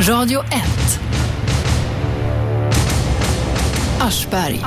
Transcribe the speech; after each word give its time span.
Radio 0.00 0.40
1. 0.40 1.00
Aschberg. 4.00 4.60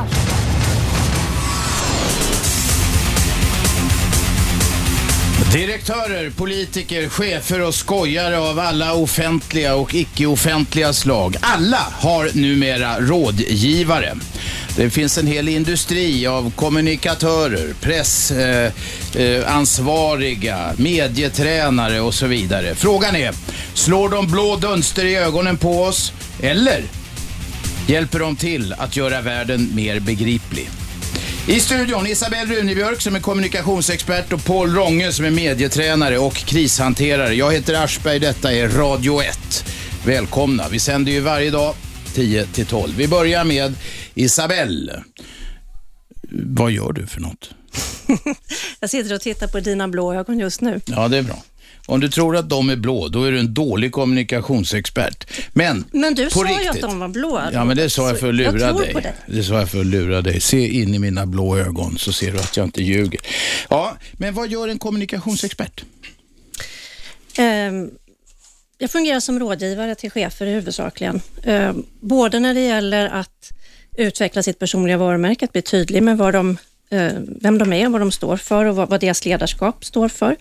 Direktörer, 5.53 6.29
politiker, 6.29 7.09
chefer 7.09 7.61
och 7.61 7.75
skojare 7.75 8.39
av 8.39 8.59
alla 8.59 8.93
offentliga 8.93 9.75
och 9.75 9.95
icke-offentliga 9.95 10.93
slag. 10.93 11.35
Alla 11.41 11.87
har 11.91 12.29
numera 12.33 12.99
rådgivare. 12.99 14.15
Det 14.79 14.89
finns 14.89 15.17
en 15.17 15.27
hel 15.27 15.49
industri 15.49 16.27
av 16.27 16.51
kommunikatörer, 16.55 17.73
pressansvariga, 17.81 20.57
eh, 20.57 20.69
eh, 20.69 20.73
medietränare 20.77 22.01
och 22.01 22.13
så 22.13 22.27
vidare. 22.27 22.75
Frågan 22.75 23.15
är, 23.15 23.33
slår 23.73 24.09
de 24.09 24.27
blå 24.27 24.55
dunster 24.55 25.05
i 25.05 25.15
ögonen 25.15 25.57
på 25.57 25.83
oss 25.83 26.13
eller 26.41 26.83
hjälper 27.87 28.19
de 28.19 28.35
till 28.35 28.73
att 28.73 28.95
göra 28.95 29.21
världen 29.21 29.71
mer 29.75 29.99
begriplig? 29.99 30.69
I 31.47 31.59
studion 31.59 32.07
Isabelle 32.07 32.55
Runebjörk 32.55 33.01
som 33.01 33.15
är 33.15 33.19
kommunikationsexpert 33.19 34.33
och 34.33 34.45
Paul 34.45 34.75
Ronge 34.75 35.11
som 35.11 35.25
är 35.25 35.31
medietränare 35.31 36.17
och 36.17 36.35
krishanterare. 36.35 37.33
Jag 37.33 37.53
heter 37.53 37.83
Aschberg, 37.83 38.19
detta 38.19 38.53
är 38.53 38.69
Radio 38.69 39.21
1. 39.21 39.65
Välkomna. 40.05 40.63
Vi 40.71 40.79
sänder 40.79 41.11
ju 41.11 41.19
varje 41.19 41.49
dag 41.49 41.73
10 42.13 42.45
till 42.45 42.65
12. 42.65 42.93
Vi 42.97 43.07
börjar 43.07 43.43
med 43.43 43.75
Isabelle. 44.13 45.03
Vad 46.31 46.71
gör 46.71 46.93
du 46.93 47.07
för 47.07 47.21
något? 47.21 47.49
Jag 48.79 48.89
sitter 48.89 49.15
och 49.15 49.21
tittar 49.21 49.47
på 49.47 49.59
dina 49.59 49.87
blå 49.87 50.13
ögon 50.13 50.39
just 50.39 50.61
nu. 50.61 50.81
Ja, 50.85 51.07
det 51.07 51.17
är 51.17 51.23
bra. 51.23 51.43
Om 51.85 51.99
du 51.99 52.09
tror 52.09 52.37
att 52.37 52.49
de 52.49 52.69
är 52.69 52.75
blå, 52.75 53.07
då 53.07 53.23
är 53.23 53.31
du 53.31 53.39
en 53.39 53.53
dålig 53.53 53.91
kommunikationsexpert. 53.91 55.31
Men, 55.53 55.85
men 55.91 56.15
du 56.15 56.29
sa 56.29 56.39
riktigt, 56.39 56.65
ju 56.65 56.69
att 56.69 56.81
de 56.81 56.99
var 56.99 57.07
blå. 57.07 57.41
Ja, 57.53 57.65
men 57.65 57.77
det 57.77 57.89
sa 57.89 58.07
jag 58.07 58.19
för 58.19 58.29
att 58.29 58.35
lura 58.35 58.59
jag 58.59 58.77
dig. 58.77 59.13
Det 59.27 59.43
sa 59.43 59.53
jag 59.53 59.69
för 59.69 59.79
att 59.79 59.85
lura 59.85 60.21
dig. 60.21 60.41
Se 60.41 60.67
in 60.67 60.93
i 60.95 60.99
mina 60.99 61.25
blå 61.25 61.57
ögon 61.57 61.97
så 61.97 62.13
ser 62.13 62.31
du 62.31 62.39
att 62.39 62.57
jag 62.57 62.65
inte 62.65 62.83
ljuger. 62.83 63.19
Ja, 63.69 63.97
men 64.13 64.33
vad 64.33 64.49
gör 64.49 64.67
en 64.67 64.79
kommunikationsexpert? 64.79 65.83
Um, 67.39 67.91
jag 68.81 68.91
fungerar 68.91 69.19
som 69.19 69.39
rådgivare 69.39 69.95
till 69.95 70.11
chefer 70.11 70.45
huvudsakligen. 70.45 71.21
Um, 71.45 71.85
både 71.99 72.39
när 72.39 72.53
det 72.53 72.65
gäller 72.65 73.09
att 73.09 73.51
utveckla 73.97 74.43
sitt 74.43 74.59
personliga 74.59 74.97
varumärke, 74.97 75.45
att 75.45 75.51
bli 75.51 75.61
tydlig 75.61 76.03
med 76.03 76.17
vad 76.17 76.33
de 76.33 76.57
Eh, 76.91 77.13
vem 77.41 77.57
de 77.57 77.73
är, 77.73 77.89
vad 77.89 78.01
de 78.01 78.11
står 78.11 78.37
för 78.37 78.65
och 78.65 78.75
vad, 78.75 78.99
deras 78.99 79.25
ledarskap 79.25 79.85
står 79.85 80.09
för. 80.09 80.35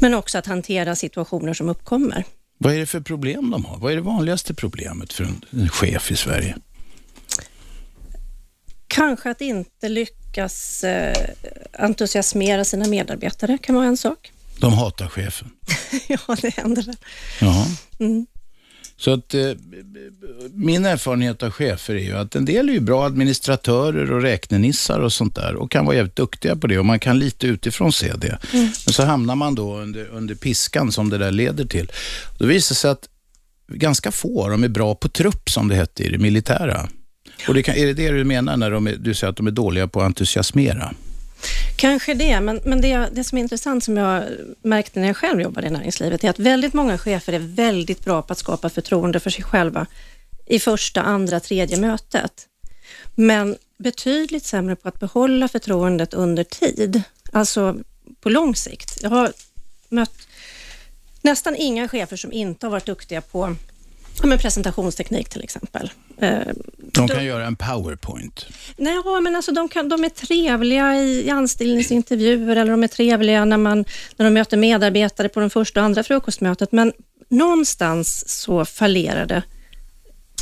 Men 0.00 0.14
också 0.14 0.38
att 0.38 0.46
hantera 0.46 0.96
situationer 0.96 1.54
som 1.54 1.68
uppkommer. 1.68 2.24
Vad 2.58 2.74
är 2.74 2.78
det 2.78 2.86
för 2.86 3.00
problem 3.00 3.50
de 3.50 3.64
har? 3.64 3.78
Vad 3.78 3.92
är 3.92 3.96
det 3.96 4.02
vanligaste 4.02 4.54
problemet 4.54 5.12
för 5.12 5.24
en 5.24 5.68
chef 5.68 6.10
i 6.10 6.16
Sverige? 6.16 6.56
Kanske 8.88 9.30
att 9.30 9.40
inte 9.40 9.88
lyckas 9.88 10.84
eh, 10.84 11.28
entusiasmera 11.72 12.64
sina 12.64 12.88
medarbetare 12.88 13.58
kan 13.58 13.74
vara 13.74 13.86
en 13.86 13.96
sak. 13.96 14.32
De 14.60 14.72
hatar 14.72 15.08
chefen? 15.08 15.50
ja, 16.08 16.36
det 16.42 16.54
händer. 16.54 16.84
Jaha. 17.40 17.66
Mm. 17.98 18.26
Så 18.96 19.10
att 19.10 19.34
eh, 19.34 19.50
min 20.52 20.84
erfarenhet 20.84 21.42
av 21.42 21.50
chefer 21.50 21.94
är 21.94 22.02
ju 22.02 22.16
att 22.16 22.34
en 22.34 22.44
del 22.44 22.68
är 22.68 22.72
ju 22.72 22.80
bra 22.80 23.06
administratörer 23.06 24.12
och 24.12 24.22
räknenissar 24.22 25.00
och 25.00 25.12
sånt 25.12 25.34
där 25.34 25.56
och 25.56 25.70
kan 25.70 25.86
vara 25.86 25.96
jävligt 25.96 26.16
duktiga 26.16 26.56
på 26.56 26.66
det 26.66 26.78
och 26.78 26.86
man 26.86 26.98
kan 26.98 27.18
lite 27.18 27.46
utifrån 27.46 27.92
se 27.92 28.12
det. 28.16 28.38
Mm. 28.52 28.64
Men 28.86 28.92
så 28.94 29.04
hamnar 29.04 29.34
man 29.34 29.54
då 29.54 29.76
under, 29.76 30.08
under 30.08 30.34
piskan 30.34 30.92
som 30.92 31.10
det 31.10 31.18
där 31.18 31.30
leder 31.30 31.64
till. 31.64 31.92
Då 32.38 32.46
visar 32.46 32.74
det 32.74 32.78
sig 32.78 32.90
att 32.90 33.08
ganska 33.72 34.12
få 34.12 34.44
av 34.44 34.50
dem 34.50 34.64
är 34.64 34.68
bra 34.68 34.94
på 34.94 35.08
trupp 35.08 35.50
som 35.50 35.68
det 35.68 35.74
hette 35.74 36.02
i 36.02 36.08
det 36.08 36.18
militära. 36.18 36.88
Och 37.48 37.54
det 37.54 37.62
kan, 37.62 37.74
är 37.74 37.86
det 37.86 37.92
det 37.92 38.10
du 38.10 38.24
menar 38.24 38.56
när 38.56 38.70
de 38.70 38.86
är, 38.86 38.96
du 38.96 39.14
säger 39.14 39.30
att 39.30 39.36
de 39.36 39.46
är 39.46 39.50
dåliga 39.50 39.88
på 39.88 40.00
att 40.00 40.06
entusiasmera? 40.06 40.94
Kanske 41.76 42.14
det, 42.14 42.40
men, 42.40 42.60
men 42.64 42.80
det, 42.80 43.08
det 43.12 43.24
som 43.24 43.38
är 43.38 43.42
intressant 43.42 43.84
som 43.84 43.96
jag 43.96 44.24
märkte 44.62 45.00
när 45.00 45.06
jag 45.06 45.16
själv 45.16 45.40
jobbade 45.40 45.66
i 45.66 45.70
näringslivet 45.70 46.24
är 46.24 46.30
att 46.30 46.38
väldigt 46.38 46.74
många 46.74 46.98
chefer 46.98 47.32
är 47.32 47.38
väldigt 47.38 48.04
bra 48.04 48.22
på 48.22 48.32
att 48.32 48.38
skapa 48.38 48.70
förtroende 48.70 49.20
för 49.20 49.30
sig 49.30 49.44
själva 49.44 49.86
i 50.46 50.58
första, 50.58 51.02
andra, 51.02 51.40
tredje 51.40 51.80
mötet. 51.80 52.46
Men 53.14 53.56
betydligt 53.78 54.44
sämre 54.44 54.76
på 54.76 54.88
att 54.88 55.00
behålla 55.00 55.48
förtroendet 55.48 56.14
under 56.14 56.44
tid, 56.44 57.02
alltså 57.32 57.76
på 58.20 58.28
lång 58.28 58.56
sikt. 58.56 58.98
Jag 59.02 59.10
har 59.10 59.32
mött 59.88 60.28
nästan 61.22 61.56
inga 61.56 61.88
chefer 61.88 62.16
som 62.16 62.32
inte 62.32 62.66
har 62.66 62.70
varit 62.70 62.86
duktiga 62.86 63.20
på 63.20 63.56
men 64.26 64.38
presentationsteknik 64.38 65.28
till 65.28 65.42
exempel. 65.42 65.90
Eh, 66.18 66.38
de 66.76 67.08
kan 67.08 67.18
de, 67.18 67.24
göra 67.24 67.46
en 67.46 67.56
powerpoint? 67.56 68.46
Nej, 68.76 68.94
men 69.22 69.36
alltså 69.36 69.52
de, 69.52 69.68
kan, 69.68 69.88
de 69.88 70.04
är 70.04 70.08
trevliga 70.08 70.96
i, 70.96 71.26
i 71.26 71.30
anställningsintervjuer 71.30 72.56
eller 72.56 72.70
de 72.70 72.82
är 72.82 72.88
trevliga 72.88 73.44
när, 73.44 73.56
man, 73.56 73.84
när 74.16 74.24
de 74.24 74.34
möter 74.34 74.56
medarbetare 74.56 75.28
på 75.28 75.40
den 75.40 75.50
första 75.50 75.80
och 75.80 75.86
andra 75.86 76.02
frukostmötet, 76.02 76.72
men 76.72 76.92
någonstans 77.28 78.28
så 78.28 78.64
fallerar 78.64 79.26
det 79.26 79.42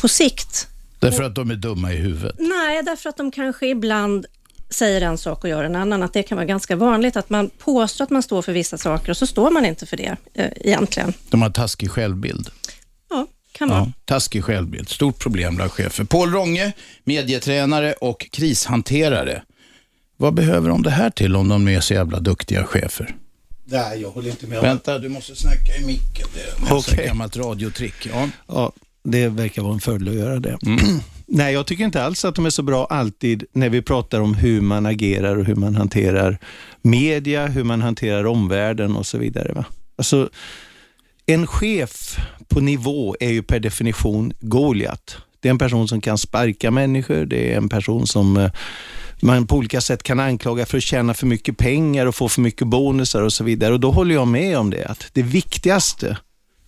på 0.00 0.08
sikt. 0.08 0.68
Därför 0.98 1.22
att 1.22 1.34
de 1.34 1.50
är 1.50 1.54
dumma 1.54 1.92
i 1.92 1.96
huvudet? 1.96 2.36
Nej, 2.38 2.82
därför 2.82 3.08
att 3.08 3.16
de 3.16 3.30
kanske 3.30 3.66
ibland 3.66 4.26
säger 4.70 5.00
en 5.00 5.18
sak 5.18 5.44
och 5.44 5.50
gör 5.50 5.64
en 5.64 5.76
annan. 5.76 6.02
Att 6.02 6.12
det 6.12 6.22
kan 6.22 6.36
vara 6.36 6.46
ganska 6.46 6.76
vanligt 6.76 7.16
att 7.16 7.30
man 7.30 7.50
påstår 7.58 8.04
att 8.04 8.10
man 8.10 8.22
står 8.22 8.42
för 8.42 8.52
vissa 8.52 8.78
saker 8.78 9.10
och 9.10 9.16
så 9.16 9.26
står 9.26 9.50
man 9.50 9.66
inte 9.66 9.86
för 9.86 9.96
det 9.96 10.16
eh, 10.34 10.50
egentligen. 10.56 11.12
De 11.30 11.42
har 11.42 11.50
taskig 11.50 11.90
självbild? 11.90 12.50
Kan 13.58 13.68
vara. 13.68 13.78
Ja, 13.78 13.92
taskig 14.04 14.44
självbild. 14.44 14.88
Stort 14.88 15.18
problem 15.18 15.56
bland 15.56 15.72
chefer. 15.72 16.04
Paul 16.04 16.32
Ronge, 16.32 16.72
medietränare 17.04 17.92
och 17.92 18.26
krishanterare. 18.32 19.42
Vad 20.16 20.34
behöver 20.34 20.68
de 20.68 20.82
det 20.82 20.90
här 20.90 21.10
till 21.10 21.36
om 21.36 21.48
de 21.48 21.68
är 21.68 21.80
så 21.80 21.94
jävla 21.94 22.20
duktiga 22.20 22.64
chefer? 22.64 23.14
Nej, 23.64 24.00
jag 24.00 24.10
håller 24.10 24.30
inte 24.30 24.46
med. 24.46 24.62
Vänta, 24.62 24.98
du 24.98 25.08
måste 25.08 25.36
snacka 25.36 25.76
i 25.80 25.86
micken. 25.86 26.26
Det 26.34 26.70
är 26.70 26.76
okay. 26.76 26.98
ett 26.98 27.06
gammalt 27.06 27.36
radiotrick. 27.36 28.06
Ja. 28.12 28.28
ja, 28.48 28.72
det 29.04 29.28
verkar 29.28 29.62
vara 29.62 29.74
en 29.74 29.80
fördel 29.80 30.08
att 30.08 30.14
göra 30.14 30.40
det. 30.40 30.58
Mm. 30.66 31.00
Nej, 31.26 31.52
jag 31.52 31.66
tycker 31.66 31.84
inte 31.84 32.02
alls 32.02 32.24
att 32.24 32.34
de 32.34 32.46
är 32.46 32.50
så 32.50 32.62
bra 32.62 32.86
alltid 32.86 33.44
när 33.52 33.68
vi 33.68 33.82
pratar 33.82 34.20
om 34.20 34.34
hur 34.34 34.60
man 34.60 34.86
agerar 34.86 35.36
och 35.36 35.44
hur 35.44 35.54
man 35.54 35.76
hanterar 35.76 36.38
media, 36.82 37.46
hur 37.46 37.64
man 37.64 37.82
hanterar 37.82 38.26
omvärlden 38.26 38.96
och 38.96 39.06
så 39.06 39.18
vidare. 39.18 39.52
Va? 39.52 39.64
Alltså, 39.98 40.30
en 41.26 41.46
chef 41.46 42.18
på 42.48 42.60
nivå 42.60 43.16
är 43.20 43.30
ju 43.30 43.42
per 43.42 43.60
definition 43.60 44.32
Goliat. 44.40 45.16
Det 45.40 45.48
är 45.48 45.50
en 45.50 45.58
person 45.58 45.88
som 45.88 46.00
kan 46.00 46.18
sparka 46.18 46.70
människor, 46.70 47.24
det 47.24 47.52
är 47.52 47.56
en 47.56 47.68
person 47.68 48.06
som 48.06 48.36
eh, 48.36 48.50
man 49.20 49.46
på 49.46 49.56
olika 49.56 49.80
sätt 49.80 50.02
kan 50.02 50.20
anklaga 50.20 50.66
för 50.66 50.76
att 50.76 50.82
tjäna 50.82 51.14
för 51.14 51.26
mycket 51.26 51.58
pengar 51.58 52.06
och 52.06 52.14
få 52.14 52.28
för 52.28 52.40
mycket 52.40 52.66
bonusar 52.66 53.22
och 53.22 53.32
så 53.32 53.44
vidare. 53.44 53.74
Och 53.74 53.80
Då 53.80 53.90
håller 53.90 54.14
jag 54.14 54.28
med 54.28 54.58
om 54.58 54.70
det, 54.70 54.84
att 54.84 55.06
det 55.12 55.22
viktigaste 55.22 56.16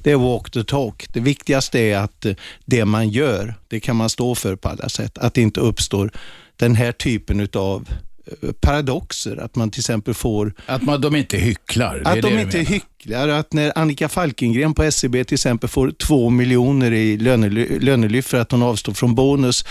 det 0.03 0.11
är 0.11 0.17
walk 0.17 0.51
the 0.51 0.65
talk. 0.65 1.07
Det 1.13 1.21
viktigaste 1.21 1.79
är 1.79 1.99
att 1.99 2.25
eh, 2.25 2.35
det 2.65 2.85
man 2.85 3.09
gör, 3.09 3.55
det 3.69 3.81
kan 3.81 3.97
man 3.97 4.11
stå 4.11 4.35
för 4.35 4.57
på 4.57 4.69
alla 4.69 4.89
sätt. 4.89 5.19
Att 5.19 5.35
det 5.35 5.41
inte 5.41 5.61
uppstår 5.61 6.11
den 6.57 6.75
här 6.75 6.93
typen 6.93 7.49
av 7.53 7.89
paradoxer. 8.61 9.37
Att 9.37 9.57
man 9.57 9.71
till 9.71 9.81
exempel 9.81 10.15
får... 10.15 10.55
Att 10.67 10.83
man, 10.83 11.01
de 11.01 11.17
inte 11.17 11.37
hycklar? 11.37 12.03
Att 12.05 12.23
de 12.23 12.39
inte 12.39 12.59
hycklar. 12.59 13.29
Att 13.29 13.53
när 13.53 13.73
Annika 13.79 14.09
Falkengren 14.09 14.75
på 14.75 14.83
SCB 14.83 15.21
e 15.21 15.25
till 15.25 15.35
exempel 15.35 15.69
får 15.69 15.91
två 15.91 16.31
miljoner 16.31 16.93
i 16.93 17.17
lönelyft 17.81 18.29
för 18.29 18.39
att 18.39 18.53
hon 18.53 18.63
avstår 18.63 18.93
från 18.93 19.15
bonus, 19.15 19.65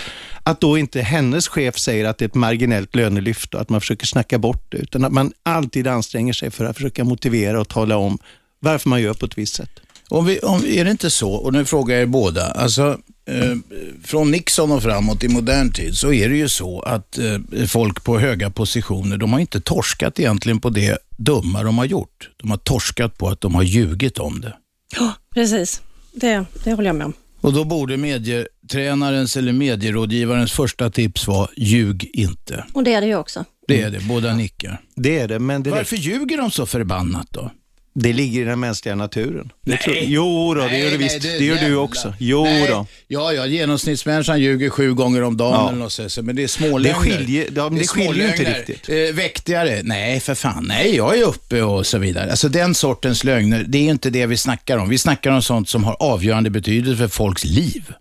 att 0.44 0.62
då 0.62 0.78
inte 0.78 1.01
hennes 1.01 1.47
chef 1.47 1.78
säger 1.78 2.06
att 2.06 2.18
det 2.18 2.25
är 2.25 2.28
ett 2.28 2.35
marginellt 2.35 2.95
lönelyft 2.95 3.53
och 3.53 3.62
att 3.62 3.69
man 3.69 3.81
försöker 3.81 4.06
snacka 4.06 4.38
bort 4.40 4.72
det, 4.72 4.78
utan 4.78 5.06
att 5.06 5.13
man 5.13 5.31
alltid 5.44 5.88
anstränger 5.88 6.34
sig 6.34 6.51
för 6.51 6.66
att 6.66 6.75
försöka 6.75 7.03
motivera 7.03 7.62
och 7.62 7.68
tala 7.68 7.97
om 7.97 8.18
varför 8.59 8.89
man 8.89 9.01
gör 9.01 9.13
på 9.13 9.25
ett 9.25 9.38
visst 9.38 9.56
sätt. 9.56 9.79
Om 10.09 10.25
vi, 10.25 10.39
om, 10.39 10.66
är 10.66 10.85
det 10.85 10.91
inte 10.91 11.09
så, 11.09 11.34
och 11.34 11.53
nu 11.53 11.66
frågar 11.66 11.95
jag 11.95 12.01
er 12.01 12.06
båda, 12.06 12.51
alltså 12.51 12.98
eh, 13.27 13.57
från 14.03 14.31
Nixon 14.31 14.71
och 14.71 14.83
framåt 14.83 15.24
i 15.24 15.27
modern 15.27 15.71
tid 15.71 15.97
så 15.97 16.13
är 16.13 16.29
det 16.29 16.38
ju 16.38 16.50
så 16.50 16.79
att 16.79 17.18
eh, 17.18 17.65
folk 17.68 18.03
på 18.03 18.19
höga 18.19 18.50
positioner, 18.50 19.18
de 19.18 19.33
har 19.33 19.39
inte 19.39 19.62
torskat 19.62 20.19
egentligen 20.19 20.59
på 20.59 20.69
det 20.69 20.97
dumma 21.18 21.63
de 21.63 21.77
har 21.77 21.85
gjort. 21.85 22.29
De 22.38 22.50
har 22.50 22.57
torskat 22.57 23.18
på 23.18 23.29
att 23.29 23.41
de 23.41 23.56
har 23.56 23.63
ljugit 23.63 24.18
om 24.18 24.41
det. 24.41 24.57
Ja, 24.95 25.13
precis. 25.33 25.81
Det, 26.13 26.45
det 26.63 26.74
håller 26.74 26.89
jag 26.89 26.95
med 26.95 27.06
om. 27.06 27.13
Och 27.41 27.53
då 27.53 27.63
borde 27.63 27.97
medietränarens 27.97 29.38
eller 29.38 29.53
medierådgivarens 29.53 30.51
första 30.51 30.89
tips 30.89 31.27
vara 31.27 31.50
ljug 31.57 32.09
inte. 32.13 32.65
Och 32.74 32.83
det 32.83 32.94
är 32.94 33.01
det 33.01 33.07
ju 33.07 33.15
också. 33.15 33.45
Det 33.68 33.81
är 33.81 33.91
det, 33.91 34.00
båda 34.00 34.33
nickar. 34.33 34.81
Det 34.95 35.19
är 35.19 35.27
det, 35.27 35.39
men 35.39 35.63
det 35.63 35.69
Varför 35.69 35.95
ljuger 35.95 36.38
de 36.38 36.51
så 36.51 36.65
förbannat 36.65 37.27
då? 37.31 37.51
Det 37.99 38.13
ligger 38.13 38.41
i 38.41 38.44
den 38.44 38.59
mänskliga 38.59 38.95
naturen. 38.95 39.51
Det 39.61 39.71
Nej. 39.71 39.77
tror, 39.77 39.95
jo 40.01 40.53
då, 40.53 40.61
det 40.61 40.67
Nej, 40.67 40.79
gör 40.83 40.91
det 40.91 40.97
nej, 40.97 41.03
visst. 41.03 41.21
Det, 41.21 41.45
gör 41.45 41.55
du 41.55 41.61
jävla- 41.61 41.77
också. 41.77 42.13
Jo 42.19 42.44
Nej. 42.44 42.67
då. 42.69 42.85
Ja, 43.07 43.33
ja, 43.33 43.45
genomsnittsmänniskan 43.45 44.39
ljuger 44.41 44.69
sju 44.69 44.94
gånger 44.94 45.23
om 45.23 45.38
dagen 45.38 45.51
Ja. 45.53 45.67
eller 45.69 45.79
något 45.79 45.91
sånt, 45.94 46.17
men 46.25 46.35
det 46.35 46.44
är 46.44 46.47
smålögner. 46.47 46.99
Det 47.05 47.11
skiljer- 47.17 47.47
ja, 47.55 47.69
det 47.69 47.79
är 47.81 47.88
skiljer 47.88 48.25
ju 48.25 48.31
inte 48.31 48.53
riktigt. 48.59 48.89
Eh, 48.89 49.15
väktigare? 49.15 49.79
Nej, 49.83 50.19
för 50.19 50.35
fan. 50.35 50.65
Nej, 50.67 50.95
jag 50.95 51.17
är 51.17 51.23
uppe 51.23 51.61
och 51.61 51.85
så 51.85 51.97
vidare. 51.97 52.29
Alltså 52.31 52.49
den 52.49 52.75
sortens 52.75 53.23
lögner, 53.23 53.63
det 53.67 53.77
är 53.77 53.89
inte 53.89 54.09
det 54.09 54.25
vi 54.25 54.38
snackar 54.38 54.77
om. 54.77 54.89
Vi 54.89 54.97
snackar 54.97 55.31
om 55.31 55.41
sånt 55.41 55.69
som 55.69 55.83
har 55.83 55.97
avgörande 56.00 56.50
betydelse 56.50 56.97
för 56.97 57.07
folks 57.07 57.43
liv. 57.45 57.93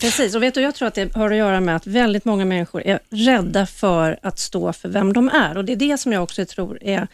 Precis, 0.00 0.34
och 0.34 0.42
vet 0.42 0.54
du, 0.54 0.60
jag 0.60 0.74
tror 0.74 0.88
att 0.88 0.94
det 0.94 1.14
har 1.14 1.30
att 1.30 1.36
göra 1.36 1.60
med 1.60 1.76
att 1.76 1.86
väldigt 1.86 2.24
många 2.24 2.44
människor 2.44 2.82
är 2.86 2.98
rädda 3.10 3.66
för 3.66 4.18
att 4.22 4.38
stå 4.38 4.72
för 4.72 4.88
vem 4.88 5.12
de 5.12 5.28
är. 5.28 5.56
Och 5.56 5.64
Det 5.64 5.72
är 5.72 5.76
det 5.76 5.98
som 5.98 6.12
jag 6.12 6.22
också 6.22 6.44
tror 6.46 6.78
är 6.82 7.06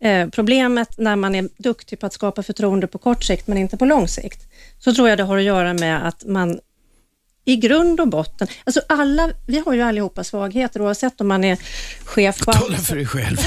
eh, 0.00 0.28
problemet 0.28 0.98
när 0.98 1.16
man 1.16 1.34
är 1.34 1.48
duktig 1.56 2.00
på 2.00 2.06
att 2.06 2.12
skapa 2.12 2.42
förtroende 2.42 2.86
på 2.86 2.98
kort 2.98 3.24
sikt, 3.24 3.46
men 3.46 3.58
inte 3.58 3.76
på 3.76 3.84
lång 3.84 4.08
sikt. 4.08 4.40
Så 4.78 4.94
tror 4.94 5.08
jag 5.08 5.18
det 5.18 5.24
har 5.24 5.38
att 5.38 5.44
göra 5.44 5.74
med 5.74 6.08
att 6.08 6.24
man 6.24 6.60
i 7.44 7.56
grund 7.56 8.00
och 8.00 8.08
botten, 8.08 8.48
alltså 8.64 8.80
alla, 8.88 9.30
vi 9.46 9.58
har 9.58 9.74
ju 9.74 9.82
allihopa 9.82 10.24
svagheter 10.24 10.82
oavsett 10.82 11.20
om 11.20 11.28
man 11.28 11.44
är 11.44 11.58
chef 12.04 12.38
på 12.38 12.52
Tala 12.52 12.78
för 12.78 12.96
dig 12.96 13.06
själv. 13.06 13.36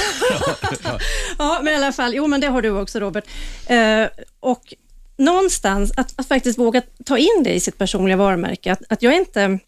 Ja, 1.37 1.59
men 1.63 1.73
i 1.73 1.75
alla 1.75 1.91
fall, 1.91 2.15
jo 2.15 2.27
men 2.27 2.41
det 2.41 2.47
har 2.47 2.61
du 2.61 2.69
också 2.69 2.99
Robert. 2.99 3.23
Eh, 3.67 4.07
och 4.39 4.73
någonstans 5.17 5.91
att, 5.97 6.19
att 6.19 6.27
faktiskt 6.27 6.59
våga 6.59 6.81
ta 7.05 7.17
in 7.17 7.43
det 7.43 7.53
i 7.53 7.59
sitt 7.59 7.77
personliga 7.77 8.17
varumärke, 8.17 8.71
att, 8.71 8.81
att 8.89 9.01
jag 9.01 9.13
är 9.13 9.17
inte 9.17 9.59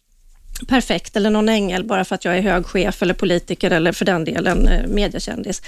perfekt 0.68 1.16
eller 1.16 1.30
någon 1.30 1.48
ängel 1.48 1.84
bara 1.84 2.04
för 2.04 2.14
att 2.14 2.24
jag 2.24 2.36
är 2.36 2.42
hög 2.42 2.66
chef 2.66 3.02
eller 3.02 3.14
politiker 3.14 3.70
eller 3.70 3.92
för 3.92 4.04
den 4.04 4.24
delen 4.24 4.68
eh, 4.68 4.86
mediekändis, 4.86 5.62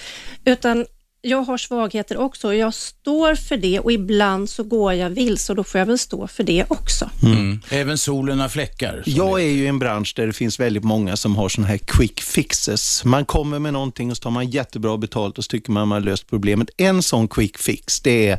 utan 0.44 0.86
jag 1.28 1.42
har 1.42 1.58
svagheter 1.58 2.16
också 2.16 2.48
och 2.48 2.54
jag 2.54 2.74
står 2.74 3.34
för 3.34 3.56
det 3.56 3.80
och 3.80 3.92
ibland 3.92 4.50
så 4.50 4.62
går 4.62 4.92
jag 4.92 5.10
vilse 5.10 5.52
och 5.52 5.56
då 5.56 5.64
får 5.64 5.78
jag 5.78 5.86
väl 5.86 5.98
stå 5.98 6.26
för 6.26 6.44
det 6.44 6.64
också. 6.68 7.10
Mm. 7.22 7.60
Även 7.70 7.98
solen 7.98 8.40
har 8.40 8.48
fläckar. 8.48 9.02
Jag 9.06 9.40
är 9.40 9.46
ju 9.46 9.64
i 9.64 9.66
en 9.66 9.78
bransch 9.78 10.12
där 10.16 10.26
det 10.26 10.32
finns 10.32 10.60
väldigt 10.60 10.84
många 10.84 11.16
som 11.16 11.36
har 11.36 11.48
såna 11.48 11.66
här 11.66 11.78
quick 11.78 12.20
fixes. 12.20 13.04
Man 13.04 13.24
kommer 13.24 13.58
med 13.58 13.72
någonting 13.72 14.10
och 14.10 14.16
så 14.16 14.22
tar 14.22 14.30
man 14.30 14.50
jättebra 14.50 14.98
betalt 14.98 15.38
och 15.38 15.44
så 15.44 15.48
tycker 15.48 15.72
man 15.72 15.88
man 15.88 15.96
har 16.02 16.10
löst 16.10 16.26
problemet. 16.26 16.70
En 16.76 17.02
sån 17.02 17.28
quick 17.28 17.58
fix, 17.58 18.00
det 18.00 18.28
är 18.28 18.38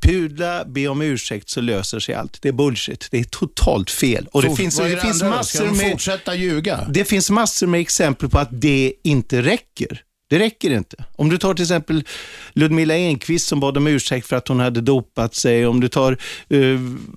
pudla, 0.00 0.64
be 0.64 0.88
om 0.88 1.02
ursäkt 1.02 1.48
så 1.48 1.60
löser 1.60 2.00
sig 2.00 2.14
allt. 2.14 2.42
Det 2.42 2.48
är 2.48 2.52
bullshit. 2.52 3.08
Det 3.10 3.18
är 3.18 3.24
totalt 3.24 3.90
fel. 3.90 4.28
Och 4.32 4.42
det 4.42 4.48
Fort- 4.48 4.56
finns, 4.56 4.76
det 4.76 4.88
det 4.88 5.00
finns 5.00 5.22
andra 5.22 5.36
då? 5.36 5.44
Ska 5.44 5.58
massor 5.64 5.76
de 5.76 5.82
med... 5.82 5.90
fortsätta 5.90 6.34
ljuga? 6.34 6.86
Det 6.90 7.04
finns 7.04 7.30
massor 7.30 7.66
med 7.66 7.80
exempel 7.80 8.28
på 8.28 8.38
att 8.38 8.48
det 8.52 8.92
inte 9.04 9.42
räcker. 9.42 10.02
Det 10.30 10.38
räcker 10.38 10.70
inte. 10.70 10.96
Om 11.16 11.28
du 11.28 11.38
tar 11.38 11.54
till 11.54 11.62
exempel 11.62 12.04
Ludmilla 12.52 12.94
Enqvist 12.96 13.48
som 13.48 13.60
bad 13.60 13.76
om 13.76 13.86
ursäkt 13.86 14.26
för 14.26 14.36
att 14.36 14.48
hon 14.48 14.60
hade 14.60 14.80
dopat 14.80 15.34
sig. 15.34 15.66
Om 15.66 15.80
du 15.80 15.88
tar 15.88 16.12
eh, 16.48 16.58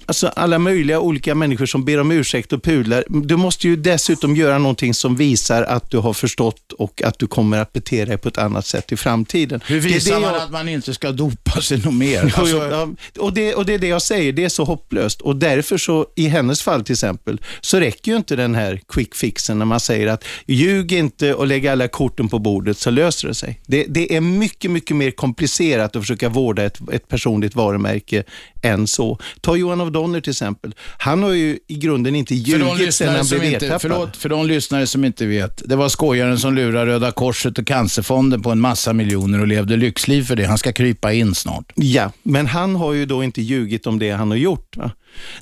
alltså 0.06 0.28
alla 0.28 0.60
möjliga 0.60 1.00
olika 1.00 1.36
människor 1.36 1.66
som 1.66 1.86
ber 1.86 1.98
om 2.00 2.12
ursäkt 2.12 2.54
och 2.54 2.64
pudlar. 2.64 3.04
Du 3.10 3.36
måste 3.38 3.68
ju 3.68 3.76
dessutom 3.76 4.36
göra 4.36 4.58
någonting 4.58 4.94
som 4.94 5.16
visar 5.16 5.64
att 5.64 5.90
du 5.92 5.98
har 5.98 6.14
förstått 6.14 6.72
och 6.78 7.02
att 7.04 7.20
du 7.20 7.28
kommer 7.28 7.58
att 7.58 7.74
bete 7.74 8.06
dig 8.06 8.18
på 8.18 8.28
ett 8.30 8.38
annat 8.38 8.66
sätt 8.66 8.92
i 8.92 8.98
framtiden. 8.98 9.62
Hur 9.66 9.82
Det 9.82 9.88
visar 9.88 10.14
det 10.16 10.20
man 10.22 10.34
jag- 10.34 10.42
att 10.44 10.52
man 10.52 10.70
inte 10.70 10.94
ska 10.94 11.12
dopa 11.12 11.62
sig 11.62 11.78
något 11.78 11.94
mer? 11.94 12.22
Jo, 12.24 12.42
Alltså, 12.42 12.58
jo, 12.58 12.64
ja, 12.72 12.88
och, 13.24 13.34
det, 13.34 13.56
och 13.56 13.66
det 13.66 13.74
är 13.74 13.80
det 13.80 13.88
jag 13.88 14.02
säger, 14.02 14.34
det 14.34 14.44
är 14.44 14.50
så 14.50 14.64
hopplöst. 14.64 15.22
Och 15.22 15.36
därför 15.36 15.78
så, 15.78 16.06
i 16.16 16.28
hennes 16.28 16.62
fall 16.62 16.84
till 16.84 16.94
exempel, 16.94 17.42
så 17.62 17.80
räcker 17.80 18.12
ju 18.12 18.18
inte 18.18 18.36
den 18.36 18.56
här 18.56 18.80
quick 18.88 19.16
fixen 19.16 19.60
när 19.60 19.66
man 19.66 19.80
säger 19.80 20.08
att 20.08 20.24
ljug 20.46 20.92
inte 20.94 21.34
och 21.34 21.48
lägg 21.48 21.68
alla 21.68 21.88
korten 21.88 22.28
på 22.28 22.40
bordet 22.40 22.78
så 22.78 22.92
löser 23.02 23.28
det 23.28 23.34
sig. 23.34 23.62
Det, 23.68 23.86
det 23.90 24.16
är 24.16 24.22
mycket, 24.22 24.72
mycket 24.72 24.96
mer 24.96 25.12
komplicerat 25.12 25.96
att 25.96 26.02
försöka 26.02 26.30
vårda 26.30 26.64
ett, 26.64 26.80
ett 26.92 27.08
personligt 27.08 27.56
varumärke 27.56 28.24
än 28.62 28.88
så. 28.88 29.20
Ta 29.42 29.56
Johan 29.56 29.82
of 29.82 29.90
Donner 29.90 30.22
till 30.22 30.32
exempel. 30.32 30.76
Han 30.98 31.24
har 31.24 31.32
ju 31.32 31.60
i 31.68 31.76
grunden 31.76 32.16
inte 32.16 32.36
ljugit 32.36 32.78
lyssnare 32.78 33.18
han 33.18 33.28
blev 33.28 33.44
inte, 33.44 33.78
förlåt, 33.82 34.18
för 34.18 34.30
de 34.30 34.48
lyssnare 34.48 34.88
som 34.88 35.06
inte 35.06 35.26
vet. 35.26 35.62
Det 35.66 35.76
var 35.76 35.90
skojaren 35.90 36.40
som 36.40 36.56
lurade 36.56 36.92
Röda 36.92 37.12
Korset 37.12 37.58
och 37.58 37.68
Cancerfonden 37.68 38.42
på 38.42 38.52
en 38.52 38.60
massa 38.60 38.94
miljoner 38.94 39.42
och 39.42 39.48
levde 39.48 39.78
lyxliv 39.78 40.24
för 40.24 40.36
det. 40.36 40.46
Han 40.46 40.58
ska 40.58 40.72
krypa 40.72 41.14
in 41.14 41.36
snart. 41.36 41.72
Ja, 41.76 42.12
men 42.24 42.48
han 42.48 42.76
har 42.76 42.94
ju 42.94 43.06
då 43.06 43.24
inte 43.24 43.42
ljugit 43.42 43.88
om 43.88 44.00
det 44.00 44.12
han 44.12 44.30
har 44.30 44.38
gjort. 44.38 44.78
Va? 44.78 44.92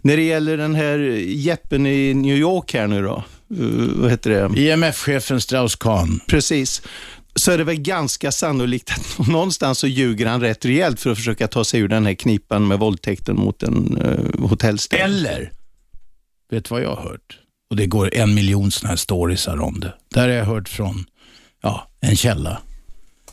När 0.01 0.17
det 0.17 0.23
gäller 0.23 0.57
den 0.57 0.75
här 0.75 0.99
jeppen 1.27 1.85
i 1.85 2.13
New 2.13 2.37
York 2.37 2.73
här 2.73 2.87
nu 2.87 3.01
då, 3.01 3.23
uh, 3.59 3.89
vad 3.95 4.11
heter 4.11 4.29
det? 4.29 4.61
IMF-chefen 4.61 5.39
Strauss-Kahn. 5.39 6.19
Precis. 6.27 6.81
Så 7.39 7.51
är 7.51 7.57
det 7.57 7.63
väl 7.63 7.81
ganska 7.81 8.31
sannolikt 8.31 8.91
att 8.91 9.27
någonstans 9.27 9.79
så 9.79 9.87
ljuger 9.87 10.25
han 10.25 10.41
rätt 10.41 10.65
rejält 10.65 10.99
för 10.99 11.09
att 11.09 11.17
försöka 11.17 11.47
ta 11.47 11.63
sig 11.63 11.79
ur 11.79 11.87
den 11.87 12.05
här 12.05 12.13
knipan 12.13 12.67
med 12.67 12.79
våldtäkten 12.79 13.35
mot 13.35 13.63
en 13.63 13.97
eh, 13.97 14.11
uh, 14.11 14.49
hotellstäd. 14.49 14.99
Eller, 14.99 15.51
vet 16.51 16.65
du 16.65 16.69
vad 16.69 16.81
jag 16.81 16.95
har 16.95 17.03
hört? 17.03 17.39
Och 17.69 17.75
det 17.75 17.85
går 17.85 18.15
en 18.15 18.33
miljon 18.33 18.71
sådana 18.71 18.89
här 18.89 18.95
storiesar 18.95 19.61
om 19.61 19.79
det. 19.79 19.93
Där 20.13 20.21
har 20.21 20.35
jag 20.35 20.45
hört 20.45 20.69
från 20.69 21.05
ja, 21.61 21.87
en 22.01 22.15
källa. 22.15 22.61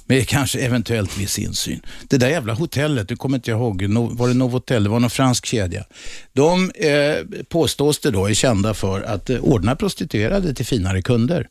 Med 0.06 0.28
kanske 0.28 0.58
eventuellt 0.58 1.18
viss 1.18 1.38
insyn. 1.38 1.80
Det 2.08 2.16
där 2.16 2.28
jävla 2.28 2.54
hotellet, 2.54 3.08
du 3.08 3.16
kommer 3.16 3.36
inte 3.36 3.50
ihåg, 3.50 3.82
No- 3.82 4.16
var 4.16 4.28
det 4.28 4.34
Novotel? 4.34 4.84
Det 4.84 4.90
var 4.90 5.00
någon 5.00 5.10
fransk 5.10 5.46
kedja. 5.46 5.84
De 6.32 6.70
eh, 6.70 7.42
påstås 7.48 7.98
det 7.98 8.10
då 8.10 8.26
är 8.26 8.34
kända 8.34 8.74
för 8.74 9.02
att 9.02 9.30
eh, 9.30 9.38
ordna 9.38 9.76
prostituerade 9.76 10.54
till 10.54 10.66
finare 10.66 11.02
kunder. 11.02 11.48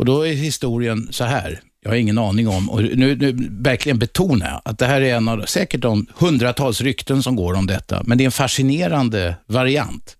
Och 0.00 0.06
då 0.06 0.26
är 0.26 0.32
historien 0.32 1.08
så 1.10 1.24
här. 1.24 1.60
Jag 1.82 1.90
har 1.90 1.96
ingen 1.96 2.18
aning 2.18 2.48
om, 2.48 2.70
och 2.70 2.82
nu, 2.82 3.16
nu 3.16 3.48
verkligen 3.50 3.98
betonar 3.98 4.48
jag 4.48 4.60
att 4.64 4.78
det 4.78 4.86
här 4.86 5.00
är 5.00 5.16
en 5.16 5.28
av 5.28 5.44
säkert 5.46 5.80
de 5.80 6.06
hundratals 6.18 6.80
rykten 6.80 7.22
som 7.22 7.36
går 7.36 7.54
om 7.54 7.66
detta, 7.66 8.02
men 8.04 8.18
det 8.18 8.24
är 8.24 8.26
en 8.26 8.32
fascinerande 8.32 9.36
variant. 9.46 10.16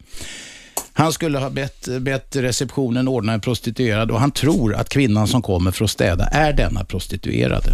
Han 0.92 1.12
skulle 1.12 1.38
ha 1.38 1.50
bett, 1.50 1.88
bett 2.00 2.36
receptionen 2.36 3.08
ordna 3.08 3.32
en 3.32 3.40
prostituerad 3.40 4.10
och 4.10 4.20
han 4.20 4.30
tror 4.30 4.74
att 4.74 4.88
kvinnan 4.88 5.28
som 5.28 5.42
kommer 5.42 5.70
för 5.70 5.84
att 5.84 5.90
städa 5.90 6.24
är 6.24 6.52
denna 6.52 6.84
prostituerade. 6.84 7.70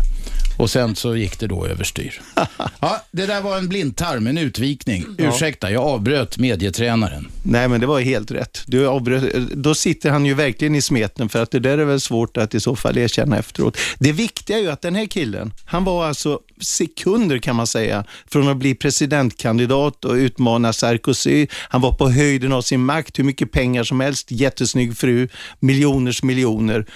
Och 0.57 0.71
sen 0.71 0.97
så 0.97 1.17
gick 1.17 1.39
det 1.39 1.47
då 1.47 1.67
överstyr. 1.67 2.21
Ja, 2.81 3.05
det 3.11 3.27
där 3.27 3.41
var 3.41 3.59
en 3.59 3.69
blindtarm, 3.69 4.27
en 4.27 4.39
utvikning. 4.39 5.05
Ursäkta, 5.19 5.71
jag 5.71 5.83
avbröt 5.85 6.39
medietränaren. 6.39 7.29
Nej, 7.43 7.69
men 7.69 7.81
det 7.81 7.87
var 7.87 8.01
helt 8.01 8.31
rätt. 8.31 8.63
Du 8.67 8.87
avbröt, 8.87 9.51
då 9.53 9.75
sitter 9.75 10.11
han 10.11 10.27
ju 10.27 10.35
verkligen 10.35 10.75
i 10.75 10.83
smeten 10.83 11.29
för 11.29 11.43
att 11.43 11.51
det 11.51 11.59
där 11.59 11.79
är 11.79 11.85
väl 11.85 12.01
svårt 12.01 12.37
att 12.37 12.55
i 12.55 12.61
så 12.61 12.77
fall 12.77 12.99
erkänna 12.99 13.39
efteråt. 13.39 13.79
Det 13.99 14.13
viktiga 14.13 14.59
är 14.59 14.61
ju 14.61 14.71
att 14.71 14.83
den 14.83 14.95
här 14.95 15.07
killen, 15.07 15.53
han 15.65 15.85
var 15.85 16.07
alltså 16.07 16.41
sekunder 16.61 17.39
kan 17.39 17.57
man 17.57 17.67
säga 17.67 18.05
från 18.27 18.49
att 18.49 18.57
bli 18.57 18.75
presidentkandidat 18.75 20.05
och 20.05 20.15
utmana 20.15 20.73
Sarkozy. 20.73 21.47
Han 21.53 21.81
var 21.81 21.93
på 21.93 22.11
höjden 22.11 22.53
av 22.53 22.63
sin 22.63 22.81
makt, 22.81 23.19
hur 23.19 23.25
mycket 23.25 23.53
pengar 23.53 23.85
som 23.85 24.01
helst, 24.01 24.31
jättesnygg 24.31 24.97
fru, 24.97 25.29
miljoners 25.61 26.23
miljoner. 26.23 26.87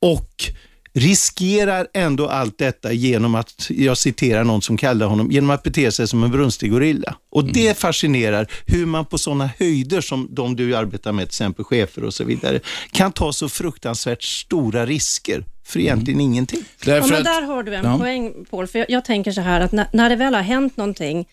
Och 0.00 0.50
riskerar 0.96 1.86
ändå 1.94 2.28
allt 2.28 2.58
detta 2.58 2.92
genom 2.92 3.34
att, 3.34 3.66
jag 3.68 3.98
citerar 3.98 4.44
någon 4.44 4.62
som 4.62 4.76
kallar 4.76 5.06
honom, 5.06 5.30
genom 5.30 5.50
att 5.50 5.62
bete 5.62 5.92
sig 5.92 6.08
som 6.08 6.24
en 6.24 6.30
brunstig 6.30 6.70
gorilla. 6.70 7.16
Och 7.30 7.44
det 7.52 7.78
fascinerar 7.78 8.46
hur 8.66 8.86
man 8.86 9.06
på 9.06 9.18
sådana 9.18 9.50
höjder 9.58 10.00
som 10.00 10.28
de 10.30 10.56
du 10.56 10.76
arbetar 10.76 11.12
med, 11.12 11.22
till 11.24 11.28
exempel 11.30 11.64
chefer 11.64 12.04
och 12.04 12.14
så 12.14 12.24
vidare, 12.24 12.60
kan 12.92 13.12
ta 13.12 13.32
så 13.32 13.48
fruktansvärt 13.48 14.22
stora 14.22 14.86
risker 14.86 15.44
för 15.64 15.80
egentligen 15.80 16.20
ingenting. 16.20 16.60
Ja, 16.84 16.92
Därför 16.92 17.08
men 17.08 17.18
att, 17.18 17.24
där 17.24 17.42
har 17.42 17.62
du 17.62 17.74
en 17.74 17.84
Ja. 17.84 17.98
poäng, 17.98 18.32
Paul. 18.50 18.66
För 18.66 18.78
jag, 18.78 18.90
jag 18.90 19.04
tänker 19.04 19.32
så 19.32 19.40
här 19.40 19.60
att 19.60 19.72
när, 19.72 19.86
när 19.92 20.10
det 20.10 20.16
väl 20.16 20.34
har 20.34 20.42
hänt 20.42 20.76
någonting, 20.76 21.28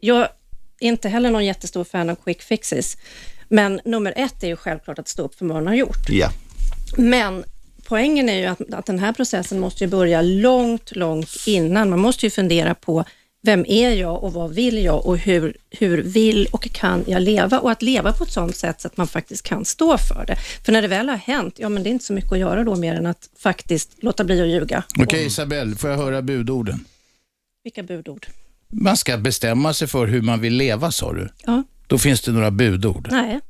jag 0.00 0.20
är 0.20 0.28
inte 0.88 1.08
heller 1.08 1.30
någon 1.30 1.44
jättestor 1.44 1.84
fan 1.84 2.10
av 2.10 2.14
quick 2.14 2.42
fixes, 2.42 2.96
men 3.48 3.80
nummer 3.84 4.12
ett 4.16 4.42
är 4.42 4.48
ju 4.48 4.56
självklart 4.56 4.98
att 4.98 5.08
stå 5.08 5.22
upp 5.22 5.34
för 5.34 5.46
vad 5.46 5.56
man 5.56 5.66
har 5.66 5.74
gjort. 5.74 6.08
Ja. 6.08 6.30
Men 6.96 7.44
poängen 7.88 8.28
är 8.28 8.38
ju 8.40 8.46
att, 8.46 8.74
att 8.74 8.86
den 8.86 8.98
här 8.98 9.12
processen 9.12 9.60
måste 9.60 9.84
ju 9.84 9.90
börja 9.90 10.22
långt, 10.22 10.96
långt 10.96 11.30
innan. 11.46 11.90
Man 11.90 11.98
måste 11.98 12.26
ju 12.26 12.30
fundera 12.30 12.74
på 12.74 13.04
vem 13.42 13.64
är 13.68 13.90
jag 13.90 14.24
och 14.24 14.32
vad 14.32 14.54
vill 14.54 14.84
jag 14.84 15.06
och 15.06 15.18
hur, 15.18 15.56
hur 15.70 16.02
vill 16.02 16.46
och 16.52 16.62
kan 16.72 17.04
jag 17.06 17.22
leva? 17.22 17.58
Och 17.60 17.70
att 17.70 17.82
leva 17.82 18.12
på 18.12 18.24
ett 18.24 18.32
sådant 18.32 18.56
sätt 18.56 18.80
så 18.80 18.88
att 18.88 18.96
man 18.96 19.06
faktiskt 19.08 19.42
kan 19.42 19.64
stå 19.64 19.98
för 19.98 20.24
det. 20.26 20.36
För 20.64 20.72
när 20.72 20.82
det 20.82 20.88
väl 20.88 21.08
har 21.08 21.16
hänt, 21.16 21.54
ja 21.58 21.68
men 21.68 21.82
det 21.82 21.88
är 21.88 21.92
inte 21.92 22.04
så 22.04 22.12
mycket 22.12 22.32
att 22.32 22.38
göra 22.38 22.64
då 22.64 22.76
mer 22.76 22.94
än 22.94 23.06
att 23.06 23.28
faktiskt 23.38 24.02
låta 24.02 24.24
bli 24.24 24.42
att 24.42 24.48
ljuga. 24.48 24.82
Okej 24.98 25.26
Isabelle, 25.26 25.76
får 25.76 25.90
jag 25.90 25.96
höra 25.96 26.22
budorden? 26.22 26.84
Vilka 27.64 27.82
budord? 27.82 28.26
Man 28.72 28.96
ska 28.96 29.16
bestämma 29.16 29.74
sig 29.74 29.88
för 29.88 30.06
hur 30.06 30.22
man 30.22 30.40
vill 30.40 30.54
leva 30.54 30.92
sa 30.92 31.12
du. 31.12 31.28
Ja, 31.46 31.62
Då 31.86 31.98
finns 31.98 32.20
det 32.20 32.32
några 32.32 32.50
budord. 32.50 33.08
nej. 33.10 33.40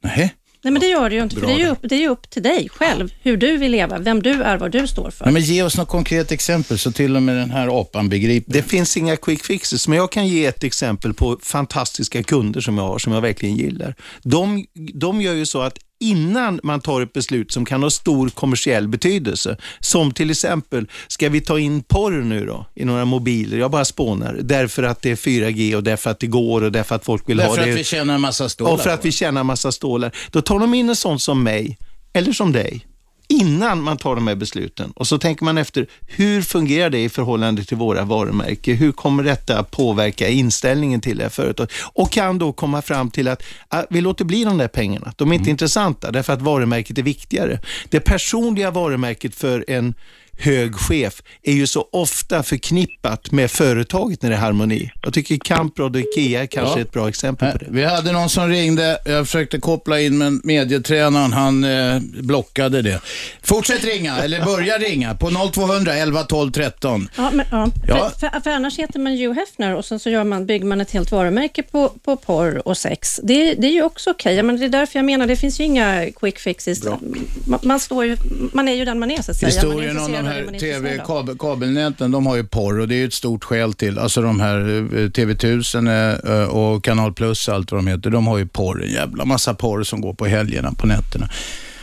Nej. 0.00 0.34
Nej, 0.62 0.72
men 0.72 0.80
det 0.80 0.86
gör 0.86 1.10
det 1.10 1.16
ju 1.16 1.22
inte, 1.22 1.36
för 1.36 1.46
det 1.46 1.52
är 1.52 1.58
ju, 1.58 1.68
upp, 1.68 1.78
det 1.82 1.94
är 1.94 2.00
ju 2.00 2.08
upp 2.08 2.30
till 2.30 2.42
dig 2.42 2.68
själv, 2.68 3.12
hur 3.22 3.36
du 3.36 3.56
vill 3.56 3.70
leva, 3.72 3.98
vem 3.98 4.22
du 4.22 4.42
är, 4.42 4.56
vad 4.56 4.70
du 4.70 4.86
står 4.86 5.10
för. 5.10 5.24
Nej, 5.24 5.34
men 5.34 5.42
ge 5.42 5.62
oss 5.62 5.76
något 5.76 5.88
konkret 5.88 6.32
exempel 6.32 6.78
så 6.78 6.92
till 6.92 7.16
och 7.16 7.22
med 7.22 7.36
den 7.36 7.50
här 7.50 7.80
apan 7.80 8.08
begriper. 8.08 8.52
Det 8.52 8.62
finns 8.62 8.96
inga 8.96 9.16
quick 9.16 9.44
fixes, 9.44 9.88
men 9.88 9.98
jag 9.98 10.12
kan 10.12 10.28
ge 10.28 10.46
ett 10.46 10.64
exempel 10.64 11.14
på 11.14 11.38
fantastiska 11.42 12.22
kunder 12.22 12.60
som 12.60 12.78
jag 12.78 12.84
har, 12.84 12.98
som 12.98 13.12
jag 13.12 13.20
verkligen 13.20 13.56
gillar. 13.56 13.94
De, 14.22 14.66
de 14.94 15.20
gör 15.20 15.34
ju 15.34 15.46
så 15.46 15.60
att 15.60 15.78
innan 16.00 16.60
man 16.62 16.80
tar 16.80 17.00
ett 17.00 17.12
beslut 17.12 17.52
som 17.52 17.64
kan 17.64 17.82
ha 17.82 17.90
stor 17.90 18.28
kommersiell 18.28 18.88
betydelse. 18.88 19.56
Som 19.80 20.12
till 20.12 20.30
exempel, 20.30 20.86
ska 21.08 21.28
vi 21.28 21.40
ta 21.40 21.58
in 21.58 21.82
porr 21.82 22.12
nu 22.22 22.46
då 22.46 22.66
i 22.74 22.84
några 22.84 23.04
mobiler? 23.04 23.58
Jag 23.58 23.70
bara 23.70 23.84
spånar. 23.84 24.38
Därför 24.42 24.82
att 24.82 25.02
det 25.02 25.10
är 25.10 25.16
4G 25.16 25.74
och 25.74 25.82
därför 25.82 26.10
att 26.10 26.20
det 26.20 26.26
går 26.26 26.62
och 26.62 26.72
därför 26.72 26.94
att 26.94 27.04
folk 27.04 27.28
vill 27.28 27.36
Därför 27.36 27.48
ha 27.48 27.56
det. 27.56 27.60
Därför 27.60 27.72
att 27.72 27.78
vi 27.80 27.84
tjänar 27.84 28.14
en 28.14 28.20
massa 28.20 28.48
stålar. 28.48 28.72
Och 28.72 28.80
för 28.80 28.90
att 28.90 29.04
vi 29.04 29.12
tjänar 29.12 29.40
en 29.40 29.46
massa 29.46 29.72
stålar. 29.72 30.16
Då 30.30 30.42
tar 30.42 30.58
de 30.58 30.74
in 30.74 30.88
en 30.88 30.96
sån 30.96 31.20
som 31.20 31.42
mig, 31.42 31.78
eller 32.12 32.32
som 32.32 32.52
dig 32.52 32.86
innan 33.28 33.82
man 33.82 33.96
tar 33.96 34.14
de 34.14 34.26
här 34.26 34.34
besluten. 34.34 34.90
Och 34.90 35.06
så 35.06 35.18
tänker 35.18 35.44
man 35.44 35.58
efter, 35.58 35.86
hur 36.06 36.42
fungerar 36.42 36.90
det 36.90 37.04
i 37.04 37.08
förhållande 37.08 37.64
till 37.64 37.76
våra 37.76 38.04
varumärken? 38.04 38.76
Hur 38.76 38.92
kommer 38.92 39.22
detta 39.22 39.62
påverka 39.62 40.28
inställningen 40.28 41.00
till 41.00 41.16
det 41.16 41.22
här 41.22 41.30
företaget? 41.30 41.72
Och 41.92 42.10
kan 42.12 42.38
då 42.38 42.52
komma 42.52 42.82
fram 42.82 43.10
till 43.10 43.28
att 43.28 43.42
ah, 43.68 43.82
vi 43.90 44.00
låter 44.00 44.24
bli 44.24 44.44
de 44.44 44.58
där 44.58 44.68
pengarna. 44.68 45.12
De 45.16 45.30
är 45.30 45.34
inte 45.34 45.42
mm. 45.42 45.50
intressanta 45.50 46.10
därför 46.10 46.32
att 46.32 46.42
varumärket 46.42 46.98
är 46.98 47.02
viktigare. 47.02 47.60
Det 47.88 48.00
personliga 48.00 48.70
varumärket 48.70 49.34
för 49.34 49.64
en 49.68 49.94
hög 50.38 50.74
chef 50.74 51.22
är 51.42 51.52
ju 51.52 51.66
så 51.66 51.88
ofta 51.92 52.42
förknippat 52.42 53.32
med 53.32 53.50
företaget 53.50 54.22
när 54.22 54.30
det 54.30 54.36
är 54.36 54.40
harmoni. 54.40 54.90
Jag 55.02 55.14
tycker 55.14 55.36
Kamprad 55.36 55.96
och 55.96 56.02
Ikea 56.02 56.46
kanske 56.46 56.72
ja. 56.74 56.78
är 56.78 56.82
ett 56.82 56.92
bra 56.92 57.08
exempel 57.08 57.52
på 57.52 57.58
det. 57.58 57.66
Vi 57.68 57.84
hade 57.84 58.12
någon 58.12 58.28
som 58.28 58.48
ringde, 58.48 58.98
jag 59.04 59.26
försökte 59.26 59.58
koppla 59.58 60.00
in 60.00 60.18
men 60.18 60.40
medietränaren 60.44 61.32
han 61.32 61.64
eh, 61.64 62.00
blockade 62.00 62.82
det. 62.82 63.00
Fortsätt 63.42 63.84
ringa, 63.84 64.18
eller 64.18 64.44
börja 64.44 64.78
ringa 64.78 65.14
på 65.14 65.50
0200 65.52 65.94
11 65.94 66.22
12 66.22 66.52
13. 66.52 67.08
Ja, 67.16 67.30
men, 67.32 67.46
ja. 67.50 67.68
ja. 67.88 68.10
För, 68.10 68.28
för, 68.30 68.40
för, 68.40 68.50
annars 68.50 68.78
heter 68.78 68.98
man 68.98 69.12
Hugh 69.12 69.38
Hefner 69.38 69.74
och 69.74 69.84
sen 69.84 69.98
så 69.98 70.10
gör 70.10 70.24
man, 70.24 70.46
bygger 70.46 70.66
man 70.66 70.80
ett 70.80 70.90
helt 70.90 71.12
varumärke 71.12 71.62
på, 71.62 71.88
på 71.88 72.16
porr 72.16 72.68
och 72.68 72.78
sex. 72.78 73.20
Det, 73.22 73.54
det 73.54 73.66
är 73.66 73.72
ju 73.72 73.82
också 73.82 74.10
okej, 74.10 74.40
okay. 74.40 74.56
det 74.56 74.64
är 74.64 74.68
därför 74.68 74.98
jag 74.98 75.06
menar, 75.06 75.26
det 75.26 75.36
finns 75.36 75.60
ju 75.60 75.64
inga 75.64 76.10
quick 76.10 76.38
fixes. 76.38 76.84
Man, 76.84 77.60
man, 77.62 77.80
står 77.80 78.04
ju, 78.04 78.16
man 78.52 78.68
är 78.68 78.74
ju 78.74 78.84
den 78.84 78.98
man 78.98 79.10
är 79.10 79.22
så 79.22 79.30
att 79.30 79.36
säga. 79.36 79.48
Historien 79.48 79.98
om 79.98 80.25
de 80.26 80.52
här 80.52 80.58
TV, 80.58 81.02
kabel, 81.06 81.38
kabelnäten, 81.38 82.10
de 82.10 82.26
har 82.26 82.36
ju 82.36 82.44
porr 82.44 82.80
och 82.80 82.88
det 82.88 82.94
är 82.94 83.06
ett 83.06 83.14
stort 83.14 83.44
skäl 83.44 83.72
till, 83.72 83.98
alltså 83.98 84.22
de 84.22 84.40
här 84.40 84.58
eh, 84.58 85.08
TV1000 85.08 86.42
eh, 86.42 86.48
och 86.48 86.84
Kanal 86.84 87.12
Plus 87.12 87.48
allt 87.48 87.72
vad 87.72 87.78
de 87.78 87.86
heter, 87.86 88.10
de 88.10 88.26
har 88.26 88.38
ju 88.38 88.46
porr, 88.46 88.84
en 88.84 88.92
jävla 88.92 89.24
massa 89.24 89.54
porr 89.54 89.82
som 89.82 90.00
går 90.00 90.14
på 90.14 90.26
helgerna 90.26 90.72
på 90.72 90.86
nätterna. 90.86 91.28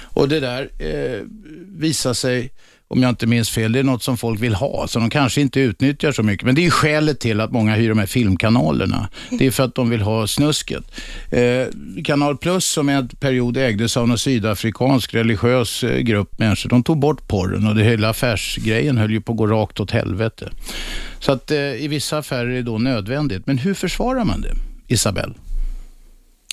Och 0.04 0.30
det 0.30 0.40
där 0.40 0.70
eh, 0.80 1.22
visar 1.68 2.14
sig 2.14 2.52
om 2.94 3.04
jag 3.04 3.10
inte 3.10 3.28
minns 3.28 3.50
fel. 3.50 3.72
Det 3.72 3.80
är 3.80 3.84
något 3.84 4.04
som 4.04 4.18
folk 4.18 4.40
vill 4.40 4.56
ha, 4.56 4.88
så 4.88 5.00
de 5.00 5.10
kanske 5.10 5.42
inte 5.42 5.60
utnyttjar 5.60 6.12
så 6.12 6.24
mycket. 6.24 6.46
Men 6.46 6.56
det 6.56 6.66
är 6.66 6.70
skälet 6.70 7.20
till 7.20 7.42
att 7.42 7.52
många 7.52 7.76
hyr 7.76 7.90
de 7.90 8.00
här 8.00 8.06
filmkanalerna. 8.06 9.10
Det 9.30 9.48
är 9.48 9.52
för 9.52 9.64
att 9.64 9.76
de 9.76 9.90
vill 9.90 10.02
ha 10.02 10.28
snusket. 10.28 10.84
Eh, 11.32 11.68
Kanal 12.04 12.38
Plus, 12.38 12.66
som 12.66 12.90
en 12.90 13.08
period 13.08 13.58
ägdes 13.58 13.98
av 13.98 14.12
en 14.12 14.18
sydafrikansk 14.18 15.14
religiös 15.14 15.84
eh, 15.84 16.00
grupp 16.00 16.40
människor, 16.40 16.70
de 16.70 16.84
tog 16.84 17.00
bort 17.00 17.28
porren 17.28 17.68
och 17.68 17.76
det 17.76 17.84
hela 17.84 18.10
affärsgrejen 18.10 18.98
höll 18.98 19.12
ju 19.12 19.22
på 19.22 19.32
att 19.32 19.38
gå 19.38 19.48
rakt 19.48 19.80
åt 19.80 19.92
helvete. 19.92 20.50
Så 21.20 21.32
att 21.32 21.52
eh, 21.52 21.58
i 21.58 21.88
vissa 21.88 22.18
affärer 22.18 22.48
är 22.48 22.54
det 22.54 22.62
då 22.62 22.78
nödvändigt. 22.78 23.48
Men 23.48 23.58
hur 23.58 23.74
försvarar 23.74 24.26
man 24.26 24.42
det, 24.42 24.54
Isabelle? 24.88 25.34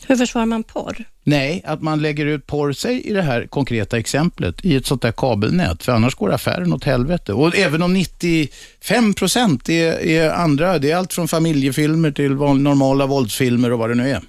Hur 0.07 0.17
försvarar 0.17 0.47
man 0.47 0.63
porr? 0.63 1.05
Nej, 1.25 1.63
att 1.65 1.83
man 1.83 2.03
lägger 2.03 2.27
ut 2.27 2.47
porr, 2.47 2.73
säg 2.73 3.01
i 3.01 3.13
det 3.13 3.23
här 3.23 3.47
konkreta 3.47 3.99
exemplet, 3.99 4.65
i 4.65 4.77
ett 4.77 4.87
sånt 4.87 5.03
där 5.03 5.13
kabelnät, 5.13 5.83
för 5.83 5.93
annars 5.93 6.15
går 6.15 6.33
affären 6.33 6.73
åt 6.73 6.85
helvete. 6.85 7.33
Och 7.33 7.57
även 7.57 7.83
om 7.83 7.93
95 7.93 9.15
procent 9.15 9.69
är, 9.69 10.07
är 10.07 10.31
andra, 10.31 10.79
det 10.79 10.91
är 10.91 10.97
allt 10.97 11.13
från 11.13 11.29
familjefilmer 11.29 12.11
till 12.11 12.35
normala 12.35 13.07
våldsfilmer 13.07 13.73
och 13.73 13.79
vad 13.79 13.91
det 13.91 13.95
nu 13.95 14.11
är. 14.11 14.21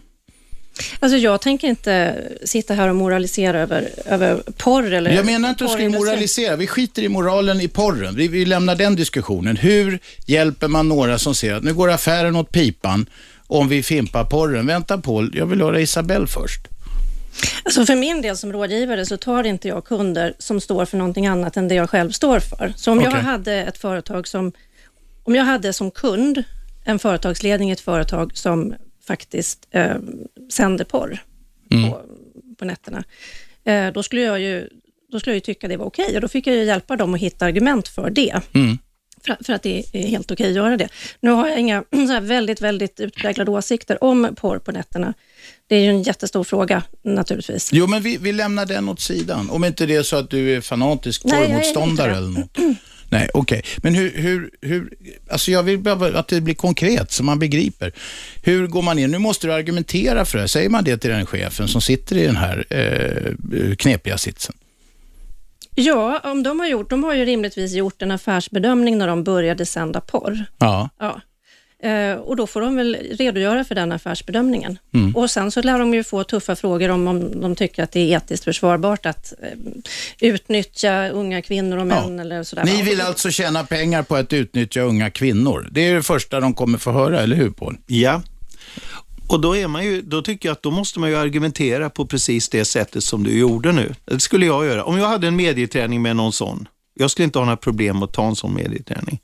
Alltså 0.99 1.17
jag 1.17 1.41
tänker 1.41 1.67
inte 1.67 2.15
sitta 2.45 2.73
här 2.73 2.87
och 2.87 2.95
moralisera 2.95 3.59
över, 3.59 3.89
över 4.05 4.41
porr 4.57 4.93
eller 4.93 5.11
Jag 5.11 5.25
menar 5.25 5.49
inte 5.49 5.65
att 5.65 5.71
du 5.71 5.77
ska 5.77 5.89
moralisera. 5.89 6.55
Vi 6.55 6.67
skiter 6.67 7.01
i 7.01 7.09
moralen 7.09 7.61
i 7.61 7.67
porren. 7.67 8.15
Vi, 8.15 8.27
vi 8.27 8.45
lämnar 8.45 8.75
den 8.75 8.95
diskussionen. 8.95 9.57
Hur 9.57 9.99
hjälper 10.25 10.67
man 10.67 10.87
några 10.87 11.19
som 11.19 11.35
ser 11.35 11.53
att 11.53 11.63
nu 11.63 11.73
går 11.73 11.91
affären 11.91 12.35
åt 12.35 12.51
pipan 12.51 13.05
om 13.51 13.67
vi 13.67 13.83
fimpar 13.83 14.23
porren. 14.23 14.67
Vänta 14.67 14.97
Paul, 14.97 15.31
jag 15.33 15.45
vill 15.45 15.61
höra 15.61 15.79
Isabelle 15.79 16.27
först. 16.27 16.67
Alltså 17.63 17.85
för 17.85 17.95
min 17.95 18.21
del 18.21 18.37
som 18.37 18.53
rådgivare 18.53 19.05
så 19.05 19.17
tar 19.17 19.43
inte 19.43 19.67
jag 19.67 19.85
kunder 19.85 20.33
som 20.37 20.61
står 20.61 20.85
för 20.85 20.97
någonting 20.97 21.27
annat 21.27 21.57
än 21.57 21.67
det 21.67 21.75
jag 21.75 21.89
själv 21.89 22.11
står 22.11 22.39
för. 22.39 22.73
Så 22.75 22.91
om 22.91 22.99
okay. 22.99 23.11
jag 23.11 23.17
hade 23.17 23.53
ett 23.53 23.77
företag 23.77 24.27
som, 24.27 24.51
om 25.23 25.35
jag 25.35 25.43
hade 25.43 25.73
som 25.73 25.91
kund 25.91 26.43
en 26.85 26.99
företagsledning 26.99 27.69
i 27.69 27.71
ett 27.71 27.79
företag 27.79 28.37
som 28.37 28.73
faktiskt 29.07 29.67
eh, 29.71 29.95
sänder 30.51 30.85
porr 30.85 31.23
mm. 31.71 31.91
på, 31.91 32.01
på 32.59 32.65
nätterna, 32.65 33.03
eh, 33.63 33.87
då 33.93 34.03
skulle 34.03 34.21
jag 34.21 34.39
ju 34.39 34.69
då 35.11 35.19
skulle 35.19 35.31
jag 35.31 35.37
ju 35.37 35.53
tycka 35.53 35.67
det 35.67 35.77
var 35.77 35.85
okej 35.85 36.15
och 36.15 36.21
då 36.21 36.27
fick 36.27 36.47
jag 36.47 36.55
ju 36.55 36.63
hjälpa 36.63 36.95
dem 36.95 37.13
att 37.13 37.19
hitta 37.19 37.45
argument 37.45 37.87
för 37.87 38.09
det. 38.09 38.41
Mm 38.53 38.77
för, 39.45 39.53
att 39.53 39.63
det 39.63 39.83
är 39.93 40.07
helt 40.07 40.31
okej 40.31 40.49
att 40.49 40.55
göra 40.55 40.77
det. 40.77 40.89
Nu 41.19 41.29
har 41.29 41.47
jag 41.47 41.59
inga 41.59 41.83
så 42.07 42.19
väldigt, 42.19 42.61
väldigt 42.61 42.99
utpräglade 42.99 43.51
åsikter 43.51 44.03
om 44.03 44.35
porr 44.35 44.59
på 44.59 44.71
nätterna. 44.71 45.13
Det 45.67 45.75
är 45.75 45.79
ju 45.79 45.89
en 45.89 46.03
jättestor 46.03 46.43
fråga 46.43 46.83
naturligtvis. 47.01 47.69
Jo, 47.73 47.87
men 47.87 48.01
vi, 48.01 48.17
vi 48.17 48.31
lämnar 48.31 48.65
den 48.65 48.89
åt 48.89 48.99
sidan. 48.99 49.49
Om 49.49 49.63
inte 49.63 49.85
det 49.85 49.95
är 49.95 50.03
så 50.03 50.15
att 50.15 50.29
du 50.29 50.55
är 50.55 50.61
fanatisk 50.61 51.23
porrmotståndare 51.23 52.17
eller 52.17 52.29
något. 52.39 52.57
Nej, 53.11 53.29
okej. 53.33 53.59
Okay. 53.59 53.71
Men 53.83 53.95
hur, 53.95 54.11
hur, 54.15 54.49
hur, 54.61 54.93
alltså 55.29 55.51
jag 55.51 55.63
vill 55.63 55.79
bara 55.79 56.19
att 56.19 56.27
det 56.27 56.41
blir 56.41 56.55
konkret 56.55 57.11
så 57.11 57.23
man 57.23 57.39
begriper. 57.39 57.93
Hur 58.43 58.67
går 58.67 58.81
man 58.81 58.99
in? 58.99 59.11
Nu 59.11 59.17
måste 59.17 59.47
du 59.47 59.53
argumentera 59.53 60.25
för 60.25 60.37
det. 60.37 60.47
Säger 60.47 60.69
man 60.69 60.83
det 60.83 60.97
till 60.97 61.09
den 61.09 61.25
chefen 61.25 61.67
som 61.67 61.81
sitter 61.81 62.17
i 62.17 62.25
den 62.25 62.37
här 62.37 62.65
eh, 62.69 63.75
knepiga 63.75 64.17
sitsen? 64.17 64.55
Ja, 65.75 66.19
om 66.23 66.43
de 66.43 66.59
har 66.59 66.67
gjort, 66.67 66.89
de 66.89 67.03
har 67.03 67.13
ju 67.13 67.25
rimligtvis 67.25 67.73
gjort 67.73 68.01
en 68.01 68.11
affärsbedömning 68.11 68.97
när 68.97 69.07
de 69.07 69.23
började 69.23 69.65
sända 69.65 70.01
porr. 70.01 70.45
Ja. 70.57 70.89
ja. 70.99 71.21
Eh, 71.83 72.15
och 72.15 72.35
då 72.35 72.47
får 72.47 72.61
de 72.61 72.75
väl 72.75 72.97
redogöra 73.11 73.63
för 73.63 73.75
den 73.75 73.91
affärsbedömningen. 73.91 74.79
Mm. 74.93 75.15
Och 75.15 75.31
sen 75.31 75.51
så 75.51 75.61
lär 75.61 75.79
de 75.79 75.93
ju 75.93 76.03
få 76.03 76.23
tuffa 76.23 76.55
frågor 76.55 76.89
om, 76.89 77.07
om 77.07 77.41
de 77.41 77.55
tycker 77.55 77.83
att 77.83 77.91
det 77.91 77.99
är 77.99 78.17
etiskt 78.17 78.43
försvarbart 78.43 79.05
att 79.05 79.33
eh, 79.41 79.49
utnyttja 80.19 81.09
unga 81.09 81.41
kvinnor 81.41 81.77
och 81.77 81.87
män 81.87 82.15
ja. 82.15 82.21
eller 82.21 82.43
sådär. 82.43 82.63
Ni 82.63 82.81
vill 82.81 83.01
alltså 83.01 83.29
tjäna 83.29 83.63
pengar 83.63 84.03
på 84.03 84.15
att 84.15 84.33
utnyttja 84.33 84.81
unga 84.81 85.09
kvinnor. 85.09 85.69
Det 85.71 85.81
är 85.81 85.95
det 85.95 86.03
första 86.03 86.39
de 86.39 86.53
kommer 86.53 86.77
få 86.77 86.91
höra, 86.91 87.21
eller 87.21 87.35
hur 87.35 87.49
Paul? 87.49 87.77
Ja, 87.87 88.21
och 89.31 89.39
då, 89.41 89.55
är 89.55 89.67
man 89.67 89.83
ju, 89.83 90.01
då 90.01 90.21
tycker 90.21 90.49
jag 90.49 90.53
att 90.53 90.63
då 90.63 90.71
måste 90.71 90.99
man 90.99 91.09
ju 91.09 91.15
argumentera 91.15 91.89
på 91.89 92.05
precis 92.05 92.49
det 92.49 92.65
sättet 92.65 93.03
som 93.03 93.23
du 93.23 93.39
gjorde 93.39 93.71
nu. 93.71 93.95
Det 94.05 94.19
skulle 94.19 94.45
jag 94.45 94.65
göra. 94.65 94.83
Om 94.83 94.97
jag 94.97 95.07
hade 95.07 95.27
en 95.27 95.35
medieträning 95.35 96.01
med 96.01 96.15
någon 96.15 96.33
sån, 96.33 96.67
jag 96.93 97.11
skulle 97.11 97.23
inte 97.23 97.39
ha 97.39 97.45
några 97.45 97.57
problem 97.57 98.03
att 98.03 98.13
ta 98.13 98.27
en 98.27 98.35
sån 98.35 98.53
medieträning. 98.53 99.19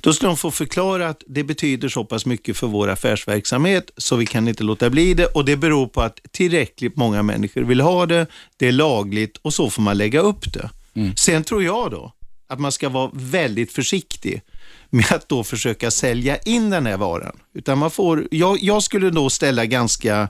Då 0.00 0.12
skulle 0.12 0.28
de 0.28 0.36
få 0.36 0.50
förklara 0.50 1.08
att 1.08 1.22
det 1.26 1.44
betyder 1.44 1.88
så 1.88 2.04
pass 2.04 2.26
mycket 2.26 2.56
för 2.56 2.66
vår 2.66 2.88
affärsverksamhet 2.88 3.90
så 3.96 4.16
vi 4.16 4.26
kan 4.26 4.48
inte 4.48 4.64
låta 4.64 4.90
bli 4.90 5.14
det 5.14 5.26
och 5.26 5.44
det 5.44 5.56
beror 5.56 5.86
på 5.86 6.02
att 6.02 6.20
tillräckligt 6.30 6.96
många 6.96 7.22
människor 7.22 7.62
vill 7.62 7.80
ha 7.80 8.06
det, 8.06 8.26
det 8.56 8.68
är 8.68 8.72
lagligt 8.72 9.36
och 9.42 9.54
så 9.54 9.70
får 9.70 9.82
man 9.82 9.98
lägga 9.98 10.20
upp 10.20 10.52
det. 10.52 10.70
Mm. 10.94 11.16
Sen 11.16 11.44
tror 11.44 11.64
jag 11.64 11.90
då 11.90 12.12
att 12.48 12.60
man 12.60 12.72
ska 12.72 12.88
vara 12.88 13.10
väldigt 13.12 13.72
försiktig 13.72 14.42
med 14.90 15.12
att 15.12 15.28
då 15.28 15.44
försöka 15.44 15.90
sälja 15.90 16.36
in 16.36 16.70
den 16.70 16.86
här 16.86 16.96
varan. 16.96 17.36
Utan 17.54 17.78
man 17.78 17.90
får, 17.90 18.28
jag, 18.30 18.58
jag 18.60 18.82
skulle 18.82 19.10
då 19.10 19.30
ställa 19.30 19.64
ganska 19.64 20.28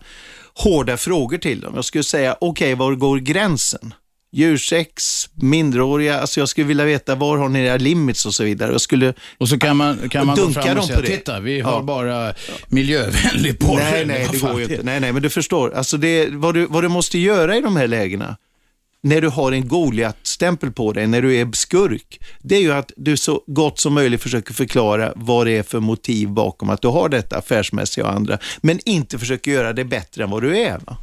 hårda 0.54 0.96
frågor 0.96 1.38
till 1.38 1.60
dem. 1.60 1.72
Jag 1.74 1.84
skulle 1.84 2.04
säga, 2.04 2.36
okej, 2.40 2.74
okay, 2.74 2.74
var 2.74 2.94
går 2.94 3.18
gränsen? 3.18 3.94
Djursex, 4.32 5.24
minderåriga, 5.34 6.20
alltså 6.20 6.40
jag 6.40 6.48
skulle 6.48 6.66
vilja 6.66 6.84
veta 6.84 7.14
var 7.14 7.38
har 7.38 7.48
ni 7.48 7.58
era 7.58 7.76
limits 7.76 8.26
och 8.26 8.34
så 8.34 8.44
vidare. 8.44 8.72
Jag 8.72 8.80
skulle 8.80 9.14
och 9.38 9.48
så 9.48 9.58
kan 9.58 9.76
man, 9.76 10.08
kan 10.08 10.26
man 10.26 10.36
gå 10.36 10.50
fram 10.50 10.78
och 10.78 10.84
säga, 10.84 11.02
titta, 11.02 11.40
vi 11.40 11.60
har 11.60 11.72
ja. 11.72 11.82
bara 11.82 12.34
miljövänlig 12.68 13.58
porr. 13.58 13.76
Nej, 13.76 14.06
nej, 14.06 14.28
det 14.32 14.38
går 14.38 14.58
ju 14.58 14.62
inte. 14.62 14.82
Nej, 14.82 15.00
nej, 15.00 15.12
men 15.12 15.22
du 15.22 15.30
förstår. 15.30 15.74
Alltså 15.74 15.96
det, 15.96 16.28
vad, 16.30 16.54
du, 16.54 16.66
vad 16.66 16.84
du 16.84 16.88
måste 16.88 17.18
göra 17.18 17.56
i 17.56 17.60
de 17.60 17.76
här 17.76 17.86
lägena, 17.86 18.36
när 19.06 19.20
du 19.20 19.28
har 19.28 19.52
en 19.52 19.68
Goliat-stämpel 19.68 20.72
på 20.72 20.92
dig, 20.92 21.06
när 21.06 21.22
du 21.22 21.36
är 21.36 21.52
skurk, 21.52 22.20
det 22.38 22.56
är 22.56 22.60
ju 22.60 22.72
att 22.72 22.92
du 22.96 23.16
så 23.16 23.42
gott 23.46 23.80
som 23.80 23.94
möjligt 23.94 24.22
försöker 24.22 24.54
förklara 24.54 25.12
vad 25.16 25.46
det 25.46 25.52
är 25.52 25.62
för 25.62 25.80
motiv 25.80 26.28
bakom 26.28 26.70
att 26.70 26.82
du 26.82 26.88
har 26.88 27.08
detta 27.08 27.38
affärsmässiga 27.38 28.04
och 28.04 28.12
andra, 28.12 28.38
men 28.60 28.80
inte 28.84 29.18
försöker 29.18 29.50
göra 29.50 29.72
det 29.72 29.84
bättre 29.84 30.24
än 30.24 30.30
vad 30.30 30.42
du 30.42 30.58
är. 30.58 30.78
Va? 30.78 30.96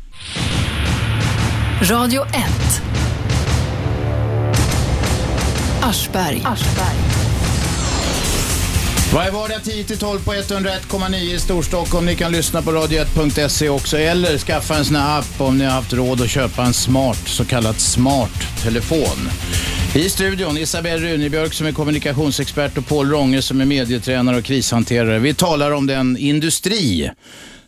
Radio 1.82 2.26
1 2.26 2.32
Aschberg. 5.82 6.42
Aschberg. 6.46 7.23
Varje 9.14 9.32
vardag 9.32 9.58
10-12 9.58 10.26
på 10.26 10.34
101,9 10.34 11.16
i 11.16 11.40
Storstockholm. 11.40 12.06
Ni 12.06 12.16
kan 12.16 12.32
lyssna 12.32 12.62
på 12.62 12.72
radio1.se 12.72 13.70
också 13.70 13.98
eller 13.98 14.38
skaffa 14.38 14.76
en 14.76 14.86
sån 14.86 14.96
här 14.96 15.20
app 15.20 15.42
om 15.42 15.58
ni 15.58 15.66
har 15.66 15.72
haft 15.72 15.94
råd 15.94 16.22
att 16.22 16.30
köpa 16.30 16.64
en 16.64 16.74
smart, 16.74 17.28
så 17.28 17.46
kallad 17.46 17.80
smart 17.80 18.64
telefon. 18.64 19.30
I 19.96 20.10
studion 20.10 20.58
Isabelle 20.58 21.14
Runebjörk 21.14 21.54
som 21.54 21.68
är 21.68 21.72
kommunikationsexpert 21.72 22.78
och 22.78 22.88
Paul 22.88 23.10
Ronge 23.10 23.42
som 23.42 23.62
är 23.62 23.66
medietränare 23.66 24.38
och 24.38 24.44
krishanterare. 24.44 25.20
Vi 25.20 25.34
talar 25.34 25.72
om 25.72 25.88
den 25.88 26.18
industri 26.18 27.12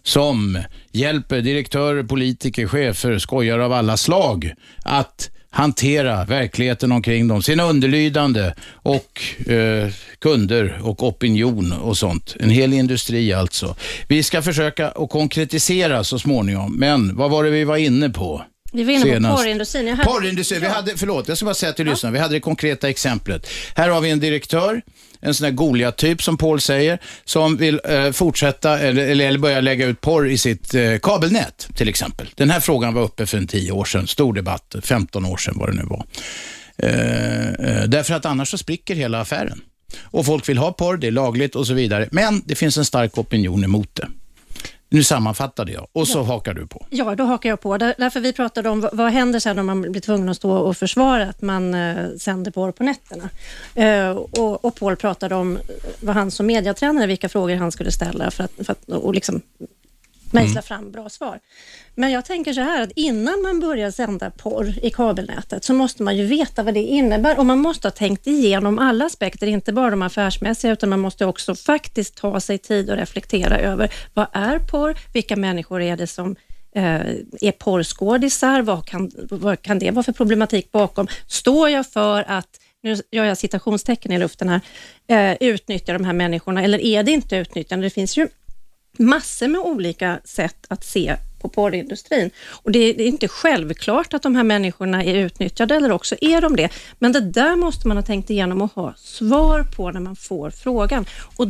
som 0.03 0.59
hjälper 0.91 1.41
direktörer, 1.41 2.03
politiker, 2.03 2.67
chefer, 2.67 3.19
skojare 3.19 3.65
av 3.65 3.73
alla 3.73 3.97
slag 3.97 4.53
att 4.83 5.29
hantera 5.55 6.25
verkligheten 6.25 6.91
omkring 6.91 7.27
dem, 7.27 7.43
sina 7.43 7.63
underlydande 7.63 8.53
och 8.71 9.21
eh, 9.51 9.89
kunder 10.19 10.79
och 10.81 11.03
opinion 11.03 11.71
och 11.71 11.97
sånt. 11.97 12.35
En 12.39 12.49
hel 12.49 12.73
industri 12.73 13.33
alltså. 13.33 13.75
Vi 14.07 14.23
ska 14.23 14.41
försöka 14.41 14.89
att 14.89 15.09
konkretisera 15.09 16.03
så 16.03 16.19
småningom, 16.19 16.75
men 16.75 17.15
vad 17.15 17.31
var 17.31 17.43
det 17.43 17.49
vi 17.49 17.63
var 17.63 17.77
inne 17.77 18.09
på? 18.09 18.45
Vi 18.71 18.83
var 18.83 18.91
inne 18.91 19.29
på 19.29 19.35
porrindustrin. 19.37 19.87
Hade... 19.87 20.03
Porrindustrin. 20.03 20.61
Vi 20.61 20.67
hade, 20.67 20.97
förlåt, 20.97 21.27
jag 21.27 21.37
ska 21.37 21.45
bara 21.45 21.55
säga 21.55 21.73
till 21.73 21.85
lyssnarna. 21.85 22.13
Vi 22.13 22.19
hade 22.19 22.33
det 22.33 22.39
konkreta 22.39 22.89
exemplet. 22.89 23.49
Här 23.75 23.89
har 23.89 24.01
vi 24.01 24.09
en 24.09 24.19
direktör, 24.19 24.81
en 25.19 25.33
sån 25.33 25.45
där 25.45 25.51
Goliat-typ 25.51 26.23
som 26.23 26.37
Paul 26.37 26.61
säger, 26.61 26.99
som 27.25 27.57
vill 27.57 27.79
eh, 27.83 28.11
fortsätta 28.11 28.79
eller, 28.79 29.07
eller 29.07 29.37
börja 29.37 29.61
lägga 29.61 29.85
ut 29.85 30.01
porr 30.01 30.27
i 30.27 30.37
sitt 30.37 30.73
eh, 30.73 30.97
kabelnät 31.01 31.67
till 31.75 31.89
exempel. 31.89 32.29
Den 32.35 32.49
här 32.49 32.59
frågan 32.59 32.93
var 32.93 33.01
uppe 33.01 33.25
för 33.25 33.37
en 33.37 33.47
tio 33.47 33.71
år 33.71 33.85
sedan, 33.85 34.07
stor 34.07 34.33
debatt, 34.33 34.75
15 34.83 35.25
år 35.25 35.37
sedan 35.37 35.53
vad 35.57 35.69
det 35.69 35.75
nu 35.75 35.83
var. 35.83 36.05
Eh, 36.77 37.49
eh, 37.49 37.83
därför 37.83 38.13
att 38.13 38.25
annars 38.25 38.49
så 38.49 38.57
spricker 38.57 38.95
hela 38.95 39.21
affären. 39.21 39.61
Och 40.03 40.25
folk 40.25 40.49
vill 40.49 40.57
ha 40.57 40.71
porr, 40.71 40.97
det 40.97 41.07
är 41.07 41.11
lagligt 41.11 41.55
och 41.55 41.67
så 41.67 41.73
vidare. 41.73 42.09
Men 42.11 42.41
det 42.45 42.55
finns 42.55 42.77
en 42.77 42.85
stark 42.85 43.17
opinion 43.17 43.63
emot 43.63 43.89
det. 43.95 44.07
Nu 44.95 45.03
sammanfattade 45.03 45.71
jag 45.71 45.87
och 45.91 46.07
så 46.07 46.17
ja. 46.17 46.23
hakar 46.23 46.53
du 46.53 46.67
på. 46.67 46.85
Ja, 46.89 47.15
då 47.15 47.23
hakar 47.23 47.49
jag 47.49 47.61
på. 47.61 47.77
Därför 47.77 48.19
vi 48.19 48.33
pratade 48.33 48.69
om 48.69 48.89
vad 48.93 49.11
händer 49.11 49.39
sen 49.39 49.59
om 49.59 49.65
man 49.65 49.81
blir 49.81 50.01
tvungen 50.01 50.29
att 50.29 50.37
stå 50.37 50.51
och 50.51 50.77
försvara 50.77 51.23
att 51.23 51.41
man 51.41 51.73
eh, 51.73 52.09
sänder 52.17 52.51
porr 52.51 52.71
på 52.71 52.83
nätterna. 52.83 53.29
Eh, 53.75 54.09
och, 54.09 54.65
och 54.65 54.75
Paul 54.75 54.95
pratade 54.95 55.35
om 55.35 55.59
vad 55.99 56.15
han 56.15 56.31
som 56.31 56.45
mediatränare, 56.45 57.07
vilka 57.07 57.29
frågor 57.29 57.55
han 57.55 57.71
skulle 57.71 57.91
ställa 57.91 58.31
för 58.31 58.43
att, 58.43 58.51
för 58.65 58.71
att 58.71 58.89
och 58.89 59.13
liksom 59.13 59.41
mejsla 60.35 60.51
mm. 60.51 60.63
fram 60.63 60.91
bra 60.91 61.09
svar. 61.09 61.39
Men 61.95 62.11
jag 62.11 62.25
tänker 62.25 62.53
så 62.53 62.61
här 62.61 62.81
att 62.81 62.91
innan 62.95 63.41
man 63.41 63.59
börjar 63.59 63.91
sända 63.91 64.31
porr 64.31 64.73
i 64.81 64.89
kabelnätet 64.89 65.63
så 65.63 65.73
måste 65.73 66.03
man 66.03 66.17
ju 66.17 66.25
veta 66.25 66.63
vad 66.63 66.73
det 66.73 66.83
innebär 66.83 67.39
och 67.39 67.45
man 67.45 67.59
måste 67.59 67.87
ha 67.87 67.91
tänkt 67.91 68.27
igenom 68.27 68.79
alla 68.79 69.05
aspekter, 69.05 69.47
inte 69.47 69.73
bara 69.73 69.89
de 69.89 70.01
affärsmässiga 70.01 70.71
utan 70.71 70.89
man 70.89 70.99
måste 70.99 71.25
också 71.25 71.55
faktiskt 71.55 72.15
ta 72.15 72.39
sig 72.39 72.57
tid 72.57 72.89
och 72.89 72.97
reflektera 72.97 73.59
över 73.59 73.93
vad 74.13 74.27
är 74.31 74.59
porr? 74.59 74.95
Vilka 75.13 75.35
människor 75.35 75.81
är 75.81 75.97
det 75.97 76.07
som 76.07 76.35
eh, 76.75 77.01
är 77.41 77.51
porrskådisar? 77.51 78.61
Vad 78.61 78.85
kan, 78.85 79.11
vad 79.29 79.61
kan 79.61 79.79
det 79.79 79.91
vara 79.91 80.03
för 80.03 80.11
problematik 80.11 80.71
bakom? 80.71 81.07
Står 81.27 81.69
jag 81.69 81.87
för 81.87 82.23
att 82.27 82.59
nu 82.85 82.95
gör 83.11 83.25
jag 83.25 83.37
citationstecken 83.37 84.11
i 84.11 84.17
luften 84.17 84.49
här, 84.49 84.61
eh, 85.07 85.37
utnyttja 85.39 85.93
de 85.93 86.05
här 86.05 86.13
människorna 86.13 86.63
eller 86.63 86.79
är 86.79 87.03
det 87.03 87.11
inte 87.11 87.35
utnyttjande? 87.35 87.85
Det 87.85 87.89
finns 87.89 88.17
ju 88.17 88.27
massor 88.99 89.47
med 89.47 89.61
olika 89.61 90.19
sätt 90.23 90.65
att 90.67 90.83
se 90.83 91.15
på 91.41 91.49
porrindustrin. 91.49 92.31
Och 92.63 92.71
det 92.71 92.79
är 92.79 93.01
inte 93.01 93.27
självklart 93.27 94.13
att 94.13 94.21
de 94.21 94.35
här 94.35 94.43
människorna 94.43 95.03
är 95.03 95.15
utnyttjade, 95.15 95.75
eller 95.75 95.91
också 95.91 96.15
är 96.21 96.41
de 96.41 96.55
det. 96.55 96.69
Men 96.99 97.11
det 97.11 97.21
där 97.21 97.55
måste 97.55 97.87
man 97.87 97.97
ha 97.97 98.03
tänkt 98.03 98.29
igenom 98.29 98.61
och 98.61 98.71
ha 98.71 98.93
svar 98.97 99.63
på 99.63 99.91
när 99.91 99.99
man 99.99 100.15
får 100.15 100.49
frågan. 100.49 101.05
Och 101.35 101.47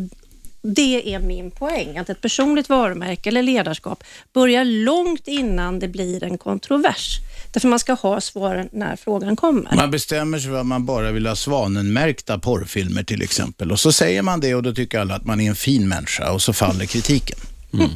det 0.62 1.14
är 1.14 1.20
min 1.20 1.52
poäng, 1.52 1.98
att 1.98 2.10
ett 2.10 2.22
personligt 2.22 2.70
varumärke 2.70 3.30
eller 3.30 3.44
ledarskap 3.44 4.04
börjar 4.34 4.66
långt 4.66 5.28
innan 5.28 5.80
det 5.80 5.88
blir 5.88 6.24
en 6.24 6.38
kontrovers. 6.38 7.20
Därför 7.56 7.68
man 7.68 7.80
ska 7.80 7.94
ha 7.94 8.22
svaren 8.22 8.70
när 8.72 8.96
frågan 8.96 9.36
kommer. 9.36 9.76
Man 9.76 9.92
bestämmer 9.92 10.40
sig 10.40 10.52
för 10.52 10.60
att 10.60 10.66
man 10.66 10.86
bara 10.86 11.12
vill 11.12 11.28
ha 11.28 11.36
svanenmärkta 11.36 12.40
porrfilmer 12.40 13.04
till 13.04 13.22
exempel 13.22 13.72
och 13.72 13.80
så 13.80 13.92
säger 13.92 14.22
man 14.22 14.40
det 14.40 14.56
och 14.56 14.64
då 14.64 14.74
tycker 14.74 15.00
alla 15.00 15.16
att 15.16 15.26
man 15.26 15.42
är 15.42 15.50
en 15.50 15.56
fin 15.56 15.88
människa 15.88 16.32
och 16.32 16.42
så 16.42 16.54
faller 16.54 16.86
kritiken. 16.86 17.38
Mm. 17.74 17.90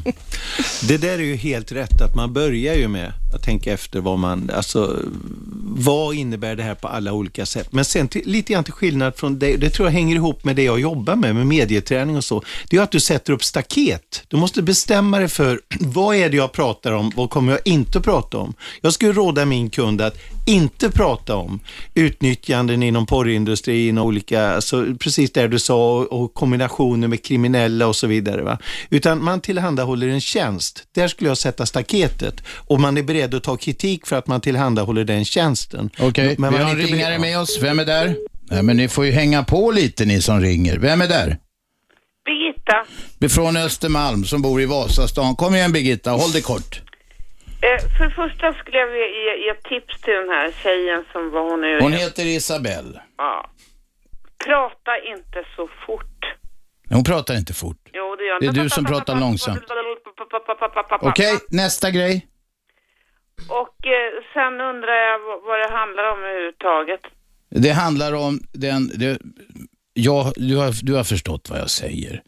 Det 0.87 0.97
där 0.97 1.13
är 1.13 1.23
ju 1.23 1.35
helt 1.35 1.71
rätt, 1.71 2.01
att 2.01 2.15
man 2.15 2.33
börjar 2.33 2.75
ju 2.75 2.87
med 2.87 3.13
att 3.33 3.43
tänka 3.43 3.74
efter 3.74 4.00
vad 4.00 4.19
man, 4.19 4.51
alltså 4.53 5.00
vad 5.62 6.15
innebär 6.15 6.55
det 6.55 6.63
här 6.63 6.75
på 6.75 6.88
alla 6.88 7.13
olika 7.13 7.45
sätt? 7.45 7.67
Men 7.71 7.86
sen 7.86 8.07
till, 8.07 8.21
lite 8.25 8.53
grann 8.53 8.63
till 8.63 8.74
skillnad 8.74 9.15
från 9.15 9.39
det, 9.39 9.57
det 9.57 9.69
tror 9.69 9.88
jag 9.88 9.93
hänger 9.93 10.15
ihop 10.15 10.43
med 10.43 10.55
det 10.55 10.63
jag 10.63 10.79
jobbar 10.79 11.15
med, 11.15 11.36
med 11.36 11.48
medieträning 11.48 12.17
och 12.17 12.24
så, 12.24 12.43
det 12.69 12.77
är 12.77 12.81
att 12.81 12.91
du 12.91 13.00
sätter 13.00 13.33
upp 13.33 13.43
staket. 13.43 14.24
Du 14.27 14.38
måste 14.38 14.62
bestämma 14.62 15.19
dig 15.19 15.27
för 15.27 15.62
vad 15.79 16.15
är 16.15 16.29
det 16.29 16.38
jag 16.38 16.51
pratar 16.51 16.91
om, 16.91 17.12
vad 17.15 17.29
kommer 17.29 17.51
jag 17.51 17.62
inte 17.65 17.98
att 17.98 18.03
prata 18.03 18.38
om? 18.38 18.53
Jag 18.81 18.93
skulle 18.93 19.12
råda 19.12 19.45
min 19.45 19.69
kund 19.69 20.01
att 20.01 20.17
inte 20.45 20.91
prata 20.91 21.36
om 21.36 21.59
utnyttjanden 21.93 22.83
inom 22.83 23.05
porrindustrin 23.05 23.98
och 23.98 24.05
olika, 24.05 24.50
alltså 24.50 24.86
precis 25.00 25.31
det 25.31 25.48
du 25.48 25.59
sa, 25.59 26.00
och 26.00 26.33
kombinationer 26.33 27.07
med 27.07 27.24
kriminella 27.24 27.88
och 27.88 27.95
så 27.95 28.07
vidare. 28.07 28.41
Va? 28.41 28.57
Utan 28.89 29.24
man 29.24 29.41
tillhandahåller 29.41 30.07
en 30.07 30.21
tjänst. 30.21 30.83
Där 30.91 31.07
skulle 31.07 31.29
jag 31.29 31.38
sätta 31.38 31.65
staketet. 31.65 32.43
Och 32.48 32.79
man 32.79 32.98
är 32.98 33.03
beredd 33.03 33.18
att 33.23 33.43
ta 33.43 33.57
kritik 33.57 34.05
för 34.07 34.15
att 34.15 34.27
man 34.27 34.41
tillhandahåller 34.41 35.03
den 35.03 35.25
tjänsten. 35.25 35.89
Okej, 35.93 36.08
okay. 36.08 36.36
vi 36.49 36.58
har 36.58 36.69
en 36.69 36.77
ringare 36.77 37.19
med 37.19 37.39
oss. 37.39 37.63
Vem 37.63 37.79
är 37.79 37.86
där? 37.86 38.15
Nej, 38.51 38.63
men 38.63 38.77
ni 38.77 38.88
får 38.88 39.05
ju 39.05 39.12
hänga 39.12 39.43
på 39.43 39.71
lite 39.71 40.05
ni 40.05 40.21
som 40.21 40.41
ringer. 40.41 40.77
Vem 40.77 41.01
är 41.01 41.08
där? 41.08 41.38
Birgitta. 42.25 42.86
Från 43.36 43.58
Östermalm 43.58 44.23
som 44.23 44.41
bor 44.41 44.62
i 44.62 44.65
Vasastan. 44.65 45.36
Kom 45.36 45.55
igen 45.55 45.71
Birgitta, 45.71 46.12
håll 46.12 46.32
det 46.32 46.41
kort. 46.41 46.82
Eh, 47.62 47.97
för 47.97 48.05
det 48.05 48.12
första 48.12 48.53
skulle 48.53 48.77
jag 48.77 48.88
vilja 48.88 49.08
ge, 49.08 49.32
ge 49.45 49.53
tips 49.53 50.01
till 50.01 50.13
den 50.13 50.29
här 50.29 50.51
tjejen 50.63 51.03
som 51.12 51.32
var 51.32 51.49
hon 51.49 51.62
nu. 51.62 51.79
Hon 51.82 51.93
heter 51.93 52.25
Isabelle. 52.25 53.01
Ja. 53.17 53.49
Prata 54.45 54.91
inte 55.15 55.39
så 55.55 55.69
fort. 55.86 56.19
Hon 56.89 57.03
pratar 57.03 57.36
inte 57.38 57.53
fort. 57.53 57.77
Jo, 57.93 58.15
det 58.15 58.23
gör 58.23 58.39
Det 58.39 58.47
är 58.47 58.63
du 58.63 58.69
som 58.69 58.86
pratar 58.86 59.19
långsamt. 59.25 59.60
Okej, 61.01 61.36
okay, 61.36 61.47
nästa 61.49 61.91
grej. 61.91 62.27
Och 63.47 63.88
eh, 63.88 64.10
sen 64.34 64.54
undrar 64.62 64.95
jag 65.10 65.19
vad 65.47 65.60
det 65.60 65.71
handlar 65.80 66.12
om 66.13 66.19
överhuvudtaget. 66.23 67.02
Det 67.49 67.71
handlar 67.71 68.13
om 68.13 68.39
den... 68.52 68.91
Det, 68.95 69.19
ja, 69.93 70.34
du 70.36 70.58
har, 70.58 70.86
du 70.86 70.93
har 70.93 71.04
förstått 71.04 71.49
vad 71.49 71.60
jag 71.60 71.69
säger. 71.69 72.21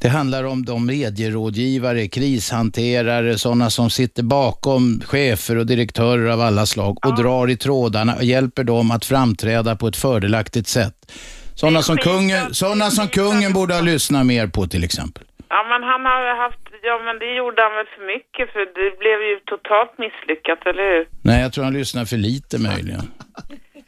Det 0.00 0.08
handlar 0.08 0.44
om 0.44 0.64
de 0.64 0.86
medierådgivare, 0.86 2.08
krishanterare, 2.08 3.38
sådana 3.38 3.70
som 3.70 3.90
sitter 3.90 4.22
bakom 4.22 5.00
chefer 5.06 5.56
och 5.56 5.66
direktörer 5.66 6.30
av 6.30 6.40
alla 6.40 6.66
slag 6.66 6.98
och 7.06 7.12
ja. 7.12 7.22
drar 7.22 7.50
i 7.50 7.56
trådarna 7.56 8.14
och 8.14 8.24
hjälper 8.24 8.64
dem 8.64 8.90
att 8.90 9.04
framträda 9.04 9.76
på 9.76 9.88
ett 9.88 9.96
fördelaktigt 9.96 10.68
sätt. 10.68 11.12
Sådana 11.54 11.82
som, 11.82 11.96
kungen, 11.96 12.54
sådana 12.54 12.90
som 12.90 13.08
kungen 13.08 13.52
borde 13.52 13.74
ha 13.74 13.80
lyssnat 13.80 14.26
mer 14.26 14.46
på 14.46 14.66
till 14.66 14.84
exempel. 14.84 15.24
Ja, 15.48 15.60
men 15.70 15.82
han 15.90 16.00
har 16.10 16.36
haft, 16.44 16.64
ja 16.82 17.00
men 17.04 17.18
det 17.18 17.30
gjorde 17.40 17.62
han 17.62 17.72
väl 17.78 17.86
för 17.96 18.04
mycket 18.14 18.52
för 18.52 18.60
det 18.78 18.98
blev 19.02 19.18
ju 19.30 19.36
totalt 19.52 19.92
misslyckat, 20.04 20.60
eller 20.66 20.84
hur? 20.92 21.08
Nej, 21.24 21.42
jag 21.42 21.52
tror 21.52 21.64
han 21.64 21.74
lyssnar 21.80 22.04
för 22.04 22.16
lite 22.16 22.58
möjligen. 22.68 23.06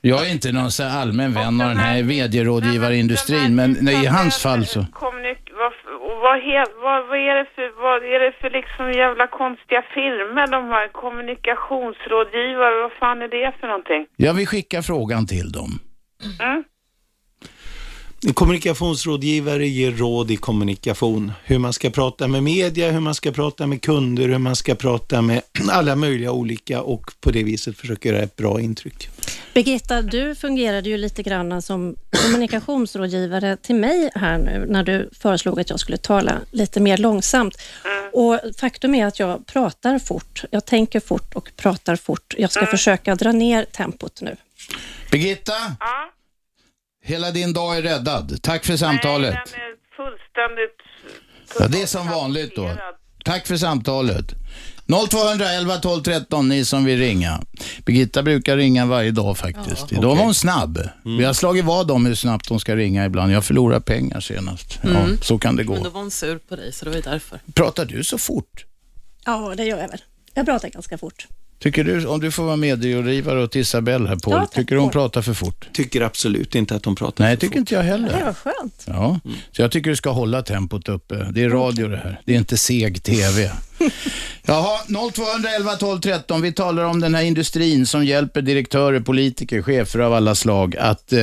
Jag 0.01 0.27
är 0.27 0.33
inte 0.33 0.53
någon 0.53 0.71
så 0.71 0.85
allmän 0.85 1.33
vän 1.35 1.61
av 1.61 1.69
den 1.69 1.77
här 1.77 2.03
medierådgivarindustrin, 2.03 3.55
men 3.57 3.89
i 3.89 4.07
hans 4.07 4.43
fall 4.43 4.67
så... 4.67 4.81
Vad, 4.81 5.15
vad, 6.23 6.39
vad, 6.83 7.09
vad, 7.09 7.19
är 7.19 7.35
det 7.35 7.47
för, 7.55 7.83
vad 7.83 8.05
är 8.15 8.21
det 8.21 8.33
för 8.41 8.51
liksom 8.51 8.93
jävla 8.93 9.27
konstiga 9.27 9.83
filmer 9.95 10.47
de 10.47 10.69
har? 10.69 10.89
Kommunikationsrådgivare, 10.89 12.83
vad 12.83 12.93
fan 12.93 13.23
är 13.23 13.29
det 13.29 13.53
för 13.61 13.67
någonting? 13.67 14.07
Jag 14.17 14.35
vill 14.35 14.47
skicka 14.47 14.83
frågan 14.83 15.27
till 15.27 15.53
dem. 15.53 15.71
Mm. 16.41 16.65
En 18.27 18.35
kommunikationsrådgivare 18.35 19.67
ger 19.67 19.93
råd 19.93 20.31
i 20.31 20.37
kommunikation. 20.37 21.33
Hur 21.45 21.59
man 21.59 21.73
ska 21.73 21.91
prata 21.91 22.29
med 22.29 22.43
media, 22.43 22.91
hur 22.91 23.01
man 23.01 23.15
ska 23.15 23.33
prata 23.33 23.67
med 23.67 23.83
kunder, 23.83 24.29
hur 24.29 24.39
man 24.39 24.57
ska 24.57 24.75
prata 24.75 25.23
med 25.23 25.43
alla 25.71 25.97
möjliga 25.97 26.33
olika 26.33 26.83
och 26.83 27.13
på 27.21 27.31
det 27.31 27.43
viset 27.43 27.79
försöka 27.79 28.09
göra 28.09 28.23
ett 28.23 28.37
bra 28.37 28.61
intryck. 28.61 29.09
Birgitta, 29.55 30.03
du 30.03 30.35
fungerade 30.35 30.89
ju 30.89 30.97
lite 30.97 31.23
grann 31.23 31.63
som 31.63 31.97
kommunikationsrådgivare 32.11 33.57
till 33.57 33.75
mig 33.75 34.11
här 34.15 34.39
nu 34.39 34.67
när 34.69 34.83
du 34.83 35.11
föreslog 35.13 35.61
att 35.61 35.71
jag 35.71 35.81
skulle 35.81 35.99
tala 35.99 36.33
lite 36.51 36.81
mer 36.81 36.97
långsamt. 36.97 37.55
Och 38.13 38.41
Faktum 38.59 38.95
är 38.95 39.07
att 39.07 39.19
jag 39.19 39.47
pratar 39.47 39.99
fort. 39.99 40.45
Jag 40.51 40.65
tänker 40.65 41.01
fort 41.01 41.35
och 41.35 41.51
pratar 41.57 41.97
fort. 41.97 42.35
Jag 42.39 42.51
ska 42.51 42.61
mm. 42.61 42.71
försöka 42.71 43.15
dra 43.15 43.33
ner 43.33 43.65
tempot 43.65 44.21
nu. 44.21 44.37
Birgitta? 45.11 45.53
Ja? 45.81 46.13
Hela 47.09 47.31
din 47.31 47.53
dag 47.53 47.77
är 47.77 47.83
räddad. 47.83 48.43
Tack 48.43 48.65
för 48.65 48.77
samtalet. 48.77 49.35
Nej, 49.35 49.43
den 49.45 49.61
är 49.61 49.77
fullständigt... 49.97 50.77
Ja, 51.59 51.69
det 51.69 51.83
är 51.83 51.87
som 51.87 52.09
vanligt 52.09 52.57
då. 52.57 52.71
Tack 53.25 53.47
för 53.47 53.57
samtalet. 53.57 54.35
0211 55.11 55.77
12 55.77 56.03
13, 56.03 56.49
ni 56.49 56.65
som 56.65 56.85
vill 56.85 56.99
ringa. 56.99 57.43
Birgitta 57.85 58.23
brukar 58.23 58.57
ringa 58.57 58.87
varje 58.87 59.11
dag 59.11 59.39
faktiskt. 59.39 59.87
Ja, 59.91 59.99
Idag 59.99 60.05
okay. 60.05 60.19
var 60.19 60.25
hon 60.25 60.35
snabb. 60.35 60.77
Mm. 61.05 61.19
Vi 61.19 61.25
har 61.25 61.33
slagit 61.33 61.65
vad 61.65 61.91
om 61.91 62.07
hur 62.07 62.15
snabbt 62.15 62.49
hon 62.49 62.61
ska 62.61 62.77
ringa 62.77 63.05
ibland. 63.05 63.33
Jag 63.33 63.45
förlorar 63.45 63.81
pengar 63.81 64.21
senast. 64.21 64.79
Ja, 64.83 64.89
mm. 64.91 65.19
Så 65.23 65.39
kan 65.39 65.57
det 65.57 65.65
gå. 65.65 65.75
Men 65.75 65.83
då 65.83 65.91
var 65.91 66.01
hon 66.01 66.11
sur 66.11 66.39
på 66.39 66.57
dig, 66.57 66.73
så 66.73 66.85
det 66.85 66.91
var 66.91 66.97
ju 66.97 67.03
därför. 67.03 67.41
Pratar 67.55 67.85
du 67.85 68.05
så 68.05 68.19
fort? 68.19 68.65
Ja, 69.25 69.55
det 69.57 69.65
gör 69.65 69.79
jag 69.79 69.89
väl. 69.89 70.03
Jag 70.35 70.47
pratar 70.47 70.69
ganska 70.69 70.99
fort. 70.99 71.27
Tycker 71.59 71.85
du, 71.85 72.07
om 72.07 72.21
du 72.21 72.31
får 72.31 72.45
vara 72.45 72.57
medgivare 72.57 73.43
åt 73.43 73.57
Isabelle 73.57 74.09
här 74.09 74.17
Paul, 74.17 74.35
Ja, 74.35 74.47
tycker 74.47 74.75
du 74.75 74.81
hon 74.81 74.91
pratar 74.91 75.23
för 75.23 75.35
fort? 75.35 75.69
Tycker 75.73 76.01
absolut 76.01 76.55
inte 76.55 76.75
att 76.75 76.83
de 76.83 76.97
pratar 76.97 77.25
Nej, 77.25 77.37
för 77.37 77.41
tycker 77.41 77.53
fort. 77.53 77.59
inte 77.59 77.75
jag 77.75 77.85
Det 77.85 77.89
heller. 77.89 78.25
var 78.25 78.33
skönt. 78.33 78.85
Ja, 78.87 79.21
så 79.53 79.63
jag 79.63 79.71
tycker 79.73 79.91
du 79.91 79.97
ska 79.97 80.11
hålla 80.11 80.43
tempot 80.43 80.89
uppe. 80.89 81.15
Det 81.33 81.43
är 81.43 81.49
radio 81.49 81.89
det 81.89 81.97
här. 81.97 82.21
Det 82.25 82.33
är 82.35 82.37
inte 82.39 82.57
seg 82.57 83.03
TV. 83.03 83.51
Jaha, 84.47 84.79
0211 85.13 85.77
12 85.77 86.01
13. 86.01 86.43
Vi 86.43 86.53
talar 86.53 86.85
om 86.85 87.01
den 87.01 87.15
här 87.15 87.23
industrin 87.23 87.87
som 87.87 88.05
hjälper 88.05 88.43
direktörer, 88.43 89.01
politiker, 89.01 89.63
chefer 89.63 89.99
av 89.99 90.15
alla 90.15 90.35
slag 90.35 90.77
att 90.77 91.13
eh, 91.13 91.21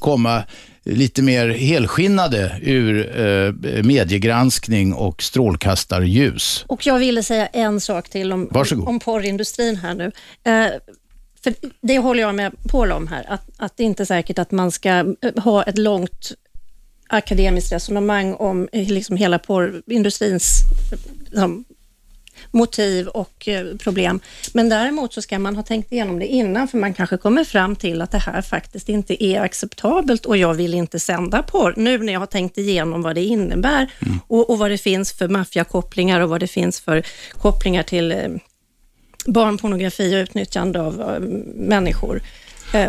komma 0.00 0.42
lite 0.84 1.22
mer 1.22 1.48
helskinnade 1.48 2.58
ur 2.62 3.20
eh, 3.20 3.52
mediegranskning 3.82 4.94
och 4.94 5.22
strålkastarljus. 5.22 6.64
Och 6.68 6.86
jag 6.86 6.98
ville 6.98 7.22
säga 7.22 7.46
en 7.46 7.80
sak 7.80 8.08
till 8.08 8.32
om, 8.32 8.48
Varsågod. 8.50 8.88
om 8.88 9.00
porrindustrin 9.00 9.76
här 9.76 9.94
nu. 9.94 10.12
Eh, 10.44 10.66
för 11.42 11.54
det 11.80 11.98
håller 11.98 12.22
jag 12.22 12.34
med 12.34 12.52
Paul 12.68 12.92
om 12.92 13.08
här, 13.08 13.24
att, 13.28 13.50
att 13.56 13.76
det 13.76 13.84
inte 13.84 14.02
är 14.02 14.04
säkert 14.04 14.38
att 14.38 14.50
man 14.50 14.70
ska 14.70 14.88
eh, 14.90 15.42
ha 15.42 15.62
ett 15.62 15.78
långt 15.78 16.32
akademiskt 17.08 17.72
resonemang 17.72 18.34
om 18.34 18.68
eh, 18.72 18.88
liksom 18.88 19.16
hela 19.16 19.38
porrindustrins 19.38 20.58
eh, 20.92 20.98
liksom, 21.30 21.64
motiv 22.50 23.08
och 23.08 23.48
eh, 23.48 23.76
problem. 23.76 24.20
Men 24.52 24.68
däremot 24.68 25.12
så 25.12 25.22
ska 25.22 25.38
man 25.38 25.56
ha 25.56 25.62
tänkt 25.62 25.92
igenom 25.92 26.18
det 26.18 26.26
innan, 26.26 26.68
för 26.68 26.78
man 26.78 26.94
kanske 26.94 27.16
kommer 27.16 27.44
fram 27.44 27.76
till 27.76 28.02
att 28.02 28.10
det 28.10 28.18
här 28.18 28.42
faktiskt 28.42 28.88
inte 28.88 29.24
är 29.24 29.40
acceptabelt 29.40 30.26
och 30.26 30.36
jag 30.36 30.54
vill 30.54 30.74
inte 30.74 31.00
sända 31.00 31.42
porr. 31.42 31.74
Nu 31.76 31.98
när 31.98 32.12
jag 32.12 32.20
har 32.20 32.26
tänkt 32.26 32.58
igenom 32.58 33.02
vad 33.02 33.14
det 33.14 33.24
innebär 33.24 33.90
och, 34.26 34.50
och 34.50 34.58
vad 34.58 34.70
det 34.70 34.78
finns 34.78 35.12
för 35.12 35.28
maffiakopplingar 35.28 36.20
och 36.20 36.28
vad 36.28 36.40
det 36.40 36.48
finns 36.48 36.80
för 36.80 37.02
kopplingar 37.38 37.82
till 37.82 38.12
eh, 38.12 38.18
barnpornografi 39.26 40.14
och 40.16 40.18
utnyttjande 40.22 40.80
av 40.80 41.00
eh, 41.00 41.20
människor. 41.54 42.22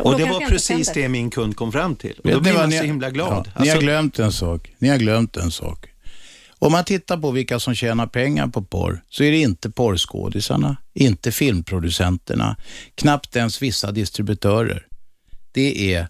Och 0.04 0.12
då 0.12 0.18
det 0.18 0.26
var 0.26 0.40
precis 0.50 0.92
det 0.94 1.10
min 1.10 1.30
kund 1.30 1.56
kom 1.56 1.72
fram 1.72 1.96
till. 1.96 2.20
Och 2.24 2.30
då 2.30 2.36
ni 2.36 2.42
blir 2.42 2.52
vad 2.54 2.62
man 2.62 2.70
ni- 2.70 2.78
så 2.78 2.84
himla 2.84 3.10
glad. 3.10 3.30
Ja, 3.32 3.44
ni 3.46 3.52
Alltså, 3.62 3.76
har 3.76 3.82
glömt 3.82 4.20
en 4.20 4.32
sak. 4.32 4.72
Ni 4.78 4.90
har 4.90 4.98
glömt 4.98 5.38
en 5.38 5.52
sak. 5.52 5.90
Om 6.66 6.72
man 6.72 6.84
tittar 6.84 7.18
på 7.18 7.32
vilka 7.32 7.60
som 7.60 7.76
tjänar 7.76 8.08
pengar 8.08 8.48
på 8.48 8.62
porr 8.62 9.02
så 9.10 9.24
är 9.24 9.32
det 9.32 9.38
inte 9.38 9.70
porrskådisarna, 9.70 10.78
inte 10.94 11.32
filmproducenterna, 11.32 12.56
knappt 12.96 13.36
ens 13.36 13.62
vissa 13.62 13.92
distributörer. 13.92 14.88
Det 15.54 15.94
är 15.94 16.08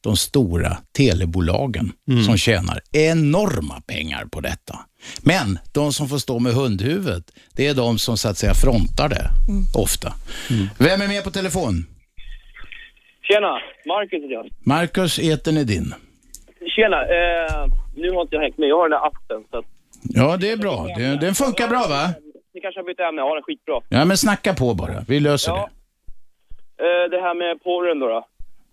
de 0.00 0.16
stora 0.16 0.76
telebolagen 0.92 1.92
som 2.26 2.36
tjänar 2.36 2.80
enorma 2.92 3.80
pengar 3.86 4.24
på 4.24 4.40
detta. 4.40 4.78
Men 5.22 5.58
de 5.72 5.92
som 5.92 6.08
får 6.08 6.18
stå 6.18 6.38
med 6.38 6.52
hundhuvudet, 6.54 7.24
det 7.56 7.66
är 7.66 7.74
de 7.74 7.98
som 7.98 8.16
så 8.16 8.28
att 8.28 8.38
säga 8.38 8.54
frontar 8.54 9.08
det 9.08 9.30
ofta. 9.74 10.12
Vem 10.78 11.00
är 11.00 11.08
med 11.08 11.24
på 11.24 11.30
telefon? 11.30 11.86
Tjena, 13.22 13.60
Marcus 13.86 14.22
heter 14.22 14.32
jag. 14.32 14.48
Marcus, 14.60 15.18
etern 15.18 15.56
är 15.56 15.64
din. 15.64 15.94
Tjena, 16.76 17.00
eh, 17.02 17.66
nu 17.94 18.10
har 18.10 18.22
inte 18.22 18.34
jag 18.34 18.42
hängt 18.42 18.58
med. 18.58 18.68
Jag 18.68 18.76
har 18.76 18.88
den 18.88 18.98
där 18.98 19.06
appen. 19.06 19.44
Så 19.50 19.58
att, 19.58 19.64
Ja, 20.02 20.36
det 20.36 20.50
är 20.50 20.56
bra. 20.56 20.86
Det, 20.96 21.20
den 21.20 21.34
funkar 21.34 21.68
bra 21.68 21.86
va? 21.88 22.14
ni 22.54 22.60
kanske 22.60 22.80
har 22.80 22.84
bytt 22.84 23.00
ämne. 23.00 23.20
Ja, 23.20 23.28
den 23.28 23.38
är 23.38 23.42
skitbra. 23.42 23.80
Ja, 23.88 24.04
men 24.04 24.16
snacka 24.16 24.54
på 24.54 24.74
bara. 24.74 25.04
Vi 25.08 25.20
löser 25.20 25.52
Ja. 25.52 25.68
det. 26.76 26.84
Eh, 26.84 27.10
det 27.10 27.20
här 27.20 27.34
med 27.34 27.62
porren 27.62 27.98
då, 27.98 28.08
då. 28.08 28.26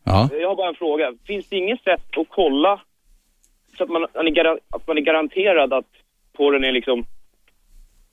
Ja. 0.04 0.30
Eh, 0.34 0.38
Jag 0.38 0.50
har 0.50 0.56
bara 0.56 0.68
en 0.70 0.76
fråga. 0.76 1.14
Finns 1.28 1.50
det 1.50 1.56
inget 1.58 1.84
sätt 1.84 2.18
att 2.18 2.28
kolla 2.30 2.82
så 3.78 3.84
att 3.84 3.90
man, 3.90 4.06
man 4.16 4.28
är, 4.28 4.32
garan- 4.32 4.60
att 4.70 4.88
man 4.88 4.98
är 4.98 5.02
garanterad 5.02 5.74
att 5.74 5.86
porren 6.38 6.64
är 6.64 6.72
liksom... 6.72 7.06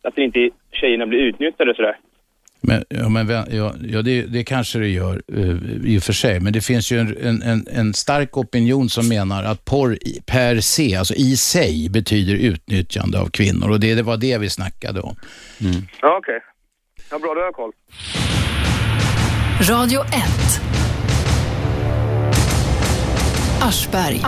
Att 0.03 0.15
det 0.17 0.23
inte 0.23 0.51
tjejerna 0.73 1.07
blir 1.07 1.19
utnyttjade 1.19 1.75
sådär? 1.75 1.99
Men, 2.67 2.85
ja, 2.89 3.09
men, 3.09 3.29
ja, 3.29 3.75
ja 3.89 4.03
det, 4.03 4.23
det 4.23 4.45
kanske 4.45 4.79
det 4.79 4.89
gör 4.89 5.23
uh, 5.33 5.87
i 5.87 5.99
och 5.99 6.03
för 6.03 6.13
sig, 6.13 6.41
men 6.41 6.53
det 6.53 6.61
finns 6.61 6.91
ju 6.93 7.01
en, 7.01 7.43
en- 7.43 7.67
en, 7.71 7.95
stark 7.95 8.37
opinion 8.37 8.89
som 8.91 9.09
menar 9.09 9.45
att 9.45 9.65
porr 9.65 9.95
i- 9.95 10.21
per 10.27 10.61
se, 10.61 10.97
alltså 10.97 11.15
i 11.15 11.37
sig, 11.37 11.89
betyder 11.91 12.35
utnyttjande 12.35 13.21
av 13.21 13.31
kvinnor 13.31 13.71
och 13.71 13.81
det, 13.81 13.95
det 13.95 14.03
var 14.03 14.17
det 14.17 14.39
vi 14.39 14.51
snackade 14.51 15.01
om. 15.01 15.17
Ja, 16.03 16.19
okej. 16.19 16.41
Ja, 17.11 17.19
bra. 17.19 17.35
Då 17.35 17.41
har 17.41 17.45
jag 17.45 17.55
koll. 17.55 17.73
Radio 19.69 20.01
1. 20.01 20.11
Aschberg. 23.61 24.21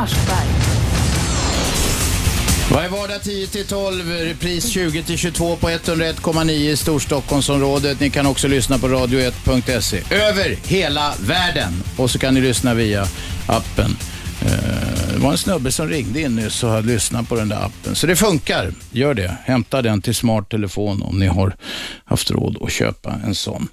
Varje 2.72 2.88
vardag 2.88 3.20
10-12, 3.20 4.24
repris 4.24 4.76
20-22 4.76 5.56
på 5.56 5.68
101,9 5.70 6.50
i 6.50 6.76
Storstockholmsområdet. 6.76 8.00
Ni 8.00 8.10
kan 8.10 8.26
också 8.26 8.48
lyssna 8.48 8.78
på 8.78 8.88
radio1.se 8.88 10.02
över 10.10 10.56
hela 10.66 11.14
världen. 11.20 11.82
Och 11.96 12.10
så 12.10 12.18
kan 12.18 12.34
ni 12.34 12.40
lyssna 12.40 12.74
via 12.74 13.06
appen. 13.46 13.96
Eh, 14.42 15.12
det 15.12 15.18
var 15.18 15.30
en 15.30 15.38
snubbe 15.38 15.72
som 15.72 15.88
ringde 15.88 16.20
in 16.20 16.36
nyss 16.36 16.64
och 16.64 16.70
hade 16.70 16.86
lyssnat 16.86 17.28
på 17.28 17.34
den 17.34 17.48
där 17.48 17.64
appen. 17.64 17.94
Så 17.94 18.06
det 18.06 18.16
funkar. 18.16 18.72
Gör 18.98 19.14
det. 19.14 19.36
Hämta 19.44 19.82
den 19.82 20.02
till 20.02 20.14
smart 20.14 20.50
telefon 20.50 21.02
om 21.02 21.18
ni 21.18 21.26
har 21.26 21.56
haft 22.04 22.30
råd 22.30 22.56
att 22.60 22.72
köpa 22.72 23.14
en 23.24 23.34
sån. 23.34 23.68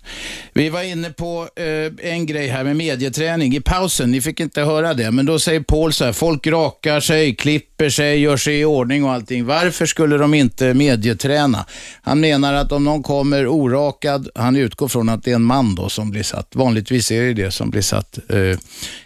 Vi 0.54 0.70
var 0.70 0.84
inne 0.84 1.10
på 1.10 1.50
eh, 1.56 2.12
en 2.12 2.26
grej 2.26 2.48
här 2.48 2.64
med 2.64 2.76
medieträning 2.76 3.56
i 3.56 3.60
pausen. 3.60 4.12
Ni 4.12 4.22
fick 4.22 4.40
inte 4.40 4.62
höra 4.62 4.94
det, 4.94 5.12
men 5.12 5.26
då 5.26 5.40
säger 5.40 5.60
Paul 5.60 5.94
så 5.94 6.06
här, 6.06 6.12
folk 6.12 6.48
rakar 6.48 7.00
sig, 7.00 7.36
klipper 7.36 7.90
sig, 7.90 8.20
gör 8.20 8.38
sig 8.38 8.60
i 8.60 8.66
ordning 8.66 9.04
och 9.04 9.12
allting. 9.12 9.46
Varför 9.46 9.86
skulle 9.86 10.18
de 10.18 10.34
inte 10.34 10.74
medieträna? 10.74 11.66
Han 12.02 12.20
menar 12.20 12.54
att 12.54 12.72
om 12.72 12.84
någon 12.84 13.04
kommer 13.04 13.48
orakad, 13.48 14.30
han 14.36 14.56
utgår 14.56 14.88
från 14.88 15.10
att 15.10 15.24
det 15.24 15.32
är 15.32 15.36
en 15.36 15.44
man 15.44 15.76
då 15.76 15.90
som 15.90 16.12
blir 16.12 16.24
satt. 16.24 16.56
Vanligtvis 16.56 17.12
är 17.12 17.22
det 17.22 17.34
det 17.34 17.52
som 17.52 17.70
blir 17.70 17.82
satt 17.82 18.20
eh, 18.30 18.60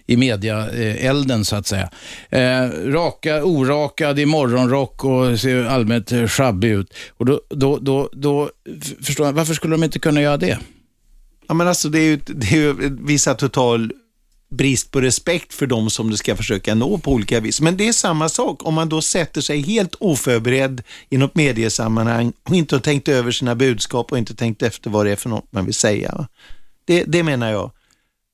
i 0.10 0.18
mediaelden 0.18 1.46
så 1.46 1.56
att 1.56 1.68
säga. 1.68 1.90
Eh, 2.30 2.70
raka, 2.86 3.44
orakad 3.44 4.20
i 4.20 4.26
morgonrock 4.26 5.04
och 5.04 5.40
ser 5.40 5.66
allmänt 5.66 6.09
lite 6.12 6.28
sjabbig 6.28 6.70
ut. 6.70 6.94
Och 7.18 7.26
då, 7.26 7.42
då, 7.50 7.78
då, 7.78 8.10
då 8.14 8.50
förstår 9.02 9.26
jag, 9.26 9.34
varför 9.34 9.54
skulle 9.54 9.74
de 9.74 9.84
inte 9.84 10.00
kunna 10.00 10.22
göra 10.22 10.38
det? 10.38 10.60
Ja, 11.48 11.54
men 11.54 11.68
alltså, 11.68 11.90
det 11.90 12.00
är 12.00 12.04
ju, 12.04 12.20
det 12.26 12.48
är 12.48 12.58
ju 12.58 12.98
vissa 13.06 13.34
total 13.34 13.92
brist 14.52 14.92
på 14.92 15.02
respekt 15.02 15.54
för 15.54 15.68
de 15.68 15.90
som 15.90 16.10
du 16.10 16.18
ska 16.18 16.36
försöka 16.36 16.76
nå 16.76 16.98
på 16.98 17.12
olika 17.12 17.40
vis. 17.40 17.62
Men 17.62 17.78
det 17.78 17.88
är 17.88 17.94
samma 17.94 18.30
sak 18.30 18.66
om 18.66 18.74
man 18.74 18.90
då 18.90 19.02
sätter 19.02 19.42
sig 19.42 19.62
helt 19.62 19.96
oförberedd 20.00 20.84
i 21.10 21.18
något 21.18 21.36
mediesammanhang 21.36 22.34
och 22.44 22.56
inte 22.56 22.76
har 22.76 22.82
tänkt 22.82 23.08
över 23.08 23.32
sina 23.32 23.56
budskap 23.56 24.12
och 24.12 24.18
inte 24.18 24.36
tänkt 24.36 24.64
efter 24.64 24.90
vad 24.90 25.06
det 25.06 25.12
är 25.12 25.16
för 25.16 25.30
något 25.30 25.48
man 25.52 25.66
vill 25.66 25.74
säga. 25.74 26.28
Det, 26.86 27.04
det 27.04 27.24
menar 27.24 27.52
jag, 27.52 27.72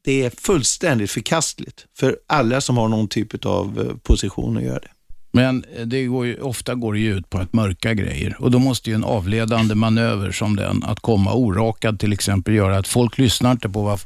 det 0.05 0.23
är 0.23 0.29
fullständigt 0.29 1.11
förkastligt 1.11 1.85
för 1.97 2.17
alla 2.27 2.61
som 2.61 2.77
har 2.77 2.87
någon 2.87 3.07
typ 3.07 3.45
av 3.45 3.79
eh, 3.79 3.97
position 3.97 4.57
att 4.57 4.63
göra 4.63 4.79
det. 4.79 4.94
Men 5.35 5.65
det 5.85 6.05
går 6.05 6.25
ju, 6.25 6.41
ofta 6.41 6.75
går 6.75 6.93
det 6.93 6.99
ju 6.99 7.17
ut 7.17 7.29
på 7.29 7.37
att 7.37 7.53
mörka 7.53 7.93
grejer 7.93 8.35
och 8.39 8.51
då 8.51 8.59
måste 8.59 8.89
ju 8.89 8.95
en 8.95 9.03
avledande 9.03 9.75
manöver 9.75 10.31
som 10.31 10.55
den, 10.55 10.83
att 10.83 10.99
komma 10.99 11.33
orakad 11.33 11.99
till 11.99 12.13
exempel, 12.13 12.53
göra 12.53 12.77
att 12.77 12.87
folk 12.87 13.17
lyssnar 13.17 13.51
inte 13.51 13.69
på 13.69 13.83
vad, 13.83 13.99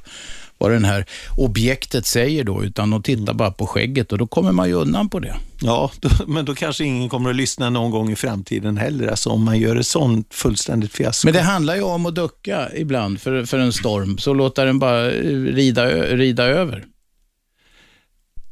vad 0.57 0.71
den 0.71 0.85
här 0.85 1.05
objektet 1.37 2.05
säger 2.05 2.43
då, 2.43 2.63
utan 2.63 2.89
de 2.89 3.03
tittar 3.03 3.33
bara 3.33 3.51
på 3.51 3.67
skägget 3.67 4.11
och 4.11 4.17
då 4.17 4.27
kommer 4.27 4.51
man 4.51 4.67
ju 4.67 4.73
undan 4.73 5.09
på 5.09 5.19
det. 5.19 5.35
Ja, 5.61 5.91
då, 6.01 6.09
men 6.27 6.45
då 6.45 6.55
kanske 6.55 6.83
ingen 6.83 7.09
kommer 7.09 7.29
att 7.29 7.35
lyssna 7.35 7.69
någon 7.69 7.91
gång 7.91 8.11
i 8.11 8.15
framtiden 8.15 8.77
heller, 8.77 9.07
alltså 9.07 9.29
om 9.29 9.43
man 9.43 9.59
gör 9.59 9.75
ett 9.75 9.87
sånt 9.87 10.33
fullständigt 10.33 10.93
fiasko. 10.93 11.27
Men 11.27 11.33
det 11.33 11.41
handlar 11.41 11.75
ju 11.75 11.81
om 11.81 12.05
att 12.05 12.15
ducka 12.15 12.69
ibland 12.75 13.21
för, 13.21 13.45
för 13.45 13.59
en 13.59 13.73
storm, 13.73 14.17
så 14.17 14.33
låta 14.33 14.65
den 14.65 14.79
bara 14.79 15.09
rida, 15.09 15.85
rida 16.15 16.43
över. 16.43 16.85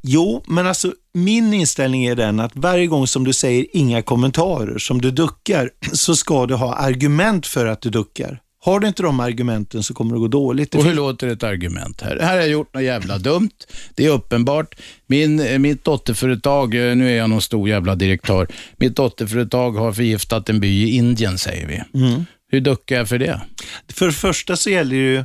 Jo, 0.10 0.44
men 0.48 0.68
alltså 0.68 0.94
min 1.14 1.54
inställning 1.54 2.06
är 2.06 2.16
den 2.16 2.40
att 2.40 2.52
varje 2.56 2.88
gång 2.88 3.08
som 3.08 3.24
du 3.24 3.34
säger 3.34 3.66
inga 3.74 4.02
kommentarer, 4.02 4.78
som 4.78 5.02
du 5.02 5.12
duckar, 5.12 5.70
så 5.94 6.16
ska 6.16 6.46
du 6.46 6.56
ha 6.56 6.76
argument 6.76 7.48
för 7.48 7.66
att 7.66 7.82
du 7.82 7.90
duckar. 7.90 8.42
Har 8.60 8.80
du 8.80 8.88
inte 8.88 9.04
de 9.04 9.20
argumenten 9.20 9.84
så 9.84 9.94
kommer 9.94 10.14
det 10.14 10.20
gå 10.20 10.28
dåligt. 10.28 10.76
Och 10.76 10.84
hur 10.84 10.94
låter 10.94 11.28
ett 11.28 11.44
argument 11.44 12.02
här? 12.02 12.20
Här 12.22 12.30
har 12.30 12.36
jag 12.36 12.50
gjort 12.50 12.74
något 12.74 12.84
jävla 12.84 13.18
dumt. 13.18 13.50
Det 13.96 14.06
är 14.06 14.10
uppenbart. 14.10 14.76
Min, 15.08 15.40
eh, 15.40 15.60
mitt 15.60 15.84
dotterföretag, 15.84 16.76
eh, 16.76 16.96
nu 16.96 17.10
är 17.10 17.18
jag 17.18 17.30
någon 17.30 17.42
stor 17.42 17.70
jävla 17.70 17.96
direktör, 17.96 18.48
mitt 18.78 18.96
dotterföretag 18.96 19.72
har 19.72 19.94
förgiftat 19.94 20.50
en 20.50 20.60
by 20.60 20.84
i 20.84 20.96
Indien 20.96 21.38
säger 21.38 21.68
vi. 21.68 22.00
Mm. 22.00 22.26
Hur 22.52 22.62
duckar 22.62 22.96
jag 22.96 23.10
för 23.10 23.20
det? 23.20 23.42
För 23.94 24.06
det 24.06 24.14
första 24.14 24.56
så 24.56 24.70
gäller 24.70 24.96
det 24.96 25.02
ju, 25.02 25.24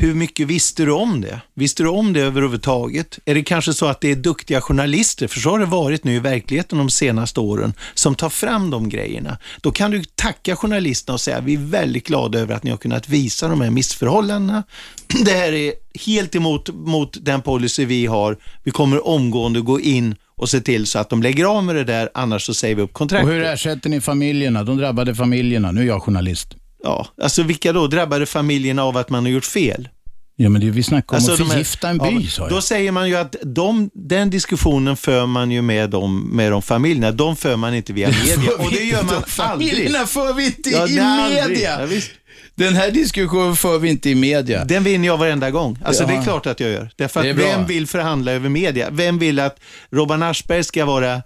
hur 0.00 0.14
mycket 0.14 0.46
visste 0.46 0.84
du 0.84 0.92
om 0.92 1.20
det? 1.20 1.40
Visste 1.54 1.82
du 1.82 1.88
om 1.88 2.12
det 2.12 2.20
överhuvudtaget? 2.20 3.18
Är 3.24 3.34
det 3.34 3.42
kanske 3.42 3.74
så 3.74 3.86
att 3.86 4.00
det 4.00 4.10
är 4.10 4.16
duktiga 4.16 4.60
journalister, 4.60 5.28
för 5.28 5.40
så 5.40 5.50
har 5.50 5.58
det 5.58 5.66
varit 5.66 6.04
nu 6.04 6.14
i 6.14 6.18
verkligheten 6.18 6.78
de 6.78 6.90
senaste 6.90 7.40
åren, 7.40 7.74
som 7.94 8.14
tar 8.14 8.28
fram 8.28 8.70
de 8.70 8.88
grejerna. 8.88 9.38
Då 9.60 9.70
kan 9.72 9.90
du 9.90 10.04
tacka 10.04 10.56
journalisterna 10.56 11.14
och 11.14 11.20
säga, 11.20 11.40
vi 11.40 11.54
är 11.54 11.58
väldigt 11.58 12.06
glada 12.06 12.38
över 12.38 12.54
att 12.54 12.62
ni 12.62 12.70
har 12.70 12.78
kunnat 12.78 13.08
visa 13.08 13.48
de 13.48 13.60
här 13.60 13.70
missförhållandena. 13.70 14.62
Det 15.24 15.32
här 15.32 15.52
är 15.52 15.72
helt 16.06 16.34
emot 16.34 16.68
mot 16.74 17.24
den 17.24 17.42
policy 17.42 17.84
vi 17.84 18.06
har. 18.06 18.36
Vi 18.64 18.70
kommer 18.70 19.06
omgående 19.06 19.60
gå 19.60 19.80
in 19.80 20.14
och 20.36 20.48
se 20.48 20.60
till 20.60 20.86
så 20.86 20.98
att 20.98 21.10
de 21.10 21.22
lägger 21.22 21.44
av 21.44 21.64
med 21.64 21.74
det 21.74 21.84
där, 21.84 22.10
annars 22.14 22.46
så 22.46 22.54
säger 22.54 22.74
vi 22.74 22.82
upp 22.82 22.90
Och 22.90 22.96
kontraktet. 22.96 23.32
hur 23.32 23.42
ersätter 23.42 23.90
ni 23.90 24.00
familjerna, 24.00 24.64
de 24.64 24.76
drabbade 24.76 25.14
familjerna? 25.14 25.72
Nu 25.72 25.80
är 25.80 25.86
jag 25.86 26.02
journalist 26.02 26.56
ja, 26.82 27.06
alltså 27.22 27.42
vilka 27.42 27.72
då? 27.72 27.86
Drabbade 27.86 28.26
familjerna 28.26 28.84
av 28.84 28.96
att 28.96 29.10
man 29.10 29.24
har 29.24 29.30
gjort 29.32 29.44
fel? 29.44 29.88
Ja, 30.36 30.48
men 30.48 30.60
det 30.60 30.70
vi 30.70 30.82
snackar 30.82 31.16
om 31.16 31.16
Alltså, 31.16 31.42
att 31.42 31.50
förgifta 31.50 31.88
en 31.88 31.98
by, 31.98 32.04
ja, 32.24 32.30
sa 32.30 32.42
jag. 32.42 32.50
Då 32.50 32.60
säger 32.60 32.92
man 32.92 33.08
ju 33.08 33.16
att 33.16 33.36
de, 33.42 33.90
den 33.94 34.30
diskussionen 34.30 34.96
för 34.96 35.26
man 35.26 35.50
ju 35.50 35.62
med 35.62 35.90
de, 35.90 36.20
med 36.36 36.52
de 36.52 36.62
familjerna. 36.62 37.12
De 37.12 37.36
för 37.36 37.56
man 37.56 37.74
inte 37.74 37.92
via 37.92 38.08
media. 38.24 38.50
Och 38.58 38.70
det 38.70 38.84
gör 38.84 39.02
man 39.02 39.14
aldrig. 39.14 39.28
Familjerna 39.30 40.06
för 40.06 40.32
vi 40.32 40.46
inte 40.46 40.70
Ja, 40.70 40.88
i 40.88 40.94
media. 41.48 41.80
Ja. 41.90 42.00
Den 42.54 42.74
här 42.74 42.90
diskussionen 42.90 43.56
för 43.56 43.78
vi 43.78 43.88
inte 43.88 44.10
i 44.10 44.14
media. 44.14 44.64
Den 44.64 44.84
vinner 44.84 45.06
jag 45.06 45.16
varenda 45.18 45.50
gång. 45.50 45.78
Alltså 45.84 46.02
Ja. 46.02 46.08
det 46.08 46.14
är 46.14 46.22
klart 46.22 46.46
att 46.46 46.60
jag 46.60 46.70
gör. 46.70 46.90
Därför 46.96 47.20
att 47.20 47.36
vem 47.36 47.66
vill 47.66 47.86
förhandla 47.86 48.32
över 48.32 48.48
media? 48.48 48.88
Vem 48.90 49.18
vill 49.18 49.38
att 49.40 49.60
Robban 49.90 50.22
Aschberg 50.22 50.64
ska 50.64 50.84
vara 50.84 51.22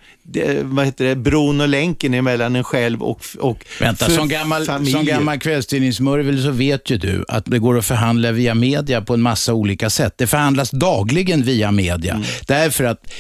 vad 0.63 0.85
heter 0.85 1.05
det, 1.05 1.17
bron 1.17 1.61
och 1.61 1.69
länken 1.69 2.15
emellan 2.15 2.57
en 2.57 2.65
själv 2.65 3.03
och, 3.03 3.21
och 3.39 3.65
Vänta, 3.81 4.11
som 4.11 4.29
gammal, 4.29 4.65
familjer? 4.65 4.97
som 4.97 5.07
gammal 5.07 5.39
kvällstidningsmurvel 5.39 6.43
så 6.43 6.51
vet 6.51 6.91
ju 6.91 6.97
du 6.97 7.25
att 7.29 7.45
det 7.47 7.59
går 7.59 7.79
att 7.79 7.87
förhandla 7.87 8.33
via 8.33 8.55
media 8.55 9.01
på 9.03 9.15
en 9.15 9.23
massa 9.23 9.55
olika 9.55 9.91
sätt. 9.91 10.15
Det 10.17 10.27
förhandlas 10.27 10.71
dagligen 10.71 11.43
via 11.43 11.73
media. 11.73 12.15
Mm. 12.15 12.27
Därför 12.47 12.85
att 12.85 13.11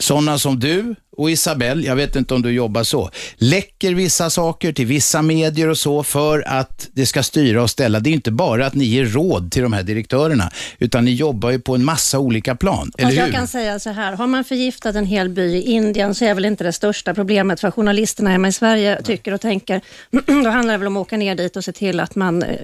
sådana 0.00 0.38
som 0.38 0.58
du 0.60 0.94
och 1.20 1.30
Isabelle, 1.30 1.86
jag 1.86 1.96
vet 1.96 2.16
inte 2.16 2.34
om 2.34 2.42
du 2.42 2.50
jobbar 2.52 2.82
så, 2.82 3.10
läcker 3.36 3.94
vissa 3.94 4.30
saker 4.30 4.72
till 4.72 4.86
vissa 4.86 5.22
medier 5.22 5.68
och 5.68 5.78
så 5.78 6.02
för 6.02 6.48
att 6.48 6.88
det 6.92 7.06
ska 7.06 7.22
styra 7.22 7.62
och 7.62 7.70
ställa. 7.70 8.00
Det 8.00 8.10
är 8.10 8.14
inte 8.14 8.30
bara 8.30 8.66
att 8.66 8.74
ni 8.74 8.84
ger 8.84 9.04
råd 9.04 9.52
till 9.52 9.62
de 9.62 9.72
här 9.72 9.82
direktörerna, 9.82 10.50
utan 10.78 11.04
ni 11.04 11.10
jobbar 11.10 11.50
ju 11.50 11.60
på 11.60 11.74
en 11.74 11.84
massa 11.84 12.18
olika 12.18 12.54
plan, 12.54 12.92
eller 12.98 13.10
hur? 13.10 13.18
jag 13.18 13.32
kan 13.32 13.46
säga 13.46 13.78
så 13.78 13.90
här, 13.90 14.12
har 14.12 14.26
man 14.26 14.44
förgiftat 14.44 14.94
en 14.96 15.06
hel 15.06 15.28
by 15.28 15.42
i 15.42 15.62
Indien 15.62 16.14
så 16.14 16.24
är 16.24 16.34
väl 16.34 16.44
inte 16.44 16.64
det 16.64 16.72
största 16.72 17.14
problemet 17.14 17.60
för 17.60 17.70
journalisterna 17.70 18.30
hemma 18.30 18.48
i 18.48 18.52
Sverige 18.52 19.02
tycker 19.02 19.32
och 19.34 19.40
tänker. 19.40 19.80
Då 20.44 20.50
handlar 20.50 20.74
det 20.74 20.78
väl 20.78 20.86
om 20.86 20.96
att 20.96 21.00
åka 21.00 21.16
ner 21.16 21.34
dit 21.34 21.56
och 21.56 21.64
se 21.64 21.72
till 21.72 22.00
att 22.00 22.14
man 22.14 22.42
eh, 22.42 22.56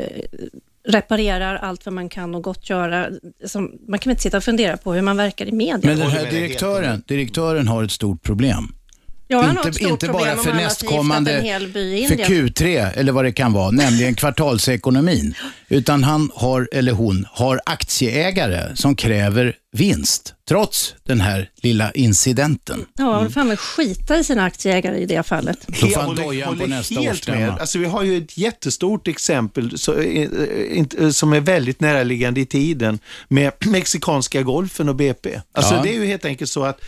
reparerar 0.88 1.56
allt 1.56 1.86
vad 1.86 1.92
man 1.92 2.08
kan 2.08 2.34
och 2.34 2.42
gott 2.42 2.70
göra. 2.70 3.08
Som, 3.44 3.72
man 3.88 3.98
kan 3.98 4.10
inte 4.10 4.22
sitta 4.22 4.36
och 4.36 4.44
fundera 4.44 4.76
på 4.76 4.92
hur 4.92 5.02
man 5.02 5.16
verkar 5.16 5.46
i 5.46 5.52
media. 5.52 5.80
Men 5.82 5.98
den 5.98 6.10
här 6.10 6.30
direktören, 6.30 7.02
direktören 7.06 7.68
har 7.68 7.84
ett 7.84 7.92
stort 7.92 8.22
problem. 8.22 8.68
Inte 9.66 9.84
inte 9.84 10.08
bara 10.08 10.36
för 10.36 10.52
nästkommande, 10.52 11.58
för 11.72 11.78
Indien. 11.94 12.28
Q3 12.28 12.90
eller 12.94 13.12
vad 13.12 13.24
det 13.24 13.32
kan 13.32 13.52
vara, 13.52 13.70
nämligen 13.70 14.14
kvartalsekonomin. 14.14 15.34
Utan 15.68 16.04
han 16.04 16.30
har, 16.34 16.68
eller 16.72 16.92
hon, 16.92 17.26
har 17.30 17.60
aktieägare 17.66 18.76
som 18.76 18.96
kräver 18.96 19.54
vinst, 19.72 20.34
trots 20.48 20.94
den 21.02 21.20
här 21.20 21.50
lilla 21.62 21.90
incidenten. 21.92 22.86
Ja, 22.98 23.20
då 23.24 23.30
får 23.30 23.40
han 23.40 23.48
väl 23.48 23.56
skita 23.56 24.18
i 24.18 24.24
sina 24.24 24.44
aktieägare 24.44 24.98
i 24.98 25.06
det 25.06 25.22
fallet. 25.26 25.58
Då 25.66 25.74
får 25.86 26.00
han 26.00 26.16
dojan 26.16 26.58
på 26.58 26.66
nästa 26.66 27.00
årsstämma. 27.00 27.52
Alltså, 27.60 27.78
vi 27.78 27.84
har 27.84 28.02
ju 28.02 28.18
ett 28.18 28.38
jättestort 28.38 29.08
exempel 29.08 29.78
så, 29.78 29.92
eh, 29.94 30.22
eh, 30.22 30.28
inte- 30.78 31.12
som 31.12 31.32
är 31.32 31.40
väldigt 31.40 31.80
näraliggande 31.80 32.40
i 32.40 32.46
tiden 32.46 32.98
med 33.28 33.52
mexikanska 33.66 34.42
golfen 34.42 34.88
och 34.88 34.96
BP. 34.96 35.40
Alltså, 35.52 35.74
Ja. 35.74 35.82
Det 35.82 35.88
är 35.88 35.94
ju 35.94 36.06
helt 36.06 36.24
enkelt 36.24 36.50
så 36.50 36.64
att 36.64 36.80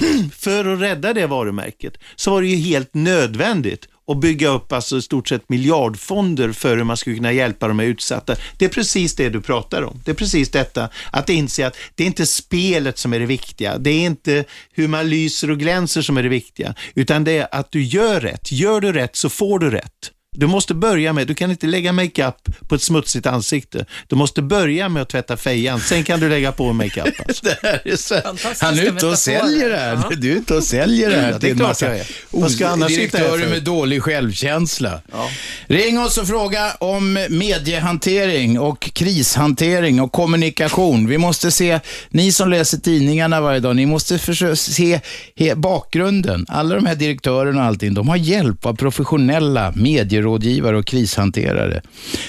för 0.32 0.64
att 0.64 0.80
rädda 0.80 1.12
det 1.12 1.26
varumärket 1.26 1.96
så 2.16 2.30
var 2.30 2.42
det 2.42 2.48
ju 2.48 2.56
helt 2.56 2.94
nödvändigt 2.94 3.88
att 4.06 4.20
bygga 4.20 4.48
upp 4.48 4.72
alltså 4.72 4.96
i 4.96 5.02
stort 5.02 5.28
sett 5.28 5.48
miljardfonder 5.48 6.52
för 6.52 6.76
hur 6.76 6.84
man 6.84 6.96
skulle 6.96 7.16
kunna 7.16 7.32
hjälpa 7.32 7.68
de 7.68 7.78
här 7.78 7.86
utsatta. 7.86 8.36
Det 8.58 8.64
är 8.64 8.68
precis 8.68 9.16
det 9.16 9.28
du 9.28 9.40
pratar 9.40 9.82
om. 9.82 10.00
Det 10.04 10.10
är 10.10 10.14
precis 10.14 10.50
detta, 10.50 10.88
att 11.10 11.30
inse 11.30 11.66
att 11.66 11.76
det 11.94 12.02
är 12.02 12.06
inte 12.06 12.26
spelet 12.26 12.98
som 12.98 13.12
är 13.12 13.20
det 13.20 13.26
viktiga. 13.26 13.78
Det 13.78 13.90
är 13.90 14.06
inte 14.06 14.44
hur 14.72 14.88
man 14.88 15.08
lyser 15.08 15.50
och 15.50 15.58
glänser 15.58 16.02
som 16.02 16.16
är 16.16 16.22
det 16.22 16.28
viktiga, 16.28 16.74
utan 16.94 17.24
det 17.24 17.38
är 17.38 17.48
att 17.52 17.72
du 17.72 17.82
gör 17.82 18.20
rätt. 18.20 18.52
Gör 18.52 18.80
du 18.80 18.92
rätt 18.92 19.16
så 19.16 19.28
får 19.28 19.58
du 19.58 19.70
rätt. 19.70 20.10
Du 20.36 20.46
måste 20.46 20.74
börja 20.74 21.12
med, 21.12 21.26
du 21.26 21.34
kan 21.34 21.50
inte 21.50 21.66
lägga 21.66 21.92
makeup 21.92 22.68
på 22.68 22.74
ett 22.74 22.82
smutsigt 22.82 23.26
ansikte. 23.26 23.86
Du 24.08 24.16
måste 24.16 24.42
börja 24.42 24.88
med 24.88 25.02
att 25.02 25.08
tvätta 25.08 25.36
fejan, 25.36 25.80
sen 25.80 26.04
kan 26.04 26.20
du 26.20 26.28
lägga 26.28 26.52
på 26.52 26.72
makeup. 26.72 27.14
Alltså. 27.28 27.44
Det 27.44 27.58
här 27.62 27.80
är 27.84 27.96
så, 27.96 28.14
han 28.60 28.78
är 28.78 28.82
ute 28.82 29.06
och 29.06 29.18
säljer 29.18 29.70
det 29.70 29.76
här. 29.76 29.92
Ja. 30.10 30.16
Du 30.16 30.32
är 30.32 30.36
ute 30.36 30.54
och 30.54 30.64
säljer 30.64 31.10
det 31.10 31.16
här 31.16 31.22
Ja, 31.22 31.28
det 31.28 31.36
är 31.36 31.40
till 31.40 31.50
en 31.50 31.56
klart 31.56 31.68
massa 31.68 31.86
jag 31.86 31.98
är. 31.98 32.06
Vad 32.30 32.50
ska 32.50 32.68
annars 32.68 32.88
direktörer 32.88 33.38
för? 33.38 33.48
med 33.48 33.62
dålig 33.62 34.02
självkänsla. 34.02 35.00
Ring 35.66 35.98
oss 36.00 36.18
och 36.18 36.26
fråga 36.26 36.72
om 36.78 37.12
mediehantering 37.30 38.58
och 38.60 38.80
krishantering 38.80 40.00
och 40.00 40.12
kommunikation. 40.12 41.06
Vi 41.06 41.18
måste 41.18 41.50
se, 41.50 41.80
ni 42.08 42.32
som 42.32 42.48
läser 42.50 42.78
tidningarna 42.78 43.40
varje 43.40 43.60
dag, 43.60 43.76
ni 43.76 43.86
måste 43.86 44.18
försöka 44.18 44.56
se 44.56 45.00
bakgrunden. 45.56 46.46
Alla 46.48 46.74
de 46.74 46.86
här 46.86 46.94
direktörerna 46.94 47.60
och 47.60 47.66
allting, 47.66 47.94
de 47.94 48.08
har 48.08 48.16
hjälp 48.16 48.66
av 48.66 48.74
professionella 48.74 49.72
medierådgivare 50.24 50.76
och 50.78 50.84
krishanterare. 50.86 51.82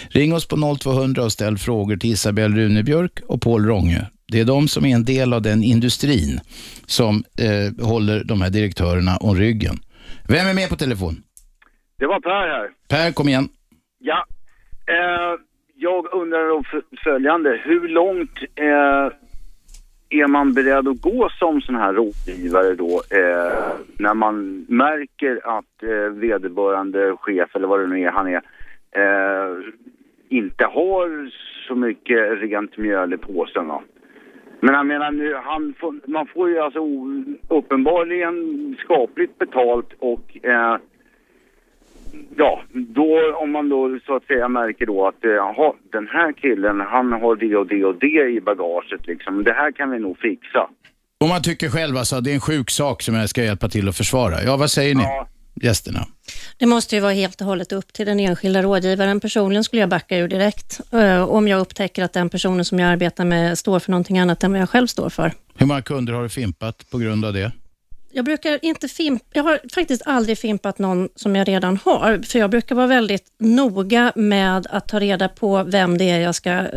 Ring 0.10 0.34
oss 0.34 0.48
på 0.48 0.78
0200 0.82 1.24
och 1.24 1.32
ställ 1.32 1.58
frågor 1.58 1.98
till 1.98 2.12
Isabelle 2.12 2.56
Runebjörk 2.58 3.20
och 3.28 3.42
Paul 3.42 3.66
Ronge. 3.66 4.02
Det 4.32 4.40
är 4.40 4.46
de 4.46 4.68
som 4.68 4.86
är 4.86 4.96
en 4.96 5.06
del 5.06 5.34
av 5.34 5.42
den 5.42 5.64
industrin 5.64 6.40
som 6.86 7.24
eh, 7.40 7.86
håller 7.86 8.24
de 8.24 8.42
här 8.42 8.50
direktörerna 8.50 9.18
om 9.18 9.36
ryggen. 9.36 9.76
Vem 10.28 10.48
är 10.48 10.54
med 10.54 10.70
på 10.70 10.76
telefon? 10.76 11.16
Det 12.00 12.08
var 12.08 12.20
Per 12.20 12.48
här. 12.48 12.70
Per, 12.90 13.12
kom 13.12 13.30
igen. 13.30 13.50
Ja. 14.00 14.26
Eh, 14.88 15.40
jag 15.78 16.06
undrar 16.14 16.60
f- 16.60 17.00
följande. 17.04 17.50
Hur 17.66 17.88
långt 17.88 18.38
eh, 18.56 19.06
är 20.22 20.28
man 20.28 20.54
beredd 20.54 20.88
att 20.88 21.02
gå 21.02 21.30
som 21.30 21.62
sån 21.62 21.76
här 21.76 21.94
rådgivare 21.94 22.76
då 22.76 23.02
eh, 23.10 23.74
när 23.98 24.14
man 24.14 24.66
märker 24.70 25.58
att 25.58 25.84
eh, 25.84 26.14
vederbörande 26.14 27.16
chef 27.20 27.56
eller 27.56 27.68
vad 27.68 27.80
det 27.80 27.88
nu 27.88 28.02
är 28.02 28.12
han 28.12 28.28
är 28.28 28.42
eh, 28.92 29.58
inte 30.30 30.66
har 30.66 31.32
så 31.68 31.76
mycket 31.76 32.42
rent 32.42 32.78
mjöl 32.78 33.14
i 33.14 33.18
påsen 33.18 33.68
då? 33.68 33.84
Men 34.60 34.76
jag 34.76 34.86
menar 34.86 35.12
nu, 35.12 35.36
han 35.36 35.74
får, 35.80 35.96
man 36.06 36.28
får 36.28 36.50
ju 36.50 36.60
alltså 36.60 36.80
uppenbarligen 37.48 38.76
skapligt 38.80 39.38
betalt 39.38 39.94
och 40.00 40.46
eh, 40.46 40.78
Ja, 42.38 42.62
då 42.72 43.36
om 43.42 43.52
man 43.52 43.70
då 43.70 44.00
så 44.06 44.16
att 44.16 44.26
säga 44.26 44.48
märker 44.48 44.86
då 44.86 45.08
att 45.08 45.26
eh, 45.26 45.32
jaha, 45.32 45.74
den 45.92 46.08
här 46.08 46.34
killen 46.34 46.80
han 46.80 47.12
har 47.12 47.36
det 47.36 47.56
och 47.56 47.68
det 47.68 47.86
och 47.86 47.96
det 47.96 48.30
i 48.38 48.42
bagaget 48.42 49.08
liksom. 49.08 49.44
Det 49.44 49.54
här 49.54 49.72
kan 49.72 49.92
vi 49.92 50.00
nog 50.00 50.18
fixa. 50.18 50.70
Om 51.20 51.30
man 51.30 51.42
tycker 51.42 51.70
själv 51.70 51.98
alltså, 51.98 52.22
det 52.22 52.32
är 52.32 52.34
en 52.34 52.40
sjuk 52.40 52.70
sak 52.70 53.02
som 53.02 53.16
jag 53.16 53.30
ska 53.30 53.44
hjälpa 53.44 53.70
till 53.70 53.90
att 53.90 53.98
försvara. 53.98 54.44
Ja, 54.44 54.58
vad 54.58 54.72
säger 54.72 54.96
ni? 54.96 55.04
Ja. 55.04 55.28
Gästerna. 55.62 56.00
Det 56.58 56.66
måste 56.66 56.96
ju 56.96 57.02
vara 57.02 57.12
helt 57.12 57.42
och 57.42 57.48
hållet 57.48 57.72
upp 57.72 57.94
till 57.94 58.06
den 58.06 58.20
enskilda 58.20 58.62
rådgivaren. 58.62 59.20
Personligen 59.20 59.64
skulle 59.64 59.80
jag 59.80 59.90
backa 59.90 60.18
ur 60.18 60.28
direkt 60.28 60.82
eh, 60.94 61.24
om 61.24 61.48
jag 61.48 61.60
upptäcker 61.60 62.04
att 62.04 62.14
den 62.14 62.30
personen 62.30 62.66
som 62.66 62.80
jag 62.80 62.90
arbetar 62.90 63.26
med 63.26 63.58
står 63.58 63.80
för 63.80 63.92
någonting 63.92 64.20
annat 64.20 64.44
än 64.44 64.52
vad 64.52 64.62
jag 64.62 64.70
själv 64.70 64.88
står 64.88 65.10
för. 65.10 65.32
Hur 65.58 65.66
många 65.66 65.82
kunder 65.82 66.14
har 66.14 66.24
du 66.24 66.30
fimpat 66.30 66.86
på 66.92 66.98
grund 66.98 67.26
av 67.26 67.34
det? 67.34 67.52
Jag 68.16 68.26
brukar 68.26 68.60
inte 68.62 68.88
fimpa, 68.88 69.26
jag 69.34 69.44
har 69.44 69.60
faktiskt 69.76 70.02
aldrig 70.06 70.38
fimpat 70.38 70.80
någon 70.80 71.10
som 71.16 71.36
jag 71.36 71.48
redan 71.48 71.80
har, 71.86 72.22
för 72.28 72.40
jag 72.40 72.50
brukar 72.50 72.76
vara 72.76 72.88
väldigt 72.88 73.24
noga 73.40 74.12
med 74.16 74.68
att 74.70 74.88
ta 74.88 75.00
reda 75.00 75.30
på 75.30 75.64
vem 75.64 75.98
det 75.98 76.10
är 76.10 76.20
jag 76.20 76.36
ska 76.36 76.50
eh, 76.52 76.68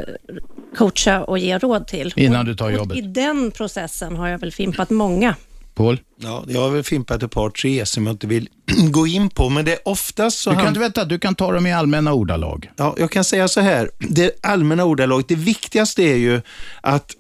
coacha 0.77 1.25
och 1.25 1.39
ge 1.39 1.59
råd 1.59 1.87
till. 1.87 2.13
Innan 2.17 2.41
Och- 2.41 2.47
du 2.47 2.55
tar 2.55 2.67
och 2.67 2.73
jobbet. 2.73 2.97
I 2.99 3.01
den 3.01 3.51
processen 3.51 4.17
har 4.17 4.29
jag 4.29 4.39
väl 4.39 4.53
fimpat 4.53 4.91
många. 4.91 5.35
Paul? 5.75 6.01
Ja, 6.17 6.45
jag 6.49 6.61
har 6.61 6.71
väl 6.71 6.83
fimpat 6.83 7.23
ett 7.23 7.31
par, 7.31 7.51
tre 7.51 7.87
som 7.87 8.07
jag 8.07 8.13
inte 8.15 8.27
vill 8.27 8.49
gå 8.91 9.07
in 9.07 9.31
på, 9.31 9.49
men 9.49 9.65
det 9.65 9.73
är 9.73 9.89
oftast 9.89 10.39
så 10.39 10.51
Du 10.51 10.55
kan, 10.57 10.61
han- 10.65 10.69
inte 10.69 10.81
vänta, 10.81 11.05
du 11.05 11.19
kan 11.19 11.35
ta 11.35 11.53
dem 11.53 11.67
i 11.67 11.73
allmänna 11.73 12.13
ordalag. 12.13 12.71
Ja, 12.77 12.95
jag 12.99 13.11
kan 13.11 13.25
säga 13.25 13.49
så 13.49 13.61
här, 13.61 13.91
det 13.99 14.31
allmänna 14.43 14.85
ordalaget, 14.85 15.29
det 15.29 15.35
viktigaste 15.35 16.03
är 16.03 16.17
ju 16.17 16.41
att 16.81 17.15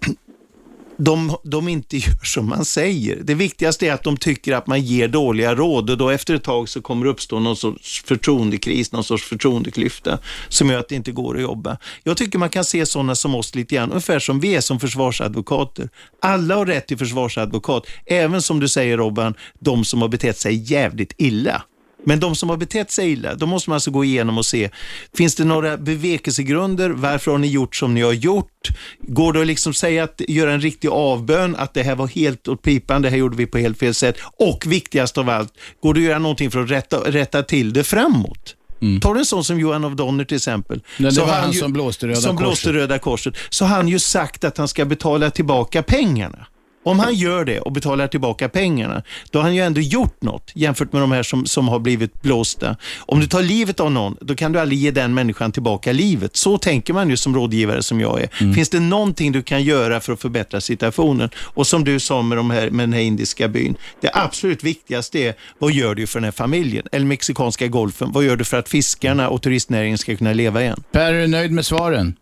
de, 0.99 1.37
de 1.45 1.69
inte 1.69 1.97
gör 1.97 2.25
som 2.25 2.49
man 2.49 2.65
säger. 2.65 3.19
Det 3.23 3.35
viktigaste 3.35 3.87
är 3.87 3.93
att 3.93 4.03
de 4.03 4.17
tycker 4.17 4.53
att 4.53 4.67
man 4.67 4.83
ger 4.83 5.09
dåliga 5.09 5.55
råd 5.55 5.91
och 5.91 5.99
då 5.99 6.11
efter 6.11 6.35
ett 6.35 6.45
tag 6.45 6.69
så 6.69 6.83
kommer 6.83 7.05
det 7.05 7.11
uppstå 7.11 7.41
någon 7.41 7.57
sorts 7.57 8.03
förtroendekris, 8.07 8.93
någon 8.93 9.05
sorts 9.05 9.25
förtroendeklyfta 9.25 10.19
som 10.49 10.71
gör 10.71 10.79
att 10.79 10.89
det 10.89 10.95
inte 10.95 11.13
går 11.13 11.37
att 11.37 11.43
jobba. 11.43 11.79
Jag 12.05 12.17
tycker 12.17 12.39
man 12.39 12.51
kan 12.51 12.65
se 12.65 12.87
sådana 12.87 13.15
som 13.15 13.35
oss 13.35 13.55
lite 13.55 13.75
grann, 13.75 13.91
ungefär 13.91 14.19
som 14.19 14.41
vi 14.41 14.55
är 14.55 14.61
som 14.61 14.81
försvarsadvokater. 14.81 15.89
Alla 16.23 16.55
har 16.55 16.67
rätt 16.67 16.87
till 16.87 16.99
försvarsadvokat, 16.99 17.87
även 18.07 18.43
som 18.43 18.61
du 18.61 18.69
säger 18.69 18.97
Robban, 18.97 19.35
de 19.59 19.85
som 19.85 20.03
har 20.03 20.09
betett 20.09 20.39
sig 20.39 20.73
jävligt 20.73 21.15
illa. 21.17 21.63
Men 22.05 22.21
de 22.21 22.35
som 22.37 22.49
har 22.49 22.57
betett 22.57 22.91
sig 22.91 23.11
illa, 23.13 23.35
då 23.35 23.47
måste 23.47 23.71
man 23.71 23.75
alltså 23.75 23.91
gå 23.91 24.05
igenom 24.05 24.39
och 24.39 24.47
se, 24.47 24.71
finns 25.17 25.35
det 25.35 25.45
några 25.45 25.77
bevekelsegrunder? 25.77 26.91
Varför 26.91 27.31
har 27.31 27.39
ni 27.39 27.47
gjort 27.47 27.77
som 27.77 27.95
ni 27.95 28.01
har 28.03 28.13
gjort? 28.13 28.69
Går 29.01 29.33
det 29.33 29.41
att 29.41 29.47
liksom 29.47 29.75
säga 29.75 30.05
att 30.05 30.21
göra 30.29 30.53
en 30.53 30.61
riktig 30.61 30.89
avbön, 30.89 31.57
att 31.57 31.75
det 31.75 31.83
här 31.83 31.95
var 31.95 32.07
helt 32.07 32.49
åt 32.49 32.63
pipan, 32.63 33.03
det 33.03 33.11
här 33.11 33.17
gjorde 33.17 33.37
vi 33.37 33.47
på 33.47 33.59
helt 33.59 33.79
fel 33.79 33.95
sätt? 33.95 34.17
Och 34.39 34.65
viktigast 34.67 35.19
av 35.19 35.31
allt, 35.31 35.53
går 35.83 35.95
det 35.95 36.01
att 36.01 36.05
göra 36.07 36.19
någonting 36.19 36.51
för 36.51 36.63
att 36.63 36.71
rätta, 36.71 36.97
rätta 37.11 37.43
till 37.43 37.73
det 37.73 37.85
framåt? 37.85 38.55
Tar 39.03 39.15
du 39.15 39.21
en 39.21 39.27
sån 39.27 39.45
som 39.45 39.61
Johan 39.61 39.85
of 39.85 39.93
Donner 39.93 40.25
till 40.25 40.37
exempel. 40.37 40.81
det 40.99 41.13
så 41.13 41.21
var 41.21 41.29
har 41.33 41.41
han 41.41 41.53
ju- 41.53 41.61
som 41.61 41.73
blåste 41.73 42.07
Röda 42.07 42.21
som 42.21 42.37
blåste. 42.37 42.73
Röda 42.73 42.99
Korset. 42.99 43.35
Så 43.51 43.65
har 43.65 43.77
han 43.77 43.89
ju 43.89 43.99
sagt 43.99 44.45
att 44.45 44.59
han 44.59 44.69
ska 44.69 44.85
betala 44.85 45.31
tillbaka 45.31 45.83
pengarna. 45.83 46.47
Om 46.89 46.99
han 46.99 47.15
gör 47.15 47.45
det 47.45 47.61
och 47.61 47.73
betalar 47.73 48.07
tillbaka 48.09 48.49
pengarna, 48.49 49.03
då 49.31 49.39
har 49.39 49.45
han 49.45 49.55
ju 49.55 49.63
ändå 49.63 49.81
gjort 49.81 50.23
något 50.23 50.53
jämfört 50.55 50.93
med 50.93 51.03
de 51.03 51.13
här 51.13 51.23
som, 51.23 51.47
som 51.47 51.69
har 51.69 51.79
blivit 51.79 52.23
blåsta. 52.23 52.77
Om 52.99 53.21
du 53.21 53.27
tar 53.27 53.43
livet 53.43 53.81
av 53.81 53.93
någon, 53.93 54.17
då 54.21 54.35
kan 54.35 54.53
du 54.53 54.61
aldrig 54.61 54.79
ge 54.79 54.91
den 54.91 55.15
människan 55.15 55.53
tillbaka 55.53 55.93
livet. 55.93 56.37
Så 56.37 56.59
tänker 56.59 56.95
man 56.95 57.11
ju 57.11 57.17
som 57.17 57.35
rådgivare 57.35 57.83
som 57.83 58.01
jag 58.01 58.21
är. 58.21 58.55
Finns 58.55 58.69
det 58.69 58.81
någonting 58.81 59.33
du 59.33 59.43
kan 59.43 59.63
göra 59.63 60.01
för 60.01 60.13
att 60.13 60.21
förbättra 60.21 60.61
situationen? 60.61 61.31
Och 61.55 61.67
som 61.67 61.85
du 61.85 62.01
sa 62.01 62.23
med, 62.23 62.39
de 62.39 62.51
här, 62.51 62.71
med 62.71 62.83
den 62.83 62.93
här 62.93 63.01
indiska 63.01 63.49
byn, 63.49 63.77
det 64.01 64.11
absolut 64.15 64.65
viktigaste 64.65 65.19
är, 65.19 65.35
vad 65.59 65.73
gör 65.73 65.95
du 65.95 66.07
för 66.07 66.19
den 66.19 66.25
här 66.25 66.33
familjen? 66.33 66.87
Eller 66.93 67.07
mexikanska 67.07 67.67
golfen, 67.67 68.13
vad 68.13 68.25
gör 68.25 68.37
du 68.37 68.45
för 68.45 68.57
att 68.57 68.69
fiskarna 68.69 69.29
och 69.29 69.43
turistnäringen 69.43 69.99
ska 69.99 70.17
kunna 70.17 70.33
leva 70.33 70.63
igen? 70.63 70.83
Per, 70.93 71.13
är 71.13 71.21
du 71.21 71.27
nöjd 71.27 71.53
med 71.53 71.67
svaren? 71.67 72.17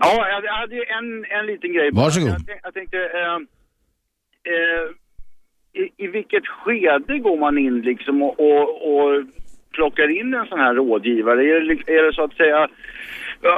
Ja, 0.00 0.26
jag, 0.44 0.52
hade 0.52 0.74
ju 0.74 0.84
en, 0.98 1.24
en 1.40 1.46
liten 1.46 1.72
grej. 1.72 1.90
Varsågod. 1.92 2.28
Jag, 2.28 2.60
jag 2.62 2.74
tänkte, 2.74 2.96
eh, 2.96 3.38
eh, 4.44 4.90
i, 5.82 6.04
i 6.04 6.06
vilket 6.06 6.46
skede 6.46 7.18
går 7.18 7.36
man 7.36 7.58
in 7.58 7.80
liksom 7.80 8.22
och, 8.22 8.40
och, 8.40 8.94
och 8.96 9.22
plockar 9.72 10.20
in 10.20 10.34
en 10.34 10.46
sån 10.46 10.58
här 10.60 10.74
rådgivare? 10.74 11.44
Är 11.44 11.60
det, 11.60 11.92
är 11.92 12.02
det 12.06 12.12
så 12.12 12.24
att 12.24 12.34
säga 12.36 12.68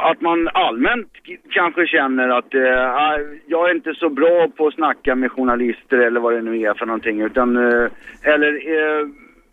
att 0.03 0.20
man 0.20 0.49
allmänt 0.49 1.12
kanske 1.51 1.87
känner 1.87 2.29
att 2.29 2.55
eh, 2.55 2.94
ah, 2.94 3.18
jag 3.46 3.70
är 3.70 3.75
inte 3.75 3.94
så 3.94 4.09
bra 4.09 4.49
på 4.57 4.66
att 4.66 4.75
snacka 4.75 5.14
med 5.14 5.33
journalister 5.33 5.99
eller 5.99 6.20
vad 6.20 6.33
det 6.35 6.42
nu 6.42 6.61
är 6.61 6.75
för 6.75 6.87
någonting 6.87 7.20
utan 7.20 7.57
eh, 7.57 7.88
eller 8.22 8.53
eh, 8.77 9.09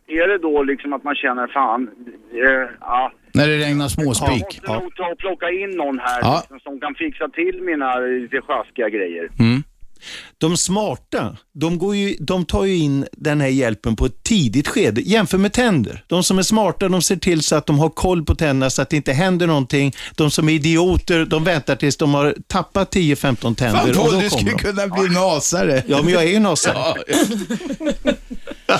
är 0.07 0.27
det 0.27 0.37
då 0.37 0.63
liksom 0.63 0.93
att 0.93 1.03
man 1.03 1.15
känner 1.15 1.47
fan, 1.47 1.89
eh, 2.33 2.69
ja, 2.79 3.11
När 3.33 3.47
det 3.47 3.57
regnar 3.57 3.83
jag 3.83 3.91
småspik? 3.91 4.43
måste 4.43 4.73
nog 4.73 4.95
ta 4.95 5.07
och 5.11 5.17
plocka 5.17 5.49
in 5.51 5.69
någon 5.69 5.99
här 5.99 6.19
Ja. 6.21 6.37
liksom, 6.41 6.59
som 6.59 6.79
kan 6.79 6.95
fixa 6.95 7.29
till 7.29 7.61
mina 7.61 7.99
lite 7.99 8.41
sjaskiga 8.41 8.89
grejer. 8.89 9.29
Mm. 9.39 9.63
De 10.37 10.57
smarta, 10.57 11.37
de, 11.53 11.77
går 11.77 11.95
ju, 11.95 12.15
de 12.19 12.45
tar 12.45 12.63
ju 12.63 12.75
in 12.75 13.05
den 13.11 13.41
här 13.41 13.47
hjälpen 13.47 13.95
på 13.95 14.05
ett 14.05 14.23
tidigt 14.23 14.67
skede. 14.67 15.01
Jämför 15.01 15.37
med 15.37 15.53
tänder. 15.53 16.03
De 16.07 16.23
som 16.23 16.39
är 16.39 16.43
smarta, 16.43 16.89
de 16.89 17.01
ser 17.01 17.15
till 17.15 17.43
så 17.43 17.55
att 17.55 17.65
de 17.65 17.79
har 17.79 17.89
koll 17.89 18.25
på 18.25 18.35
tänderna 18.35 18.69
så 18.69 18.81
att 18.81 18.89
det 18.89 18.95
inte 18.95 19.13
händer 19.13 19.47
någonting. 19.47 19.95
De 20.15 20.31
som 20.31 20.49
är 20.49 20.53
idioter, 20.53 21.25
de 21.25 21.43
väntar 21.43 21.75
tills 21.75 21.97
de 21.97 22.13
har 22.13 22.35
tappat 22.47 22.95
10-15 22.95 23.55
tänder 23.55 23.93
Fan, 23.93 23.93
Paul, 23.93 24.21
du 24.21 24.29
skulle 24.29 24.51
de. 24.51 24.57
kunna 24.57 24.87
bli 24.87 25.09
nasare. 25.09 25.83
Ja, 25.87 26.01
men 26.01 26.13
jag 26.13 26.23
är 26.23 26.29
ju 26.29 26.39
nasare. 26.39 26.75
Ja. 28.67 28.79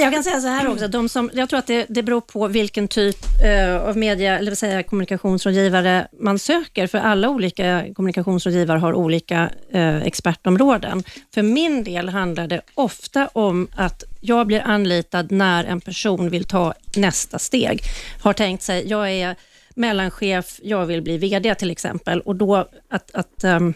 Jag 0.00 0.12
kan 0.12 0.24
säga 0.24 0.40
så 0.40 0.48
här 0.48 0.68
också, 0.68 0.88
de 0.88 1.08
som, 1.08 1.30
jag 1.34 1.48
tror 1.48 1.58
att 1.58 1.66
det, 1.66 1.86
det 1.88 2.02
beror 2.02 2.20
på 2.20 2.48
vilken 2.48 2.88
typ 2.88 3.16
eh, 3.44 3.76
av 3.76 3.96
media, 3.96 4.38
eller 4.38 4.50
vill 4.50 4.56
säga 4.56 4.82
kommunikationsrådgivare 4.82 6.08
man 6.20 6.38
söker, 6.38 6.86
för 6.86 6.98
alla 6.98 7.28
olika 7.28 7.84
kommunikationsrådgivare 7.94 8.78
har 8.78 8.94
olika 8.94 9.50
eh, 9.70 10.02
expertområden. 10.02 11.02
För 11.34 11.42
min 11.42 11.84
del 11.84 12.08
handlar 12.08 12.46
det 12.46 12.60
ofta 12.74 13.28
om 13.32 13.68
att 13.76 14.04
jag 14.20 14.46
blir 14.46 14.60
anlitad 14.60 15.32
när 15.32 15.64
en 15.64 15.80
person 15.80 16.30
vill 16.30 16.44
ta 16.44 16.74
nästa 16.96 17.38
steg. 17.38 17.82
Har 18.22 18.32
tänkt 18.32 18.62
sig, 18.62 18.88
jag 18.88 19.10
är 19.10 19.36
mellanchef, 19.74 20.60
jag 20.62 20.86
vill 20.86 21.02
bli 21.02 21.18
VD 21.18 21.54
till 21.54 21.70
exempel, 21.70 22.20
och 22.20 22.36
då 22.36 22.56
att, 22.88 23.14
att 23.14 23.44
um, 23.44 23.74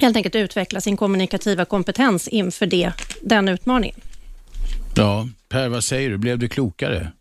helt 0.00 0.16
enkelt 0.16 0.34
utveckla 0.34 0.80
sin 0.80 0.96
kommunikativa 0.96 1.64
kompetens 1.64 2.28
inför 2.28 2.66
det, 2.66 2.92
den 3.22 3.48
utmaningen 3.48 4.00
ja, 4.96 5.26
Per, 5.48 5.68
vad 5.68 5.84
säger 5.84 6.10
du? 6.10 6.18
Blev 6.18 6.38
du 6.38 6.48
klokare? 6.48 7.12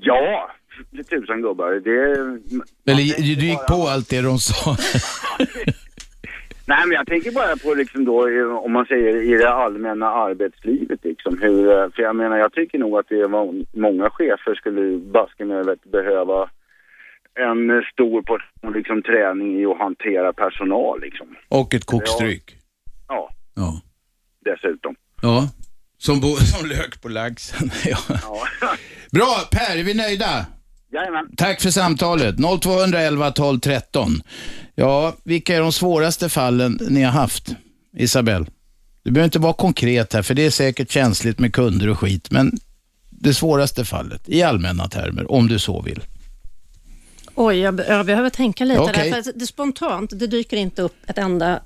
Ja, 0.00 0.50
för 0.96 1.02
tusan 1.02 1.42
gubbar. 1.42 1.70
Det, 1.72 2.00
Eller 2.92 3.22
du 3.36 3.46
gick 3.46 3.66
på 3.68 3.88
allt 3.88 4.08
det 4.10 4.20
de 4.20 4.38
sa? 4.38 4.76
Nej, 6.66 6.86
men 6.86 6.90
jag 6.96 7.06
tänker 7.06 7.30
bara 7.32 7.56
på 7.56 7.74
liksom 7.74 8.04
då, 8.04 8.18
om 8.58 8.72
man 8.72 8.86
säger 8.86 9.16
i 9.16 9.34
det 9.38 9.50
allmänna 9.50 10.06
arbetslivet 10.06 11.00
liksom. 11.04 11.38
Hur, 11.42 11.90
för 11.90 12.02
jag 12.02 12.16
menar, 12.16 12.36
jag 12.36 12.52
tycker 12.52 12.78
nog 12.78 12.98
att 12.98 13.08
det 13.08 13.20
är 13.20 13.28
må- 13.28 13.64
många 13.72 14.10
chefer 14.10 14.54
skulle 14.54 14.98
baske 14.98 15.44
mig 15.44 15.64
vet, 15.64 15.84
behöva 15.84 16.50
en 17.34 17.82
stor 17.92 18.22
portion 18.22 18.72
liksom 18.72 19.02
träning 19.02 19.60
i 19.60 19.66
att 19.66 19.78
hantera 19.78 20.32
personal 20.32 21.00
liksom. 21.00 21.26
Och 21.48 21.74
ett 21.74 21.84
kokstryk. 21.84 22.56
Ja, 23.08 23.30
Ja. 23.54 23.80
dessutom. 24.44 24.94
Ja. 25.22 25.48
Som, 26.04 26.20
bo, 26.20 26.36
som 26.36 26.66
lök 26.66 27.00
på 27.00 27.08
laxen. 27.08 27.70
ja. 27.84 27.98
Bra, 29.10 29.48
Per, 29.50 29.76
är 29.76 29.82
vi 29.82 29.94
nöjda? 29.94 30.46
Jajamän. 30.92 31.36
Tack 31.36 31.60
för 31.60 31.70
samtalet. 31.70 32.36
0211 32.62 33.30
12 33.30 33.60
13. 33.60 34.22
Ja, 34.74 35.16
vilka 35.24 35.56
är 35.56 35.60
de 35.60 35.72
svåraste 35.72 36.28
fallen 36.28 36.78
ni 36.88 37.02
har 37.02 37.12
haft, 37.12 37.54
Isabelle? 37.96 38.46
Du 39.02 39.10
behöver 39.10 39.24
inte 39.24 39.38
vara 39.38 39.52
konkret 39.52 40.12
här, 40.12 40.22
för 40.22 40.34
det 40.34 40.46
är 40.46 40.50
säkert 40.50 40.90
känsligt 40.90 41.38
med 41.38 41.52
kunder 41.52 41.88
och 41.88 41.98
skit, 41.98 42.30
men 42.30 42.58
det 43.10 43.34
svåraste 43.34 43.84
fallet, 43.84 44.28
i 44.28 44.42
allmänna 44.42 44.88
termer, 44.88 45.32
om 45.32 45.48
du 45.48 45.58
så 45.58 45.82
vill. 45.82 46.02
Oj, 47.34 47.58
jag, 47.58 47.80
jag 47.88 48.06
behöver 48.06 48.30
tänka 48.30 48.64
lite 48.64 48.80
Okej. 48.80 49.10
där, 49.10 49.22
för 49.22 49.32
det 49.34 49.46
spontant, 49.46 50.10
det 50.18 50.26
dyker 50.26 50.56
inte 50.56 50.82
upp 50.82 50.96
ett 51.06 51.18
enda 51.18 51.60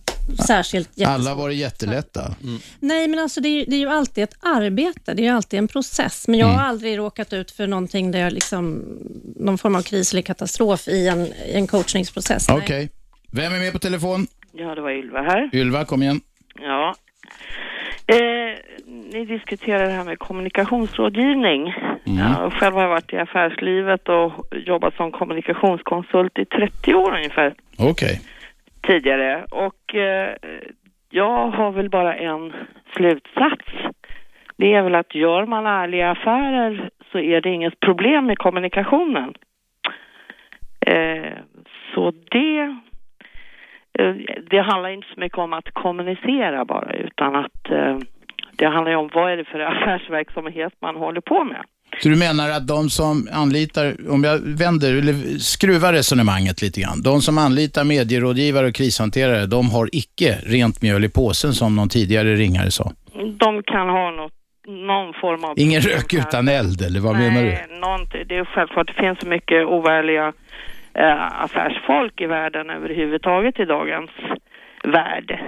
särskilt 0.47 0.89
jättesvårt. 0.95 1.15
Alla 1.29 1.35
var 1.35 1.49
det 1.49 1.55
jättelätta. 1.55 2.35
Nej, 2.81 3.09
men 3.09 3.19
alltså 3.19 3.41
det 3.41 3.49
är, 3.49 3.53
ju- 3.53 3.65
det 3.65 3.77
är 3.77 3.81
ju 3.81 3.89
alltid 3.89 4.25
ett 4.25 4.37
arbete, 4.41 5.15
det 5.15 5.23
är 5.23 5.25
ju 5.25 5.31
alltid 5.37 5.59
en 5.59 5.69
process, 5.69 6.29
men 6.29 6.39
jag 6.39 6.49
Mm. 6.49 6.61
har 6.61 6.67
aldrig 6.67 6.99
råkat 6.99 7.33
ut 7.33 7.51
för 7.51 7.67
någonting 7.67 8.11
där 8.11 8.19
jag 8.21 8.33
liksom, 8.33 8.83
någon 9.37 9.59
form 9.59 9.75
av 9.77 9.83
kris 9.83 10.13
eller 10.13 10.23
katastrof 10.23 10.89
i 10.89 11.09
en, 11.09 11.27
i 11.27 11.53
en 11.55 11.67
coachningsprocess. 11.67 12.49
Okej. 12.49 12.91
Vem 13.33 13.53
är 13.55 13.59
med 13.59 13.73
på 13.73 13.79
telefon? 13.79 14.27
Ja, 14.53 14.75
det 14.75 14.81
var 14.81 14.91
Ylva 14.91 15.23
här. 15.23 15.51
Ylva, 15.53 15.85
kom 15.85 16.03
igen. 16.03 16.21
Ja. 16.61 16.95
Eh, 18.07 18.59
ni 19.13 19.25
diskuterar 19.25 19.87
det 19.87 19.93
här 19.93 20.05
med 20.05 20.19
kommunikationsrådgivning. 20.19 21.75
Ja, 22.05 22.51
själv 22.51 22.75
har 22.75 22.83
jag 22.83 22.89
varit 22.89 23.13
i 23.13 23.17
affärslivet 23.17 24.09
och 24.09 24.33
jobbat 24.67 24.95
som 24.97 25.13
kommunikationskonsult 25.13 26.39
i 26.39 26.45
30 26.45 26.95
år 26.95 27.17
ungefär 27.17 27.55
Okej 27.77 28.21
tidigare. 28.83 29.45
Och 29.51 29.95
eh, 29.95 30.37
jag 31.11 31.51
har 31.51 31.71
väl 31.71 31.91
bara 31.91 32.15
en 32.15 32.53
slutsats. 32.97 33.67
Det 34.57 34.75
är 34.75 34.83
väl 34.83 34.95
att 34.95 35.15
gör 35.15 35.47
man 35.47 35.67
ärliga 35.67 36.11
affärer 36.11 36.91
så 37.13 37.19
är 37.19 37.41
det 37.41 37.51
inget 37.51 37.81
problem 37.81 38.27
med 38.27 38.39
kommunikationen. 38.39 39.35
Eh, 40.87 41.33
så 41.95 42.13
det, 42.31 42.77
eh, 43.99 44.15
det 44.51 44.59
handlar 44.59 44.89
inte 44.89 45.09
så 45.15 45.21
mycket 45.21 45.39
om 45.39 45.53
att 45.53 45.71
kommunicera 45.71 46.65
bara 46.65 46.93
utan 46.93 47.37
att 47.37 47.71
eh, 47.71 47.99
det 48.57 48.67
handlar 48.67 48.91
ju 48.91 48.97
om 48.97 49.11
vad 49.15 49.33
är 49.33 49.37
det 49.37 49.45
för 49.45 49.61
affärsverksamhet 49.73 50.73
man 50.81 50.97
håller 50.97 51.21
på 51.21 51.45
med. 51.45 51.65
Så 52.03 52.09
du 52.09 52.17
menar 52.17 52.51
att 52.51 52.67
de 52.67 52.91
som 52.91 53.29
anlitar, 53.33 53.97
om 54.11 54.25
jag 54.25 54.39
vänder, 54.39 54.91
eller 54.95 55.39
skruvar 55.39 55.93
resonemanget 55.93 56.63
lite 56.63 56.81
grann, 56.81 57.03
de 57.03 57.21
som 57.21 57.39
anlitar 57.39 57.85
medierådgivare 57.85 58.67
och 58.67 58.75
krishanterare, 58.75 59.47
de 59.47 59.71
har 59.71 59.89
icke 59.93 60.39
rent 60.47 60.83
mjöl 60.83 61.05
i 61.05 61.09
påsen 61.09 61.53
som 61.53 61.77
någon 61.77 61.89
tidigare 61.89 62.35
ringare 62.35 62.71
sa? 62.71 62.93
De 63.39 63.63
kan 63.63 63.89
ha 63.89 64.11
något, 64.11 64.33
någon 64.67 65.15
form 65.21 65.45
av... 65.45 65.59
Ingen 65.59 65.81
rök 65.81 66.15
utan 66.15 66.49
eld, 66.49 66.83
eller 66.83 67.01
vad 67.01 67.17
menar 67.17 67.43
du? 67.43 67.49
Nej, 67.49 67.67
någonting, 67.81 68.25
det 68.29 68.37
är 68.37 68.45
självklart, 68.45 68.87
det 68.87 69.03
finns 69.03 69.19
så 69.21 69.27
mycket 69.27 69.67
oärliga 69.67 70.27
eh, 70.95 71.43
affärsfolk 71.45 72.21
i 72.21 72.27
världen 72.27 72.71
överhuvudtaget 72.71 73.61
i 73.61 73.65
dagens 73.65 74.11
värld. 74.85 75.39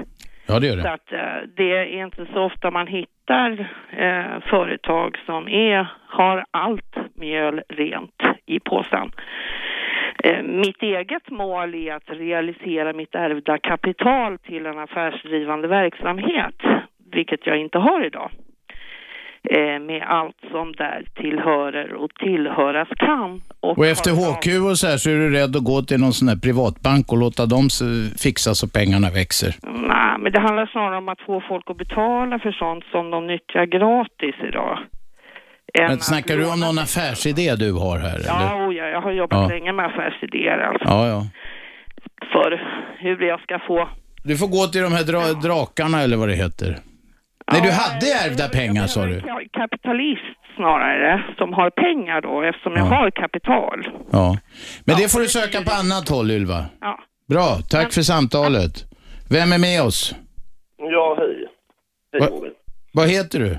Ja, 0.46 0.58
det 0.60 0.66
gör 0.66 0.76
Så 0.76 0.82
det. 0.82 0.92
att 0.92 1.12
eh, 1.12 1.18
det 1.56 1.70
är 1.78 2.04
inte 2.04 2.26
så 2.32 2.40
ofta 2.44 2.70
man 2.70 2.86
hittar 2.86 3.19
eh, 3.30 4.40
företag 4.40 5.18
som 5.26 5.48
är, 5.48 5.86
har 6.06 6.44
allt 6.50 6.96
mjöl 7.14 7.62
rent 7.68 8.22
i 8.46 8.60
påsen. 8.60 9.12
Eh, 10.24 10.42
mitt 10.42 10.82
eget 10.82 11.30
mål 11.30 11.74
är 11.74 11.94
att 11.94 12.10
realisera 12.10 12.92
mitt 12.92 13.14
ärvda 13.14 13.58
kapital 13.58 14.38
till 14.38 14.66
en 14.66 14.78
affärsdrivande 14.78 15.68
verksamhet, 15.68 16.54
vilket 17.12 17.46
jag 17.46 17.58
inte 17.58 17.78
har 17.78 18.04
idag. 18.04 18.30
Eh, 19.50 19.78
med 19.86 20.02
allt 20.06 20.36
som 20.50 20.72
där 20.72 21.04
tillhörer 21.14 21.94
och 21.94 22.10
tillhöras 22.14 22.88
kan. 22.96 23.42
Och 23.60 23.86
efter 23.86 24.10
har- 24.10 24.32
HQ 24.32 24.70
och 24.70 24.78
så 24.78 24.86
här 24.86 24.96
så 24.96 25.10
är 25.10 25.14
du 25.14 25.30
rädd 25.30 25.56
att 25.56 25.64
gå 25.64 25.82
till 25.82 26.00
någon 26.00 26.12
sån 26.12 26.28
här 26.28 26.36
privatbank 26.36 27.12
och 27.12 27.18
låta 27.18 27.46
dem 27.46 27.68
fixa 28.18 28.54
så 28.54 28.68
pengarna 28.68 29.10
växer. 29.10 29.54
Nej, 29.92 30.14
men 30.20 30.32
det 30.32 30.40
handlar 30.40 30.66
snarare 30.66 30.96
om 30.98 31.08
att 31.08 31.20
få 31.20 31.42
folk 31.48 31.64
att 31.70 31.76
betala 31.76 32.38
för 32.38 32.52
sånt 32.52 32.84
som 32.92 33.10
de 33.10 33.26
nyttjar 33.26 33.64
gratis 33.66 34.34
idag. 34.48 34.78
Men 35.78 35.98
snackar 35.98 36.36
du 36.36 36.44
om 36.52 36.60
någon 36.60 36.78
affärsidé 36.78 37.54
du 37.56 37.72
har 37.72 37.98
här? 37.98 38.14
Eller? 38.16 38.26
Ja, 38.26 38.66
oh 38.66 38.74
ja, 38.74 38.84
jag 38.86 39.00
har 39.00 39.12
jobbat 39.12 39.38
Ja. 39.42 39.48
länge 39.48 39.72
med 39.72 39.86
affärsidéer 39.86 40.58
alltså. 40.58 40.88
Ja, 40.88 41.08
ja. 41.08 41.20
För 42.32 42.50
hur 42.98 43.22
jag 43.22 43.40
ska 43.40 43.58
få... 43.58 43.88
Du 44.24 44.36
får 44.36 44.46
gå 44.48 44.66
till 44.66 44.82
de 44.82 44.92
här 44.92 45.04
dra 45.04 45.20
drakarna 45.48 46.02
eller 46.02 46.16
vad 46.16 46.28
det 46.28 46.34
heter. 46.34 46.76
Nej, 47.52 47.60
du 47.62 47.70
hade 47.70 48.06
ärvda 48.24 48.48
pengar 48.48 48.86
sa 48.86 49.06
du. 49.06 49.22
Jag 49.26 49.42
är 49.42 49.48
kapitalist 49.52 50.22
snarare, 50.56 51.24
som 51.38 51.52
har 51.52 51.70
pengar 51.70 52.20
då, 52.20 52.42
eftersom 52.42 52.72
jag 52.72 52.86
Ja. 52.86 52.94
har 52.94 53.10
kapital. 53.10 53.88
Ja. 54.12 54.36
Men 54.86 54.96
det 54.96 55.12
får 55.12 55.20
du 55.20 55.28
söka 55.28 55.58
på 55.62 55.70
annat 55.82 56.08
håll, 56.08 56.30
Ylva. 56.30 56.64
Ja. 56.80 56.98
Bra, 57.28 57.46
tack 57.70 57.92
för 57.92 58.02
samtalet. 58.02 58.72
Vem 59.30 59.52
är 59.52 59.58
med 59.58 59.82
oss? 59.82 60.14
Ja, 60.78 61.14
hej. 61.18 61.46
Hej 62.12 62.20
Va- 62.20 62.26
Robert. 62.36 62.52
Vad 62.92 63.08
heter 63.08 63.38
du? 63.38 63.58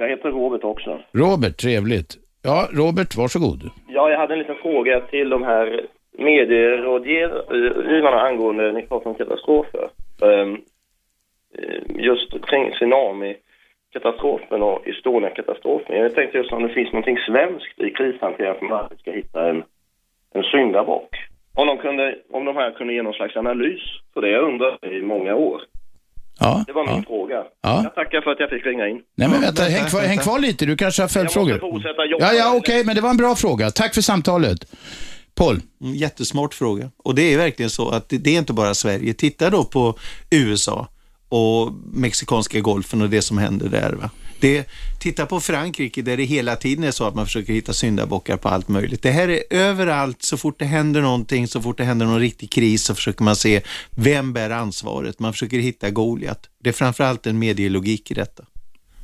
Jag 0.00 0.08
heter 0.08 0.28
Robert 0.28 0.64
också. 0.64 1.00
Robert, 1.12 1.56
trevligt. 1.56 2.16
Ja, 2.42 2.68
Robert, 2.72 3.16
varsågod. 3.16 3.70
Ja, 3.88 4.10
jag 4.10 4.18
hade 4.18 4.32
en 4.34 4.38
liten 4.38 4.56
fråga 4.62 5.00
till 5.00 5.28
de 5.28 5.42
här 5.42 5.80
medierådgivarna 6.18 8.20
angående, 8.20 8.72
ni 8.72 8.82
pratar 8.82 9.10
om 9.10 9.16
katastrofer. 9.16 9.88
Ehm, 10.22 10.58
Just 11.88 12.30
kring 12.48 12.70
tsunami-katastrofen 12.72 14.62
och 14.62 14.88
Estonia-katastrofen. 14.88 15.96
Jag 15.96 16.14
tänkte 16.14 16.38
just 16.38 16.52
om 16.52 16.62
det 16.62 16.68
finns 16.74 16.92
någonting 16.92 17.18
svenskt 17.28 17.78
i 17.86 17.90
krishantering 17.90 18.58
som 18.58 18.68
man 18.68 18.88
ska 19.00 19.10
hitta 19.10 19.50
en, 19.50 19.62
en 20.34 20.42
syndabock. 20.42 21.08
Om 21.56 21.66
de, 21.66 21.78
kunde, 21.78 22.14
om 22.32 22.44
de 22.44 22.56
här 22.56 22.70
kunde 22.70 22.94
ge 22.94 23.02
någon 23.02 23.12
slags 23.14 23.36
analys 23.36 23.80
på 24.14 24.20
det 24.20 24.30
jag 24.30 24.44
undrar 24.48 24.94
i 24.94 25.02
många 25.02 25.34
år. 25.34 25.60
Ja, 26.40 26.64
Det 26.66 26.72
var 26.72 26.86
min 26.86 26.96
ja. 26.96 27.02
fråga. 27.06 27.44
Ja. 27.62 27.80
Jag 27.84 27.94
tackar 27.94 28.20
för 28.20 28.30
att 28.30 28.40
jag 28.40 28.50
fick 28.50 28.66
ringa 28.66 28.88
in. 28.88 29.02
Nej, 29.16 29.28
men 29.28 29.40
vänta, 29.40 29.62
häng, 29.62 29.84
kvar, 29.90 30.00
häng 30.00 30.18
kvar 30.18 30.38
lite. 30.38 30.66
Du 30.66 30.76
kanske 30.76 31.02
har 31.02 31.10
Jag 31.14 31.24
måste 31.24 31.38
följdfrågor. 31.40 31.58
fortsätta 31.72 32.04
jobba. 32.04 32.24
Ja, 32.24 32.32
ja, 32.32 32.56
okej, 32.56 32.84
men 32.84 32.94
det 32.94 33.00
var 33.00 33.10
en 33.10 33.16
bra 33.16 33.34
fråga. 33.34 33.70
Tack 33.70 33.94
för 33.94 34.00
samtalet. 34.00 34.58
Paul? 35.38 35.56
Jättesmart 35.94 36.54
fråga. 36.54 36.90
Och 37.04 37.14
det 37.14 37.34
är 37.34 37.38
verkligen 37.38 37.70
så 37.70 37.90
att 37.90 38.08
det, 38.08 38.18
det 38.18 38.30
är 38.34 38.38
inte 38.38 38.52
bara 38.52 38.74
Sverige. 38.74 39.14
Titta 39.14 39.50
då 39.50 39.64
på 39.64 39.94
USA 40.30 40.86
och 41.34 41.72
Mexikanska 41.92 42.60
golfen 42.60 43.02
och 43.02 43.10
det 43.10 43.22
som 43.22 43.38
händer 43.38 43.68
där. 43.68 43.92
Va? 43.92 44.10
Det, 44.40 44.68
titta 44.98 45.26
på 45.26 45.40
Frankrike 45.40 46.02
där 46.02 46.16
det 46.16 46.24
hela 46.24 46.56
tiden 46.56 46.84
är 46.84 46.90
så 46.90 47.04
att 47.04 47.14
man 47.14 47.26
försöker 47.26 47.52
hitta 47.52 47.72
syndabockar 47.72 48.36
på 48.36 48.48
allt 48.48 48.68
möjligt. 48.68 49.02
Det 49.02 49.10
här 49.10 49.28
är 49.28 49.42
överallt, 49.50 50.22
så 50.22 50.36
fort 50.36 50.58
det 50.58 50.64
händer 50.64 51.00
någonting, 51.02 51.48
så 51.48 51.62
fort 51.62 51.78
det 51.78 51.84
händer 51.84 52.06
någon 52.06 52.20
riktig 52.20 52.50
kris 52.50 52.84
så 52.84 52.94
försöker 52.94 53.24
man 53.24 53.36
se 53.36 53.60
vem 53.90 54.32
bär 54.32 54.50
ansvaret. 54.50 55.18
Man 55.18 55.32
försöker 55.32 55.58
hitta 55.58 55.90
Goliat. 55.90 56.48
Det 56.62 56.68
är 56.68 56.72
framförallt 56.72 57.26
en 57.26 57.38
medielogik 57.38 58.10
i 58.10 58.14
detta. 58.14 58.44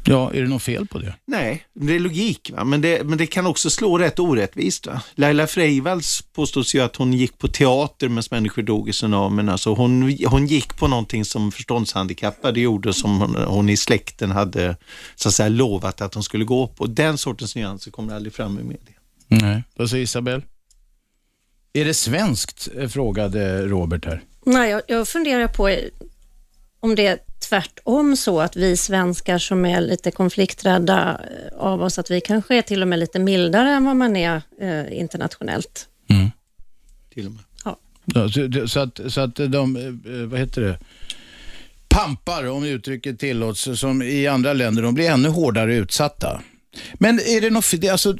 Ja, 0.04 0.32
är 0.34 0.42
det 0.42 0.48
något 0.48 0.62
fel 0.62 0.86
på 0.86 0.98
det? 0.98 1.14
Nej, 1.26 1.64
det 1.74 1.94
är 1.94 1.98
logik, 1.98 2.50
va? 2.54 2.64
Men, 2.64 2.80
det, 2.80 3.06
men 3.06 3.18
det 3.18 3.26
kan 3.26 3.46
också 3.46 3.70
slå 3.70 3.98
rätt 3.98 4.18
orättvist. 4.18 4.86
Va? 4.86 5.02
Laila 5.14 5.46
Freivalds 5.46 6.22
påstås 6.22 6.74
ju 6.74 6.80
att 6.80 6.96
hon 6.96 7.12
gick 7.12 7.38
på 7.38 7.48
teater 7.48 8.08
medan 8.08 8.22
människor 8.30 8.62
dog 8.62 8.88
i 8.88 8.92
tsunamin. 8.92 9.48
Alltså 9.48 9.74
hon, 9.74 10.18
hon 10.26 10.46
gick 10.46 10.76
på 10.76 10.88
någonting 10.88 11.24
som 11.24 11.52
förståndshandikappade 11.52 12.60
gjorde 12.60 12.92
som 12.92 13.20
hon, 13.20 13.34
hon 13.34 13.68
i 13.68 13.76
släkten 13.76 14.30
hade 14.30 14.76
så 15.16 15.28
att 15.28 15.34
säga, 15.34 15.48
lovat 15.48 16.00
att 16.00 16.14
hon 16.14 16.22
skulle 16.22 16.44
gå 16.44 16.66
på. 16.66 16.86
Den 16.86 17.18
sortens 17.18 17.56
nyanser 17.56 17.90
kommer 17.90 18.14
aldrig 18.14 18.32
fram 18.34 18.58
i 18.58 18.62
media. 18.62 18.94
Nej. 19.28 19.62
Vad 19.76 19.90
säger 19.90 20.04
Isabel? 20.04 20.42
Är 21.72 21.84
det 21.84 21.94
svenskt? 21.94 22.68
eh, 22.78 22.88
frågade 22.88 23.66
Robert 23.66 24.04
här. 24.04 24.22
Nej, 24.46 24.70
jag, 24.70 24.82
jag 24.88 25.08
funderar 25.08 25.48
på 25.48 25.76
om 26.80 26.94
det 26.94 27.06
är 27.06 27.18
tvärtom 27.40 28.16
så 28.16 28.40
att 28.40 28.56
vi 28.56 28.76
svenskar 28.76 29.38
som 29.38 29.64
är 29.64 29.80
lite 29.80 30.10
konflikträdda 30.10 31.20
eh, 31.30 31.58
av 31.58 31.82
oss, 31.82 31.98
att 31.98 32.10
vi 32.10 32.20
kanske 32.20 32.56
är 32.56 32.62
till 32.62 32.82
och 32.82 32.88
med 32.88 32.98
lite 32.98 33.18
mildare 33.18 33.70
än 33.70 33.84
vad 33.84 33.96
man 33.96 34.16
är 34.16 34.42
eh, 34.60 34.98
internationellt. 35.00 35.88
Till 37.14 37.26
och 37.26 37.32
med. 37.32 37.42
Ja, 38.14 38.28
så, 38.28 38.68
så, 38.68 38.80
att, 38.80 39.00
så 39.12 39.20
att 39.20 39.34
de, 39.36 39.76
eh, 39.76 40.26
vad 40.26 40.40
heter 40.40 40.62
det, 40.62 40.78
pampar, 41.88 42.48
om 42.48 42.64
uttrycket 42.64 43.18
tillåts, 43.18 43.68
som 43.80 44.02
i 44.02 44.26
andra 44.26 44.52
länder, 44.52 44.82
de 44.82 44.94
blir 44.94 45.10
ännu 45.10 45.28
hårdare 45.28 45.74
utsatta. 45.74 46.40
Men 46.94 47.18
är 47.20 47.40
det 47.40 47.50
något, 47.50 47.64
fe- 47.64 47.76
det, 47.76 47.86
är 47.86 47.92
alltså, 47.92 48.16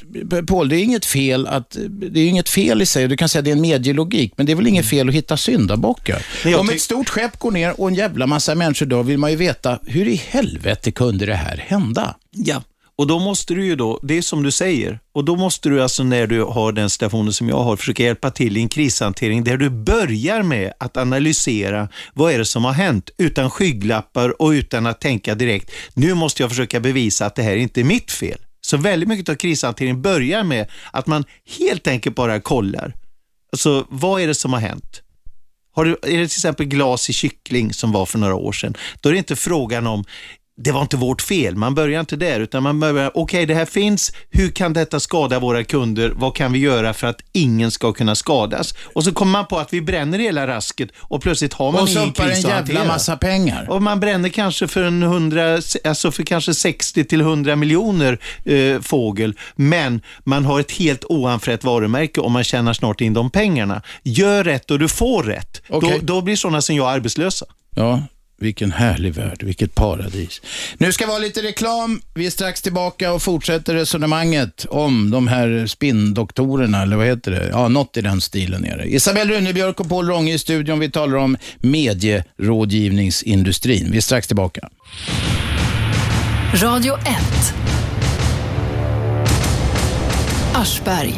Paul, 0.46 0.68
det 0.68 0.76
är 0.76 0.82
inget 0.82 1.04
fel 1.04 1.46
att, 1.46 1.76
det 1.88 2.20
är 2.20 2.28
inget 2.28 2.48
fel 2.48 2.82
i 2.82 2.86
sig, 2.86 3.08
du 3.08 3.16
kan 3.16 3.28
säga 3.28 3.38
att 3.40 3.44
det 3.44 3.50
är 3.50 3.56
en 3.56 3.60
medielogik, 3.60 4.32
men 4.36 4.46
det 4.46 4.52
är 4.52 4.56
väl 4.56 4.66
inget 4.66 4.86
fel 4.88 5.08
att 5.08 5.14
hitta 5.14 5.36
syndabockar. 5.36 6.26
Om 6.58 6.68
ett 6.70 6.80
stort 6.80 7.08
skepp 7.08 7.38
går 7.38 7.50
ner 7.50 7.80
och 7.80 7.88
en 7.88 7.94
jävla 7.94 8.26
massa 8.26 8.54
människor 8.54 8.86
dör, 8.86 9.02
vill 9.02 9.18
man 9.18 9.30
ju 9.30 9.36
veta, 9.36 9.78
hur 9.86 10.08
i 10.08 10.14
helvete 10.28 10.90
kunde 10.90 11.26
det 11.26 11.34
här 11.34 11.56
hända? 11.68 12.14
Ja, 12.30 12.62
och 13.00 13.06
då 13.06 13.18
måste 13.18 13.54
du 13.54 13.66
ju 13.66 13.76
då, 13.76 14.00
det 14.02 14.18
är 14.18 14.22
som 14.22 14.42
du 14.42 14.50
säger, 14.50 15.00
och 15.12 15.24
då 15.24 15.36
måste 15.36 15.68
du 15.68 15.82
alltså 15.82 16.04
när 16.04 16.26
du 16.26 16.42
har 16.42 16.72
den 16.72 16.90
situationen 16.90 17.32
som 17.32 17.48
jag 17.48 17.62
har, 17.62 17.76
försöka 17.76 18.02
hjälpa 18.02 18.30
till 18.30 18.56
i 18.56 18.60
en 18.60 18.68
krishantering 18.68 19.44
där 19.44 19.56
du 19.56 19.70
börjar 19.70 20.42
med 20.42 20.72
att 20.78 20.96
analysera 20.96 21.88
vad 22.14 22.32
är 22.32 22.38
det 22.38 22.44
som 22.44 22.64
har 22.64 22.72
hänt 22.72 23.10
utan 23.18 23.50
skygglappar 23.50 24.42
och 24.42 24.48
utan 24.48 24.86
att 24.86 25.00
tänka 25.00 25.34
direkt, 25.34 25.70
nu 25.94 26.14
måste 26.14 26.42
jag 26.42 26.50
försöka 26.50 26.80
bevisa 26.80 27.26
att 27.26 27.34
det 27.34 27.42
här 27.42 27.56
inte 27.56 27.80
är 27.80 27.84
mitt 27.84 28.10
fel. 28.10 28.38
Så 28.60 28.76
väldigt 28.76 29.08
mycket 29.08 29.28
av 29.28 29.34
krishantering 29.34 30.02
börjar 30.02 30.44
med 30.44 30.70
att 30.92 31.06
man 31.06 31.24
helt 31.58 31.86
enkelt 31.86 32.16
bara 32.16 32.40
kollar. 32.40 32.94
Alltså, 33.52 33.86
vad 33.88 34.20
är 34.20 34.26
det 34.26 34.34
som 34.34 34.52
har 34.52 34.60
hänt? 34.60 35.02
Har 35.72 35.84
du, 35.84 35.90
är 35.90 35.96
det 36.02 36.08
till 36.08 36.22
exempel 36.22 36.66
glas 36.66 37.10
i 37.10 37.12
kyckling 37.12 37.72
som 37.72 37.92
var 37.92 38.06
för 38.06 38.18
några 38.18 38.34
år 38.34 38.52
sedan, 38.52 38.74
då 39.00 39.08
är 39.08 39.12
det 39.12 39.18
inte 39.18 39.36
frågan 39.36 39.86
om 39.86 40.04
det 40.62 40.72
var 40.72 40.82
inte 40.82 40.96
vårt 40.96 41.22
fel. 41.22 41.56
Man 41.56 41.74
börjar 41.74 42.00
inte 42.00 42.16
där, 42.16 42.40
utan 42.40 42.62
man 42.62 42.80
börjar, 42.80 43.10
okej 43.14 43.46
det 43.46 43.54
här 43.54 43.64
finns, 43.64 44.12
hur 44.30 44.50
kan 44.50 44.72
detta 44.72 45.00
skada 45.00 45.38
våra 45.38 45.64
kunder? 45.64 46.12
Vad 46.16 46.36
kan 46.36 46.52
vi 46.52 46.58
göra 46.58 46.94
för 46.94 47.06
att 47.06 47.20
ingen 47.32 47.70
ska 47.70 47.92
kunna 47.92 48.14
skadas? 48.14 48.74
Och 48.94 49.04
så 49.04 49.12
kommer 49.12 49.32
man 49.32 49.46
på 49.46 49.58
att 49.58 49.72
vi 49.72 49.80
bränner 49.80 50.18
hela 50.18 50.46
rasket 50.46 50.88
och 50.98 51.22
plötsligt 51.22 51.52
har 51.54 51.72
man 51.72 51.82
Och 51.82 51.88
ingen 51.88 52.02
en 52.02 52.12
kris 52.12 52.30
att 52.30 52.38
jävla 52.38 52.54
hantera. 52.56 52.84
massa 52.84 53.16
pengar. 53.16 53.66
Och 53.70 53.82
man 53.82 54.00
bränner 54.00 54.28
kanske 54.28 54.68
för 54.68 54.82
en 54.82 55.02
100, 55.02 55.58
alltså 55.84 56.10
för 56.10 56.22
kanske 56.22 56.54
60 56.54 57.04
till 57.04 57.20
100 57.20 57.56
miljoner 57.56 58.18
eh, 58.44 58.80
fågel, 58.80 59.34
men 59.56 60.00
man 60.24 60.44
har 60.44 60.60
ett 60.60 60.72
helt 60.72 61.04
oanfrätt 61.04 61.64
varumärke 61.64 62.20
och 62.20 62.30
man 62.30 62.44
tjänar 62.44 62.72
snart 62.72 63.00
in 63.00 63.14
de 63.14 63.30
pengarna. 63.30 63.82
Gör 64.02 64.44
rätt 64.44 64.70
och 64.70 64.78
du 64.78 64.88
får 64.88 65.22
rätt. 65.22 65.62
Okej. 65.68 65.98
Då, 66.00 66.14
då 66.14 66.20
blir 66.20 66.36
sådana 66.36 66.62
som 66.62 66.76
jag 66.76 66.88
arbetslösa. 66.88 67.46
Ja, 67.74 68.02
vilken 68.40 68.72
härlig 68.72 69.14
värld, 69.14 69.42
vilket 69.42 69.74
paradis. 69.74 70.40
Nu 70.78 70.92
ska 70.92 71.06
vi 71.06 71.12
ha 71.12 71.18
lite 71.18 71.42
reklam. 71.42 72.02
Vi 72.14 72.26
är 72.26 72.30
strax 72.30 72.62
tillbaka 72.62 73.12
och 73.12 73.22
fortsätter 73.22 73.74
resonemanget 73.74 74.66
om 74.68 75.10
de 75.10 75.28
här 75.28 75.66
spinndoktorerna, 75.66 76.82
eller 76.82 76.96
vad 76.96 77.06
heter 77.06 77.30
det? 77.30 77.48
Ja, 77.52 77.68
något 77.68 77.96
i 77.96 78.00
den 78.00 78.20
stilen 78.20 78.64
är 78.64 78.76
det. 78.76 78.84
Isabelle 78.84 79.34
Runebjörk 79.34 79.80
och 79.80 79.88
Paul 79.88 80.06
Ronge 80.06 80.34
i 80.34 80.38
studion. 80.38 80.78
Vi 80.78 80.90
talar 80.90 81.16
om 81.16 81.36
medierådgivningsindustrin. 81.60 83.90
Vi 83.90 83.96
är 83.96 84.00
strax 84.00 84.26
tillbaka. 84.26 84.68
Radio 86.54 86.94
1. 86.94 87.00
Aschberg. 90.54 91.14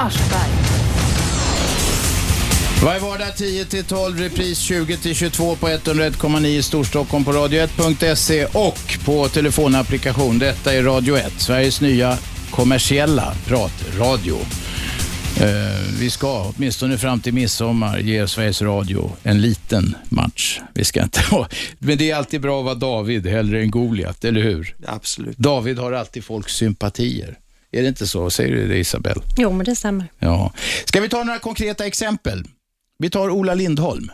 Varje 2.85 3.01
vardag 3.01 3.37
10 3.37 3.65
till 3.65 3.85
12, 3.85 4.19
repris 4.19 4.59
20 4.59 4.97
till 4.97 5.15
22 5.15 5.57
på 5.57 5.69
101,9 5.69 6.47
i 6.47 6.63
Storstockholm 6.63 7.25
på 7.25 7.33
radio1.se 7.33 8.45
och 8.45 8.99
på 9.05 9.29
telefonapplikation. 9.29 10.39
Detta 10.39 10.75
är 10.75 10.83
Radio 10.83 11.17
1, 11.17 11.33
Sveriges 11.41 11.81
nya 11.81 12.19
kommersiella 12.51 13.35
pratradio. 13.47 14.37
Eh, 15.41 15.99
vi 16.01 16.11
ska, 16.11 16.53
åtminstone 16.57 16.99
fram 16.99 17.21
till 17.21 17.35
midsommar, 17.35 17.99
ge 17.99 18.29
Sveriges 18.29 18.63
Radio 18.63 19.13
en 19.23 19.41
liten 19.41 19.97
match. 20.09 20.61
Vi 20.75 20.85
ska 20.85 21.03
inte 21.03 21.21
ha, 21.21 21.49
men 21.79 21.99
det 21.99 22.11
är 22.11 22.17
alltid 22.17 22.41
bra 22.41 22.59
att 22.59 22.65
vara 22.65 22.75
David 22.75 23.27
hellre 23.27 23.61
än 23.61 23.71
Goliat, 23.71 24.25
eller 24.25 24.43
hur? 24.43 24.77
Absolut. 24.87 25.39
David 25.39 25.79
har 25.79 25.93
alltid 25.93 26.25
folks 26.25 26.53
sympatier. 26.53 27.39
Är 27.73 27.83
det 27.83 27.89
inte 27.89 28.07
så? 28.07 28.31
Säger 28.31 28.57
du 28.57 28.69
det 28.69 28.79
Isabel? 28.79 29.23
Jo, 29.37 29.53
men 29.53 29.67
det 29.67 29.77
stämmer. 29.77 30.07
Ja. 30.19 30.53
Ska 30.85 31.01
vi 31.01 31.09
ta 31.09 31.25
några 31.25 31.39
konkreta 31.39 31.87
exempel? 31.87 32.45
Vi 33.03 33.11
tar 33.11 33.31
Ola 33.31 33.55
Lindholm. 33.55 34.11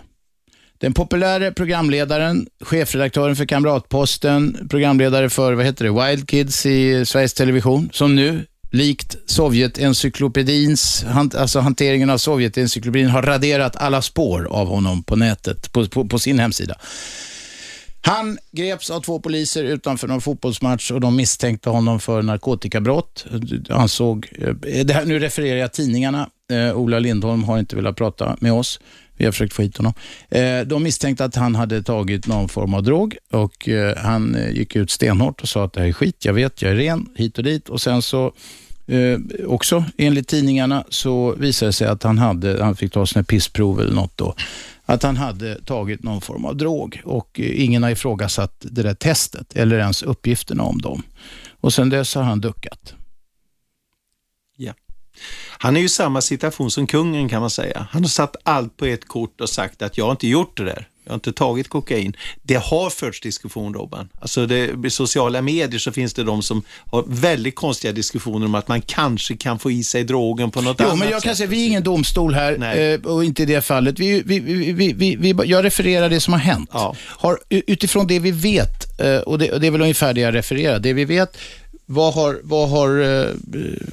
Den 0.78 0.94
populära 0.94 1.52
programledaren, 1.52 2.46
chefredaktören 2.60 3.36
för 3.36 3.44
Kamratposten, 3.44 4.66
programledare 4.70 5.30
för 5.30 5.52
vad 5.52 5.64
heter 5.64 5.84
det, 5.84 6.06
Wild 6.06 6.28
Kids 6.28 6.66
i 6.66 7.04
Sveriges 7.06 7.34
Television, 7.34 7.90
som 7.92 8.14
nu 8.14 8.46
likt 8.70 9.16
Sovjetencyklopedins, 9.26 11.04
alltså 11.34 11.60
hanteringen 11.60 12.10
av 12.10 12.18
Sovjetencyklopedin 12.18 13.08
har 13.08 13.22
raderat 13.22 13.76
alla 13.76 14.02
spår 14.02 14.48
av 14.50 14.68
honom 14.68 15.02
på 15.02 15.16
nätet, 15.16 15.72
på, 15.72 15.86
på, 15.86 16.08
på 16.08 16.18
sin 16.18 16.38
hemsida. 16.38 16.74
Han 18.00 18.38
greps 18.52 18.90
av 18.90 19.00
två 19.00 19.20
poliser 19.20 19.64
utanför 19.64 20.08
någon 20.08 20.20
fotbollsmatch 20.20 20.90
och 20.90 21.00
de 21.00 21.16
misstänkte 21.16 21.70
honom 21.70 22.00
för 22.00 22.22
narkotikabrott. 22.22 23.26
Ansåg, 23.70 24.28
eh, 24.38 24.84
det 24.84 24.94
här, 24.94 25.04
nu 25.04 25.18
refererar 25.18 25.58
jag 25.58 25.72
tidningarna. 25.72 26.30
Eh, 26.52 26.76
Ola 26.76 26.98
Lindholm 26.98 27.44
har 27.44 27.58
inte 27.58 27.76
velat 27.76 27.96
prata 27.96 28.36
med 28.40 28.52
oss. 28.52 28.80
Vi 29.16 29.24
har 29.24 29.32
försökt 29.32 29.52
få 29.52 29.62
hit 29.62 29.76
honom. 29.76 29.92
Eh, 30.30 30.60
de 30.60 30.82
misstänkte 30.82 31.24
att 31.24 31.34
han 31.34 31.54
hade 31.54 31.82
tagit 31.82 32.26
någon 32.26 32.48
form 32.48 32.74
av 32.74 32.82
drog 32.82 33.16
och 33.30 33.68
eh, 33.68 33.96
han 33.96 34.34
eh, 34.34 34.50
gick 34.50 34.76
ut 34.76 34.90
stenhårt 34.90 35.42
och 35.42 35.48
sa 35.48 35.64
att 35.64 35.72
det 35.72 35.80
här 35.80 35.88
är 35.88 35.92
skit, 35.92 36.24
jag 36.24 36.32
vet, 36.32 36.62
jag 36.62 36.72
är 36.72 36.76
ren, 36.76 37.08
hit 37.16 37.38
och 37.38 37.44
dit. 37.44 37.68
Och 37.68 37.80
sen 37.80 38.02
så 38.02 38.32
Eh, 38.88 39.18
också 39.46 39.84
enligt 39.98 40.28
tidningarna 40.28 40.84
så 40.88 41.34
visade 41.34 41.68
det 41.68 41.72
sig 41.72 41.86
att 41.86 42.02
han 42.02 42.18
hade, 42.18 42.64
han 42.64 42.76
fick 42.76 42.92
ta 42.92 43.06
sina 43.06 43.24
pissprov 43.24 43.80
eller 43.80 43.92
något 43.92 44.16
då, 44.16 44.34
att 44.86 45.02
han 45.02 45.16
hade 45.16 45.60
tagit 45.64 46.02
någon 46.02 46.20
form 46.20 46.44
av 46.44 46.56
drog 46.56 47.00
och 47.04 47.40
eh, 47.40 47.64
ingen 47.64 47.82
har 47.82 47.90
ifrågasatt 47.90 48.54
det 48.60 48.82
där 48.82 48.94
testet 48.94 49.56
eller 49.56 49.78
ens 49.78 50.02
uppgifterna 50.02 50.62
om 50.62 50.80
dem. 50.80 51.02
Och 51.60 51.72
sen 51.72 51.90
dess 51.90 52.14
har 52.14 52.22
han 52.22 52.40
duckat. 52.40 52.94
Ja. 55.20 55.56
Han 55.58 55.76
är 55.76 55.80
ju 55.80 55.86
i 55.86 55.88
samma 55.88 56.20
situation 56.20 56.70
som 56.70 56.86
kungen 56.86 57.28
kan 57.28 57.40
man 57.40 57.50
säga. 57.50 57.86
Han 57.90 58.02
har 58.02 58.08
satt 58.08 58.36
allt 58.42 58.76
på 58.76 58.84
ett 58.86 59.08
kort 59.08 59.40
och 59.40 59.48
sagt 59.48 59.82
att 59.82 59.98
jag 59.98 60.04
har 60.04 60.10
inte 60.12 60.28
gjort 60.28 60.56
det 60.56 60.64
där. 60.64 60.88
jag 61.04 61.10
har 61.12 61.14
inte 61.14 61.32
tagit 61.32 61.68
kokain. 61.68 62.16
Det 62.42 62.54
har 62.54 62.90
förts 62.90 63.20
diskussion 63.20 63.74
Robban. 63.74 64.08
Alltså 64.20 64.46
det, 64.46 64.86
i 64.86 64.90
sociala 64.90 65.42
medier 65.42 65.78
så 65.78 65.92
finns 65.92 66.14
det 66.14 66.24
de 66.24 66.42
som 66.42 66.62
har 66.90 67.04
väldigt 67.06 67.54
konstiga 67.54 67.92
diskussioner 67.92 68.46
om 68.46 68.54
att 68.54 68.68
man 68.68 68.80
kanske 68.80 69.36
kan 69.36 69.58
få 69.58 69.70
i 69.70 69.84
sig 69.84 70.04
drogen 70.04 70.50
på 70.50 70.60
något 70.60 70.76
Jo, 70.80 70.86
annat 70.86 70.98
men 70.98 71.08
jag 71.10 71.20
sätt. 71.22 71.24
kan 71.28 71.36
säga, 71.36 71.46
vi 71.48 71.62
är 71.62 71.66
ingen 71.66 71.82
domstol 71.82 72.34
här 72.34 72.56
Nej. 72.58 72.92
eh, 72.94 73.00
och 73.00 73.24
inte 73.24 73.42
i 73.42 73.46
det 73.46 73.60
fallet. 73.60 73.98
Vi, 73.98 74.22
vi, 74.26 74.40
vi, 74.40 74.92
vi, 74.92 75.16
vi, 75.16 75.34
jag 75.44 75.64
refererar 75.64 76.08
det 76.08 76.20
som 76.20 76.32
har 76.32 76.40
hänt. 76.40 76.70
Har, 76.98 77.38
utifrån 77.48 78.06
det 78.06 78.18
vi 78.18 78.30
vet, 78.30 79.00
eh, 79.00 79.16
och 79.18 79.38
det, 79.38 79.52
och 79.52 79.60
det 79.60 79.66
är 79.66 79.70
väl 79.70 79.82
ungefär 79.82 80.14
det 80.14 80.20
jag 80.20 80.34
refererar, 80.34 80.78
det 80.78 80.92
vi 80.92 81.04
vet, 81.04 81.36
vad 81.90 82.14
har, 82.14 82.40
vad 82.42 82.68
har, 82.68 83.00
eh, 83.00 83.08
eh, 83.08 83.34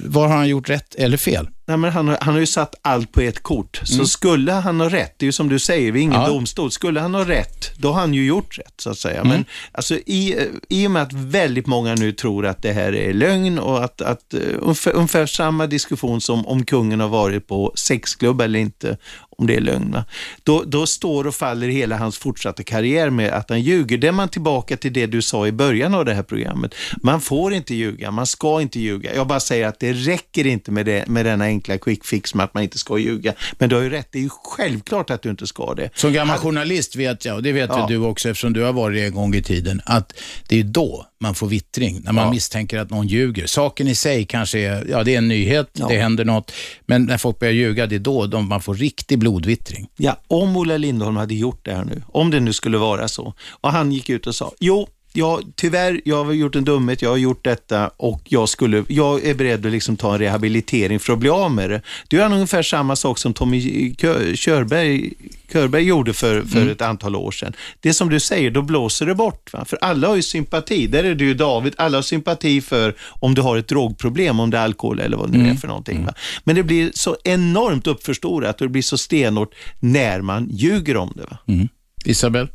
vad 0.04 0.28
har 0.28 0.36
han 0.36 0.48
gjort 0.48 0.70
rätt 0.70 0.94
eller 0.94 1.16
fel? 1.16 1.48
Nej, 1.68 1.76
men 1.76 1.92
han, 1.92 2.08
har- 2.08 2.18
han 2.20 2.34
har 2.34 2.40
ju 2.40 2.46
satt 2.46 2.74
allt 2.82 3.12
på 3.12 3.20
ett 3.20 3.42
kort. 3.42 3.80
Så 3.84 3.94
Mm. 3.94 4.06
skulle 4.06 4.52
han 4.52 4.80
ha 4.80 4.88
rätt, 4.88 5.14
det 5.18 5.24
är 5.24 5.26
ju 5.26 5.32
som 5.32 5.48
du 5.48 5.58
säger, 5.58 5.92
vi 5.92 5.98
är 5.98 6.02
ingen 6.02 6.20
Ja. 6.20 6.28
domstol. 6.28 6.70
Skulle 6.70 7.00
han 7.00 7.14
ha 7.14 7.24
rätt, 7.28 7.72
då 7.76 7.92
har 7.92 8.00
han 8.00 8.14
ju 8.14 8.26
gjort 8.26 8.58
rätt 8.58 8.74
så 8.80 8.90
att 8.90 8.98
säga. 8.98 9.20
Mm. 9.20 9.28
Men 9.28 9.44
alltså, 9.72 9.94
i, 10.06 10.34
eh, 10.38 10.44
i 10.68 10.86
och 10.86 10.90
med 10.90 11.02
att 11.02 11.12
väldigt 11.12 11.66
många 11.66 11.94
nu 11.94 12.12
tror 12.12 12.46
att 12.46 12.62
det 12.62 12.72
här 12.72 12.94
är 12.94 13.12
lögn 13.12 13.58
och 13.58 13.84
att, 13.84 14.00
att 14.02 14.34
uh, 14.34 14.40
ungefär, 14.60 14.92
ungefär 14.92 15.26
samma 15.26 15.66
diskussion 15.66 16.20
som 16.20 16.46
om 16.46 16.64
kungen 16.64 17.00
har 17.00 17.08
varit 17.08 17.46
på 17.46 17.72
sexklubb 17.76 18.40
eller 18.40 18.58
inte, 18.58 18.96
om 19.38 19.46
det 19.46 19.56
är 19.56 19.60
lögn. 19.60 19.98
Då, 20.42 20.62
då 20.66 20.86
står 20.86 21.26
och 21.26 21.34
faller 21.34 21.68
hela 21.68 21.96
hans 21.96 22.18
fortsatta 22.18 22.62
karriär 22.62 23.10
med 23.10 23.32
att 23.32 23.50
han 23.50 23.60
ljuger. 23.60 23.98
Det 23.98 24.06
är 24.08 24.12
man 24.12 24.28
tillbaka 24.28 24.76
till 24.76 24.92
det 24.92 25.06
du 25.06 25.22
sa 25.22 25.46
i 25.46 25.52
början 25.52 25.94
av 25.94 26.04
det 26.04 26.14
här 26.14 26.22
programmet. 26.22 26.74
Man 27.02 27.20
får 27.20 27.52
inte 27.54 27.74
ljuga, 27.74 28.10
man 28.10 28.26
ska 28.26 28.60
inte 28.60 28.80
ljuga. 28.80 29.14
Jag 29.14 29.26
bara 29.26 29.40
säger 29.40 29.66
att 29.66 29.80
det 29.80 29.92
räcker 29.92 30.46
inte 30.46 30.70
med, 30.70 30.86
det, 30.86 31.08
med 31.08 31.26
denna 31.26 31.50
enkla 31.56 31.78
quick 31.78 32.04
fix 32.04 32.34
med 32.34 32.44
att 32.44 32.54
man 32.54 32.62
inte 32.62 32.78
ska 32.78 32.98
ljuga. 32.98 33.34
Men 33.58 33.68
du 33.68 33.74
har 33.76 33.82
ju 33.82 33.90
rätt, 33.90 34.08
det 34.12 34.18
är 34.18 34.22
ju 34.22 34.28
självklart 34.44 35.10
att 35.10 35.22
du 35.22 35.30
inte 35.30 35.46
ska 35.46 35.74
det. 35.74 35.90
Som 35.94 36.12
gammal 36.12 36.38
journalist 36.38 36.96
vet 36.96 37.24
jag, 37.24 37.36
och 37.36 37.42
det 37.42 37.52
vet 37.52 37.70
Ja. 37.70 37.86
du 37.88 37.96
också 37.96 38.28
eftersom 38.28 38.52
du 38.52 38.62
har 38.62 38.72
varit 38.72 38.96
det 38.96 39.04
en 39.06 39.14
gång 39.14 39.34
i 39.34 39.42
tiden, 39.42 39.80
att 39.84 40.12
det 40.48 40.60
är 40.60 40.64
då 40.64 41.06
man 41.20 41.34
får 41.34 41.46
vittring, 41.46 42.00
när 42.04 42.12
man 42.12 42.24
Ja. 42.24 42.30
misstänker 42.30 42.78
att 42.78 42.90
någon 42.90 43.06
ljuger. 43.08 43.46
Saken 43.46 43.88
i 43.88 43.94
sig 43.94 44.24
kanske 44.26 44.58
är, 44.58 44.86
ja 44.90 45.04
det 45.04 45.14
är 45.14 45.18
en 45.18 45.28
nyhet, 45.28 45.70
Ja. 45.72 45.86
det 45.88 45.96
händer 45.98 46.24
något, 46.24 46.52
men 46.86 47.04
när 47.04 47.18
folk 47.18 47.38
börjar 47.38 47.54
ljuga, 47.54 47.86
det 47.86 47.94
är 47.94 47.98
då 48.00 48.26
de, 48.26 48.48
man 48.48 48.62
får 48.62 48.74
riktig 48.74 49.18
blodvittring. 49.18 49.88
Ja, 49.96 50.16
om 50.28 50.56
Ola 50.56 50.76
Lindholm 50.76 51.16
hade 51.16 51.34
gjort 51.34 51.60
det 51.64 51.74
här 51.74 51.84
nu, 51.84 52.02
om 52.08 52.30
det 52.30 52.40
nu 52.40 52.52
skulle 52.52 52.78
vara 52.78 53.08
så, 53.08 53.34
och 53.60 53.72
han 53.72 53.92
gick 53.92 54.08
ut 54.10 54.26
och 54.26 54.34
sa, 54.34 54.52
jo, 54.60 54.88
Ja, 55.18 55.40
tyvärr, 55.54 56.00
jag 56.04 56.24
har 56.24 56.32
gjort 56.32 56.56
en 56.56 56.64
dumhet, 56.64 57.02
jag 57.02 57.10
har 57.10 57.16
gjort 57.16 57.44
detta 57.44 57.90
och 57.96 58.20
jag, 58.24 58.48
skulle, 58.48 58.84
jag 58.88 59.24
är 59.24 59.34
beredd 59.34 59.66
att 59.66 59.72
liksom 59.72 59.96
ta 59.96 60.12
en 60.12 60.18
rehabilitering 60.18 61.00
för 61.00 61.12
att 61.12 61.18
bli 61.18 61.28
av 61.28 61.50
med 61.50 61.70
det. 61.70 61.80
Det 62.08 62.16
är 62.16 62.32
ungefär 62.32 62.62
samma 62.62 62.96
sak 62.96 63.18
som 63.18 63.34
Tommy 63.34 63.94
Kö- 63.94 64.36
Körberg, 64.36 65.12
Körberg 65.52 65.82
gjorde 65.82 66.12
för, 66.12 66.42
för 66.42 66.56
Mm. 66.58 66.68
ett 66.72 66.82
antal 66.82 67.16
år 67.16 67.30
sedan. 67.30 67.52
Det 67.80 67.94
som 67.94 68.08
du 68.08 68.20
säger, 68.20 68.50
då 68.50 68.62
blåser 68.62 69.06
det 69.06 69.14
bort. 69.14 69.52
Va? 69.52 69.64
För 69.64 69.78
alla 69.82 70.08
har 70.08 70.16
ju 70.16 70.22
sympati, 70.22 70.86
där 70.86 71.04
är 71.04 71.14
du 71.14 71.34
David, 71.34 71.74
alla 71.78 71.98
har 71.98 72.02
sympati 72.02 72.60
för 72.60 72.94
om 73.20 73.34
du 73.34 73.42
har 73.42 73.56
ett 73.56 73.68
drogproblem, 73.68 74.40
om 74.40 74.50
det 74.50 74.58
är 74.58 74.62
alkohol 74.64 75.00
eller 75.00 75.16
vad 75.16 75.32
det 75.32 75.38
nu 75.38 75.44
är 75.44 75.46
Mm. 75.48 75.56
för 75.56 75.68
någonting. 75.68 76.04
Va? 76.06 76.14
Men 76.44 76.56
det 76.56 76.62
blir 76.62 76.90
så 76.94 77.16
enormt 77.24 77.86
uppförstorat 77.86 78.60
och 78.60 78.66
det 78.66 78.72
blir 78.72 78.82
så 78.82 78.98
stenhårt 78.98 79.54
när 79.80 80.20
man 80.20 80.48
ljuger 80.52 80.96
om 80.96 81.12
det. 81.16 81.22
Va? 81.30 81.38
Mm. 81.48 81.68
Isabel? 82.04 82.48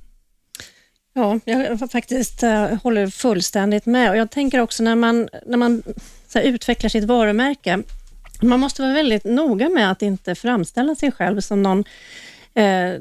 Ja, 1.13 1.39
jag 1.45 1.91
faktiskt 1.91 2.43
eh, 2.43 2.65
håller 2.83 3.07
fullständigt 3.07 3.85
med. 3.85 4.09
Och 4.09 4.17
jag 4.17 4.31
tänker 4.31 4.59
också 4.59 4.83
när 4.83 4.95
man, 4.95 5.29
när 5.45 5.57
man 5.57 5.83
utvecklar 6.35 6.89
sitt 6.89 7.03
varumärke, 7.03 7.79
man 8.41 8.59
måste 8.59 8.81
vara 8.81 8.93
väldigt 8.93 9.23
noga 9.23 9.69
med 9.69 9.91
att 9.91 10.01
inte 10.01 10.35
framställa 10.35 10.95
sig 10.95 11.11
själv 11.11 11.41
som 11.41 11.63
någon 11.63 11.83
eh, 12.53 12.91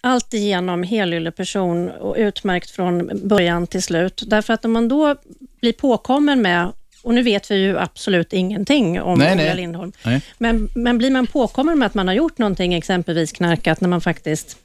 alltigenom 0.00 0.82
helylle 0.82 1.30
person 1.30 1.90
och 1.90 2.14
utmärkt 2.18 2.70
från 2.70 3.10
början 3.28 3.66
till 3.66 3.82
slut. 3.82 4.22
Därför 4.26 4.54
att 4.54 4.64
om 4.64 4.72
man 4.72 4.88
då 4.88 5.16
blir 5.60 5.72
påkommen 5.72 6.42
med, 6.42 6.72
och 7.02 7.14
nu 7.14 7.22
vet 7.22 7.50
vi 7.50 7.54
ju 7.54 7.78
absolut 7.78 8.32
ingenting 8.32 9.00
om 9.00 9.18
Nej, 9.18 9.34
Ola 9.34 9.44
nej. 9.44 9.56
Lindholm, 9.56 9.92
Nej. 10.04 10.22
men, 10.38 10.68
men 10.74 10.98
blir 10.98 11.10
man 11.10 11.26
påkommen 11.26 11.78
med 11.78 11.86
att 11.86 11.94
man 11.94 12.08
har 12.08 12.14
gjort 12.14 12.38
någonting, 12.38 12.74
exempelvis 12.74 13.32
knarkat, 13.32 13.80
när 13.80 13.88
man 13.88 14.00
faktiskt 14.00 14.56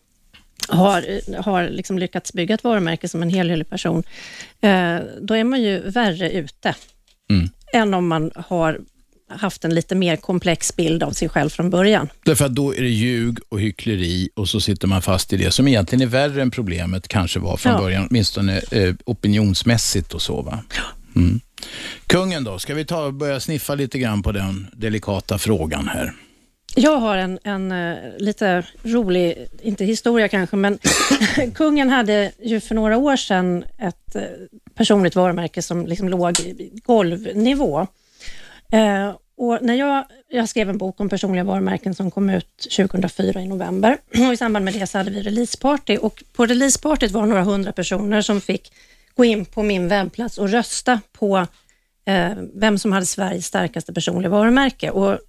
har, 0.69 1.03
har 1.43 1.69
liksom 1.69 1.99
lyckats 1.99 2.33
bygga 2.33 2.55
ett 2.55 2.63
varumärke 2.63 3.07
som 3.07 3.21
en 3.21 3.29
helylle 3.29 3.63
person, 3.63 4.03
eh, 4.61 4.97
då 5.21 5.33
är 5.33 5.43
man 5.43 5.61
ju 5.61 5.79
värre 5.89 6.31
ute 6.31 6.75
Mm. 7.29 7.49
än 7.73 7.93
om 7.93 8.07
man 8.07 8.31
har 8.35 8.79
haft 9.29 9.65
en 9.65 9.75
lite 9.75 9.95
mer 9.95 10.15
komplex 10.15 10.75
bild 10.75 11.03
av 11.03 11.11
sig 11.11 11.29
själv 11.29 11.49
från 11.49 11.69
början. 11.69 12.09
Därför 12.25 12.45
att 12.45 12.55
då 12.55 12.75
är 12.75 12.81
det 12.81 12.89
ljug 12.89 13.37
och 13.49 13.61
hyckleri 13.61 14.29
och 14.35 14.49
så 14.49 14.59
sitter 14.61 14.87
man 14.87 15.01
fast 15.01 15.33
i 15.33 15.37
det 15.37 15.51
som 15.51 15.67
egentligen 15.67 16.01
är 16.01 16.05
värre 16.11 16.41
än 16.41 16.51
problemet 16.51 17.07
kanske 17.07 17.39
var 17.39 17.57
från 17.57 17.71
Ja. 17.73 17.79
början, 17.79 18.07
åtminstone 18.09 18.61
eh, 18.71 18.95
opinionsmässigt 19.05 20.13
och 20.13 20.21
så. 20.21 20.41
Va? 20.41 20.63
Mm. 21.15 21.39
Kungen 22.07 22.43
då, 22.43 22.59
ska 22.59 22.73
vi 22.73 22.85
ta 22.85 23.11
börja 23.11 23.39
sniffa 23.39 23.75
lite 23.75 23.99
grann 23.99 24.23
på 24.23 24.31
den 24.31 24.67
delikata 24.73 25.37
frågan 25.37 25.87
här? 25.87 26.13
Jag 26.75 26.97
har 26.97 27.17
en, 27.17 27.39
en 27.43 27.71
eh, 27.71 27.97
lite 28.17 28.63
rolig, 28.83 29.47
inte 29.61 29.85
historia 29.85 30.27
kanske, 30.27 30.55
men 30.55 30.79
kungen 31.55 31.89
hade 31.89 32.31
ju 32.43 32.59
för 32.59 32.75
några 32.75 32.97
år 32.97 33.15
sedan 33.15 33.65
ett 33.77 34.15
eh, 34.15 34.21
personligt 34.75 35.15
varumärke 35.15 35.61
som 35.61 35.87
liksom 35.87 36.09
låg 36.09 36.39
i 36.39 36.71
golvnivå. 36.85 37.87
Eh, 38.71 39.11
och 39.37 39.59
när 39.61 39.73
jag, 39.73 40.05
jag 40.29 40.49
skrev 40.49 40.69
en 40.69 40.77
bok 40.77 40.99
om 40.99 41.09
personliga 41.09 41.43
varumärken 41.43 41.95
som 41.95 42.11
kom 42.11 42.29
ut 42.29 42.67
2004 42.77 43.41
i 43.41 43.47
november 43.47 43.97
och 44.27 44.33
i 44.33 44.37
samband 44.37 44.65
med 44.65 44.73
det 44.73 44.87
så 44.87 44.97
hade 44.97 45.11
vi 45.11 45.21
releaseparty 45.21 45.97
och 45.97 46.23
på 46.33 46.45
releasepartyt 46.45 47.11
var 47.11 47.21
det 47.21 47.27
några 47.27 47.43
hundra 47.43 47.71
personer 47.71 48.21
som 48.21 48.41
fick 48.41 48.71
gå 49.15 49.25
in 49.25 49.45
på 49.45 49.63
min 49.63 49.87
webbplats 49.87 50.37
och 50.37 50.49
rösta 50.49 51.01
på 51.11 51.47
eh, 52.05 52.31
vem 52.53 52.77
som 52.77 52.91
hade 52.91 53.05
Sveriges 53.05 53.45
starkaste 53.45 53.93
personliga 53.93 54.29
varumärke. 54.29 54.89
Och 54.89 55.19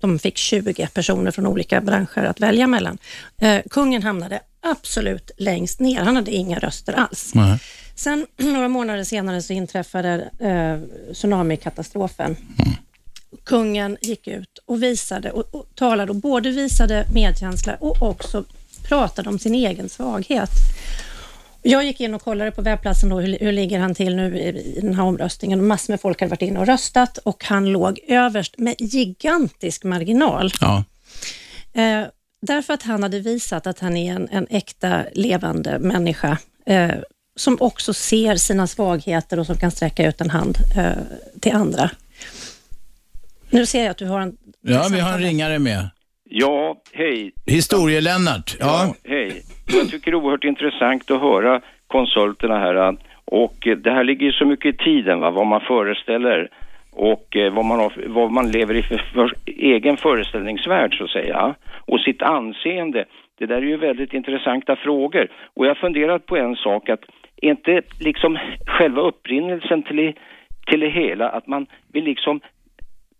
de 0.00 0.18
fick 0.18 0.36
20 0.36 0.86
personer 0.86 1.30
från 1.30 1.46
olika 1.46 1.80
branscher 1.80 2.24
att 2.24 2.40
välja 2.40 2.66
mellan. 2.66 2.98
Eh, 3.38 3.60
kungen 3.70 4.02
hamnade 4.02 4.40
absolut 4.62 5.30
längst 5.36 5.80
ner. 5.80 6.00
Han 6.00 6.16
hade 6.16 6.30
inga 6.30 6.58
röster 6.58 6.92
alls. 6.92 7.32
Sen 7.94 8.26
några 8.36 8.68
månader 8.68 9.04
senare 9.04 9.42
så 9.42 9.52
inträffade 9.52 10.30
eh, 10.38 11.12
tsunamikatastrofen. 11.12 12.36
Kungen 13.44 13.96
gick 14.00 14.28
ut 14.28 14.58
och 14.66 14.82
visade 14.82 15.30
och, 15.30 15.54
och 15.54 15.66
talade 15.74 16.10
och 16.10 16.16
både 16.16 16.50
visade 16.50 17.06
medkänsla 17.14 17.74
och 17.74 18.02
också 18.02 18.44
pratade 18.88 19.28
om 19.28 19.38
sin 19.38 19.54
egen 19.54 19.88
svaghet. 19.88 20.50
Jag 21.62 21.84
gick 21.84 22.00
in 22.00 22.14
och 22.14 22.22
kollade 22.22 22.50
på 22.50 22.62
webbplatsen 22.62 23.08
då, 23.08 23.20
hur, 23.20 23.38
hur 23.40 23.52
ligger 23.52 23.78
han 23.78 23.94
till 23.94 24.16
nu 24.16 24.38
i, 24.38 24.76
i 24.76 24.80
den 24.80 24.94
här 24.94 25.04
omröstningen. 25.04 25.66
Massor 25.66 25.92
med 25.92 26.00
folk 26.00 26.20
hade 26.20 26.30
varit 26.30 26.42
inne 26.42 26.60
och 26.60 26.66
röstat 26.66 27.18
och 27.18 27.44
han 27.44 27.66
låg 27.66 28.00
överst 28.08 28.58
med 28.58 28.74
gigantisk 28.78 29.84
marginal. 29.84 30.52
Ja. 30.60 30.84
Eh, 31.72 32.02
därför 32.42 32.74
att 32.74 32.82
han 32.82 33.02
hade 33.02 33.20
visat 33.20 33.66
att 33.66 33.78
han 33.78 33.96
är 33.96 34.14
en, 34.14 34.28
en 34.28 34.46
äkta 34.50 35.04
levande 35.12 35.78
människa 35.78 36.38
eh, 36.66 36.90
som 37.36 37.56
också 37.60 37.94
ser 37.94 38.36
sina 38.36 38.66
svagheter 38.66 39.38
och 39.38 39.46
som 39.46 39.56
kan 39.56 39.70
sträcka 39.70 40.08
ut 40.08 40.20
en 40.20 40.30
hand 40.30 40.58
eh, 40.76 40.92
till 41.40 41.52
andra. 41.52 41.90
Nu 43.50 43.66
ser 43.66 43.82
jag 43.82 43.90
att 43.90 43.96
du 43.96 44.06
har 44.06 44.20
en... 44.20 44.36
Ja, 44.60 44.88
vi 44.92 45.00
har 45.00 45.12
en 45.12 45.20
ringare 45.20 45.58
med. 45.58 45.88
Ja, 46.32 46.76
hej. 46.92 47.32
Historie-Lennart. 47.46 48.56
Ja. 48.60 48.94
Hej. 49.04 49.42
Jag 49.66 49.88
tycker 49.88 50.10
det 50.10 50.14
är 50.14 50.22
oerhört 50.24 50.44
intressant 50.44 51.10
att 51.10 51.20
höra 51.20 51.60
konsulterna 51.86 52.58
här. 52.58 52.96
Och 53.24 53.66
eh, 53.66 53.76
det 53.76 53.90
här 53.90 54.04
ligger 54.04 54.26
ju 54.26 54.32
så 54.32 54.46
mycket 54.46 54.74
i 54.74 54.78
tiden, 54.78 55.20
va? 55.20 55.30
vad 55.30 55.46
man 55.46 55.60
föreställer 55.60 56.48
och 56.92 57.36
eh, 57.36 57.52
vad, 57.52 57.64
man 57.64 57.78
har, 57.78 57.92
vad 58.06 58.32
man 58.32 58.50
lever 58.50 58.74
i 58.74 58.82
för, 58.82 58.98
för 59.14 59.32
egen 59.46 59.96
föreställningsvärld 59.96 60.98
så 60.98 61.04
att 61.04 61.10
säga. 61.10 61.54
Och 61.86 62.00
sitt 62.00 62.22
anseende. 62.22 63.04
Det 63.38 63.46
där 63.46 63.56
är 63.56 63.62
ju 63.62 63.76
väldigt 63.76 64.12
intressanta 64.14 64.76
frågor. 64.76 65.28
Och 65.54 65.66
jag 65.66 65.70
har 65.70 65.74
funderat 65.74 66.26
på 66.26 66.36
en 66.36 66.56
sak 66.56 66.88
att 66.88 67.04
är 67.42 67.50
inte 67.50 67.82
liksom 68.00 68.38
själva 68.66 69.02
upprinnelsen 69.02 69.82
till, 69.82 70.12
till 70.66 70.80
det 70.80 70.90
hela 70.90 71.28
att 71.28 71.46
man 71.46 71.66
vill 71.92 72.04
liksom 72.04 72.40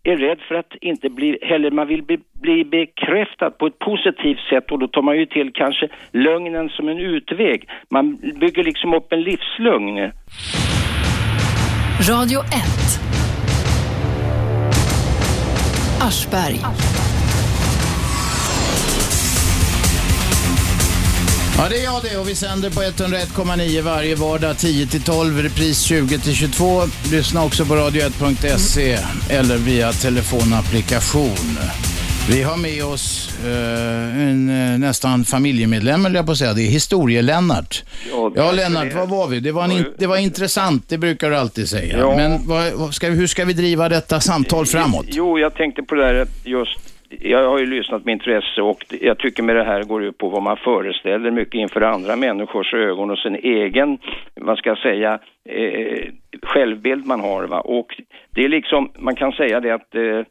är 0.03 0.17
rädd 0.17 0.39
för 0.47 0.55
att 0.55 0.73
inte 0.81 1.09
bli, 1.09 1.37
eller 1.41 1.71
man 1.71 1.87
vill 1.87 2.03
bli, 2.03 2.19
bli 2.33 2.65
bekräftad 2.65 3.51
på 3.51 3.67
ett 3.67 3.79
positivt 3.79 4.39
sätt 4.49 4.71
och 4.71 4.79
då 4.79 4.87
tar 4.87 5.01
man 5.01 5.17
ju 5.17 5.25
till 5.25 5.51
kanske 5.53 5.87
lögnen 6.11 6.69
som 6.69 6.89
en 6.89 6.97
utväg. 6.97 7.69
Man 7.89 8.15
bygger 8.15 8.63
liksom 8.63 8.93
upp 8.93 9.13
en 9.13 9.21
livslögn. 9.21 10.11
Radio 12.09 12.39
1. 12.39 12.91
Aschberg. 16.01 16.59
Ja, 21.61 21.69
det 21.69 21.77
är 21.77 21.83
jag 21.83 22.03
det 22.03 22.17
och 22.17 22.29
vi 22.29 22.35
sänder 22.35 22.69
på 22.69 22.81
101,9 22.81 23.81
varje 23.81 24.15
vardag 24.15 24.53
10-12, 24.53 25.41
repris 25.41 25.91
20-22. 25.91 27.11
Lyssna 27.11 27.45
också 27.45 27.65
på 27.65 27.73
radio1.se 27.73 28.97
eller 29.29 29.57
via 29.57 29.91
telefonapplikation. 29.91 31.57
Vi 32.29 32.43
har 32.43 32.57
med 32.57 32.85
oss 32.85 33.37
eh, 33.45 34.29
en 34.29 34.49
eh, 34.49 34.79
nästan 34.79 35.25
familjemedlem, 35.25 36.05
eller 36.05 36.15
jag 36.15 36.25
på 36.25 36.31
att 36.31 36.37
säga. 36.37 36.53
Det 36.53 36.61
är 36.61 36.71
historie-Lennart. 36.71 37.83
Ja, 38.11 38.31
Ja, 38.35 38.51
Lennart, 38.51 38.93
vad 38.93 39.09
var 39.09 39.27
vi? 39.27 39.39
Det 39.39 39.51
var, 39.51 39.71
in, 39.71 39.85
det 39.97 40.07
var 40.07 40.17
intressant, 40.17 40.89
det 40.89 40.97
brukar 40.97 41.29
du 41.29 41.35
alltid 41.35 41.69
säga. 41.69 41.97
Ja. 41.97 42.15
Men 42.15 42.47
vad, 42.47 42.93
ska, 42.93 43.09
hur 43.09 43.27
ska 43.27 43.45
vi 43.45 43.53
driva 43.53 43.89
detta 43.89 44.19
samtal 44.19 44.65
framåt? 44.65 45.05
Jo, 45.07 45.39
jag 45.39 45.55
tänkte 45.55 45.83
på 45.83 45.95
det 45.95 46.13
där 46.13 46.27
just 46.43 46.90
jag 47.19 47.49
har 47.49 47.59
ju 47.59 47.65
lyssnat 47.65 48.05
med 48.05 48.11
intresse 48.13 48.61
och 48.61 48.85
jag 49.01 49.17
tycker 49.17 49.43
med 49.43 49.55
det 49.55 49.63
här 49.63 49.83
går 49.83 50.03
ut 50.03 50.17
på 50.17 50.29
vad 50.29 50.43
man 50.43 50.57
föreställer 50.57 51.31
mycket 51.31 51.55
inför 51.55 51.81
andra 51.81 52.15
människors 52.15 52.73
ögon 52.73 53.11
och 53.11 53.17
sin 53.17 53.35
egen, 53.35 53.97
vad 54.35 54.57
ska 54.57 54.69
jag 54.69 54.77
säga, 54.77 55.19
eh, 55.49 56.07
självbild 56.43 57.05
man 57.05 57.19
har. 57.19 57.43
Va? 57.43 57.59
Och 57.59 58.01
det 58.29 58.43
är 58.43 58.49
liksom, 58.49 58.91
man 58.99 59.15
kan 59.15 59.31
säga 59.31 59.59
det 59.59 59.71
att 59.71 59.95
eh, 59.95 60.21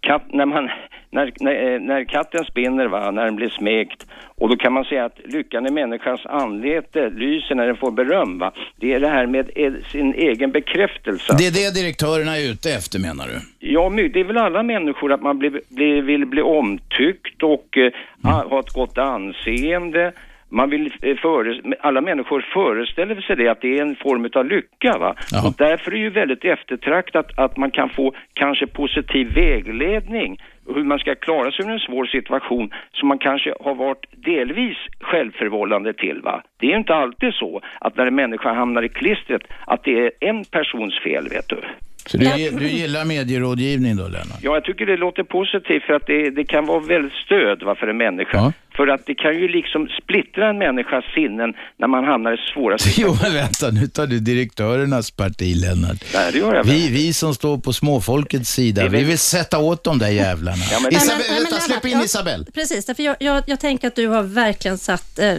katt, 0.00 0.24
när, 0.28 0.46
man, 0.46 0.70
när, 1.12 1.32
när, 1.40 1.72
eh, 1.74 1.80
när 1.80 2.04
katten 2.04 2.44
spinner, 2.44 2.86
va, 2.86 3.10
när 3.10 3.24
den 3.24 3.36
blir 3.36 3.48
smekt, 3.48 4.06
och 4.38 4.48
då 4.48 4.56
kan 4.56 4.72
man 4.72 4.84
säga 4.84 5.04
att 5.04 5.18
lyckan 5.24 5.66
i 5.66 5.70
människans 5.70 6.26
anlete 6.26 7.10
lyser 7.10 7.54
när 7.54 7.66
den 7.66 7.76
får 7.76 7.90
beröm. 7.90 8.38
Va? 8.38 8.52
Det 8.76 8.92
är 8.92 9.00
det 9.00 9.08
här 9.08 9.26
med 9.26 9.50
eh, 9.56 9.72
sin 9.92 10.14
egen 10.14 10.50
bekräftelse. 10.52 11.34
Det 11.38 11.46
är 11.46 11.50
det 11.52 11.80
direktörerna 11.80 12.36
är 12.38 12.52
ute 12.52 12.70
efter 12.74 12.98
menar 12.98 13.24
du? 13.26 13.68
Ja, 13.68 13.90
det 14.12 14.20
är 14.20 14.24
väl 14.24 14.36
alla 14.36 14.62
människor 14.62 15.12
att 15.12 15.22
man 15.22 15.38
blir, 15.38 15.60
blir, 15.68 16.02
vill 16.02 16.26
bli 16.26 16.42
omtyckt 16.42 17.42
och 17.42 17.78
eh, 17.78 17.92
ha- 18.22 18.48
ha 18.48 18.60
ett 18.60 18.72
gott 18.72 18.98
anseende. 18.98 20.12
Man 20.48 20.70
vill, 20.70 20.92
eh, 21.02 21.16
före, 21.16 21.60
alla 21.80 22.00
människor 22.00 22.46
föreställer 22.54 23.20
sig 23.20 23.36
det, 23.36 23.48
att 23.48 23.60
det 23.60 23.78
är 23.78 23.82
en 23.82 23.96
form 23.96 24.28
av 24.34 24.46
lycka. 24.46 24.98
Va? 24.98 25.14
Och 25.46 25.54
därför 25.58 25.90
är 25.90 25.94
det 25.94 26.00
ju 26.02 26.10
väldigt 26.10 26.44
eftertraktat 26.44 27.26
att 27.38 27.56
man 27.56 27.70
kan 27.70 27.88
få 27.88 28.12
kanske 28.32 28.66
positiv 28.66 29.34
vägledning 29.34 30.40
hur 30.66 30.84
man 30.84 30.98
ska 30.98 31.14
klara 31.14 31.52
sig 31.52 31.64
ur 31.64 31.70
en 31.70 31.78
svår 31.78 32.06
situation 32.06 32.70
som 32.92 33.08
man 33.08 33.18
kanske 33.18 33.54
har 33.60 33.74
varit 33.74 34.06
delvis 34.10 34.76
självförvållande 35.00 35.92
till. 35.92 36.20
Va? 36.22 36.42
Det 36.58 36.66
är 36.66 36.70
ju 36.70 36.76
inte 36.76 36.94
alltid 36.94 37.34
så 37.34 37.60
att 37.80 37.96
när 37.96 38.06
en 38.06 38.14
människa 38.14 38.52
hamnar 38.52 38.82
i 38.82 38.88
klistret 38.88 39.42
att 39.66 39.84
det 39.84 40.06
är 40.06 40.10
en 40.20 40.44
persons 40.44 40.98
fel, 40.98 41.28
vet 41.28 41.48
du. 41.48 41.58
Så 42.06 42.16
du, 42.18 42.50
du 42.50 42.68
gillar 42.68 43.04
medierådgivning 43.04 43.96
då, 43.96 44.02
Lennart? 44.08 44.38
Ja, 44.42 44.54
jag 44.54 44.64
tycker 44.64 44.86
det 44.86 44.96
låter 44.96 45.22
positivt 45.22 45.82
för 45.82 45.92
att 45.94 46.06
det, 46.06 46.30
det 46.30 46.44
kan 46.44 46.66
vara 46.66 46.80
väldigt 46.80 47.12
stöd 47.12 47.62
va, 47.62 47.74
för 47.74 47.86
en 47.86 47.96
människa. 47.96 48.52
För 48.76 48.86
att 48.88 49.06
det 49.06 49.14
kan 49.14 49.34
ju 49.34 49.48
liksom 49.48 49.88
splittra 50.02 50.48
en 50.50 50.58
människas 50.58 51.04
sinnen 51.14 51.54
när 51.78 51.86
man 51.88 52.04
hamnar 52.04 52.32
i 52.32 52.36
svåra 52.54 52.72
Jo, 52.78 52.78
situationer. 52.78 53.22
men 53.22 53.32
vänta, 53.34 53.70
nu 53.70 53.86
tar 53.86 54.06
du 54.06 54.20
direktörernas 54.20 55.10
parti, 55.10 55.56
Lennart. 55.56 56.04
Nej, 56.14 56.32
det 56.32 56.38
gör 56.38 56.54
jag 56.54 56.64
vi, 56.64 56.88
vi 56.90 57.12
som 57.12 57.34
står 57.34 57.58
på 57.58 57.72
småfolkets 57.72 58.50
sida, 58.50 58.88
vi 58.88 59.04
vill 59.04 59.18
sätta 59.18 59.58
åt 59.58 59.84
de 59.84 59.98
där 59.98 60.08
jävlarna. 60.08 60.56
Nej, 60.70 60.80
men- 60.82 60.92
Isabel, 60.92 61.18
nej, 61.30 61.40
men 61.42 61.42
vänta, 61.50 61.60
släpp 61.60 61.84
in 61.86 62.00
Isabel. 62.04 62.42
Ja, 62.46 62.52
precis, 62.54 62.84
därför 62.86 63.02
jag, 63.02 63.16
jag, 63.20 63.42
jag 63.46 63.60
tänker 63.60 63.88
att 63.88 63.96
du 63.96 64.06
har 64.06 64.22
verkligen 64.22 64.78
satt, 64.78 65.18
eh, 65.18 65.32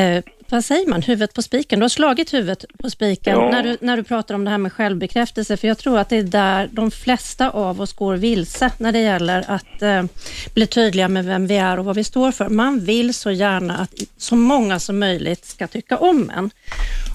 eh, 0.00 0.22
vad 0.50 0.64
säger 0.64 0.86
man, 0.86 1.02
huvudet 1.02 1.34
på 1.34 1.42
spiken. 1.42 1.78
Du 1.78 1.84
har 1.84 1.88
slagit 1.88 2.34
huvudet 2.34 2.64
på 2.78 2.90
spiken 2.90 3.34
Ja. 3.34 3.50
när, 3.50 3.62
du, 3.62 3.76
när 3.80 3.96
du 3.96 4.02
pratar 4.02 4.34
om 4.34 4.44
det 4.44 4.50
här 4.50 4.58
med 4.58 4.72
självbekräftelse, 4.72 5.56
för 5.56 5.68
jag 5.68 5.78
tror 5.78 5.98
att 5.98 6.08
det 6.08 6.16
är 6.16 6.22
där 6.22 6.68
de 6.72 6.90
flesta 6.90 7.50
av 7.50 7.80
oss 7.80 7.92
går 7.92 8.16
vilse 8.16 8.70
när 8.78 8.92
det 8.92 9.00
gäller 9.00 9.44
att 9.48 9.82
eh, 9.82 10.04
bli 10.54 10.66
tydliga 10.66 11.08
med 11.08 11.24
vem 11.24 11.46
vi 11.46 11.56
är 11.56 11.78
och 11.78 11.84
vad 11.84 11.96
vi 11.96 12.04
står 12.04 12.32
för. 12.32 12.48
Man 12.48 12.80
vill 12.80 13.14
så 13.14 13.30
gärna 13.30 13.78
att 13.78 13.94
så 14.16 14.36
många 14.36 14.78
som 14.78 14.98
möjligt 14.98 15.44
ska 15.44 15.66
tycka 15.66 15.96
om 15.96 16.30
en. 16.30 16.50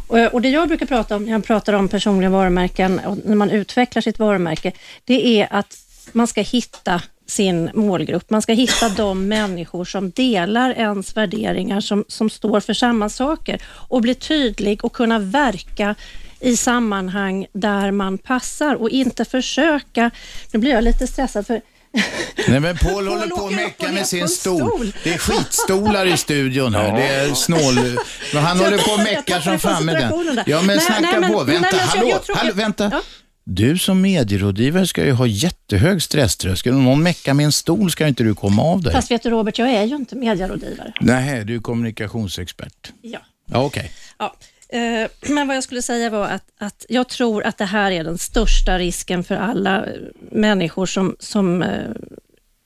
Och, 0.08 0.34
och 0.34 0.42
det 0.42 0.50
jag 0.50 0.68
brukar 0.68 0.86
prata 0.86 1.16
om 1.16 1.26
när 1.26 1.32
jag 1.32 1.46
pratar 1.46 1.74
om 1.74 1.88
personliga 1.88 2.30
varumärken 2.30 3.00
och 3.00 3.18
när 3.26 3.36
man 3.36 3.50
utvecklar 3.50 4.02
sitt 4.02 4.20
varumärke, 4.20 4.72
det 5.06 5.42
är 5.42 5.48
att 5.52 5.78
man 6.12 6.28
ska 6.28 6.42
hitta 6.42 7.02
sin 7.28 7.70
målgrupp. 7.74 8.30
Man 8.30 8.42
ska 8.42 8.54
hitta 8.54 8.90
de 8.90 9.28
människor 9.28 9.86
som 9.86 10.12
delar 10.12 10.72
ens 10.72 11.18
värderingar, 11.18 11.82
som, 11.82 12.06
som 12.08 12.30
står 12.30 12.60
för 12.60 12.74
samma 12.74 13.10
saker 13.10 13.62
och 13.72 14.02
bli 14.02 14.16
tydlig 14.16 14.86
och 14.86 14.94
kunna 14.94 15.20
verka 15.20 15.96
i 16.40 16.58
sammanhang 16.58 17.46
där 17.54 17.92
man 17.92 18.18
passar 18.18 18.76
och 18.76 18.90
inte 18.90 19.26
försöka... 19.26 20.12
Nu 20.52 20.60
blir 20.60 20.72
jag 20.72 20.84
lite 20.84 21.08
stressad 21.08 21.48
för 21.48 21.62
Nej 22.48 22.60
men 22.60 22.78
Paul 22.78 23.08
håller 23.08 23.28
på 23.28 23.46
att 23.46 23.54
mecka 23.54 23.92
med 23.92 24.08
sin 24.08 24.28
stol. 24.30 24.94
Det 25.04 25.14
är 25.14 25.18
skitstolar 25.18 26.06
i 26.06 26.18
studion 26.18 26.76
här. 26.76 26.98
Det 26.98 27.08
är 27.08 27.34
snål... 27.34 27.60
Men 28.34 28.44
han 28.44 28.58
Jag- 28.58 28.64
håller 28.66 28.78
på 28.78 28.90
jag 28.92 29.04
meckar 29.04 29.22
tappar 29.40 29.42
som 29.42 29.60
fan 29.60 29.86
med 29.86 29.96
den. 29.96 30.40
Ja 30.46 30.58
men 30.62 30.68
Nej, 30.68 30.80
snacka 30.80 31.02
nej, 31.02 31.20
men- 31.20 31.34
på. 31.34 31.44
nej, 31.44 31.54
Vänta, 31.54 31.70
men 31.72 31.80
jag- 31.80 31.86
hallå, 31.88 32.10
jag 32.10 32.24
tror- 32.24 32.36
hallå, 32.36 32.50
jag- 32.50 32.56
vänta. 32.56 32.90
Ja. 32.92 33.02
Du 33.44 33.78
som 33.78 34.02
medierådgivare 34.02 34.88
ska 34.88 35.06
ju 35.06 35.12
ha 35.12 35.28
jättehög 35.28 36.02
stresströskel. 36.02 36.74
Om 36.74 36.84
någon 36.84 37.04
meckar 37.04 37.34
med 37.34 37.46
en 37.46 37.52
stol 37.52 37.92
ska 37.92 38.08
inte 38.08 38.24
du 38.24 38.36
komma 38.36 38.62
av 38.62 38.82
dig. 38.82 38.94
Fast 38.94 39.12
vet 39.12 39.24
du 39.24 39.30
Robert, 39.30 39.60
jag 39.60 39.70
är 39.70 39.84
ju 39.84 39.96
inte 39.96 40.16
medierådgivare. 40.16 40.94
Nej, 41.02 41.46
du 41.46 41.56
är 41.56 41.60
kommunikationsexpert. 41.60 42.92
Ja. 43.02 43.20
Ja, 43.46 43.64
okej. 43.64 43.92
Ja, 44.18 44.36
eh, 44.70 45.10
men 45.22 45.48
vad 45.48 45.58
jag 45.58 45.64
skulle 45.64 45.82
säga 45.82 46.10
var 46.10 46.28
att, 46.28 46.46
att 46.58 46.86
jag 46.90 47.10
tror 47.10 47.44
att 47.44 47.58
det 47.58 47.66
här 47.66 47.92
är 47.92 48.04
den 48.04 48.18
största 48.18 48.80
risken 48.80 49.24
för 49.24 49.36
alla 49.36 49.86
människor 50.32 50.86
som, 50.86 51.16
som 51.20 51.64
eh, 51.64 51.70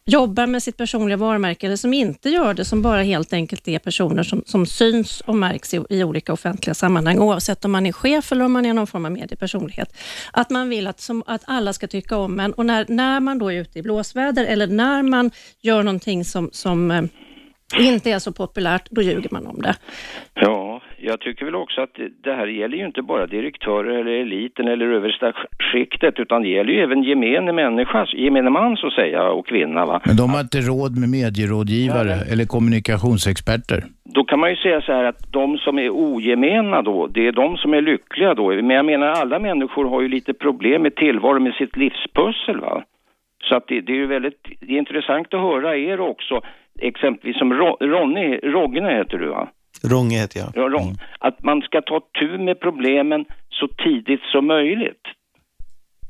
jobbar 0.09 0.47
med 0.47 0.63
sitt 0.63 0.77
personliga 0.77 1.17
varumärke 1.17 1.65
eller 1.65 1.75
som 1.75 1.93
inte 1.93 2.29
gör 2.29 2.53
det, 2.53 2.65
som 2.65 2.81
bara 2.81 3.01
helt 3.01 3.33
enkelt 3.33 3.67
är 3.67 3.79
personer 3.79 4.23
som, 4.23 4.43
som 4.45 4.65
syns 4.65 5.21
och 5.21 5.35
märks 5.35 5.73
i, 5.73 5.83
i 5.89 6.03
olika 6.03 6.33
offentliga 6.33 6.73
sammanhang, 6.73 7.19
oavsett 7.19 7.65
om 7.65 7.71
man 7.71 7.85
är 7.85 7.91
chef 7.91 8.31
eller 8.31 8.45
om 8.45 8.51
man 8.51 8.65
är 8.65 8.73
någon 8.73 8.87
form 8.87 9.05
av 9.05 9.11
mediepersonlighet. 9.11 9.97
Att 10.31 10.49
man 10.49 10.69
vill 10.69 10.87
att, 10.87 10.99
som, 10.99 11.23
att 11.25 11.41
alla 11.45 11.73
ska 11.73 11.87
tycka 11.87 12.17
om 12.17 12.39
en 12.39 12.53
och 12.53 12.65
när, 12.65 12.85
när 12.89 13.19
man 13.19 13.39
då 13.39 13.51
är 13.51 13.55
ute 13.55 13.79
i 13.79 13.81
blåsväder 13.81 14.45
eller 14.45 14.67
när 14.67 15.03
man 15.03 15.31
gör 15.61 15.83
någonting 15.83 16.25
som, 16.25 16.49
som 16.53 16.91
eh, 16.91 17.03
inte 17.75 18.11
är 18.11 18.19
så 18.19 18.33
populärt, 18.33 18.85
då 18.89 19.01
ljuger 19.01 19.29
man 19.31 19.47
om 19.47 19.61
det. 19.61 19.73
Ja, 20.33 20.81
jag 20.97 21.19
tycker 21.19 21.45
väl 21.45 21.55
också 21.55 21.81
att 21.81 21.95
det- 22.23 22.33
här 22.33 22.47
gäller 22.47 22.77
ju 22.77 22.85
inte 22.85 23.01
bara 23.01 23.27
direktörer 23.27 23.99
eller 23.99 24.11
eliten 24.11 24.67
eller 24.67 24.85
översta 24.85 25.33
skiktet 25.71 26.19
utan 26.19 26.41
det 26.41 26.47
gäller 26.49 26.73
ju 26.73 26.79
även 26.83 27.03
gemene 27.03 27.51
människa, 27.53 28.05
gemene 28.13 28.49
man 28.49 28.77
så 28.77 28.87
att 28.87 28.93
säga 28.93 29.23
och 29.23 29.47
kvinna 29.47 29.85
va. 29.85 30.01
Men 30.05 30.15
de 30.15 30.29
har 30.29 30.41
inte 30.41 30.57
råd 30.57 30.97
med 30.99 31.09
medierådgivare 31.09 32.13
eller 32.31 32.45
kommunikationsexperter. 32.45 33.83
Då 34.03 34.23
kan 34.23 34.39
man 34.39 34.49
ju 34.49 34.55
säga 34.55 34.81
så 34.81 34.91
här 34.91 35.03
att 35.03 35.31
de 35.33 35.57
som 35.57 35.79
är 35.79 35.89
ogemena 35.89 36.81
då, 36.81 37.07
det 37.07 37.27
är 37.27 37.31
de 37.31 37.57
som 37.57 37.73
är 37.73 37.81
lyckliga 37.81 38.33
då. 38.33 38.47
Men 38.47 38.69
jag 38.69 38.85
menar 38.85 39.07
alla 39.07 39.39
människor 39.39 39.85
har 39.89 40.01
ju 40.01 40.07
lite 40.09 40.33
problem 40.33 40.81
med 40.81 40.95
tillvaron 40.95 41.43
med 41.43 41.53
sitt 41.53 41.77
livspussel 41.77 42.59
va. 42.59 42.83
Så 43.43 43.55
att 43.55 43.67
det, 43.67 43.81
det 43.81 43.91
är 43.91 43.95
ju 43.95 44.07
väldigt 44.07 44.41
det 44.59 44.73
är 44.73 44.77
intressant 44.77 45.33
att 45.33 45.39
höra 45.41 45.77
er 45.77 45.99
också, 45.99 46.41
exempelvis 46.79 47.37
som 47.37 47.53
Ro, 47.53 47.77
Ronny, 47.81 48.37
Rogne 48.43 48.89
heter 48.97 49.17
du 49.17 49.27
va? 49.29 49.49
Rånge 49.83 50.17
heter 50.19 50.39
jag. 50.39 50.49
Ja, 50.55 50.61
Ron, 50.69 50.95
Att 51.19 51.43
man 51.43 51.61
ska 51.61 51.81
ta 51.81 51.99
tur 52.19 52.37
med 52.37 52.59
problemen 52.59 53.25
så 53.49 53.67
tidigt 53.67 54.21
som 54.31 54.47
möjligt. 54.47 55.01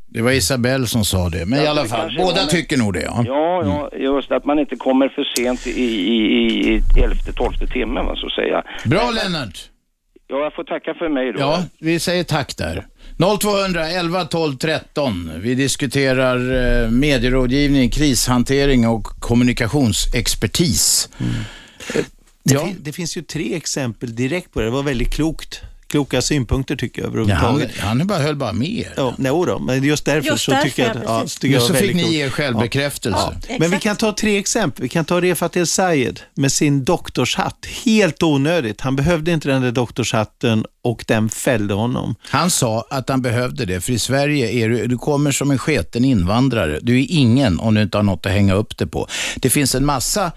Det 0.10 0.22
var 0.22 0.32
Isabelle 0.32 0.86
som 0.86 1.04
sa 1.04 1.30
det, 1.30 1.46
men 1.46 1.60
i 1.60 1.64
Ja, 1.64 1.70
alla 1.72 1.82
det 1.84 1.90
fall, 1.90 2.16
båda 2.18 2.36
men- 2.42 2.48
tycker 2.48 2.78
nog 2.78 2.94
det. 2.94 3.02
Ja. 3.02 3.24
Ja, 3.26 3.64
ja, 3.66 3.98
just 3.98 4.32
att 4.32 4.46
man 4.46 4.60
inte 4.60 4.76
kommer 4.76 5.10
för 5.10 5.24
sent 5.38 5.68
i, 5.68 5.72
i, 5.82 6.74
i 6.74 7.02
elfte, 7.04 7.34
tolfte 7.34 7.68
timmen, 7.68 8.06
va, 8.06 8.16
så 8.16 8.26
att 8.26 8.32
säga. 8.32 8.64
Bra 8.86 9.12
Lennart! 9.12 9.58
Ja, 10.30 10.44
jag 10.44 10.54
får 10.54 10.64
tacka 10.64 10.94
för 10.94 11.10
mig 11.10 11.34
då. 11.34 11.40
Ja, 11.40 11.64
vi 11.80 12.00
säger 12.00 12.24
tack 12.24 12.58
där. 12.58 12.86
0200 13.42 13.88
11 13.90 14.26
12 14.26 14.58
13. 14.58 15.32
Vi 15.40 15.56
diskuterar 15.56 16.38
eh, 16.84 16.90
medierådgivning, 16.90 17.90
krishantering 17.90 18.88
och 18.88 19.04
kommunikationsexpertis. 19.04 21.10
Det, 22.44 22.60
fin- 22.60 22.78
det 22.82 22.92
finns 22.94 23.18
ju 23.18 23.22
tre 23.22 23.56
exempel 23.56 24.16
direkt 24.16 24.54
på 24.54 24.60
det. 24.60 24.66
Det 24.66 24.72
var 24.72 24.84
väldigt 24.84 25.14
klokt. 25.14 25.62
Kloka 25.88 26.22
synpunkter 26.22 26.76
tycker 26.76 27.02
jag 27.02 27.08
överhuvudtaget. 27.08 27.70
Ja, 27.78 27.82
han, 27.86 27.98
han 27.98 28.08
bara, 28.08 28.20
höll 28.20 28.36
bara 28.36 28.54
med. 28.54 28.86
Ja, 28.98 29.14
nej, 29.18 29.32
då, 29.32 29.60
men 29.60 29.84
just 29.84 30.06
därför 30.06 30.30
Just 30.30 30.44
så 30.44 30.52
därför, 30.52 30.70
tycker 30.70 30.84
jag 30.84 30.92
att... 30.98 31.04
ja, 31.04 31.14
Ja, 31.14 31.22
precis. 31.22 31.40
tycker 31.40 31.54
jag 31.54 31.64
så 31.64 31.74
fick 31.74 31.96
ni 31.96 32.16
er 32.16 32.30
självbekräftelse. 32.30 33.38
Ja. 33.50 33.56
Men 33.60 33.72
vi 33.72 33.80
kan 33.80 33.96
ta 33.96 34.12
tre 34.12 34.38
exempel. 34.38 34.84
Vi 34.84 34.90
kan 34.90 35.06
ta 35.06 35.22
Refat 35.22 35.58
El 35.58 35.68
Sayed 35.68 36.20
med 36.34 36.52
sin 36.52 36.84
doktorshatt. 36.84 37.66
Helt 37.86 38.24
onödigt. 38.24 38.82
Han 38.82 38.96
behövde 38.96 39.32
inte 39.32 39.50
den 39.50 39.62
där 39.62 39.72
doktorshatten 39.72 40.66
och 40.84 41.04
den 41.08 41.30
fällde 41.30 41.74
honom. 41.74 42.16
Han 42.22 42.50
sa 42.50 42.88
att 42.90 43.10
han 43.10 43.22
behövde 43.22 43.66
det, 43.66 43.82
för 43.82 43.92
i 43.92 44.00
Sverige 44.00 44.52
är 44.52 44.70
du, 44.70 44.88
du 44.88 44.98
kommer 44.98 45.32
som 45.32 45.52
en 45.52 45.58
sketen 45.58 46.06
invandrare. 46.06 46.80
Du 46.82 47.00
är 47.02 47.06
ingen 47.10 47.60
om 47.60 47.74
du 47.74 47.82
inte 47.82 47.98
har 47.98 48.04
något 48.04 48.26
att 48.26 48.32
hänga 48.32 48.54
upp 48.54 48.78
det 48.78 48.88
på. 48.88 49.08
Det 49.36 49.50
finns 49.50 49.76
en 49.76 49.86
massa 49.86 50.32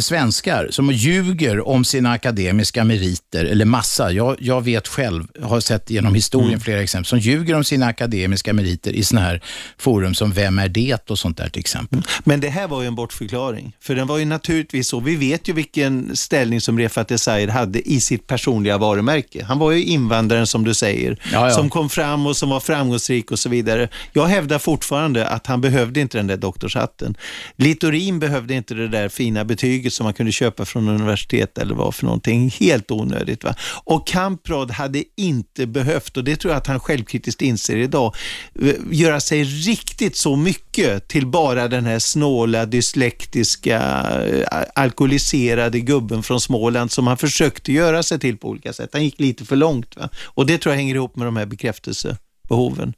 svenskar 0.00 0.68
som 0.70 0.90
ljuger 0.92 1.68
om 1.68 1.84
sina 1.84 2.10
akademiska 2.12 2.84
meriter, 2.84 3.44
eller 3.44 3.64
massa. 3.64 4.12
Jag, 4.12 4.36
jag 4.40 4.64
vet 4.64 4.88
själv, 4.88 5.24
har 5.42 5.60
sett 5.60 5.90
genom 5.90 6.14
historien 6.14 6.48
Mm. 6.48 6.60
flera 6.60 6.82
exempel, 6.82 7.06
som 7.06 7.18
ljuger 7.18 7.54
om 7.54 7.64
sina 7.64 7.86
akademiska 7.86 8.52
meriter 8.52 8.92
i 8.92 9.02
sådana 9.04 9.26
här 9.26 9.42
forum 9.78 10.14
som 10.14 10.32
Vem 10.32 10.58
är 10.58 10.68
det 10.68 11.10
och 11.10 11.18
sånt 11.18 11.36
där 11.36 11.48
till 11.48 11.60
exempel. 11.60 12.02
Men 12.24 12.40
det 12.40 12.48
här 12.48 12.68
var 12.68 12.82
ju 12.82 12.86
en 12.88 12.94
bortförklaring. 12.94 13.72
För 13.80 13.94
den 13.94 14.06
var 14.06 14.18
ju 14.18 14.24
naturligtvis 14.24 14.88
så. 14.88 15.00
Vi 15.00 15.16
vet 15.16 15.48
ju 15.48 15.52
vilken 15.52 16.16
ställning 16.16 16.60
som 16.60 16.78
Refat 16.78 17.10
Esaid 17.10 17.50
hade 17.50 17.88
i 17.90 18.00
sitt 18.00 18.26
personliga 18.26 18.78
varumärke. 18.78 19.44
Han 19.44 19.58
var 19.58 19.72
ju 19.72 19.84
invandraren 19.84 20.46
som 20.46 20.64
du 20.64 20.74
säger, 20.74 21.18
Ja, 21.32 21.48
ja. 21.48 21.54
som 21.54 21.70
kom 21.70 21.88
fram 21.90 22.26
och 22.26 22.36
som 22.36 22.48
var 22.50 22.60
framgångsrik 22.60 23.30
och 23.30 23.38
så 23.38 23.48
vidare. 23.48 23.88
Jag 24.12 24.26
hävdar 24.26 24.58
fortfarande 24.58 25.26
att 25.26 25.46
han 25.46 25.60
behövde 25.60 26.00
inte 26.00 26.18
den 26.18 26.26
där 26.26 26.36
doktorshatten. 26.36 27.14
Littorin 27.56 28.18
behövde 28.18 28.54
inte 28.54 28.74
det 28.74 28.88
där 28.88 29.08
fina 29.08 29.37
betyget 29.44 29.92
som 29.92 30.04
man 30.04 30.14
kunde 30.14 30.32
köpa 30.32 30.64
från 30.64 30.88
universitet 30.88 31.58
eller 31.58 31.74
vad 31.74 31.94
för 31.94 32.04
någonting. 32.04 32.50
Helt 32.60 32.90
onödigt. 32.90 33.44
Va? 33.44 33.54
Och 33.84 34.06
Kamprad 34.06 34.70
hade 34.70 35.04
inte 35.16 35.66
behövt, 35.66 36.16
och 36.16 36.24
det 36.24 36.36
tror 36.36 36.52
jag 36.52 36.58
att 36.58 36.66
han 36.66 36.80
självkritiskt 36.80 37.42
inser 37.42 37.76
idag, 37.76 38.14
eh, 38.62 38.74
göra 38.90 39.20
sig 39.20 39.44
riktigt 39.44 40.16
så 40.16 40.36
mycket 40.36 41.08
till 41.08 41.26
bara 41.26 41.68
den 41.68 41.86
här 41.86 41.98
snåla, 41.98 42.66
dyslektiska, 42.66 43.80
eh, 44.26 44.62
alkoholiserade 44.74 45.80
gubben 45.80 46.22
från 46.22 46.40
Småland 46.40 46.92
som 46.92 47.06
han 47.06 47.16
försökte 47.16 47.72
göra 47.72 48.02
sig 48.02 48.18
till 48.18 48.36
på 48.36 48.48
olika 48.48 48.72
sätt. 48.72 48.90
Han 48.92 49.04
gick 49.04 49.20
lite 49.20 49.44
för 49.44 49.56
långt. 49.56 49.96
Va? 49.96 50.08
Och 50.24 50.46
det 50.46 50.58
tror 50.58 50.72
jag 50.72 50.78
hänger 50.78 50.94
ihop 50.94 51.16
med 51.16 51.26
de 51.26 51.36
här 51.36 51.46
bekräftelsebehoven. 51.46 52.94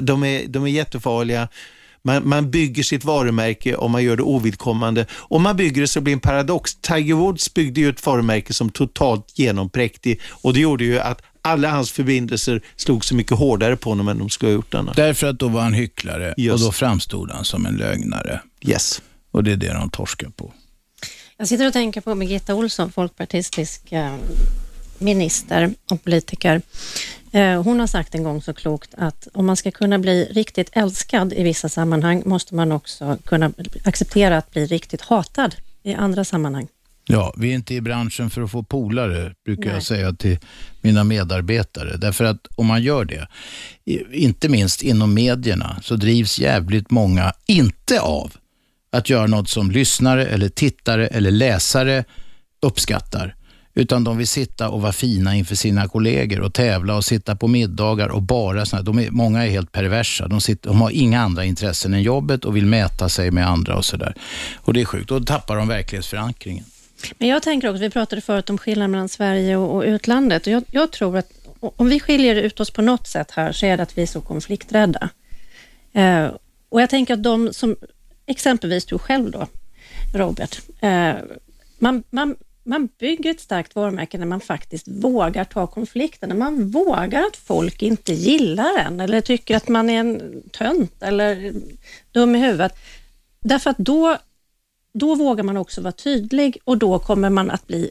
De, 0.00 0.24
är, 0.24 0.46
de 0.46 0.64
är 0.64 0.68
jättefarliga. 0.68 1.48
Man, 2.04 2.28
man 2.28 2.50
bygger 2.50 2.82
sitt 2.82 3.04
varumärke 3.04 3.74
och 3.74 3.90
man 3.90 4.04
gör 4.04 4.16
det 4.16 4.22
ovidkommande. 4.22 5.06
Om 5.12 5.42
man 5.42 5.56
bygger 5.56 5.80
det 5.80 5.88
så 5.88 6.00
blir 6.00 6.14
det 6.14 6.16
en 6.16 6.20
paradox. 6.20 6.74
Tiger 6.74 7.14
Woods 7.14 7.54
byggde 7.54 7.80
ju 7.80 7.88
ett 7.88 8.06
varumärke 8.06 8.52
som 8.52 8.70
totalt 8.70 9.38
genompräktig 9.38 10.20
och 10.30 10.54
det 10.54 10.60
gjorde 10.60 10.84
ju 10.84 10.98
att 10.98 11.22
alla 11.42 11.70
hans 11.70 11.92
förbindelser 11.92 12.62
slog 12.76 13.04
så 13.04 13.14
mycket 13.14 13.38
hårdare 13.38 13.76
på 13.76 13.90
honom 13.90 14.08
än 14.08 14.18
de 14.18 14.30
skulle 14.30 14.50
ha 14.50 14.54
gjort 14.54 14.74
annars. 14.74 14.96
Därför 14.96 15.26
att 15.26 15.38
då 15.38 15.48
var 15.48 15.60
han 15.62 15.72
hycklare 15.72 16.34
Just. 16.36 16.54
och 16.54 16.60
då 16.68 16.72
framstod 16.72 17.30
han 17.30 17.44
som 17.44 17.66
en 17.66 17.74
lögnare. 17.74 18.40
Yes. 18.66 19.02
Och 19.30 19.44
det 19.44 19.52
är 19.52 19.56
det 19.56 19.72
de 19.72 19.90
torskar 19.90 20.28
på. 20.28 20.52
Jag 21.36 21.48
sitter 21.48 21.66
och 21.66 21.72
tänker 21.72 22.00
på 22.00 22.14
Birgitta 22.14 22.54
Olsson, 22.54 22.92
folkpartistisk 22.92 23.92
eh, 23.92 24.14
minister 24.98 25.74
och 25.90 26.04
politiker. 26.04 26.62
Eh, 27.32 27.62
Hon 27.62 27.80
har 27.80 27.86
sagt 27.86 28.14
en 28.14 28.22
gång 28.22 28.42
så 28.42 28.54
klokt 28.54 28.94
att 28.98 29.28
om 29.32 29.46
man 29.46 29.56
ska 29.56 29.70
kunna 29.70 29.98
bli 29.98 30.24
riktigt 30.24 30.70
älskad 30.72 31.32
i 31.32 31.42
vissa 31.42 31.68
sammanhang 31.68 32.22
måste 32.26 32.54
man 32.54 32.72
också 32.72 33.18
kunna 33.24 33.52
acceptera 33.84 34.38
att 34.38 34.50
bli 34.50 34.66
riktigt 34.66 35.00
hatad 35.00 35.54
i 35.82 35.94
andra 35.94 36.24
sammanhang. 36.24 36.68
Ja, 37.06 37.34
vi 37.36 37.50
är 37.50 37.54
inte 37.54 37.74
i 37.74 37.80
branschen 37.80 38.30
för 38.30 38.42
att 38.42 38.50
få 38.50 38.62
polare, 38.62 39.34
brukar 39.44 39.64
Nej. 39.64 39.72
jag 39.74 39.82
säga 39.82 40.12
till 40.12 40.38
mina 40.80 41.04
medarbetare. 41.04 41.96
Därför 41.96 42.24
att 42.24 42.46
om 42.56 42.66
man 42.66 42.82
gör 42.82 43.04
det, 43.04 43.28
inte 44.12 44.48
minst 44.48 44.82
inom 44.82 45.14
medierna, 45.14 45.80
så 45.82 45.96
drivs 45.96 46.38
jävligt 46.38 46.90
många 46.90 47.32
inte 47.46 48.00
av 48.00 48.32
att 48.92 49.10
göra 49.10 49.26
något 49.26 49.48
som 49.48 49.70
lyssnare 49.70 50.26
eller 50.26 50.48
tittare 50.48 51.06
eller 51.06 51.30
läsare 51.30 52.04
uppskattar. 52.60 53.34
Utan 53.74 54.04
de 54.04 54.18
vill 54.18 54.28
sitta 54.28 54.68
och 54.68 54.82
vara 54.82 54.92
fina 54.92 55.34
inför 55.34 55.54
sina 55.54 55.88
kollegor 55.88 56.40
och 56.40 56.54
tävla 56.54 56.96
och 56.96 57.04
sitta 57.04 57.36
på 57.36 57.48
middagar 57.48 58.08
och 58.08 58.22
bara 58.22 58.66
såna, 58.66 58.82
de 58.82 58.98
är, 58.98 59.10
Många 59.10 59.46
är 59.46 59.50
helt 59.50 59.72
perversa. 59.72 60.28
De, 60.28 60.40
sitter, 60.40 60.68
de 60.68 60.80
har 60.80 60.90
inga 60.90 61.20
andra 61.20 61.44
intressen 61.44 61.94
än 61.94 62.02
jobbet 62.02 62.44
och 62.44 62.56
vill 62.56 62.66
mäta 62.66 63.08
sig 63.08 63.30
med 63.30 63.48
andra 63.48 63.76
och 63.76 63.84
sådär. 63.84 64.14
Och 64.56 64.72
det 64.72 64.80
är 64.80 64.84
sjukt. 64.84 65.08
Då 65.08 65.20
tappar 65.20 65.56
de 65.56 65.68
verklighetsförankringen. 65.68 66.64
Men 67.18 67.28
jag 67.28 67.42
tänker 67.42 67.70
också, 67.70 67.80
vi 67.80 67.90
pratade 67.90 68.22
förut 68.22 68.50
om 68.50 68.58
skillnaden 68.58 68.90
mellan 68.90 69.08
Sverige 69.08 69.56
och, 69.56 69.76
och 69.76 69.82
utlandet 69.82 70.46
och 70.46 70.52
jag, 70.52 70.64
jag 70.70 70.92
tror 70.92 71.18
att 71.18 71.28
om 71.76 71.88
vi 71.88 72.00
skiljer 72.00 72.34
ut 72.36 72.60
oss 72.60 72.70
på 72.70 72.82
något 72.82 73.06
sätt 73.06 73.30
här 73.30 73.52
så 73.52 73.66
är 73.66 73.76
det 73.76 73.82
att 73.82 73.98
vi 73.98 74.02
är 74.02 74.06
så 74.06 74.20
konflikträdda. 74.20 75.08
Eh, 75.92 76.26
och 76.68 76.82
jag 76.82 76.90
tänker 76.90 77.14
att 77.14 77.22
de 77.22 77.52
som, 77.52 77.76
exempelvis 78.26 78.84
du 78.84 78.98
själv 78.98 79.30
då, 79.30 79.46
Robert, 80.14 80.60
eh, 80.80 81.14
man, 81.78 82.02
man, 82.10 82.36
man 82.64 82.88
bygger 82.98 83.30
ett 83.30 83.40
starkt 83.40 83.74
varumärke 83.74 84.18
när 84.18 84.26
man 84.26 84.40
faktiskt 84.40 84.88
vågar 84.88 85.44
ta 85.44 85.66
konflikten, 85.66 86.28
när 86.28 86.36
man 86.36 86.70
vågar 86.70 87.26
att 87.26 87.36
folk 87.36 87.82
inte 87.82 88.12
gillar 88.12 88.78
en 88.78 89.00
eller 89.00 89.20
tycker 89.20 89.56
att 89.56 89.68
man 89.68 89.90
är 89.90 90.00
en 90.00 90.42
tönt 90.52 91.02
eller 91.02 91.52
dum 92.12 92.34
i 92.34 92.38
huvudet. 92.38 92.78
Därför 93.40 93.70
att 93.70 93.78
då, 93.78 94.18
då 94.94 95.14
vågar 95.14 95.44
man 95.44 95.56
också 95.56 95.80
vara 95.80 95.92
tydlig 95.92 96.58
och 96.64 96.78
då 96.78 96.98
kommer 96.98 97.30
man 97.30 97.50
att 97.50 97.66
bli 97.66 97.90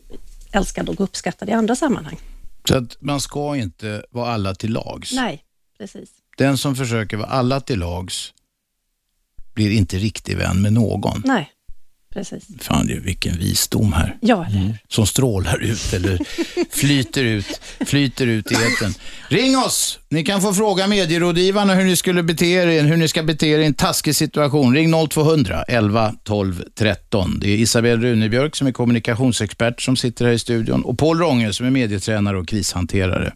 älskad 0.52 0.90
och 0.90 1.02
uppskattad 1.02 1.50
i 1.50 1.52
andra 1.52 1.76
sammanhang. 1.76 2.20
Så 2.68 2.78
att 2.78 3.02
man 3.02 3.22
ska 3.22 3.56
inte 3.56 4.06
vara 4.10 4.34
alla 4.34 4.56
till 4.56 4.74
lags. 4.74 5.14
Nej, 5.14 5.44
precis. 5.78 6.10
Den 6.38 6.58
som 6.58 6.76
försöker 6.76 7.18
vara 7.18 7.28
alla 7.28 7.62
till 7.62 7.80
lags 7.80 8.34
blir 9.54 9.72
inte 9.72 9.98
riktig 9.98 10.38
vän 10.38 10.62
med 10.62 10.74
någon. 10.74 11.22
Nej, 11.26 11.52
precis. 12.14 12.44
Fan, 12.60 12.88
det 12.88 12.94
är 12.94 13.00
vilken 13.00 13.38
visdom 13.38 13.94
här. 13.94 14.18
Ja, 14.22 14.46
eller 14.46 14.58
hur? 14.58 14.78
Som 14.88 15.06
strålar 15.08 15.64
ut 15.64 15.94
eller 15.94 16.20
flyter 16.72 17.24
ut, 17.24 17.62
flyter 17.86 18.28
ut 18.28 18.52
i 18.52 18.56
etern. 18.56 18.94
Ring 19.30 19.58
oss! 19.58 20.00
Ni 20.10 20.24
kan 20.24 20.42
få 20.42 20.54
fråga 20.54 20.88
medierådgivarna 20.88 21.76
hur 21.76 21.86
ni 21.86 21.96
skulle 21.96 22.24
bete 22.24 22.46
er, 22.46 22.84
hur 22.84 22.98
ni 22.98 23.08
ska 23.08 23.24
bete 23.24 23.48
er 23.48 23.60
i 23.60 23.66
en 23.66 23.74
taskig 23.74 24.16
situation. 24.16 24.76
Ring 24.76 25.08
0200 25.10 25.64
11 25.64 26.14
12 26.24 26.64
13. 26.76 27.40
Det 27.40 27.50
är 27.50 27.58
Isabel 27.58 28.02
Runebjörk 28.02 28.56
som 28.56 28.68
är 28.68 28.72
kommunikationsexpert 28.72 29.82
som 29.82 29.96
sitter 29.96 30.26
här 30.26 30.32
i 30.32 30.40
studion 30.40 30.84
och 30.84 31.00
Paul 31.00 31.20
Ronge 31.20 31.54
som 31.54 31.66
är 31.66 31.70
medietränare 31.72 32.38
och 32.38 32.48
krishanterare. 32.48 33.34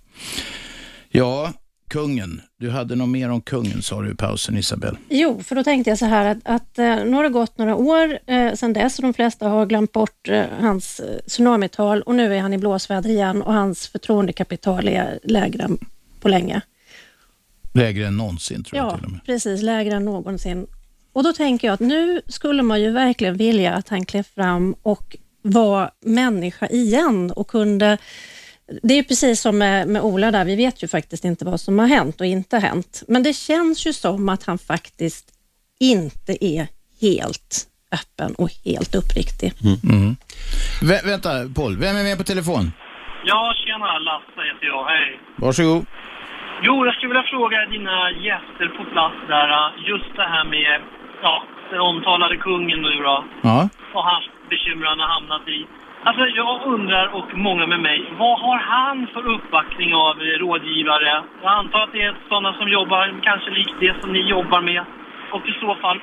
Ja, 1.11 1.53
kungen. 1.87 2.41
Du 2.59 2.69
hade 2.69 2.95
något 2.95 3.09
mer 3.09 3.29
om 3.29 3.41
kungen 3.41 3.81
sa 3.81 4.01
du 4.01 4.11
i 4.11 4.15
pausen 4.15 4.57
Isabel. 4.57 4.97
Jo, 5.09 5.41
för 5.43 5.55
då 5.55 5.63
tänkte 5.63 5.89
jag 5.91 5.97
så 5.99 6.05
här 6.05 6.25
att, 6.25 6.37
att 6.43 6.79
eh, 6.79 6.85
nu 6.85 7.11
har 7.13 7.23
det 7.23 7.29
gått 7.29 7.57
några 7.57 7.75
år 7.75 8.19
eh, 8.27 8.53
sedan 8.53 8.73
dess 8.73 8.99
och 8.99 9.03
de 9.03 9.13
flesta 9.13 9.47
har 9.47 9.65
glömt 9.65 9.91
bort 9.91 10.29
eh, 10.29 10.43
hans 10.59 10.99
eh, 10.99 11.19
tsunamital 11.27 12.01
och 12.01 12.15
nu 12.15 12.35
är 12.35 12.41
han 12.41 12.53
i 12.53 12.57
blåsväder 12.57 13.09
igen 13.09 13.41
och 13.41 13.53
hans 13.53 13.87
förtroendekapital 13.87 14.87
är 14.87 15.19
lägre 15.23 15.63
än 15.63 15.77
på 16.21 16.29
länge. 16.29 16.61
Lägre 17.73 18.07
än 18.07 18.17
någonsin 18.17 18.63
tror 18.63 18.77
jag 18.77 18.87
Ja, 18.91 18.95
till 18.97 19.05
och 19.05 19.11
med. 19.11 19.25
precis. 19.25 19.61
Lägre 19.61 19.95
än 19.95 20.05
någonsin. 20.05 20.67
Och 21.13 21.23
då 21.23 21.33
tänker 21.33 21.67
jag 21.67 21.73
att 21.73 21.79
nu 21.79 22.21
skulle 22.27 22.63
man 22.63 22.81
ju 22.81 22.91
verkligen 22.91 23.37
vilja 23.37 23.73
att 23.73 23.89
han 23.89 24.05
klev 24.05 24.23
fram 24.23 24.75
och 24.81 25.15
var 25.41 25.91
människa 26.01 26.67
igen 26.67 27.31
och 27.31 27.47
kunde... 27.47 27.97
Det 28.83 28.93
är 28.99 29.03
precis 29.03 29.41
som 29.41 29.57
med, 29.57 29.87
med 29.87 30.01
Ola 30.01 30.31
där, 30.31 30.45
vi 30.45 30.55
vet 30.55 30.83
ju 30.83 30.87
faktiskt 30.87 31.25
inte 31.25 31.45
vad 31.45 31.59
som 31.59 31.79
har 31.79 31.87
hänt 31.87 32.19
och 32.21 32.25
inte 32.27 32.57
hänt. 32.57 33.03
Men 33.07 33.23
det 33.23 33.33
känns 33.33 33.87
ju 33.87 33.93
som 33.93 34.29
att 34.29 34.43
han 34.43 34.57
faktiskt 34.57 35.25
inte 35.79 36.45
är 36.45 36.67
helt 37.01 37.67
öppen 37.91 38.35
och 38.35 38.49
helt 38.65 38.95
uppriktig. 38.95 39.53
Mm. 39.63 40.15
Vä- 40.89 41.05
vänta, 41.11 41.29
Paul. 41.55 41.77
Vem 41.77 41.95
är 41.97 42.03
med 42.03 42.17
på 42.17 42.23
telefon? 42.23 42.71
Ja, 43.25 43.53
tjena 43.65 43.97
Lasse 44.07 44.41
heter 44.49 44.65
jag. 44.73 44.83
Hej. 44.93 45.19
Varsågod. 45.37 45.85
Jo, 46.65 46.85
jag 46.85 46.93
skulle 46.95 47.13
vilja 47.13 47.29
fråga 47.35 47.57
dina 47.75 47.97
gäster 48.27 48.67
på 48.77 48.83
plats 48.93 49.19
där, 49.33 49.47
äh, 49.59 49.67
just 49.91 50.09
det 50.19 50.27
här 50.35 50.45
med 50.55 50.73
ja, 51.25 51.35
den 51.71 51.79
omtalade 51.91 52.35
kungen 52.47 52.79
nu 52.87 52.93
då 53.07 53.15
Ja. 53.49 53.57
och 53.95 54.03
hans 54.11 54.25
bekymmer 54.51 54.85
han 54.91 54.99
har 55.03 55.09
hamnat 55.17 55.45
i. 55.57 55.59
Alltså 56.07 56.23
jag 56.41 56.53
undrar, 56.73 57.05
och 57.17 57.29
många 57.47 57.65
med 57.73 57.79
mig, 57.89 57.99
vad 58.19 58.35
har 58.45 58.57
han 58.73 58.97
för 59.13 59.23
uppbackning 59.35 59.89
av 60.05 60.13
rådgivare? 60.43 61.11
Jag 61.43 61.51
antar 61.61 61.79
att 61.83 61.91
det 61.95 62.01
är 62.09 62.13
sådana 62.29 62.51
som 62.59 62.67
jobbar 62.77 63.03
kanske 63.29 63.49
likt 63.59 63.75
det 63.79 63.93
som 64.01 64.09
ni 64.13 64.21
jobbar 64.35 64.61
med. 64.71 64.83
Och 65.35 65.43
i 65.51 65.53
så 65.63 65.71
fall, 65.83 65.97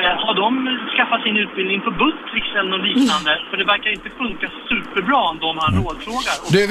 eh, 0.00 0.14
har 0.24 0.34
de 0.42 0.50
skaffat 0.96 1.22
sin 1.26 1.36
utbildning 1.44 1.80
på 1.86 1.90
Buttricks 1.90 2.50
eller 2.58 2.70
något 2.74 2.86
liknande? 2.90 3.32
För 3.50 3.56
det 3.60 3.64
verkar 3.74 3.90
inte 3.98 4.10
funka 4.22 4.46
superbra 4.70 5.20
om 5.32 5.38
de 5.44 5.50
han 5.64 5.72
rådfrågar. 5.82 6.36
Och 6.44 6.50
Du, 6.54 6.58
är, 6.64 6.68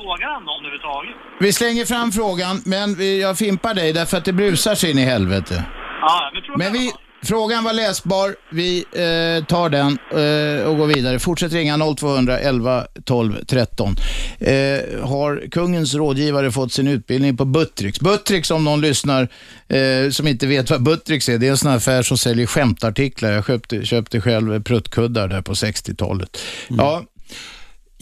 frågar 0.00 0.28
han 0.34 0.42
någon 0.50 0.60
överhuvudtaget? 0.66 1.14
Vi 1.44 1.50
slänger 1.60 1.84
fram 1.92 2.08
frågan, 2.18 2.54
men 2.74 2.86
vi- 3.00 3.20
jag 3.26 3.34
fimpar 3.44 3.74
dig 3.80 3.88
därför 4.00 4.16
att 4.18 4.24
det 4.30 4.36
brusar 4.42 4.74
sig 4.80 4.88
in 4.92 4.98
i 5.04 5.06
helvete. 5.14 5.54
Ja, 6.06 6.30
men 6.34 6.42
Men 6.62 6.72
vi, 6.76 6.82
frågan 7.22 7.64
var 7.64 7.72
läsbar. 7.72 8.36
Vi 8.50 8.78
eh, 8.78 9.44
tar 9.44 9.68
den 9.68 9.98
eh, 10.10 10.66
och 10.66 10.76
går 10.76 10.86
vidare. 10.86 11.18
Fortsätt 11.18 11.52
ringa 11.52 11.94
0200 11.96 12.38
11 12.38 12.86
12 13.04 13.44
13. 13.46 13.96
Eh, 14.38 14.54
har 15.02 15.50
kungens 15.50 15.94
rådgivare 15.94 16.52
fått 16.52 16.72
sin 16.72 16.88
utbildning 16.88 17.36
på 17.36 17.44
Buttricks? 17.44 18.00
Buttricks, 18.00 18.50
om 18.50 18.64
någon 18.64 18.80
lyssnar 18.80 19.28
eh, 19.68 20.10
som 20.10 20.28
inte 20.28 20.46
vet 20.46 20.70
vad 20.70 20.82
Buttricks 20.82 21.28
är, 21.28 21.38
det 21.38 21.46
är 21.46 21.50
en 21.50 21.58
sån 21.58 21.70
här 21.70 21.76
affär 21.76 22.02
som 22.02 22.18
säljer 22.18 22.46
skämtartiklar. 22.46 23.32
Jag 23.32 23.46
köpte, 23.46 23.84
köpte 23.84 24.20
själv 24.20 24.62
pruttkuddar 24.62 25.28
där 25.28 25.42
på 25.42 25.52
60-talet. 25.52 26.38
Ja, 26.68 27.02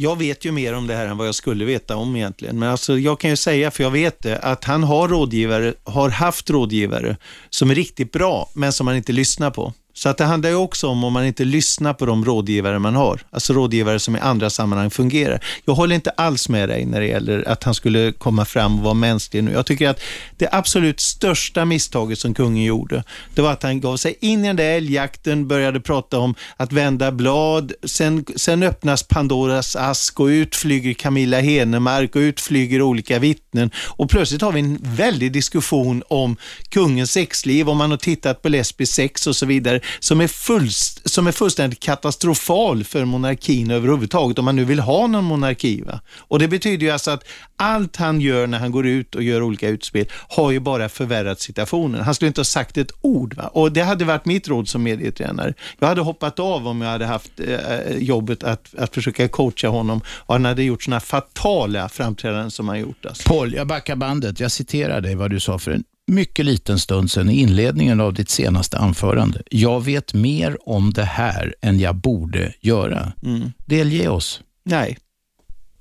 jag 0.02 0.18
vet 0.18 0.44
ju 0.44 0.52
mer 0.52 0.74
om 0.74 0.86
det 0.86 0.94
här 0.94 1.06
än 1.06 1.16
vad 1.16 1.26
jag 1.26 1.34
skulle 1.34 1.64
veta 1.64 1.96
om 1.96 2.16
egentligen. 2.16 2.58
Men 2.58 2.68
alltså, 2.68 2.98
jag 2.98 3.20
kan 3.20 3.30
ju 3.30 3.36
säga, 3.36 3.70
för 3.70 3.82
jag 3.82 3.90
vet 3.90 4.22
det, 4.22 4.38
att 4.38 4.64
han 4.64 4.82
har 4.82 5.08
rådgivare, 5.08 5.74
har 5.84 6.08
haft 6.08 6.50
rådgivare 6.50 7.16
som 7.50 7.70
är 7.70 7.74
riktigt 7.74 8.12
bra, 8.12 8.48
men 8.54 8.72
som 8.72 8.86
han 8.86 8.96
inte 8.96 9.12
lyssnar 9.12 9.50
på. 9.50 9.72
Så 9.94 10.08
att 10.08 10.18
det 10.18 10.24
handlar 10.24 10.50
ju 10.50 10.56
också 10.56 10.88
om 10.88 11.04
om 11.04 11.12
man 11.12 11.26
inte 11.26 11.44
lyssnar 11.44 11.94
på 11.94 12.06
de 12.06 12.24
rådgivare 12.24 12.78
man 12.78 12.94
har. 12.94 13.20
Alltså 13.30 13.52
rådgivare 13.52 13.98
som 13.98 14.16
i 14.16 14.18
andra 14.20 14.50
sammanhang 14.50 14.90
fungerar. 14.90 15.44
Jag 15.64 15.74
håller 15.74 15.94
inte 15.94 16.10
alls 16.10 16.48
med 16.48 16.68
dig 16.68 16.86
när 16.86 17.00
det 17.00 17.06
gäller 17.06 17.48
att 17.48 17.64
han 17.64 17.74
skulle 17.74 18.12
komma 18.12 18.44
fram 18.44 18.78
och 18.78 18.84
vara 18.84 18.94
mänsklig 18.94 19.44
nu. 19.44 19.52
Jag 19.52 19.66
tycker 19.66 19.88
att 19.88 20.00
det 20.36 20.48
absolut 20.52 21.00
största 21.00 21.64
misstaget 21.64 22.18
som 22.18 22.34
kungen 22.34 22.64
gjorde, 22.64 23.04
det 23.34 23.42
var 23.42 23.52
att 23.52 23.62
han 23.62 23.80
gav 23.80 23.96
sig 23.96 24.16
in 24.20 24.44
i 24.44 24.46
den 24.46 24.56
där 24.56 24.70
älgjakten, 24.70 25.48
började 25.48 25.80
prata 25.80 26.18
om 26.18 26.34
att 26.56 26.72
vända 26.72 27.12
blad, 27.12 27.72
sen, 27.84 28.24
sen 28.36 28.62
öppnas 28.62 29.02
Pandoras 29.02 29.76
ask 29.76 30.20
och 30.20 30.26
ut 30.26 30.56
flyger 30.56 30.94
Camilla 30.94 31.40
Henemark 31.40 32.16
och 32.16 32.20
ut 32.20 32.40
flyger 32.40 32.82
olika 32.82 33.18
vittnen 33.18 33.70
och 33.76 34.10
plötsligt 34.10 34.42
har 34.42 34.52
vi 34.52 34.60
en 34.60 34.78
väldig 34.82 35.32
diskussion 35.32 36.02
om 36.08 36.36
kungens 36.68 37.12
sexliv, 37.12 37.68
om 37.68 37.78
man 37.78 37.90
har 37.90 37.98
tittat 37.98 38.42
på 38.42 38.48
lesbisk 38.48 38.94
sex 38.94 39.26
och 39.26 39.36
så 39.36 39.46
vidare 39.46 39.79
som 40.00 40.20
är, 40.20 40.28
fullst, 40.28 41.10
som 41.10 41.26
är 41.26 41.32
fullständigt 41.32 41.80
katastrofal 41.80 42.84
för 42.84 43.04
monarkin 43.04 43.70
överhuvudtaget, 43.70 44.38
om 44.38 44.44
man 44.44 44.56
nu 44.56 44.64
vill 44.64 44.80
ha 44.80 45.06
någon 45.06 45.24
monarki. 45.24 45.82
Va? 45.82 46.00
Och 46.18 46.38
Det 46.38 46.48
betyder 46.48 46.86
ju 46.86 46.92
alltså 46.92 47.10
att 47.10 47.24
allt 47.56 47.96
han 47.96 48.20
gör 48.20 48.46
när 48.46 48.58
han 48.58 48.70
går 48.70 48.86
ut 48.86 49.14
och 49.14 49.22
gör 49.22 49.42
olika 49.42 49.68
utspel 49.68 50.06
har 50.28 50.50
ju 50.50 50.60
bara 50.60 50.88
förvärrat 50.88 51.40
situationen. 51.40 52.00
Han 52.00 52.14
skulle 52.14 52.26
inte 52.26 52.40
ha 52.40 52.44
sagt 52.44 52.78
ett 52.78 52.92
ord. 53.00 53.34
Va? 53.34 53.46
Och 53.46 53.72
Det 53.72 53.82
hade 53.82 54.04
varit 54.04 54.24
mitt 54.24 54.48
råd 54.48 54.68
som 54.68 54.82
medietränare. 54.82 55.54
Jag 55.78 55.88
hade 55.88 56.00
hoppat 56.00 56.38
av 56.38 56.66
om 56.68 56.80
jag 56.80 56.90
hade 56.90 57.06
haft 57.06 57.40
eh, 57.40 57.54
eh, 57.54 57.96
jobbet 57.98 58.44
att, 58.44 58.74
att 58.78 58.94
försöka 58.94 59.28
coacha 59.28 59.68
honom 59.68 60.00
och 60.08 60.34
han 60.34 60.44
hade 60.44 60.62
gjort 60.62 60.82
sådana 60.82 61.00
fatala 61.00 61.88
framträdanden 61.88 62.50
som 62.50 62.68
han 62.68 62.80
gjort. 62.80 63.06
Alltså. 63.06 63.28
Paul, 63.28 63.54
jag 63.54 63.66
backar 63.66 63.96
bandet. 63.96 64.40
Jag 64.40 64.52
citerar 64.52 65.00
dig 65.00 65.14
vad 65.14 65.30
du 65.30 65.40
sa 65.40 65.58
för 65.58 65.70
en 65.70 65.84
mycket 66.10 66.44
liten 66.44 66.78
stund 66.78 67.10
sedan 67.10 67.30
i 67.30 67.40
inledningen 67.40 68.00
av 68.00 68.14
ditt 68.14 68.30
senaste 68.30 68.78
anförande. 68.78 69.42
Jag 69.50 69.84
vet 69.84 70.14
mer 70.14 70.56
om 70.68 70.92
det 70.92 71.04
här 71.04 71.54
än 71.62 71.80
jag 71.80 71.94
borde 71.96 72.52
göra. 72.60 73.12
Mm. 73.22 73.52
Delge 73.66 74.08
oss. 74.08 74.40
Nej, 74.64 74.98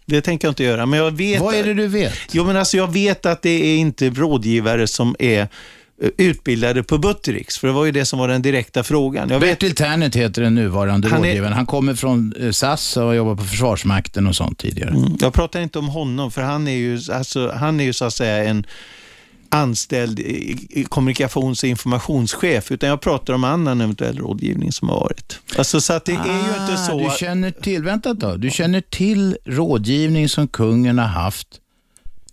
det 0.05 0.21
tänker 0.21 0.47
jag 0.47 0.51
inte 0.51 0.63
göra. 0.63 0.85
Men 0.85 0.99
jag 0.99 1.11
vet, 1.11 1.41
Vad 1.41 1.55
är 1.55 1.63
det 1.63 1.73
du 1.73 1.87
vet? 1.87 2.13
Jo, 2.31 2.45
men 2.45 2.57
alltså 2.57 2.77
jag 2.77 2.93
vet 2.93 3.25
att 3.25 3.41
det 3.41 3.49
är 3.49 3.77
inte 3.77 4.09
rådgivare 4.09 4.87
som 4.87 5.15
är 5.19 5.41
eh, 5.41 5.47
utbildade 6.17 6.83
på 6.83 6.97
Buttericks, 6.97 7.57
för 7.57 7.67
det 7.67 7.73
var 7.73 7.85
ju 7.85 7.91
det 7.91 8.05
som 8.05 8.19
var 8.19 8.27
den 8.27 8.41
direkta 8.41 8.83
frågan. 8.83 9.29
Jag 9.29 9.39
vet, 9.39 9.59
Bertil 9.59 9.75
Ternet 9.75 10.15
heter 10.15 10.41
den 10.41 10.55
nuvarande 10.55 11.07
Han 11.09 11.19
är- 11.23 11.27
rådgivaren. 11.27 11.53
Han 11.53 11.65
kommer 11.65 11.93
från 11.93 12.33
eh, 12.39 12.51
SAS 12.51 12.97
och 12.97 13.03
har 13.03 13.13
jobbat 13.13 13.37
på 13.37 13.43
Försvarsmakten 13.43 14.27
och 14.27 14.35
sånt 14.35 14.59
tidigare. 14.59 14.89
Mm, 14.89 15.17
jag 15.21 15.33
pratar 15.33 15.61
inte 15.61 15.79
om 15.79 15.87
honom, 15.87 16.31
för 16.31 16.41
han 16.41 16.67
är 16.67 16.75
ju, 16.75 16.99
alltså, 17.11 17.51
han 17.55 17.79
är 17.79 17.83
ju 17.83 17.93
så 17.93 18.05
att 18.05 18.13
säga 18.13 18.43
en 18.49 18.65
anställd 19.49 20.21
kommunikations 20.89 21.63
och 21.63 21.69
informationschef, 21.69 22.71
utan 22.71 22.89
jag 22.89 23.01
pratar 23.01 23.33
om 23.33 23.43
annan 23.43 23.81
eventuell 23.81 24.17
rådgivning 24.17 24.71
som 24.71 24.89
har 24.89 24.99
varit. 24.99 25.39
Alltså, 25.57 25.81
så 25.81 25.93
att 25.93 26.05
det 26.05 26.11
är 26.11 26.55
ju 26.57 26.61
inte 26.63 26.77
så... 26.87 26.99
Ah, 26.99 27.11
Du 27.11 27.17
känner 27.19 27.51
till, 27.51 27.83
vänta 27.83 28.13
då, 28.13 28.35
du 28.37 28.49
känner 28.51 28.81
till 28.81 29.37
rådgivning 29.45 30.29
som 30.29 30.47
kungen 30.47 30.97
har 30.97 31.05
haft 31.07 31.47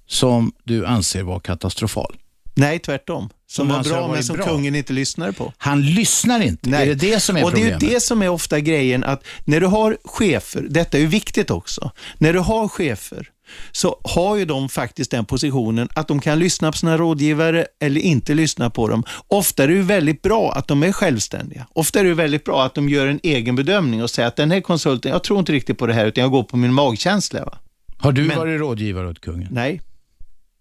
som 0.06 0.52
du 0.64 0.86
anser 0.86 1.22
var 1.22 1.40
katastrofal? 1.40 2.16
Nej, 2.54 2.78
tvärtom. 2.78 3.28
Som, 3.48 3.68
Som 3.68 3.76
var 3.76 3.84
bra, 3.84 4.08
men 4.12 4.24
som 4.24 4.36
bra. 4.36 4.46
kungen 4.46 4.74
inte 4.74 4.92
lyssnade 4.92 5.32
på. 5.32 5.52
Han 5.58 5.82
lyssnar 5.82 6.40
inte. 6.40 6.70
Nej. 6.70 6.82
Är 6.82 6.86
det 6.86 6.94
det 6.94 7.20
som 7.20 7.36
är 7.36 7.44
och 7.44 7.50
problemet? 7.50 7.80
det 7.80 7.86
är 7.86 7.90
det 7.90 8.00
som 8.00 8.22
är 8.22 8.28
ofta 8.28 8.60
grejen, 8.60 9.04
att 9.04 9.24
när 9.44 9.60
du 9.60 9.66
har 9.66 9.96
chefer, 10.04 10.66
detta 10.70 10.96
är 10.96 11.00
ju 11.00 11.06
viktigt 11.06 11.50
också, 11.50 11.90
när 12.18 12.32
du 12.32 12.38
har 12.38 12.68
chefer 12.68 13.30
så 13.72 14.00
har 14.04 14.36
ju 14.36 14.44
de 14.44 14.68
faktiskt 14.68 15.10
den 15.10 15.24
positionen 15.24 15.88
att 15.94 16.08
de 16.08 16.20
kan 16.20 16.38
lyssna 16.38 16.72
på 16.72 16.78
sina 16.78 16.96
rådgivare 16.96 17.66
eller 17.80 18.00
inte 18.00 18.34
lyssna 18.34 18.70
på 18.70 18.88
dem. 18.88 19.04
Ofta 19.28 19.64
är 19.64 19.68
det 19.68 19.74
ju 19.74 19.82
väldigt 19.82 20.22
bra 20.22 20.52
att 20.52 20.68
de 20.68 20.82
är 20.82 20.92
självständiga. 20.92 21.66
Ofta 21.72 22.00
är 22.00 22.04
det 22.04 22.14
väldigt 22.14 22.44
bra 22.44 22.64
att 22.64 22.74
de 22.74 22.88
gör 22.88 23.06
en 23.06 23.20
egen 23.22 23.56
bedömning 23.56 24.02
och 24.02 24.10
säger 24.10 24.28
att 24.28 24.36
den 24.36 24.50
här 24.50 24.60
konsulten, 24.60 25.12
jag 25.12 25.24
tror 25.24 25.38
inte 25.38 25.52
riktigt 25.52 25.78
på 25.78 25.86
det 25.86 25.94
här 25.94 26.06
utan 26.06 26.22
jag 26.22 26.30
går 26.30 26.42
på 26.42 26.56
min 26.56 26.72
magkänsla. 26.72 27.44
Va? 27.44 27.58
Har 27.98 28.12
du 28.12 28.24
Men- 28.24 28.38
varit 28.38 28.60
rådgivare 28.60 29.08
åt 29.08 29.20
kungen? 29.20 29.48
Nej, 29.50 29.80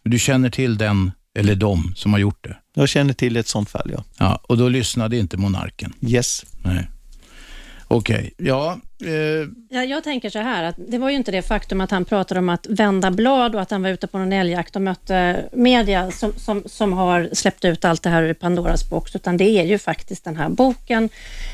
Du 0.04 0.20
känner 0.20 0.50
till 0.50 0.78
den 0.78 1.12
eller 1.38 1.56
de 1.56 1.94
som 1.96 2.14
har 2.14 2.20
gjort 2.20 2.44
det? 2.44 2.58
jag 2.76 2.90
känner 2.90 3.14
till 3.14 3.38
ett 3.38 3.48
sånt 3.48 3.70
fall, 3.70 3.92
ja. 3.94 4.04
Ja, 4.20 4.40
och 4.44 4.58
då 4.58 4.70
lyssnade 4.70 5.18
inte 5.18 5.38
monarken? 5.38 5.94
Yes. 6.08 6.46
Nej. 6.64 6.88
Okej, 7.88 8.34
ja. 8.38 8.80
Eh, 9.04 9.48
Ja, 9.70 9.84
jag 9.84 10.04
tänker 10.04 10.30
så 10.30 10.40
här, 10.40 10.64
att 10.64 10.76
det 10.88 10.98
var 10.98 11.10
ju 11.10 11.16
inte 11.16 11.32
det 11.32 11.42
faktum 11.42 11.82
att 11.82 11.92
han 11.92 12.06
pratade 12.06 12.40
om 12.40 12.50
att 12.50 12.68
vända 12.68 13.12
blad 13.12 13.56
och 13.56 13.62
att 13.62 13.72
han 13.72 13.84
var 13.84 13.90
ute 13.90 14.08
på 14.08 14.18
någon 14.18 14.34
älgjakt 14.34 14.76
och 14.76 14.82
mötte 14.82 15.46
media 15.54 16.12
som, 16.12 16.34
som, 16.38 16.64
som 16.66 16.94
har 16.94 17.30
släppt 17.34 17.66
ut 17.66 17.86
allt 17.86 18.04
det 18.04 18.10
här 18.10 18.24
ur 18.24 18.34
Pandoras 18.34 18.90
box, 18.90 19.16
utan 19.16 19.38
det 19.38 19.50
är 19.50 19.64
ju 19.64 19.78
faktiskt 19.78 20.24
den 20.24 20.36
här 20.38 20.50
boken. 20.50 21.10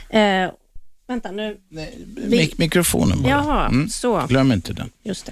Eh, 0.09 0.49
vänta 1.11 1.31
nu. 1.31 1.57
mik 2.15 2.57
mikrofonen 2.57 3.21
bara. 3.21 3.29
Jaha, 3.29 3.67
Mm. 3.67 3.89
så. 3.89 4.25
Glöm 4.29 4.51
inte 4.51 4.73
den. 4.73 4.89
Just 5.03 5.25
det. 5.25 5.31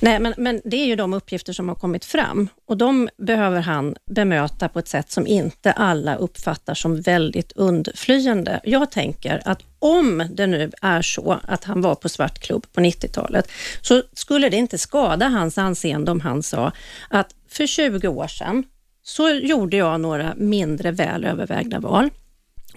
Nej, 0.00 0.20
men, 0.20 0.34
men 0.38 0.60
det 0.64 0.76
är 0.76 0.86
ju 0.86 0.96
de 0.96 1.12
uppgifter 1.14 1.52
som 1.52 1.68
har 1.68 1.74
kommit 1.74 2.04
fram 2.04 2.48
och 2.66 2.76
de 2.76 3.08
behöver 3.18 3.60
han 3.60 3.96
bemöta 4.10 4.68
på 4.68 4.78
ett 4.78 4.88
sätt 4.88 5.10
som 5.10 5.26
inte 5.26 5.72
alla 5.72 6.14
uppfattar 6.16 6.74
som 6.74 7.00
väldigt 7.00 7.52
undflyende. 7.52 8.60
Jag 8.64 8.90
tänker 8.90 9.42
att 9.44 9.62
om 9.78 10.28
det 10.30 10.46
nu 10.46 10.70
är 10.82 11.02
så 11.02 11.40
att 11.44 11.64
han 11.64 11.80
var 11.82 11.94
på 11.94 12.08
svartklubb 12.08 12.66
på 12.72 12.80
90-talet, 12.80 13.50
så 13.82 14.02
skulle 14.12 14.48
det 14.48 14.56
inte 14.56 14.78
skada 14.78 15.28
hans 15.28 15.58
anseende 15.58 16.10
om 16.10 16.20
han 16.20 16.42
sa 16.42 16.72
att 17.10 17.34
för 17.48 17.66
20 17.66 18.08
år 18.08 18.26
sedan 18.28 18.64
så 19.02 19.30
gjorde 19.30 19.76
jag 19.76 20.00
några 20.00 20.34
mindre 20.36 20.90
väl 20.90 21.24
övervägda 21.24 21.80
val 21.80 22.10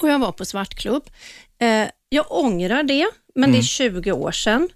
och 0.02 0.10
jag 0.10 0.20
var 0.20 0.32
på 0.32 0.46
svartklubb. 0.46 1.04
Eh, 1.60 1.88
jag 2.14 2.26
ångrar 2.30 2.84
det, 2.84 3.08
men 3.36 3.52
det 3.52 3.58
är 3.58 3.62
20 3.62 4.12
år 4.12 4.32
sedan. 4.32 4.70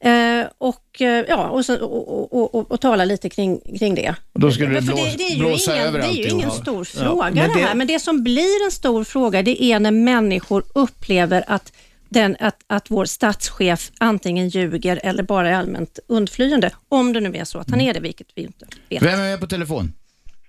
Eh, 0.00 0.46
och, 0.58 1.02
eh, 1.02 1.24
ja, 1.28 1.48
och, 1.48 1.64
så, 1.64 1.84
och, 1.86 2.32
och, 2.34 2.54
och, 2.54 2.70
och 2.72 2.80
tala 2.80 3.04
lite 3.04 3.28
kring, 3.30 3.60
kring 3.78 3.94
det. 3.94 4.14
Och 4.32 4.40
då 4.40 4.50
skulle 4.50 4.74
det 4.74 4.82
För 4.82 4.92
blås- 4.92 5.16
det, 5.16 5.22
är 5.24 5.30
ju 5.30 5.38
blåsa 5.38 5.74
ingen, 5.74 5.86
över 5.86 5.98
Det 5.98 6.06
är 6.06 6.12
ju 6.24 6.28
ingen 6.28 6.50
stor 6.50 6.86
Ja, 6.94 7.00
fråga 7.00 7.24
men 7.24 7.34
det 7.34 7.54
det- 7.54 7.66
här, 7.66 7.74
men 7.74 7.86
det 7.86 7.98
som 8.00 8.24
blir 8.24 8.64
en 8.64 8.70
stor 8.70 9.04
fråga, 9.04 9.42
det 9.42 9.62
är 9.64 9.80
när 9.80 9.90
människor 9.90 10.64
upplever 10.74 11.44
att, 11.46 11.72
den, 12.08 12.36
att, 12.40 12.56
att 12.66 12.90
vår 12.90 13.04
statschef 13.04 13.90
antingen 13.98 14.48
ljuger 14.48 15.00
eller 15.02 15.22
bara 15.22 15.48
är 15.50 15.54
allmänt 15.54 15.98
undflyende, 16.08 16.70
om 16.88 17.12
det 17.12 17.20
nu 17.20 17.36
är 17.36 17.44
så 17.44 17.58
att 17.58 17.70
han 17.70 17.80
är 17.80 17.94
det, 17.94 18.00
vilket 18.00 18.26
vi 18.34 18.42
inte 18.42 18.66
vet. 18.88 19.02
Vem 19.02 19.20
är 19.20 19.24
med 19.30 19.40
på 19.40 19.46
telefon? 19.46 19.92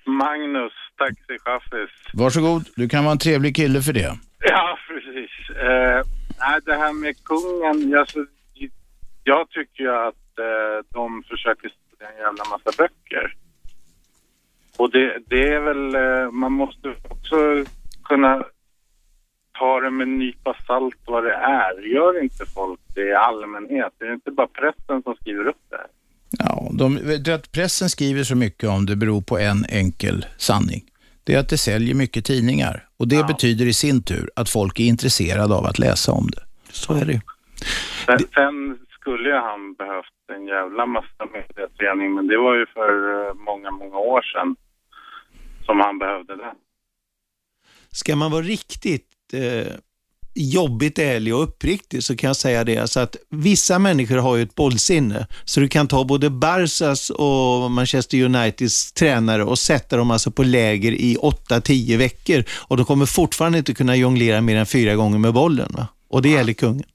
Magnus, 0.06 0.74
taxichaffis. 0.98 1.90
Varsågod, 2.14 2.66
du 2.76 2.90
kan 2.90 3.04
vara 3.04 3.12
en 3.12 3.18
trevlig 3.20 3.56
kille 3.56 3.82
för 3.82 3.94
det. 3.94 4.18
Ja, 4.44 4.78
precis. 5.20 5.58
Eh, 5.58 6.02
nej, 6.40 6.60
det 6.66 6.76
här 6.76 6.94
med 6.94 7.24
kungen, 7.24 7.98
alltså, 8.00 8.20
jag 9.24 9.50
tycker 9.50 9.84
ju 9.84 9.96
att 9.96 10.40
eh, 10.40 10.86
de 10.90 11.24
försöker 11.24 11.70
skriva 11.70 12.12
en 12.12 12.18
jävla 12.18 12.44
massa 12.50 12.72
böcker. 12.78 13.36
Och 14.78 14.92
det, 14.92 15.18
det 15.28 15.54
är 15.54 15.60
väl, 15.60 15.96
eh, 15.96 16.32
man 16.32 16.52
måste 16.52 16.90
också 17.10 17.36
kunna 18.04 18.46
ta 19.60 19.80
det 19.80 19.90
med 19.90 20.08
en 20.08 20.18
nypa 20.18 20.56
salt 20.68 20.96
vad 21.06 21.24
det 21.24 21.34
är. 21.34 21.94
Gör 21.94 22.24
inte 22.24 22.46
folk 22.46 22.80
det 22.96 23.08
i 23.10 23.14
allmänhet? 23.14 23.94
Det 23.98 24.06
är 24.06 24.14
inte 24.14 24.32
bara 24.32 24.48
pressen 24.48 25.04
som 25.04 25.16
skriver 25.16 25.48
upp 25.48 25.64
det. 25.70 25.88
Ja, 26.40 26.70
de, 26.72 26.98
att 27.34 27.52
pressen 27.52 27.90
skriver 27.90 28.24
så 28.24 28.36
mycket 28.36 28.70
om 28.70 28.86
det 28.86 28.96
beror 28.96 29.22
på 29.22 29.38
en 29.38 29.66
enkel 29.70 30.26
sanning. 30.38 30.84
Det 31.30 31.36
är 31.36 31.40
att 31.40 31.50
det 31.50 31.58
säljer 31.58 31.96
mycket 31.96 32.26
tidningar 32.26 32.88
och 32.98 33.08
det 33.08 33.28
betyder 33.28 33.66
i 33.66 33.74
sin 33.74 34.04
tur 34.04 34.30
att 34.36 34.50
folk 34.50 34.80
är 34.80 34.84
intresserade 34.84 35.54
av 35.56 35.66
att 35.66 35.80
läsa 35.80 36.12
om 36.12 36.28
det. 36.32 36.44
Så 36.72 36.94
är 36.94 37.06
det 37.06 37.14
ju. 37.14 37.20
Sen, 38.06 38.20
sen 38.34 38.78
skulle 39.00 39.30
ju 39.30 39.36
han 39.36 39.74
behövt 39.74 40.20
en 40.36 40.48
jävla 40.48 40.86
massa 40.86 41.24
mediaträning, 41.34 42.14
men 42.16 42.28
det 42.28 42.38
var 42.38 42.56
ju 42.56 42.66
för 42.66 42.92
eh, 43.28 43.34
många, 43.34 43.72
många 43.72 43.98
år 43.98 44.22
sedan 44.22 44.56
som 45.66 45.80
han 45.80 46.00
behövde 46.00 46.36
det. 46.36 46.54
Ska 47.92 48.16
man 48.16 48.32
vara 48.32 48.42
riktigt 48.42 49.34
eh, 49.34 49.74
jobbigt 50.40 51.00
ärlig 51.00 51.36
och 51.36 51.44
uppriktig 51.44 52.04
så 52.04 52.16
kan 52.16 52.28
jag 52.28 52.36
säga 52.36 52.64
det, 52.64 52.78
alltså 52.78 53.00
att 53.00 53.16
vissa 53.30 53.80
människor 53.80 54.18
har 54.18 54.36
ju 54.36 54.44
ett 54.44 54.56
bollsinne, 54.56 55.28
så 55.46 55.60
du 55.60 55.68
kan 55.68 55.88
ta 55.88 56.04
både 56.04 56.30
Barsas 56.30 57.10
och 57.10 57.72
Manchester 57.72 58.24
Uniteds 58.24 58.92
tränare 58.92 59.44
och 59.44 59.60
sätta 59.60 59.98
dem 59.98 60.12
alltså 60.12 60.32
på 60.32 60.44
läger 60.44 60.92
i 60.92 61.18
8-10 61.22 61.98
veckor 61.98 62.44
och 62.52 62.78
de 62.78 62.86
kommer 62.86 63.06
fortfarande 63.06 63.58
inte 63.58 63.74
kunna 63.74 63.96
jonglera 63.96 64.42
mer 64.42 64.56
än 64.56 64.66
fyra 64.66 64.96
gånger 64.96 65.18
med 65.18 65.34
bollen. 65.34 65.72
Va? 65.78 65.88
Och 66.10 66.22
det 66.22 66.30
gäller 66.30 66.54
kungen. 66.54 66.86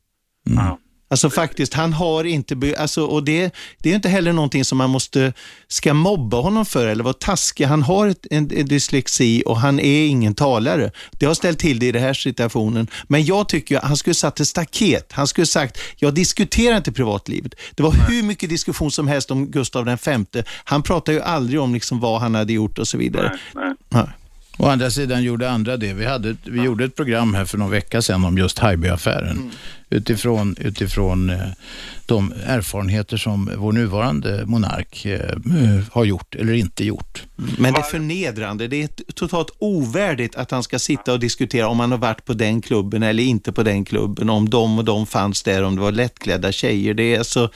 Alltså 1.14 1.30
faktiskt, 1.30 1.74
han 1.74 1.92
har 1.92 2.24
inte, 2.24 2.56
be- 2.56 2.78
alltså, 2.78 3.04
och 3.04 3.24
det, 3.24 3.54
det 3.78 3.90
är 3.90 3.94
inte 3.94 4.08
heller 4.08 4.32
någonting 4.32 4.64
som 4.64 4.78
man 4.78 4.90
måste, 4.90 5.32
ska 5.68 5.94
mobba 5.94 6.40
honom 6.40 6.66
för 6.66 6.86
eller 6.86 7.04
vara 7.04 7.14
taskig. 7.14 7.64
Han 7.64 7.82
har 7.82 8.06
ett, 8.06 8.26
en, 8.30 8.50
en 8.56 8.66
dyslexi 8.66 9.42
och 9.46 9.58
han 9.60 9.80
är 9.80 10.06
ingen 10.06 10.34
talare. 10.34 10.90
Det 11.10 11.26
har 11.26 11.34
ställt 11.34 11.58
till 11.58 11.78
det 11.78 11.86
i 11.86 11.92
den 11.92 12.02
här 12.02 12.14
situationen. 12.14 12.86
Men 13.08 13.24
jag 13.24 13.48
tycker 13.48 13.76
att 13.78 13.84
han 13.84 13.96
skulle 13.96 14.14
satt 14.14 14.40
ett 14.40 14.48
staket. 14.48 15.12
Han 15.12 15.26
skulle 15.26 15.46
sagt, 15.46 15.78
jag 15.96 16.14
diskuterar 16.14 16.76
inte 16.76 16.92
privatlivet. 16.92 17.54
Det 17.74 17.82
var 17.82 17.92
hur 17.92 18.22
mycket 18.22 18.48
diskussion 18.48 18.90
som 18.90 19.08
helst 19.08 19.30
om 19.30 19.46
Gustav 19.46 19.84
V. 19.84 20.16
Han 20.64 20.82
pratar 20.82 21.12
ju 21.12 21.20
aldrig 21.20 21.60
om 21.60 21.74
liksom 21.74 22.00
vad 22.00 22.20
han 22.20 22.34
hade 22.34 22.52
gjort 22.52 22.78
och 22.78 22.88
så 22.88 22.98
vidare. 22.98 23.38
Nej. 23.54 23.74
Nej. 23.88 24.06
Å 24.58 24.68
andra 24.68 24.90
sidan 24.90 25.22
gjorde 25.22 25.50
andra 25.50 25.76
det. 25.76 25.94
Vi, 25.94 26.04
hade, 26.04 26.36
vi 26.44 26.62
gjorde 26.62 26.84
ett 26.84 26.96
program 26.96 27.34
här 27.34 27.44
för 27.44 27.58
någon 27.58 27.70
vecka 27.70 28.02
sedan 28.02 28.24
om 28.24 28.38
just 28.38 28.58
Haijby-affären. 28.58 29.36
Mm. 29.36 29.50
Utifrån, 29.90 30.56
utifrån 30.60 31.30
eh, 31.30 31.40
de 32.06 32.32
erfarenheter 32.46 33.16
som 33.16 33.50
vår 33.56 33.72
nuvarande 33.72 34.46
monark 34.46 35.04
eh, 35.04 35.20
eh, 35.20 35.84
har 35.92 36.04
gjort 36.04 36.34
eller 36.34 36.52
inte 36.52 36.84
gjort. 36.84 37.22
Men 37.36 37.72
det 37.72 37.78
är 37.78 37.82
förnedrande. 37.82 38.68
Det 38.68 38.82
är 38.82 39.12
totalt 39.14 39.50
ovärdigt 39.58 40.36
att 40.36 40.50
han 40.50 40.62
ska 40.62 40.78
sitta 40.78 41.12
och 41.12 41.20
diskutera 41.20 41.68
om 41.68 41.80
han 41.80 41.90
har 41.90 41.98
varit 41.98 42.24
på 42.24 42.32
den 42.32 42.62
klubben 42.62 43.02
eller 43.02 43.22
inte 43.22 43.52
på 43.52 43.62
den 43.62 43.84
klubben, 43.84 44.30
om 44.30 44.50
de 44.50 44.78
och 44.78 44.84
de 44.84 45.06
fanns 45.06 45.42
där, 45.42 45.62
om 45.62 45.76
det 45.76 45.82
var 45.82 45.92
lättklädda 45.92 46.52
tjejer. 46.52 46.94
Det 46.94 47.14
är 47.14 47.22
så, 47.22 47.40
det 47.40 47.50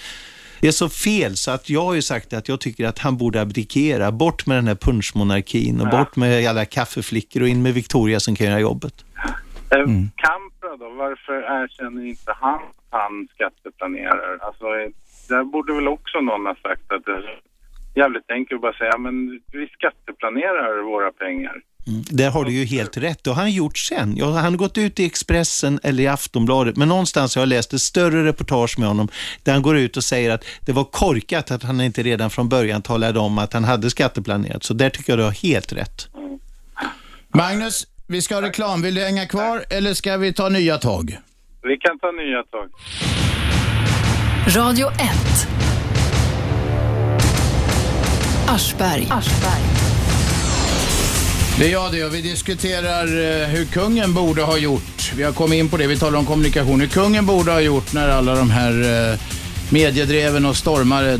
är 0.66 0.70
så 0.70 0.88
fel 0.88 1.36
så 1.36 1.50
att 1.50 1.70
jag 1.70 1.84
har 1.84 1.94
ju 1.94 2.02
sagt 2.02 2.32
att 2.32 2.48
jag 2.48 2.60
tycker 2.60 2.86
att 2.86 2.98
han 2.98 3.16
borde 3.16 3.40
abdikera. 3.40 4.12
Bort 4.12 4.46
med 4.46 4.56
den 4.56 4.66
här 4.66 4.74
punschmonarkin 4.74 5.80
och 5.80 5.86
Ja. 5.86 5.98
bort 5.98 6.16
med 6.16 6.48
alla 6.48 6.64
kaffeflickor 6.64 7.42
och 7.42 7.48
in 7.48 7.62
med 7.62 7.74
Victoria 7.74 8.20
som 8.20 8.36
kan 8.36 8.46
göra 8.46 8.60
jobbet. 8.60 9.04
Eh, 9.70 9.78
Kamprad 10.16 10.78
då, 10.78 10.88
varför 10.90 11.62
erkänner 11.62 12.04
inte 12.06 12.32
han 12.40 12.54
att 12.54 13.00
han 13.00 13.28
skatteplanerar? 13.34 14.38
Alltså, 14.40 14.64
där 15.28 15.44
borde 15.44 15.74
väl 15.74 15.88
också 15.88 16.20
någon 16.20 16.46
ha 16.46 16.54
sagt 16.62 16.92
att 16.92 17.04
det 17.04 17.12
är 17.12 17.40
jävligt 17.94 18.30
enkelt 18.30 18.58
att 18.58 18.62
bara 18.62 18.72
säga, 18.72 18.98
men 18.98 19.40
vi 19.52 19.68
skatteplanerar 19.68 20.82
våra 20.82 21.12
pengar. 21.12 21.56
Där 22.10 22.30
har 22.30 22.44
du 22.44 22.52
ju 22.52 22.64
helt 22.64 22.96
rätt. 22.96 23.24
Det 23.24 23.30
har 23.30 23.36
han 23.36 23.52
gjort 23.52 23.78
sen. 23.78 24.16
Ja, 24.16 24.26
han 24.26 24.44
har 24.44 24.56
gått 24.56 24.78
ut 24.78 25.00
i 25.00 25.04
Expressen 25.04 25.80
eller 25.82 26.02
i 26.02 26.06
Aftonbladet, 26.06 26.76
men 26.76 26.88
någonstans 26.88 27.34
har 27.34 27.42
jag 27.42 27.48
läst 27.48 27.72
ett 27.72 27.80
större 27.80 28.24
reportage 28.24 28.78
med 28.78 28.88
honom 28.88 29.08
där 29.42 29.52
han 29.52 29.62
går 29.62 29.76
ut 29.76 29.96
och 29.96 30.04
säger 30.04 30.30
att 30.30 30.44
det 30.60 30.72
var 30.72 30.84
korkat 30.84 31.50
att 31.50 31.62
han 31.62 31.80
inte 31.80 32.02
redan 32.02 32.30
från 32.30 32.48
början 32.48 32.82
talade 32.82 33.18
om 33.18 33.38
att 33.38 33.52
han 33.52 33.64
hade 33.64 33.90
skatteplanerat. 33.90 34.64
Så 34.64 34.74
där 34.74 34.90
tycker 34.90 35.12
jag 35.12 35.18
du 35.18 35.22
har 35.22 35.30
helt 35.30 35.72
rätt. 35.72 36.08
Magnus, 37.34 37.86
vi 38.06 38.22
ska 38.22 38.34
ha 38.34 38.42
reklam. 38.42 38.82
Vill 38.82 38.94
du 38.94 39.00
hänga 39.00 39.26
kvar 39.26 39.64
eller 39.70 39.94
ska 39.94 40.16
vi 40.16 40.32
ta 40.32 40.48
nya 40.48 40.78
tag? 40.78 41.18
Vi 41.62 41.76
kan 41.76 41.98
ta 41.98 42.10
nya 42.12 42.42
tag. 42.42 42.70
Radio 44.56 44.88
1. 44.88 44.98
Aschberg. 48.48 49.08
Det 51.58 51.66
är 51.66 51.72
jag 51.72 51.92
det 51.92 52.04
och 52.04 52.14
vi 52.14 52.22
diskuterar 52.22 53.04
eh, 53.04 53.48
hur 53.48 53.64
kungen 53.64 54.14
borde 54.14 54.42
ha 54.42 54.58
gjort. 54.58 55.12
Vi 55.16 55.22
har 55.22 55.32
kommit 55.32 55.58
in 55.58 55.68
på 55.68 55.76
det, 55.76 55.86
vi 55.86 55.96
talar 55.96 56.18
om 56.18 56.26
kommunikation. 56.26 56.80
Hur 56.80 56.88
kungen 56.88 57.26
borde 57.26 57.52
ha 57.52 57.60
gjort 57.60 57.92
när 57.92 58.08
alla 58.08 58.34
de 58.34 58.50
här 58.50 59.10
eh, 59.12 59.18
mediedreven 59.70 60.44
och 60.46 60.56
stormare, 60.56 61.18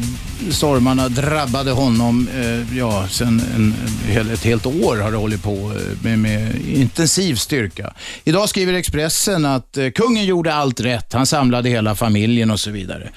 stormarna 0.51 1.09
drabbade 1.09 1.71
honom. 1.71 2.29
Eh, 2.37 2.79
ja, 2.79 3.09
sen 3.09 3.43
en, 3.55 3.75
ett 4.33 4.45
helt 4.45 4.67
år 4.67 4.97
har 4.97 5.11
det 5.11 5.17
hållit 5.17 5.43
på 5.43 5.73
med, 6.03 6.19
med 6.19 6.67
intensiv 6.67 7.35
styrka. 7.35 7.95
Idag 8.25 8.49
skriver 8.49 8.73
Expressen 8.73 9.45
att 9.45 9.79
kungen 9.95 10.25
gjorde 10.25 10.55
allt 10.55 10.81
rätt. 10.81 11.13
Han 11.13 11.27
samlade 11.27 11.69
hela 11.69 11.95
familjen 11.95 12.51
och 12.51 12.61
så 12.61 12.71
vidare. 12.71 13.11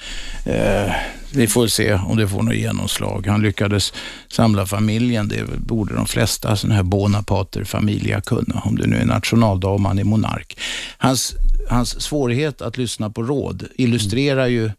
Vi 1.34 1.46
får 1.46 1.66
se 1.66 1.94
om 1.94 2.16
det 2.16 2.28
får 2.28 2.42
något 2.42 2.54
genomslag. 2.54 3.26
Han 3.26 3.42
lyckades 3.42 3.92
samla 4.28 4.66
familjen. 4.66 5.28
Det 5.28 5.44
borde 5.58 5.94
de 5.94 6.06
flesta 6.06 6.56
sådana 6.56 6.74
här 6.74 6.82
Bonapater-familjer 6.82 8.20
kunna, 8.20 8.60
om 8.64 8.76
det 8.76 8.86
nu 8.86 8.96
är 8.96 9.04
nationaldag 9.04 9.68
och 9.68 9.80
man 9.80 9.98
är 9.98 10.04
monark. 10.04 10.58
Hans, 10.98 11.34
hans 11.68 12.00
svårighet 12.00 12.62
att 12.62 12.78
lyssna 12.78 13.10
på 13.10 13.22
råd 13.22 13.64
illustrerar 13.76 14.46
ju 14.46 14.70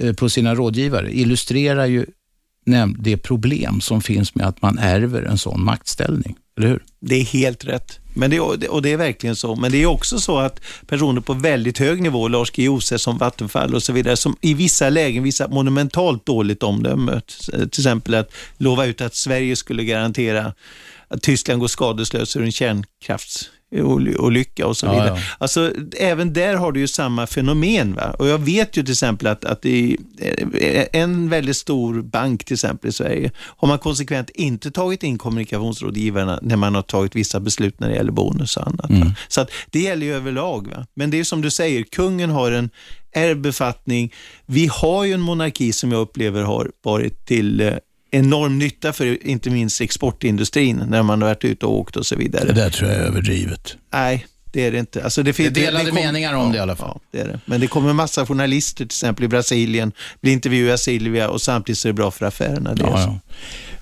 eh, 0.00 0.12
på 0.12 0.28
sina 0.28 0.54
rådgivare, 0.54 1.12
illustrerar 1.12 1.86
ju 1.86 2.06
det 2.98 3.16
problem 3.16 3.80
som 3.80 4.02
finns 4.02 4.34
med 4.34 4.46
att 4.46 4.62
man 4.62 4.78
ärver 4.78 5.22
en 5.22 5.38
sån 5.38 5.64
maktställning. 5.64 6.36
Eller 6.58 6.68
hur? 6.68 6.82
Det 7.00 7.14
är 7.14 7.24
helt 7.24 7.64
rätt. 7.64 7.98
Men 8.14 8.30
det, 8.30 8.40
och 8.40 8.82
det 8.82 8.92
är 8.92 8.96
verkligen 8.96 9.36
så. 9.36 9.56
Men 9.56 9.72
det 9.72 9.82
är 9.82 9.86
också 9.86 10.20
så 10.20 10.38
att 10.38 10.60
personer 10.86 11.20
på 11.20 11.32
väldigt 11.32 11.78
hög 11.78 12.02
nivå, 12.02 12.28
Lars 12.28 12.50
G. 12.50 12.62
Josefsson, 12.62 13.18
Vattenfall 13.18 13.74
och 13.74 13.82
så 13.82 13.92
vidare, 13.92 14.16
som 14.16 14.36
i 14.40 14.54
vissa 14.54 14.88
lägen 14.88 15.22
visar 15.22 15.48
monumentalt 15.48 16.26
dåligt 16.26 16.62
omdöme. 16.62 17.20
Till 17.50 17.64
exempel 17.66 18.14
att 18.14 18.32
lova 18.58 18.86
ut 18.86 19.00
att 19.00 19.14
Sverige 19.14 19.56
skulle 19.56 19.84
garantera 19.84 20.54
att 21.08 21.22
Tyskland 21.22 21.60
går 21.60 21.68
skadeslös 21.68 22.36
ur 22.36 22.42
en 22.42 22.52
kärnkrafts 22.52 23.50
och 23.80 24.76
så 24.76 24.86
Ja, 24.86 24.92
vidare. 24.92 25.08
ja. 25.08 25.18
Alltså, 25.38 25.72
även 25.98 26.32
där 26.32 26.54
har 26.54 26.72
du 26.72 26.80
ju 26.80 26.88
samma 26.88 27.26
fenomen. 27.26 27.94
Va? 27.94 28.10
Och 28.18 28.28
jag 28.28 28.38
vet 28.38 28.76
ju 28.76 28.82
till 28.82 28.92
exempel 28.92 29.26
att, 29.26 29.44
att 29.44 29.64
i 29.66 29.96
eh, 30.60 30.86
en 30.92 31.28
väldigt 31.30 31.56
stor 31.56 32.02
bank 32.02 32.44
till 32.44 32.54
exempel 32.54 32.90
i 32.90 32.92
Sverige 32.92 33.30
har 33.38 33.68
man 33.68 33.78
konsekvent 33.78 34.30
inte 34.30 34.70
tagit 34.70 35.02
in 35.02 35.18
kommunikationsrådgivarna 35.18 36.38
när 36.42 36.56
man 36.56 36.74
har 36.74 36.82
tagit 36.82 37.16
vissa 37.16 37.40
beslut 37.40 37.80
när 37.80 37.88
det 37.88 37.94
gäller 37.94 38.12
bonus 38.12 38.56
och 38.56 38.66
annat. 38.66 38.90
Va? 38.90 39.14
Så 39.28 39.40
att 39.40 39.50
det 39.70 39.80
gäller 39.80 40.06
ju 40.06 40.14
överlag. 40.14 40.68
Va? 40.68 40.86
Men 40.94 41.10
det 41.10 41.18
är 41.20 41.24
som 41.24 41.40
du 41.42 41.50
säger, 41.50 41.82
kungen 41.82 42.30
har 42.30 42.52
en 42.52 42.70
ärvbefattning. 43.14 44.12
Vi 44.46 44.66
har 44.72 45.04
ju 45.04 45.12
en 45.12 45.20
monarki 45.20 45.72
som 45.72 45.92
jag 45.92 46.00
upplever 46.00 46.42
har 46.42 46.70
varit 46.84 47.26
till 47.26 47.60
eh, 47.60 47.72
enorm 48.12 48.58
nytta 48.58 48.92
för 48.92 49.26
inte 49.26 49.50
minst 49.50 49.80
exportindustrin 49.80 50.84
när 50.88 51.02
man 51.02 51.22
har 51.22 51.28
varit 51.28 51.44
ute 51.44 51.66
och 51.66 51.72
åkt 51.78 51.96
och 51.96 52.06
så 52.06 52.16
vidare. 52.16 52.44
Det 52.44 52.52
där 52.52 52.70
tror 52.70 52.90
jag 52.90 52.98
är 53.00 53.04
överdrivet. 53.06 53.76
Nej, 53.92 54.26
det 54.52 54.66
är 54.66 54.72
det 54.72 54.78
inte. 54.78 55.04
Alltså 55.04 55.22
det, 55.22 55.24
Det 55.24 55.30
är 55.30 55.32
finns- 55.32 55.54
delade 55.54 55.84
kom- 55.90 55.94
meningar 55.94 56.34
om 56.36 56.52
det 56.52 56.58
i 56.58 56.60
alla 56.60 56.76
fall. 56.76 56.90
Ja, 56.94 57.00
det 57.10 57.18
är 57.20 57.28
det. 57.28 57.40
Men 57.44 57.60
det 57.60 57.66
kommer 57.66 57.92
massa 57.92 58.26
journalister 58.26 58.76
till 58.76 58.84
exempel 58.86 59.24
i 59.24 59.28
Brasilien, 59.28 59.92
blir 60.20 60.32
intervjuar 60.32 60.76
Silvia 60.76 61.30
och 61.30 61.40
samtidigt 61.40 61.78
så 61.78 61.88
är 61.88 61.92
det 61.92 61.96
bra 61.96 62.10
för 62.10 62.26
affärerna. 62.26 62.74
Det 62.74 62.82
Ja, 62.82 62.98
ja. 62.98 63.18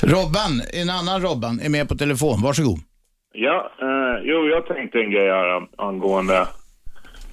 Robban, 0.08 0.62
en 0.72 0.90
annan 0.90 1.22
Robban, 1.22 1.60
är 1.60 1.68
med 1.68 1.88
på 1.88 1.94
telefon. 1.96 2.42
Varsågod. 2.42 2.78
Ja, 3.32 3.70
eh, 3.82 4.22
jo, 4.24 4.46
jag 4.48 4.66
tänkte 4.66 4.98
en 4.98 5.10
grej 5.10 5.28
här 5.28 5.66
angående 5.88 6.46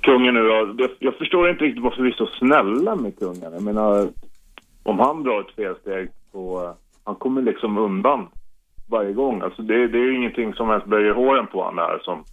kungen 0.01 0.33
nu. 0.33 0.41
Det- 0.77 0.95
Jag 0.99 1.17
förstår 1.17 1.49
inte 1.49 1.63
riktigt 1.63 1.83
varför 1.83 2.01
vi 2.03 2.09
är 2.09 2.13
så 2.13 2.27
snälla 2.39 2.95
med 2.95 3.19
kungen. 3.19 3.53
Jag 3.53 3.61
menar, 3.63 4.09
om 4.83 4.99
han 4.99 5.23
drar 5.23 5.39
ett 5.41 5.55
felsteg 5.55 6.03
eh, 6.33 6.73
han 7.07 7.15
kommer 7.15 7.41
liksom 7.41 7.77
undan 7.77 8.27
varje 8.89 9.13
gång. 9.13 9.41
Alltså 9.41 9.61
det, 9.61 9.87
det 9.87 9.97
är 9.97 10.05
ju 10.09 10.15
ingenting 10.15 10.53
som 10.53 10.69
ens 10.69 10.85
böjer 10.85 11.13
håren 11.13 11.47
på 11.47 11.57
honom 11.63 11.75
där 11.75 11.99
som, 12.03 12.23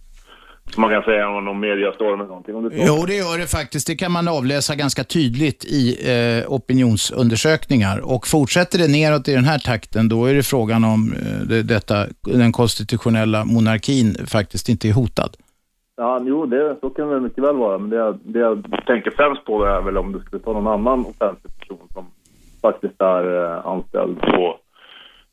som 0.73 0.81
man 0.81 0.89
kan 0.89 1.03
säga 1.03 1.29
om 1.29 1.45
någon 1.45 1.59
mediastorm 1.59 2.13
eller 2.19 2.27
någonting. 2.27 2.55
Om 2.55 2.63
det 2.69 2.75
Jo, 2.89 2.95
det 3.07 3.15
gör 3.15 3.37
det 3.37 3.47
faktiskt. 3.59 3.87
Det 3.87 3.95
kan 3.95 4.11
man 4.11 4.27
avläsa 4.27 4.75
ganska 4.75 5.03
tydligt 5.03 5.65
i 5.65 5.83
eh, 6.13 6.51
opinionsundersökningar. 6.53 7.97
Och 8.13 8.27
fortsätter 8.27 8.77
det 8.79 8.87
neråt 8.87 9.27
i 9.27 9.33
den 9.33 9.43
här 9.45 9.59
takten, 9.59 10.09
då 10.09 10.25
är 10.25 10.33
det 10.33 10.43
frågan 10.43 10.83
om 10.83 11.13
eh, 11.13 11.47
det, 11.47 11.63
detta, 11.63 12.05
den 12.21 12.51
konstitutionella 12.51 13.45
monarkin 13.45 14.15
faktiskt 14.27 14.69
inte 14.69 14.89
är 14.89 14.93
hotad. 14.93 15.37
Ja, 15.97 16.21
jo, 16.25 16.45
det, 16.45 16.77
så 16.81 16.89
kan 16.89 17.09
det 17.09 17.19
mycket 17.19 17.43
väl 17.43 17.55
vara. 17.55 17.77
Men 17.77 17.89
det, 17.89 17.95
jag- 17.95 18.19
det 18.23 18.39
jag 18.39 18.65
tänker 18.87 19.11
främst 19.11 19.45
på 19.45 19.63
är 19.65 19.81
väl 19.81 19.97
om 19.97 20.11
du 20.11 20.19
skulle 20.19 20.41
ta 20.43 20.53
någon 20.53 20.67
annan 20.67 20.99
offentlig 21.05 21.57
person 21.59 21.87
som 21.93 22.05
faktiskt 22.61 23.01
är 23.01 23.43
eh, 23.45 23.65
anställd 23.67 24.19
på 24.21 24.57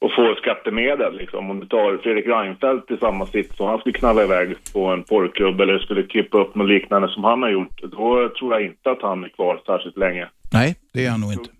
och 0.02 0.14
får 0.14 0.34
skattemedel. 0.34 1.16
Liksom. 1.16 1.50
Om 1.50 1.60
du 1.60 1.66
tar 1.66 1.96
Fredrik 2.02 2.26
Reinfeldt 2.26 2.90
i 2.90 2.96
samma 2.96 3.26
sitt 3.26 3.56
som 3.56 3.66
han 3.66 3.78
skulle 3.78 3.98
knalla 3.98 4.22
iväg 4.22 4.56
på 4.72 4.86
en 4.86 5.02
porrklubb 5.02 5.60
eller 5.60 5.78
skulle 5.78 6.02
klippa 6.02 6.38
upp 6.38 6.54
något 6.54 6.68
liknande 6.68 7.08
som 7.08 7.24
han 7.24 7.42
har 7.42 7.50
gjort, 7.50 7.82
då 7.82 8.28
tror 8.38 8.52
jag 8.52 8.62
inte 8.62 8.90
att 8.90 9.02
han 9.02 9.24
är 9.24 9.28
kvar 9.28 9.60
särskilt 9.66 9.96
länge. 9.96 10.28
Nej, 10.52 10.76
det 10.92 11.06
är 11.06 11.10
han 11.10 11.20
nog 11.20 11.32
inte. 11.32 11.50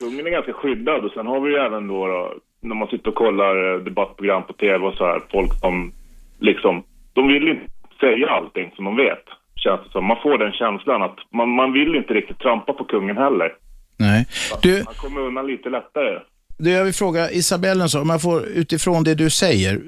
Kungen 0.00 0.26
är 0.26 0.30
ganska 0.30 0.52
skyddad 0.52 1.04
och 1.04 1.12
sen 1.12 1.26
har 1.26 1.40
vi 1.40 1.50
ju 1.50 1.56
även 1.56 1.88
då, 1.88 2.06
då 2.06 2.34
när 2.60 2.74
man 2.74 2.88
sitter 2.88 3.08
och 3.08 3.14
kollar 3.14 3.74
eh, 3.74 3.80
debattprogram 3.80 4.42
på 4.42 4.52
tv 4.52 4.86
och 4.86 4.94
så 4.94 5.04
här, 5.04 5.20
folk 5.32 5.52
som 5.60 5.92
liksom, 6.38 6.82
de 7.12 7.28
vill 7.28 7.48
inte 7.48 7.66
säga 8.00 8.28
allting 8.28 8.72
som 8.76 8.84
de 8.84 8.96
vet. 8.96 9.24
Känns 9.54 9.80
det 9.84 9.90
som. 9.92 10.04
Man 10.04 10.22
får 10.22 10.38
den 10.38 10.52
känslan 10.52 11.02
att 11.02 11.18
man, 11.32 11.48
man 11.48 11.72
vill 11.72 11.94
inte 11.94 12.14
riktigt 12.14 12.38
trampa 12.38 12.72
på 12.72 12.84
kungen 12.84 13.16
heller. 13.16 13.52
Nej. 13.98 14.26
Du, 14.62 14.82
Han 14.86 14.94
kommer 14.94 15.20
undan 15.20 15.46
lite 15.46 15.68
lättare. 15.68 16.20
Du, 16.60 16.70
jag 16.70 16.84
vill 16.84 16.94
fråga 16.94 17.30
Isabellen, 17.30 17.88
så, 17.88 18.00
om 18.00 18.10
jag 18.10 18.22
får 18.22 18.46
utifrån 18.46 19.04
det 19.04 19.14
du 19.14 19.30
säger 19.30 19.80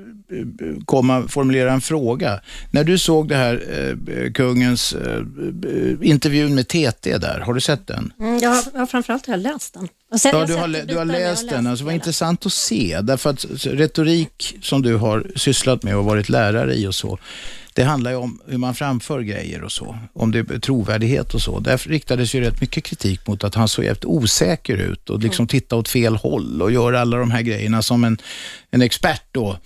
komma 0.85 1.29
formulera 1.29 1.73
en 1.73 1.81
fråga. 1.81 2.41
När 2.71 2.85
du 2.85 2.99
såg 2.99 3.29
det 3.29 3.37
här 3.37 3.63
eh, 4.17 4.33
kungens 4.33 4.93
eh, 4.93 5.23
intervjun 6.03 6.55
med 6.55 6.69
TT 6.69 7.19
där, 7.19 7.41
har 7.41 7.55
du 7.55 7.61
sett 7.61 7.87
den? 7.87 8.13
Mm, 8.21 8.39
jag, 8.39 8.51
har, 8.51 8.63
ja, 8.75 8.87
framförallt 8.87 9.27
har 9.27 9.35
jag 9.35 9.43
läst 9.43 9.75
den. 9.75 9.89
Sen- 10.19 10.31
Ja, 10.33 10.39
jag 10.39 10.49
du 10.49 10.55
har, 10.55 10.69
du 10.69 10.81
bitar, 10.83 10.97
har 10.99 11.05
läst 11.05 11.49
den. 11.51 11.67
Alltså, 11.67 11.85
vad 11.85 11.93
hela. 11.93 12.01
intressant 12.03 12.47
att 12.47 12.53
se. 12.53 12.99
Därför 13.03 13.31
att 13.31 13.45
retorik 13.65 14.57
som 14.63 14.83
du 14.83 14.97
har 14.97 15.27
sysslat 15.37 15.83
med 15.83 15.97
och 15.97 16.05
varit 16.05 16.29
lärare 16.29 16.75
i 16.75 16.87
och 16.87 16.95
så, 16.95 17.19
det 17.75 17.83
handlar 17.83 18.11
ju 18.11 18.17
om 18.17 18.41
hur 18.47 18.59
man 18.59 18.75
framför 18.75 19.21
grejer 19.21 19.63
och 19.63 19.73
så. 19.73 19.99
Om 20.13 20.31
det 20.31 20.39
är 20.39 20.59
trovärdighet 20.59 21.35
och 21.35 21.43
så. 21.43 21.61
Därför 21.61 21.91
riktades 21.91 22.35
ju 22.35 22.41
rätt 22.41 22.61
mycket 22.61 22.85
kritik 22.85 23.27
mot 23.27 23.45
att 23.45 23.55
han 23.55 23.69
såg 23.69 23.85
jävligt 23.85 24.05
osäker 24.05 24.77
ut 24.77 25.11
och 25.11 25.21
liksom 25.21 25.47
titta 25.47 25.77
åt 25.77 25.89
fel 25.89 26.17
håll 26.17 26.63
och 26.63 26.73
göra 26.73 27.01
alla 27.01 27.17
de 27.17 27.31
här 27.31 27.43
grejerna 27.43 27.83
som 27.83 28.05
en, 28.05 28.19
en 28.71 28.83
expert 28.83 29.25
då 29.33 29.57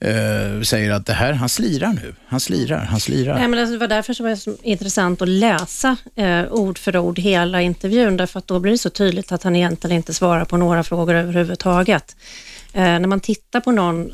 eh, 0.00 0.62
säger 0.62 0.90
att 0.90 1.06
det 1.06 1.12
här, 1.12 1.32
han 1.32 1.48
slirar 1.48 1.92
nu. 1.92 2.14
Han 2.26 2.40
slirar, 2.40 2.78
han 2.78 3.00
slirar. 3.00 3.38
Nej, 3.38 3.48
men 3.48 3.58
alltså, 3.58 3.72
det 3.72 3.78
var 3.78 3.88
därför 3.88 4.12
som 4.12 4.24
det 4.26 4.32
var 4.32 4.36
så 4.36 4.56
intressant 4.62 5.22
att 5.22 5.28
läsa 5.28 5.96
eh, 6.14 6.52
ord 6.52 6.78
för 6.78 6.96
ord 6.96 7.18
hela 7.18 7.62
intervjun, 7.62 8.16
därför 8.16 8.38
att 8.38 8.46
då 8.46 8.60
blir 8.60 8.72
det 8.72 8.78
så 8.78 8.90
tydligt 8.90 9.32
att 9.32 9.42
han 9.42 9.56
egentligen 9.56 9.96
inte 9.96 10.14
svarar 10.14 10.44
på 10.44 10.56
några 10.56 10.84
frågor 10.84 11.14
överhuvudtaget. 11.14 12.16
Eh, 12.72 12.82
när 12.82 13.06
man 13.06 13.20
tittar 13.20 13.60
på 13.60 13.70
någon, 13.70 14.10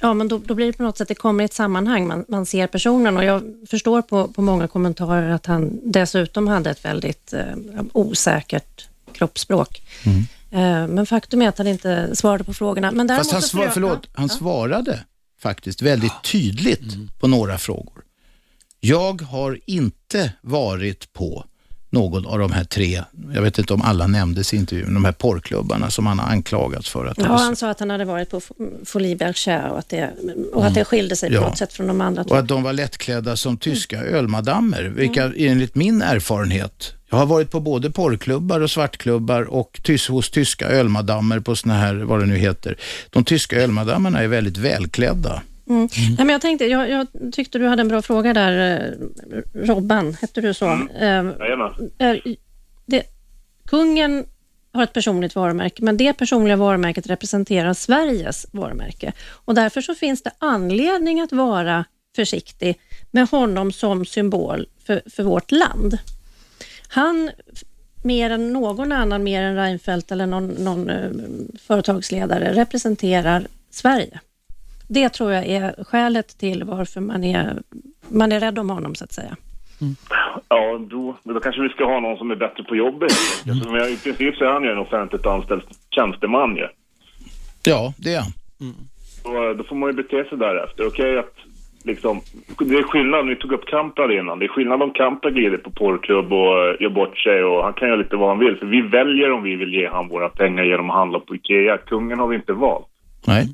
ja 0.00 0.14
men 0.14 0.28
då, 0.28 0.38
då 0.38 0.54
blir 0.54 0.66
det 0.66 0.72
på 0.72 0.82
något 0.82 0.98
sätt, 0.98 1.08
det 1.08 1.14
kommer 1.14 1.44
i 1.44 1.44
ett 1.44 1.54
sammanhang, 1.54 2.06
man, 2.06 2.24
man 2.28 2.46
ser 2.46 2.66
personen 2.66 3.16
och 3.16 3.24
jag 3.24 3.42
förstår 3.70 4.02
på, 4.02 4.28
på 4.28 4.42
många 4.42 4.68
kommentarer 4.68 5.30
att 5.30 5.46
han 5.46 5.80
dessutom 5.82 6.48
hade 6.48 6.70
ett 6.70 6.84
väldigt 6.84 7.32
eh, 7.32 7.54
osäkert 7.92 8.88
kroppsspråk. 9.12 9.82
Eh, 10.50 10.86
men 10.86 11.06
faktum 11.06 11.42
är 11.42 11.48
att 11.48 11.58
han 11.58 11.66
inte 11.66 12.16
svarade 12.16 12.44
på 12.44 12.54
frågorna. 12.54 12.90
Men 12.90 13.08
Fast 13.08 13.32
han, 13.32 13.42
svar, 13.42 13.68
förlåt, 13.68 14.08
han 14.12 14.28
svarade 14.28 15.00
faktiskt 15.40 15.82
väldigt 15.82 16.22
tydligt 16.22 17.18
på 17.18 17.28
några 17.28 17.58
frågor. 17.58 18.04
Jag 18.80 19.22
har 19.22 19.60
inte 19.66 20.32
varit 20.40 21.12
på 21.12 21.44
någon 21.90 22.26
av 22.26 22.38
de 22.38 22.52
här 22.52 22.64
tre, 22.64 23.02
jag 23.34 23.42
vet 23.42 23.58
inte 23.58 23.74
om 23.74 23.82
alla 23.82 24.06
nämndes 24.06 24.54
i 24.54 24.56
intervjun, 24.56 24.94
de 24.94 25.04
här 25.04 25.12
porrklubbarna 25.12 25.90
som 25.90 26.06
han 26.06 26.18
har 26.18 26.28
anklagats 26.28 26.88
för 26.88 27.06
att 27.06 27.18
Ja, 27.18 27.26
ha 27.26 27.38
han 27.38 27.56
sa 27.56 27.70
att 27.70 27.80
han 27.80 27.90
hade 27.90 28.04
varit 28.04 28.30
på 28.30 28.40
Folie 28.84 29.16
Berger 29.16 29.68
och 29.70 29.78
att 29.78 29.88
det, 29.88 30.10
och 30.52 30.66
att 30.66 30.74
det 30.74 30.84
skilde 30.84 31.16
sig 31.16 31.28
på 31.28 31.32
Mm. 31.34 31.42
Ja. 31.42 31.48
något 31.48 31.58
sätt 31.58 31.72
från 31.72 31.86
de 31.86 32.00
andra. 32.00 32.22
Och 32.22 32.38
att 32.38 32.48
de 32.48 32.62
var 32.62 32.72
lättklädda 32.72 33.36
som 33.36 33.56
tyska 33.56 34.02
ölmadammer, 34.04 34.82
vilka 34.82 35.32
enligt 35.36 35.74
min 35.74 36.02
erfarenhet, 36.02 36.92
jag 37.10 37.18
har 37.18 37.26
varit 37.26 37.50
på 37.50 37.60
både 37.60 37.90
porrklubbar 37.90 38.60
och 38.60 38.70
svartklubbar 38.70 39.42
och 39.42 39.80
tys 39.84 40.08
hos 40.08 40.30
tyska 40.30 40.68
ölmadammer 40.68 41.40
på 41.40 41.56
såna 41.56 41.74
här, 41.74 41.94
vad 41.94 42.20
det 42.20 42.26
nu 42.26 42.36
heter. 42.36 42.76
De 43.10 43.24
tyska 43.24 43.56
ölmadammerna 43.56 44.22
är 44.22 44.28
väldigt 44.28 44.56
välklädda. 44.56 45.42
Mm. 45.68 45.88
Nej, 45.92 46.16
men 46.16 46.28
jag, 46.28 46.40
tänkte, 46.40 46.64
jag, 46.66 46.90
jag 46.90 47.06
tyckte 47.32 47.58
du 47.58 47.66
hade 47.66 47.80
en 47.80 47.88
bra 47.88 48.02
fråga 48.02 48.34
där, 48.34 48.80
eh, 48.80 49.42
Robban, 49.54 50.16
hette 50.20 50.40
du 50.40 50.54
så? 50.54 50.66
Mm. 50.66 50.88
Eh, 51.28 51.36
Jajamän. 51.38 51.90
eh, 51.98 52.16
det, 52.86 53.02
kungen 53.66 54.24
har 54.72 54.82
ett 54.82 54.92
personligt 54.92 55.34
varumärke, 55.34 55.82
men 55.82 55.96
det 55.96 56.12
personliga 56.12 56.56
varumärket 56.56 57.06
representerar 57.06 57.74
Sveriges 57.74 58.46
varumärke. 58.52 59.12
Och 59.30 59.54
därför 59.54 59.80
så 59.80 59.94
finns 59.94 60.22
det 60.22 60.30
anledning 60.38 61.20
att 61.20 61.32
vara 61.32 61.84
försiktig 62.16 62.78
med 63.10 63.28
honom 63.28 63.72
som 63.72 64.04
symbol 64.04 64.66
för, 64.86 65.02
för 65.06 65.22
vårt 65.22 65.50
land. 65.50 65.98
Han, 66.88 67.30
mer 68.02 68.30
än 68.30 68.52
någon 68.52 68.92
annan, 68.92 69.22
mer 69.22 69.42
än 69.42 69.56
Reinfeldt 69.56 70.12
eller 70.12 70.26
någon, 70.26 70.48
någon 70.48 70.90
eh, 70.90 71.10
företagsledare, 71.66 72.54
representerar 72.54 73.46
Sverige. 73.70 74.20
Det 74.88 75.08
tror 75.08 75.32
jag 75.32 75.46
är 75.46 75.84
skälet 75.84 76.38
till 76.38 76.64
varför 76.64 77.00
man 77.00 77.24
är, 77.24 77.62
man 78.08 78.32
är 78.32 78.40
rädd 78.40 78.58
om 78.58 78.70
honom, 78.70 78.94
så 78.94 79.04
att 79.04 79.12
säga. 79.12 79.36
Ja, 80.48 80.78
då, 80.90 81.16
då 81.22 81.40
kanske 81.40 81.62
vi 81.62 81.68
ska 81.68 81.84
ha 81.84 82.00
någon 82.00 82.18
som 82.18 82.30
är 82.30 82.36
bättre 82.36 82.62
på 82.62 82.76
jobbet. 82.76 83.12
enkelt. 83.46 83.70
Men 83.70 83.88
I 83.88 83.96
princip 83.96 84.36
så 84.36 84.44
är 84.44 84.52
han 84.52 84.64
ju 84.64 84.70
en 84.70 84.78
offentligt 84.78 85.26
anställd 85.26 85.62
tjänsteman 85.90 86.56
ju. 86.56 86.66
Ja, 87.62 87.94
det 87.96 88.14
är 88.14 88.20
han. 88.20 88.32
Då, 89.24 89.54
då 89.54 89.64
får 89.64 89.76
man 89.76 89.90
ju 89.90 89.96
bete 89.96 90.24
sig 90.28 90.38
därefter. 90.38 90.86
Okej 90.86 91.18
att 91.18 91.34
liksom, 91.82 92.20
det 92.58 92.74
är 92.74 92.82
skillnad, 92.82 93.26
ni 93.26 93.36
tog 93.36 93.52
upp 93.52 93.66
Kamprad 93.66 94.12
innan. 94.12 94.38
Det 94.38 94.44
är 94.44 94.48
skillnad 94.48 94.82
om 94.82 94.90
Kamprad 94.90 95.34
glider 95.34 95.58
på 95.58 95.70
porrklubb 95.70 96.32
och 96.32 96.66
eh, 96.66 96.82
gör 96.82 96.90
bort 96.90 97.18
sig 97.18 97.44
och 97.44 97.64
han 97.64 97.72
kan 97.72 97.88
göra 97.88 97.96
lite 98.02 98.16
vad 98.16 98.28
han 98.28 98.38
vill. 98.38 98.56
För 98.56 98.66
vi 98.66 98.80
väljer 98.80 99.32
om 99.32 99.42
vi 99.42 99.56
vill 99.56 99.74
ge 99.74 99.88
han 99.88 100.08
våra 100.08 100.28
pengar 100.28 100.64
genom 100.64 100.90
att 100.90 100.96
handla 100.96 101.20
på 101.20 101.34
Ikea. 101.34 101.78
Kungen 101.78 102.18
har 102.18 102.28
vi 102.28 102.36
inte 102.36 102.52
valt. 102.52 102.86
Nej. 103.26 103.46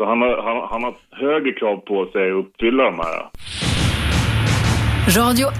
Så 0.00 0.06
han 0.06 0.20
har, 0.20 0.42
han, 0.42 0.68
han 0.70 0.82
har 0.82 0.94
högre 1.10 1.52
krav 1.52 1.76
på 1.76 2.10
sig 2.12 2.30
att 2.30 2.44
uppfylla 2.44 2.82
de 2.84 2.98
här. 2.98 3.30
Radio 5.18 5.48
1. 5.48 5.54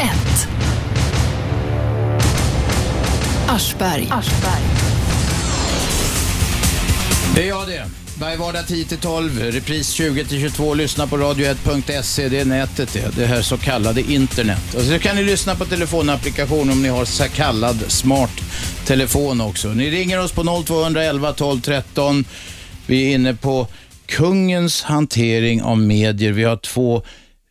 Aschberg. 3.48 4.08
Det 7.34 7.42
är 7.42 7.48
jag 7.48 7.66
det. 7.66 7.84
Varje 8.20 8.36
vardag 8.36 8.64
10-12, 8.64 9.50
repris 9.50 10.00
20-22. 10.00 10.74
Lyssna 10.74 11.06
på 11.06 11.16
radio1.se, 11.16 12.28
det 12.28 12.40
är 12.40 12.44
nätet 12.44 12.92
det. 12.92 13.16
Det 13.16 13.26
här 13.26 13.42
så 13.42 13.58
kallade 13.58 14.00
internet. 14.00 14.74
Och 14.74 14.82
så 14.82 14.98
kan 14.98 15.16
ni 15.16 15.22
lyssna 15.22 15.54
på 15.54 15.64
telefonapplikation 15.64 16.70
om 16.70 16.82
ni 16.82 16.88
har 16.88 17.04
så 17.04 17.24
kallad 17.28 17.76
smart 17.76 18.40
telefon 18.86 19.40
också. 19.40 19.68
Ni 19.68 19.90
ringer 19.90 20.20
oss 20.20 20.32
på 20.32 20.42
0211 20.66 21.32
12 21.32 21.60
13. 21.60 22.24
Vi 22.86 23.10
är 23.10 23.14
inne 23.14 23.34
på 23.34 23.66
kungens 24.10 24.82
hantering 24.82 25.62
av 25.62 25.78
medier. 25.78 26.32
Vi 26.32 26.44
har 26.44 26.56
två 26.56 27.02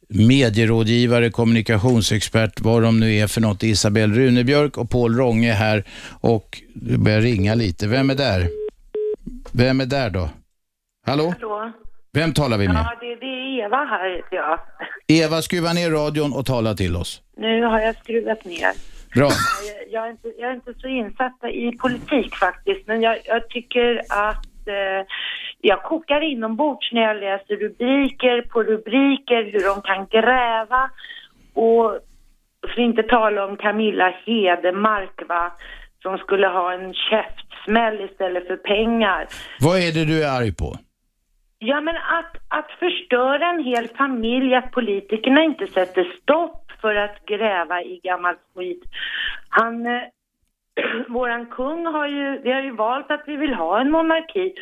medierådgivare, 0.09 1.29
kommunikationsexpert, 1.29 2.61
vad 2.61 2.83
de 2.83 2.99
nu 2.99 3.15
är 3.15 3.27
för 3.27 3.41
något. 3.41 3.63
Isabel 3.63 4.13
Runebjörk 4.13 4.77
och 4.77 4.89
Paul 4.89 5.15
Ronge 5.15 5.51
här. 5.51 5.83
Och 6.21 6.61
det 6.73 6.97
börjar 6.97 7.21
ringa 7.21 7.55
lite. 7.55 7.87
Vem 7.87 8.09
är 8.09 8.15
där? 8.15 8.49
Vem 9.51 9.81
är 9.81 9.85
där 9.85 10.09
då? 10.09 10.29
Hallå? 11.05 11.33
Hallå? 11.39 11.71
Vem 12.13 12.33
talar 12.33 12.57
vi 12.57 12.67
med? 12.67 12.75
Ja, 12.75 12.97
det, 13.01 13.15
det 13.15 13.25
är 13.25 13.65
Eva 13.65 13.77
här 13.77 14.15
heter 14.15 14.35
jag. 14.35 14.59
Eva, 15.07 15.41
skruva 15.41 15.73
ner 15.73 15.89
radion 15.91 16.33
och 16.33 16.45
tala 16.45 16.73
till 16.73 16.95
oss. 16.95 17.21
Nu 17.37 17.63
har 17.63 17.79
jag 17.79 17.95
skruvat 17.95 18.45
ner. 18.45 18.71
Bra. 19.15 19.29
Jag, 19.67 19.91
jag, 19.91 20.07
är, 20.07 20.11
inte, 20.11 20.27
jag 20.37 20.49
är 20.49 20.55
inte 20.55 20.73
så 20.77 20.87
insatt 20.87 21.43
i 21.53 21.77
politik 21.77 22.35
faktiskt, 22.35 22.87
men 22.87 23.01
jag, 23.01 23.17
jag 23.25 23.49
tycker 23.49 24.01
att 24.09 24.45
eh, 24.69 25.05
jag 25.61 25.83
kokar 25.83 26.21
inombords 26.21 26.91
när 26.91 27.01
jag 27.01 27.17
läser 27.17 27.55
rubriker 27.55 28.41
på 28.41 28.63
rubriker, 28.63 29.43
hur 29.51 29.63
de 29.63 29.81
kan 29.81 30.07
gräva 30.07 30.89
och 31.53 31.99
för 32.61 32.71
att 32.71 32.77
inte 32.77 33.03
tala 33.03 33.45
om 33.45 33.57
Camilla 33.57 34.13
Hedemark 34.25 35.21
va, 35.29 35.51
som 36.01 36.17
skulle 36.17 36.47
ha 36.47 36.73
en 36.73 36.93
käftsmäll 36.93 38.01
istället 38.01 38.47
för 38.47 38.57
pengar. 38.57 39.27
Vad 39.59 39.77
är 39.77 39.91
det 39.91 40.05
du 40.05 40.23
är 40.23 40.39
arg 40.41 40.55
på? 40.55 40.75
Ja, 41.59 41.81
men 41.81 41.95
att, 41.95 42.35
att 42.47 42.71
förstöra 42.79 43.49
en 43.49 43.63
hel 43.63 43.87
familj, 43.87 44.55
att 44.55 44.71
politikerna 44.71 45.43
inte 45.43 45.67
sätter 45.67 46.03
stopp 46.21 46.71
för 46.81 46.95
att 46.95 47.25
gräva 47.25 47.81
i 47.81 47.99
gammal 48.03 48.35
skit. 48.55 48.83
Han, 49.49 49.85
eh, 49.85 50.01
våran 51.07 51.45
kung 51.45 51.85
har 51.85 52.07
ju, 52.07 52.41
vi 52.43 52.51
har 52.51 52.61
ju 52.61 52.71
valt 52.71 53.11
att 53.11 53.23
vi 53.25 53.35
vill 53.35 53.53
ha 53.53 53.81
en 53.81 53.91
monarki. 53.91 54.53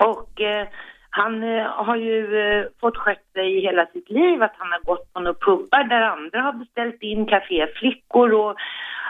Och 0.00 0.40
eh, 0.40 0.68
han 1.10 1.42
eh, 1.42 1.66
har 1.66 1.96
ju 1.96 2.40
eh, 2.40 2.66
fått 2.80 2.96
skött 2.96 3.24
sig 3.32 3.56
i 3.56 3.60
hela 3.60 3.86
sitt 3.86 4.10
liv, 4.10 4.42
att 4.42 4.54
han 4.58 4.72
har 4.72 4.80
gått 4.80 5.12
på 5.12 5.20
några 5.20 5.38
pubbar 5.38 5.84
där 5.84 6.00
andra 6.00 6.40
har 6.40 6.52
beställt 6.52 7.02
in 7.02 7.26
kaféflickor 7.26 8.34
och 8.34 8.56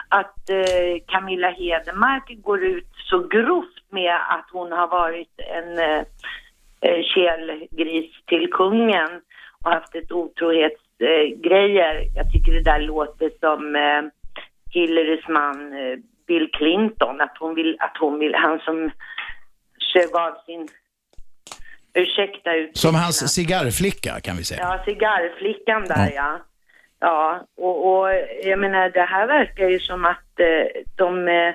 att 0.09 0.49
eh, 0.49 1.03
Camilla 1.07 1.49
Hedemark 1.49 2.43
går 2.43 2.63
ut 2.63 2.89
så 3.09 3.19
grovt 3.27 3.83
med 3.89 4.15
att 4.15 4.45
hon 4.51 4.71
har 4.71 4.87
varit 4.87 5.39
en 5.39 5.79
eh, 5.79 6.03
eh 6.81 7.03
kelgris 7.03 8.11
till 8.25 8.51
kungen 8.51 9.21
och 9.63 9.71
haft 9.71 9.95
ett 9.95 10.11
otrohetsgrejer. 10.11 11.95
Eh. 11.95 12.07
Jag 12.15 12.31
tycker 12.31 12.51
det 12.53 12.63
där 12.63 12.79
låter 12.79 13.31
som 13.39 13.75
eh, 13.75 14.01
Hillarys 14.71 15.27
man 15.27 15.73
eh, 15.73 15.97
Bill 16.27 16.49
Clinton, 16.53 17.21
att 17.21 17.37
hon 17.39 17.55
vill, 17.55 17.77
att 17.79 17.97
hon 17.99 18.19
vill, 18.19 18.35
han 18.35 18.59
som 18.59 18.91
sög 19.93 20.15
av 20.15 20.33
sin, 20.45 20.67
ursäkta 21.93 22.55
ut 22.55 22.77
Som 22.77 22.95
hans 22.95 23.33
cigarrflicka 23.33 24.19
kan 24.19 24.37
vi 24.37 24.43
säga. 24.43 24.61
Ja, 24.61 24.83
cigarrflickan 24.85 25.85
där 25.85 26.11
ja. 26.15 26.39
Ja, 27.03 27.45
och, 27.57 27.77
och 27.87 28.09
jag 28.43 28.59
menar 28.59 28.89
det 28.89 29.01
här 29.01 29.27
verkar 29.27 29.69
ju 29.69 29.79
som 29.79 30.05
att 30.05 30.39
eh, 30.39 30.81
de 30.95 31.27
eh, 31.27 31.53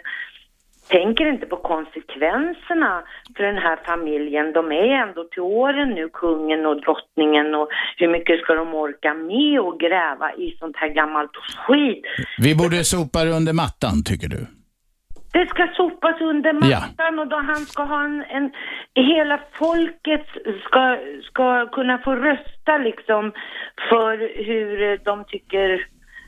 tänker 0.88 1.26
inte 1.28 1.46
på 1.46 1.56
konsekvenserna 1.56 3.02
för 3.36 3.42
den 3.42 3.56
här 3.58 3.78
familjen. 3.86 4.52
De 4.52 4.72
är 4.72 5.02
ändå 5.06 5.24
till 5.24 5.42
åren 5.42 5.88
nu, 5.90 6.08
kungen 6.08 6.66
och 6.66 6.80
drottningen 6.80 7.54
och 7.54 7.68
hur 7.96 8.08
mycket 8.08 8.40
ska 8.40 8.54
de 8.54 8.74
orka 8.74 9.14
med 9.14 9.60
och 9.60 9.80
gräva 9.80 10.32
i 10.32 10.56
sånt 10.60 10.76
här 10.76 10.88
gammalt 10.88 11.36
skit? 11.66 12.04
Vi 12.38 12.54
borde 12.54 12.84
sopa 12.84 13.24
det 13.24 13.30
under 13.30 13.52
mattan, 13.52 14.04
tycker 14.04 14.28
du? 14.28 14.46
Det 15.32 15.46
ska 15.48 15.68
sopas 15.76 16.20
under 16.20 16.50
Ja. 16.52 16.58
mattan 16.80 17.18
och 17.18 17.28
då 17.28 17.36
han 17.36 17.56
ska 17.56 17.82
ha 17.82 18.04
en, 18.04 18.24
en 18.28 18.50
hela 18.94 19.40
folket 19.58 20.26
ska, 20.64 20.98
ska 21.22 21.66
kunna 21.66 21.98
få 21.98 22.14
rösta 22.14 22.78
liksom 22.78 23.32
för 23.88 24.44
hur 24.44 24.98
de 25.04 25.24
tycker 25.24 25.86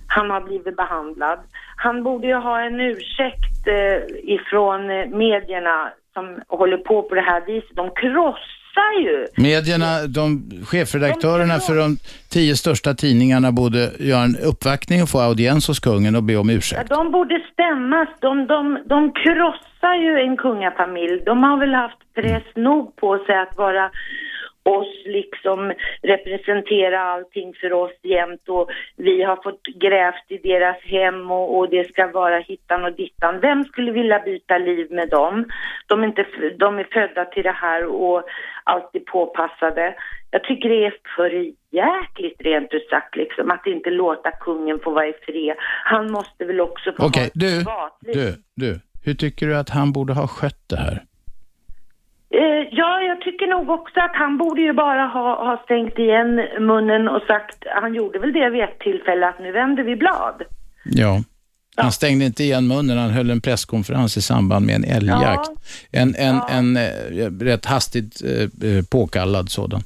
han 0.09 0.31
har 0.31 0.41
blivit 0.41 0.77
behandlad. 0.77 1.39
Han 1.77 2.03
borde 2.03 2.27
ju 2.27 2.35
ha 2.35 2.61
en 2.61 2.81
ursäkt 2.81 3.67
eh, 3.67 3.99
ifrån 4.35 4.91
eh, 4.91 5.07
medierna 5.07 5.91
som 6.15 6.41
håller 6.49 6.77
på 6.77 7.03
på 7.03 7.15
det 7.15 7.21
här 7.21 7.47
viset. 7.47 7.77
De 7.77 7.91
krossar 7.91 8.93
ju. 9.01 9.27
Medierna, 9.37 10.07
de, 10.07 10.51
chefredaktörerna 10.67 11.59
för 11.59 11.77
de 11.77 11.97
tio 12.31 12.57
största 12.57 12.95
tidningarna 12.95 13.53
borde 13.53 13.91
göra 13.99 14.23
en 14.23 14.37
uppvaktning 14.51 15.03
och 15.03 15.09
få 15.09 15.19
audiens 15.21 15.69
hos 15.69 15.81
kungen 15.81 16.17
och 16.17 16.23
be 16.23 16.37
om 16.37 16.49
Ja, 16.51 16.57
ursäkt. 16.57 16.89
de 16.91 17.11
borde 17.13 17.41
stämmas. 17.53 18.09
De, 18.21 18.47
de, 18.47 18.79
de 18.87 19.13
krossar 19.13 19.95
ju 19.95 20.19
en 20.21 20.37
kungafamilj. 20.37 21.23
De 21.27 21.43
har 21.43 21.57
väl 21.57 21.75
haft 21.75 21.99
press 22.15 22.43
nog 22.57 22.97
på 22.97 23.19
sig 23.19 23.39
att 23.39 23.57
vara 23.57 23.91
oss 24.69 25.03
liksom 25.05 25.73
representera 26.03 27.01
allting 27.01 27.55
för 27.61 27.73
oss 27.73 27.93
jämt 28.03 28.49
och 28.49 28.71
vi 28.97 29.23
har 29.23 29.37
fått 29.43 29.63
grävt 29.63 30.27
i 30.29 30.39
deras 30.39 30.77
hem 30.83 31.31
och, 31.31 31.59
och 31.59 31.71
det 31.71 31.89
ska 31.89 32.07
vara 32.07 32.39
hittan 32.39 32.85
och 32.85 32.93
dittan. 32.93 33.41
Vem 33.41 33.65
skulle 33.65 33.93
vilja 33.93 34.19
byta 34.19 34.59
liv 34.59 34.87
med 34.91 35.09
dem? 35.09 35.45
De 35.87 36.03
är, 36.03 36.07
inte, 36.07 36.27
de 36.59 36.79
är 36.79 36.89
födda 36.93 37.25
till 37.25 37.43
det 37.43 37.57
här 37.65 37.85
och 37.85 38.23
alltid 38.65 39.07
påpassade. 39.07 39.95
Jag 40.31 40.45
tycker 40.45 40.69
det 40.69 40.87
är 40.87 40.95
för 41.17 41.31
jäkligt 41.71 42.41
rent 42.41 42.73
ut 42.73 42.89
sagt 42.91 43.17
liksom 43.17 43.51
att 43.51 43.67
inte 43.67 43.91
låta 43.91 44.31
kungen 44.31 44.79
få 44.85 44.91
vara 44.91 45.07
i 45.07 45.13
fred. 45.13 45.57
Han 45.85 46.13
måste 46.13 46.45
väl 46.45 46.61
också 46.61 46.93
få 46.93 47.07
Okej, 47.07 47.23
ha 47.23 47.27
ett 47.27 47.33
du, 47.35 48.13
du, 48.13 48.35
du. 48.55 48.81
Hur 49.05 49.15
tycker 49.15 49.47
du 49.47 49.57
att 49.57 49.71
han 49.71 49.93
borde 49.93 50.13
ha 50.13 50.29
skött 50.29 50.69
det 50.69 50.77
här? 50.77 51.03
Eh, 52.35 52.69
ja, 52.71 53.01
jag 53.01 53.21
tycker 53.21 53.47
nog 53.47 53.71
också 53.71 54.01
att 54.01 54.15
han 54.15 54.39
borde 54.39 54.61
ju 54.61 54.73
bara 54.73 55.07
ha, 55.07 55.45
ha 55.45 55.63
stängt 55.65 55.99
igen 55.99 56.35
munnen 56.61 57.09
och 57.09 57.23
sagt, 57.23 57.65
han 57.67 57.95
gjorde 57.95 58.19
väl 58.19 58.33
det 58.33 58.51
vid 58.51 58.63
ett 58.63 58.79
tillfälle, 58.79 59.29
att 59.29 59.39
nu 59.39 59.53
vänder 59.53 59.83
vi 59.83 59.97
blad. 59.97 60.43
Ja. 60.85 61.23
Han 61.77 61.93
stängde 61.93 62.25
inte 62.25 62.45
igen 62.45 62.69
munnen, 62.69 62.99
han 62.99 63.11
höll 63.11 63.31
en 63.31 63.41
presskonferens 63.41 64.17
i 64.17 64.23
samband 64.23 64.67
med 64.67 64.75
en 64.75 64.85
älgjakt. 64.85 65.51
En, 65.93 66.15
en, 66.15 66.41
en 66.49 66.77
eh, 66.77 67.45
rätt 67.45 67.67
hastigt 67.67 68.23
eh, 68.25 68.71
eh, 68.71 68.85
påkallad 68.91 69.51
sådan. 69.51 69.81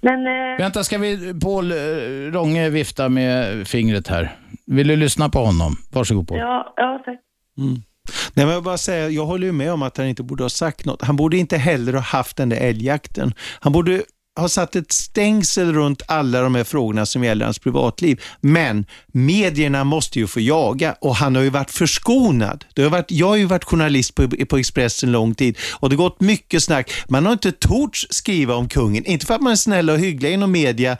Men, 0.00 0.26
eh, 0.26 0.58
Vänta, 0.58 0.84
ska 0.84 0.98
vi... 0.98 1.34
Paul 1.40 1.70
eh, 1.70 1.76
Ronge 2.32 2.70
vifta 2.70 3.08
med 3.08 3.66
fingret 3.68 4.08
här. 4.08 4.30
Vill 4.66 4.88
du 4.88 4.96
lyssna 4.96 5.28
på 5.28 5.38
honom? 5.38 5.72
Varsågod 5.92 6.28
Paul. 6.28 6.38
ja, 6.38 6.72
ja, 6.76 7.02
tack. 7.04 7.20
Nej, 8.34 8.46
men 8.46 8.54
jag, 8.54 8.62
bara 8.62 8.78
säga, 8.78 9.08
jag 9.08 9.26
håller 9.26 9.46
ju 9.46 9.52
med 9.52 9.72
om 9.72 9.82
att 9.82 9.96
han 9.96 10.06
inte 10.06 10.22
borde 10.22 10.44
ha 10.44 10.48
sagt 10.48 10.84
något. 10.84 11.02
Han 11.02 11.16
borde 11.16 11.36
inte 11.36 11.56
heller 11.56 11.92
ha 11.92 12.00
haft 12.00 12.36
den 12.36 12.48
där 12.48 12.56
älgjakten. 12.56 13.34
Han 13.60 13.72
borde 13.72 14.02
har 14.34 14.48
satt 14.48 14.76
ett 14.76 14.92
stängsel 14.92 15.72
runt 15.72 16.02
alla 16.08 16.40
de 16.40 16.54
här 16.54 16.64
frågorna 16.64 17.06
som 17.06 17.24
gäller 17.24 17.44
hans 17.44 17.58
privatliv. 17.58 18.20
Men 18.40 18.86
medierna 19.06 19.84
måste 19.84 20.18
ju 20.18 20.26
få 20.26 20.40
jaga 20.40 20.96
och 21.00 21.16
han 21.16 21.36
har 21.36 21.42
ju 21.42 21.50
varit 21.50 21.70
förskonad. 21.70 22.64
Det 22.74 22.82
har 22.82 22.90
varit, 22.90 23.10
jag 23.10 23.26
har 23.26 23.36
ju 23.36 23.44
varit 23.44 23.64
journalist 23.64 24.14
på, 24.14 24.28
på 24.48 24.56
Expressen 24.56 25.12
lång 25.12 25.34
tid 25.34 25.58
och 25.72 25.90
det 25.90 25.96
har 25.96 26.02
gått 26.02 26.20
mycket 26.20 26.62
snack. 26.62 26.92
Man 27.08 27.26
har 27.26 27.32
inte 27.32 27.52
torts 27.52 28.06
skriva 28.10 28.54
om 28.54 28.68
kungen, 28.68 29.04
inte 29.04 29.26
för 29.26 29.34
att 29.34 29.40
man 29.40 29.52
är 29.52 29.56
snäll 29.56 29.90
och 29.90 29.98
hygglig 29.98 30.32
inom 30.32 30.52
media, 30.52 30.96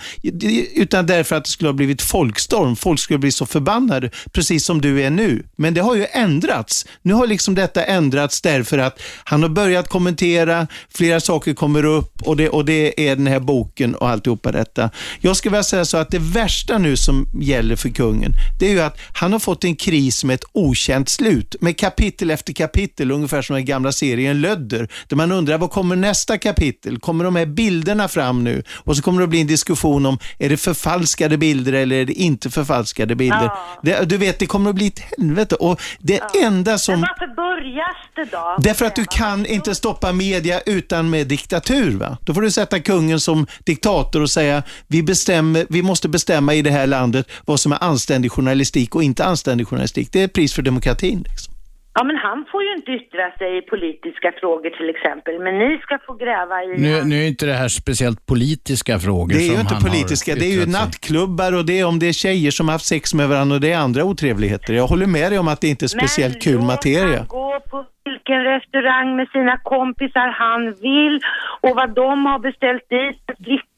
utan 0.74 1.06
därför 1.06 1.36
att 1.36 1.44
det 1.44 1.50
skulle 1.50 1.68
ha 1.68 1.74
blivit 1.74 2.02
folkstorm. 2.02 2.76
Folk 2.76 3.00
skulle 3.00 3.18
bli 3.18 3.32
så 3.32 3.46
förbannade, 3.46 4.10
precis 4.32 4.64
som 4.64 4.80
du 4.80 5.02
är 5.02 5.10
nu. 5.10 5.46
Men 5.56 5.74
det 5.74 5.80
har 5.80 5.94
ju 5.94 6.06
ändrats. 6.12 6.86
Nu 7.02 7.14
har 7.14 7.26
liksom 7.26 7.54
detta 7.54 7.84
ändrats 7.84 8.40
därför 8.40 8.78
att 8.78 9.00
han 9.24 9.42
har 9.42 9.50
börjat 9.50 9.88
kommentera, 9.88 10.66
flera 10.94 11.20
saker 11.20 11.54
kommer 11.54 11.84
upp 11.84 12.22
och 12.22 12.36
det, 12.36 12.48
och 12.48 12.64
det 12.64 13.08
är 13.08 13.21
den 13.24 13.32
här 13.32 13.40
boken 13.40 13.94
och 13.94 14.08
alltihopa 14.08 14.52
detta. 14.52 14.90
Jag 15.20 15.36
skulle 15.36 15.50
vilja 15.50 15.62
säga 15.62 15.84
så 15.84 15.96
att 15.96 16.10
det 16.10 16.18
värsta 16.18 16.78
nu 16.78 16.96
som 16.96 17.28
gäller 17.40 17.76
för 17.76 17.88
kungen, 17.88 18.32
det 18.60 18.66
är 18.66 18.70
ju 18.70 18.80
att 18.80 18.98
han 19.14 19.32
har 19.32 19.38
fått 19.38 19.64
en 19.64 19.76
kris 19.76 20.24
med 20.24 20.34
ett 20.34 20.44
okänt 20.52 21.08
slut. 21.08 21.56
Med 21.60 21.78
kapitel 21.78 22.30
efter 22.30 22.52
kapitel, 22.52 23.10
ungefär 23.10 23.42
som 23.42 23.56
den 23.56 23.64
gamla 23.64 23.92
serien 23.92 24.40
Lödder, 24.40 24.88
där 25.08 25.16
man 25.16 25.32
undrar 25.32 25.58
vad 25.58 25.70
kommer 25.70 25.96
nästa 25.96 26.38
kapitel? 26.38 26.98
Kommer 26.98 27.24
de 27.24 27.36
här 27.36 27.46
bilderna 27.46 28.08
fram 28.08 28.44
nu? 28.44 28.62
Och 28.70 28.96
så 28.96 29.02
kommer 29.02 29.18
det 29.18 29.24
att 29.24 29.30
bli 29.30 29.40
en 29.40 29.46
diskussion 29.46 30.06
om, 30.06 30.18
är 30.38 30.48
det 30.48 30.56
förfalskade 30.56 31.38
bilder 31.38 31.72
eller 31.72 31.96
är 31.96 32.04
det 32.04 32.12
inte 32.12 32.50
förfalskade 32.50 33.14
bilder? 33.14 33.50
Det, 33.82 34.04
du 34.08 34.16
vet, 34.16 34.38
det 34.38 34.46
kommer 34.46 34.70
att 34.70 34.76
bli 34.76 34.86
ett 34.86 35.00
helvete. 35.18 35.54
Och 35.54 35.80
det 36.00 36.20
enda 36.42 36.78
som... 36.78 36.92
Men 36.92 37.00
varför 37.00 37.34
börjas 37.34 37.96
det 38.16 38.24
då? 38.24 38.56
Därför 38.58 38.86
att 38.86 38.96
du 38.96 39.04
kan 39.04 39.46
inte 39.46 39.74
stoppa 39.74 40.12
media 40.12 40.60
utan 40.66 41.10
med 41.10 41.26
diktatur. 41.26 41.98
Va? 41.98 42.18
Då 42.20 42.34
får 42.34 42.42
du 42.42 42.50
sätta 42.50 42.80
kungen 42.80 43.11
som 43.20 43.46
diktator 43.64 44.20
och 44.20 44.30
säga 44.30 44.62
vi, 44.86 45.02
bestämmer, 45.02 45.66
vi 45.70 45.82
måste 45.82 46.08
bestämma 46.08 46.54
i 46.54 46.62
det 46.62 46.70
här 46.70 46.86
landet 46.86 47.26
vad 47.44 47.60
som 47.60 47.72
är 47.72 47.84
anständig 47.84 48.32
journalistik 48.32 48.94
och 48.94 49.02
inte 49.02 49.24
anständig 49.24 49.68
journalistik. 49.68 50.12
Det 50.12 50.20
är 50.20 50.24
ett 50.24 50.32
pris 50.32 50.52
för 50.52 50.62
demokratin. 50.62 51.24
Liksom. 51.28 51.51
Ja, 51.94 52.04
men 52.04 52.16
han 52.16 52.44
får 52.52 52.62
ju 52.62 52.72
inte 52.76 52.90
yttra 52.92 53.30
sig 53.38 53.58
i 53.58 53.62
politiska 53.62 54.32
frågor 54.40 54.70
till 54.70 54.90
exempel, 54.90 55.38
men 55.40 55.58
ni 55.58 55.78
ska 55.78 55.98
få 56.06 56.14
gräva 56.14 56.62
i... 56.62 56.68
Nu, 56.78 57.04
nu 57.04 57.22
är 57.22 57.28
inte 57.28 57.46
det 57.46 57.52
här 57.52 57.68
speciellt 57.68 58.26
politiska 58.26 58.98
frågor 58.98 59.34
Det 59.34 59.34
är 59.34 59.46
som 59.46 59.54
ju 59.54 59.60
inte 59.60 59.74
politiska, 59.88 60.34
det 60.34 60.46
är 60.52 60.56
ju 60.60 60.66
nattklubbar 60.66 61.56
och 61.58 61.64
det 61.66 61.80
är 61.80 61.86
om 61.86 61.98
det 61.98 62.08
är 62.08 62.12
tjejer 62.12 62.50
som 62.50 62.68
har 62.68 62.72
haft 62.72 62.84
sex 62.84 63.14
med 63.14 63.28
varandra 63.28 63.54
och 63.54 63.60
det 63.60 63.72
är 63.72 63.78
andra 63.78 64.04
otrevligheter. 64.04 64.74
Jag 64.74 64.86
håller 64.86 65.06
med 65.06 65.32
dig 65.32 65.38
om 65.38 65.48
att 65.48 65.60
det 65.60 65.68
inte 65.68 65.84
är 65.84 65.94
speciellt 65.98 66.42
kul 66.42 66.60
materia. 66.60 67.24
gå 67.28 67.60
på 67.70 67.84
vilken 68.04 68.44
restaurang 68.44 69.16
med 69.16 69.28
sina 69.28 69.56
kompisar 69.58 70.28
han 70.28 70.62
vill 70.88 71.20
och 71.60 71.76
vad 71.76 71.94
de 71.94 72.26
har 72.26 72.38
beställt 72.38 72.88
dit 72.88 73.22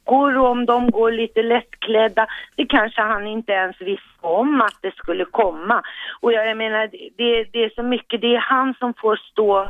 flickor 0.05 0.39
och 0.39 0.51
om 0.51 0.67
de 0.67 0.91
går 0.91 1.13
lite 1.13 1.43
lättklädda. 1.43 2.27
Det 2.57 2.67
kanske 2.67 3.03
han 3.03 3.27
inte 3.27 3.53
ens 3.53 3.81
visste 3.81 4.03
om 4.21 4.61
att 4.61 4.79
det 4.83 4.95
skulle 4.97 5.25
komma. 5.25 5.83
Och 6.21 6.33
jag, 6.33 6.57
menar, 6.57 6.89
det, 7.19 7.45
det 7.53 7.65
är 7.65 7.75
så 7.75 7.83
mycket, 7.83 8.21
det 8.21 8.35
är 8.35 8.41
han 8.41 8.75
som 8.79 8.95
får 9.01 9.17
stå 9.33 9.69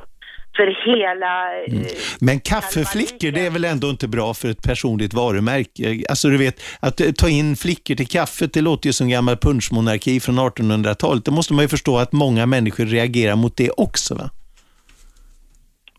för 0.56 0.66
hela... 0.86 1.56
eh, 1.64 1.86
Men 2.20 2.40
kaffeflickor, 2.40 3.30
det 3.32 3.46
är 3.46 3.50
väl 3.50 3.64
ändå 3.64 3.90
inte 3.90 4.08
bra 4.08 4.34
för 4.34 4.48
ett 4.50 4.62
personligt 4.62 5.14
varumärke? 5.14 6.04
Alltså 6.08 6.28
du 6.28 6.38
vet, 6.38 6.62
att 6.80 7.00
eh, 7.00 7.12
ta 7.12 7.28
in 7.28 7.56
flickor 7.56 7.94
till 7.94 8.08
kaffet, 8.08 8.52
det 8.52 8.60
låter 8.60 8.86
ju 8.86 8.92
som 8.92 9.08
gammal 9.08 9.36
punschmonarki 9.36 10.20
från 10.20 10.38
1800-talet. 10.38 11.24
Det 11.24 11.30
måste 11.30 11.54
man 11.54 11.64
ju 11.64 11.68
förstå 11.68 11.98
att 11.98 12.12
många 12.12 12.46
människor 12.46 12.86
reagerar 12.86 13.36
mot 13.36 13.56
det 13.56 13.70
också 13.70 14.14
va? 14.14 14.30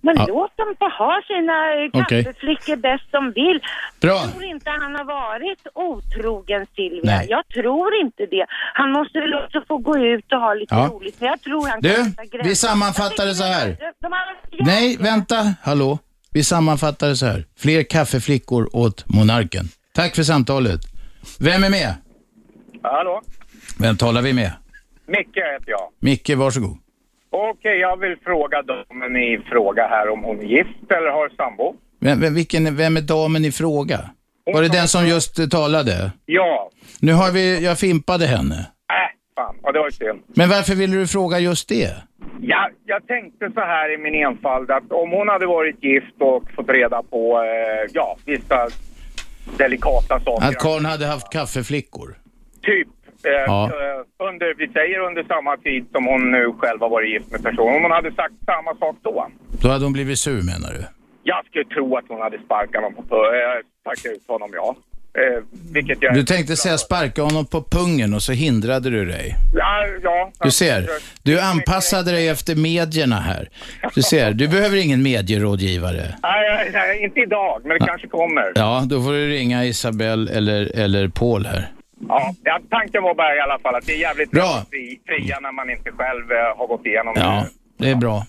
Men 0.06 0.15
Ja. 0.18 0.26
låt 0.27 0.57
dem 0.57 0.76
få 0.80 0.88
ha 1.02 1.14
sina 1.32 1.56
eh, 1.76 1.86
kaffeflickor 2.07 2.76
bäst 2.76 3.07
de 3.11 3.32
vill. 3.32 3.60
Bra. 4.02 4.11
Jag 4.22 4.32
tror 4.32 4.44
inte 4.44 4.69
han 4.69 4.95
har 4.95 5.03
varit 5.06 5.61
otrogen 5.73 6.65
Silvia. 6.76 7.02
Nej. 7.03 7.27
Jag 7.30 7.48
tror 7.48 7.95
inte 8.03 8.26
det. 8.26 8.45
Han 8.73 8.91
måste 8.91 9.19
väl 9.19 9.34
också 9.34 9.61
få 9.68 9.77
gå 9.77 9.98
ut 9.98 10.32
och 10.34 10.40
ha 10.40 10.53
lite 10.53 10.76
Ja. 10.76 10.90
roligt. 10.94 11.15
Men 11.22 11.30
jag 11.30 11.41
tror 11.41 11.68
han 11.68 11.80
Du, 11.82 11.95
kan 11.95 12.41
vi 12.44 12.56
sammanfattar 12.56 13.26
det 13.26 13.36
så 13.36 13.44
här. 13.44 13.68
De 14.02 14.11
har- 14.11 14.65
Nej, 14.65 14.98
vänta. 14.99 15.53
Hallå. 15.64 15.99
Vi 16.34 16.44
sammanfattar 16.44 17.07
det 17.07 17.15
så 17.15 17.26
här. 17.26 17.45
Fler 17.57 17.84
kaffeflickor 17.84 18.69
åt 18.73 19.06
monarken. 19.10 19.65
Tack 19.94 20.15
för 20.15 20.23
samtalet. 20.23 20.82
Vem 21.40 21.64
är 21.64 21.69
med? 21.69 21.94
Hallå? 22.84 23.22
Vem 23.80 23.98
talar 23.98 24.22
vi 24.22 24.34
med? 24.34 24.52
Micke 25.07 25.36
heter 25.38 25.72
jag. 25.72 25.90
Micke, 25.99 26.30
varsågod. 26.30 26.77
Okej, 27.36 27.78
jag 27.80 27.99
vill 27.99 28.16
fråga 28.24 28.62
damen 28.62 29.16
i 29.18 29.40
fråga 29.52 29.88
här 29.88 30.10
om 30.10 30.24
hon 30.24 30.40
är 30.40 30.44
gift 30.44 30.91
eller 30.91 31.10
har 31.12 31.30
sambo. 31.30 31.76
Vem, 31.99 32.20
vem, 32.20 32.34
vilken, 32.34 32.76
vem 32.76 32.98
är 32.98 33.02
damen 33.02 33.45
i 33.45 33.52
fråga? 33.52 33.99
Var 34.53 34.62
det 34.62 34.70
den 34.70 34.88
som 34.88 35.07
just 35.07 35.40
eh, 35.40 35.45
talade? 35.48 36.12
Ja. 36.26 36.70
Nu 37.02 37.14
har 37.14 37.32
vi, 37.32 37.66
jag 37.66 37.80
fimpade 37.80 38.26
henne. 38.26 38.56
Äh, 38.56 39.10
fan. 39.36 39.56
Ja, 39.64 39.72
det 39.72 39.80
var 39.80 39.86
ju 39.86 39.91
synd. 39.91 40.22
Men 40.36 40.49
varför 40.49 40.76
ville 40.76 40.95
du 40.95 41.07
fråga 41.07 41.40
just 41.40 41.70
det? 41.70 41.91
Ja, 42.41 42.70
jag 42.86 43.07
tänkte 43.07 43.52
så 43.53 43.60
här 43.60 43.94
i 43.94 43.98
min 43.98 44.16
enfald 44.28 44.72
att 44.72 44.91
om 44.91 45.12
hon 45.12 45.28
hade 45.30 45.45
varit 45.45 45.84
gift 45.84 46.16
och 46.20 46.44
fått 46.56 46.70
reda 46.70 47.03
på, 47.03 47.44
eh, 47.44 47.91
ja, 47.94 48.18
vissa 48.26 48.68
delikata 49.57 50.20
saker. 50.20 50.48
Att 50.48 50.56
Karl 50.57 50.86
hade 50.86 51.06
haft 51.06 51.32
kaffeflickor? 51.32 52.16
Typ. 52.62 52.88
Eh, 53.26 53.43
Ja. 53.45 53.64
eh, 53.65 54.27
under, 54.30 54.53
vi 54.57 54.68
säger 54.68 54.99
under 54.99 55.23
samma 55.23 55.57
tid 55.57 55.85
som 55.91 56.06
hon 56.06 56.31
nu 56.31 56.43
själv 56.60 56.80
har 56.81 56.89
varit 56.89 57.10
gift 57.14 57.31
med 57.31 57.43
personen. 57.43 57.76
Om 57.76 57.81
hon 57.84 57.91
hade 57.91 58.11
sagt 58.22 58.34
samma 58.45 58.72
sak 58.76 58.95
då. 59.02 59.27
Då 59.61 59.68
hade 59.69 59.84
hon 59.85 59.93
blivit 59.93 60.19
sur 60.19 60.41
menar 60.53 60.69
du? 60.77 60.84
Jag 61.23 61.45
skulle 61.45 61.65
tro 61.65 61.97
att 61.97 62.06
hon 62.07 62.22
hade 62.22 62.38
sparkat 62.45 62.84
honom 62.84 63.06
på 63.10 63.15
eh, 63.15 63.57
sparkat 63.81 64.11
ut 64.15 64.23
honom, 64.27 64.49
ja. 64.53 64.76
Eh, 65.18 65.43
vilket 65.73 65.97
jag... 66.02 66.14
Du 66.14 66.23
tänkte 66.23 66.56
säga 66.56 66.77
sparka 66.77 67.22
honom 67.22 67.45
på 67.45 67.61
pungen 67.72 68.14
och 68.14 68.22
så 68.22 68.31
hindrade 68.31 68.89
du 68.89 69.06
dig. 69.06 69.35
Ja, 69.53 69.85
ja. 70.03 70.31
Du 70.43 70.52
ser, 70.52 70.88
du 71.23 71.39
anpassade 71.39 72.11
dig 72.11 72.27
efter 72.30 72.56
medierna 72.56 73.15
här. 73.15 73.49
Du 73.95 74.02
ser, 74.02 74.31
du 74.34 74.47
behöver 74.47 74.77
ingen 74.77 75.03
medierådgivare. 75.03 76.15
Nej, 76.23 76.49
nej, 76.56 76.69
nej, 76.73 77.03
inte 77.03 77.19
idag, 77.19 77.61
men 77.64 77.80
det 77.80 77.85
kanske 77.85 78.07
kommer. 78.07 78.52
Ja, 78.56 78.84
då 78.85 79.02
får 79.03 79.11
du 79.11 79.27
ringa 79.30 79.65
Isabelle 79.65 80.31
eller, 80.31 80.72
eller 80.76 81.07
Paul 81.07 81.45
här. 81.45 81.68
Ja, 82.08 82.34
ja, 82.44 82.60
tanken 82.70 83.04
var 83.04 83.14
bara 83.16 83.36
i 83.36 83.40
alla 83.40 83.60
fall 83.60 83.76
att 83.76 83.86
det 83.86 83.94
är 83.94 83.98
jävligt 84.00 84.32
Bra. 84.32 84.44
att 84.62 84.70
fri, 84.70 85.00
fria 85.06 85.40
när 85.40 85.52
man 85.52 85.70
inte 85.70 85.92
själv 85.92 86.32
eh, 86.32 86.58
har 86.58 86.68
gått 86.68 86.86
igenom 86.86 87.14
Ja, 87.18 87.46
det 87.80 87.90
är 87.90 87.96
bra. 87.96 88.24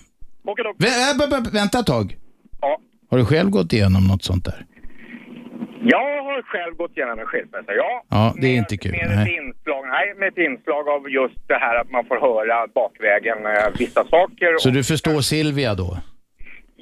Okej 0.45 0.63
då. 0.65 0.71
Vä- 0.85 1.17
b- 1.19 1.37
b- 1.43 1.49
vänta 1.53 1.79
ett 1.79 1.85
tag. 1.85 2.15
Ja. 2.61 2.79
Har 3.09 3.17
du 3.17 3.25
själv 3.25 3.49
gått 3.49 3.73
igenom 3.73 4.07
något 4.07 4.23
sånt 4.23 4.45
där? 4.45 4.65
Jag 5.81 6.23
har 6.23 6.41
själv 6.41 6.75
gått 6.75 6.97
igenom 6.97 7.19
en 7.19 7.25
skilsmässa, 7.25 7.73
ja. 7.73 8.03
Ja, 8.09 8.33
det 8.41 8.47
är 8.47 8.55
inte 8.55 8.77
kul. 8.77 8.91
Med 8.91 9.01
ett, 9.01 9.15
Nej. 9.15 9.35
inslag, 9.37 9.83
nej, 9.87 10.13
med 10.19 10.27
ett 10.27 10.37
inslag 10.37 10.89
av 10.89 11.09
just 11.09 11.47
det 11.47 11.53
här 11.63 11.75
att 11.81 11.91
man 11.91 12.05
får 12.05 12.19
höra 12.27 12.67
bakvägen 12.75 13.37
eh, 13.45 13.79
vissa 13.79 14.03
saker. 14.03 14.57
Så 14.59 14.69
du 14.69 14.83
förstår 14.83 15.21
Silvia 15.21 15.75
då? 15.75 15.97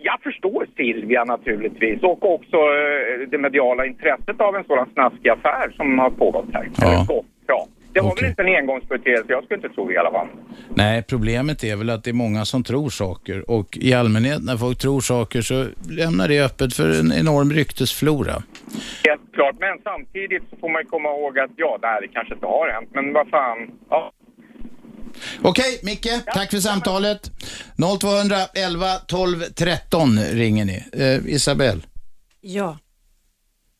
Jag 0.09 0.21
förstår 0.21 0.67
Silvia 0.77 1.23
naturligtvis 1.23 2.03
och 2.03 2.33
också 2.35 2.55
eh, 2.55 3.29
det 3.31 3.37
mediala 3.37 3.85
intresset 3.85 4.41
av 4.41 4.55
en 4.55 4.63
sådan 4.63 4.89
snaskig 4.93 5.29
affär 5.29 5.73
som 5.77 5.99
har 5.99 6.09
pågått 6.09 6.49
här. 6.53 6.67
Ja. 6.77 7.23
Det 7.95 8.01
var 8.01 8.11
Okej. 8.11 8.21
väl 8.21 8.29
inte 8.29 8.41
en 8.41 8.55
engångsföreteelse, 8.55 9.25
jag 9.27 9.43
skulle 9.43 9.57
inte 9.57 9.75
tro 9.75 9.87
det 9.87 9.93
i 9.93 9.97
alla 9.97 10.11
fall. 10.11 10.27
Nej, 10.73 11.03
problemet 11.03 11.63
är 11.63 11.75
väl 11.75 11.89
att 11.89 12.03
det 12.03 12.11
är 12.11 12.13
många 12.25 12.45
som 12.45 12.63
tror 12.63 12.89
saker 12.89 13.51
och 13.51 13.77
i 13.81 13.93
allmänhet 13.93 14.43
när 14.43 14.57
folk 14.57 14.77
tror 14.77 15.01
saker 15.01 15.41
så 15.41 15.65
lämnar 15.89 16.27
det 16.27 16.45
öppet 16.45 16.73
för 16.73 16.99
en 16.99 17.11
enorm 17.21 17.51
ryktesflora. 17.51 18.35
Helt 19.07 19.33
klart, 19.33 19.55
men 19.59 19.79
samtidigt 19.83 20.43
så 20.49 20.55
får 20.57 20.69
man 20.69 20.81
ju 20.81 20.87
komma 20.87 21.09
ihåg 21.09 21.39
att 21.39 21.51
ja, 21.55 21.77
det 21.81 21.87
här 21.87 22.07
kanske 22.13 22.33
inte 22.33 22.45
har 22.45 22.69
hänt, 22.69 22.89
men 22.93 23.13
vad 23.13 23.27
fan. 23.29 23.71
Ja. 23.89 24.11
Okej, 25.41 25.79
Micke, 25.83 26.07
tack 26.33 26.51
för 26.51 26.59
samtalet. 26.59 27.31
0211 27.99 28.95
12 29.07 29.43
13 29.55 30.19
ringer 30.19 30.65
ni. 30.65 30.83
Eh, 30.93 31.33
Isabel, 31.35 31.85
Ja. 32.41 32.77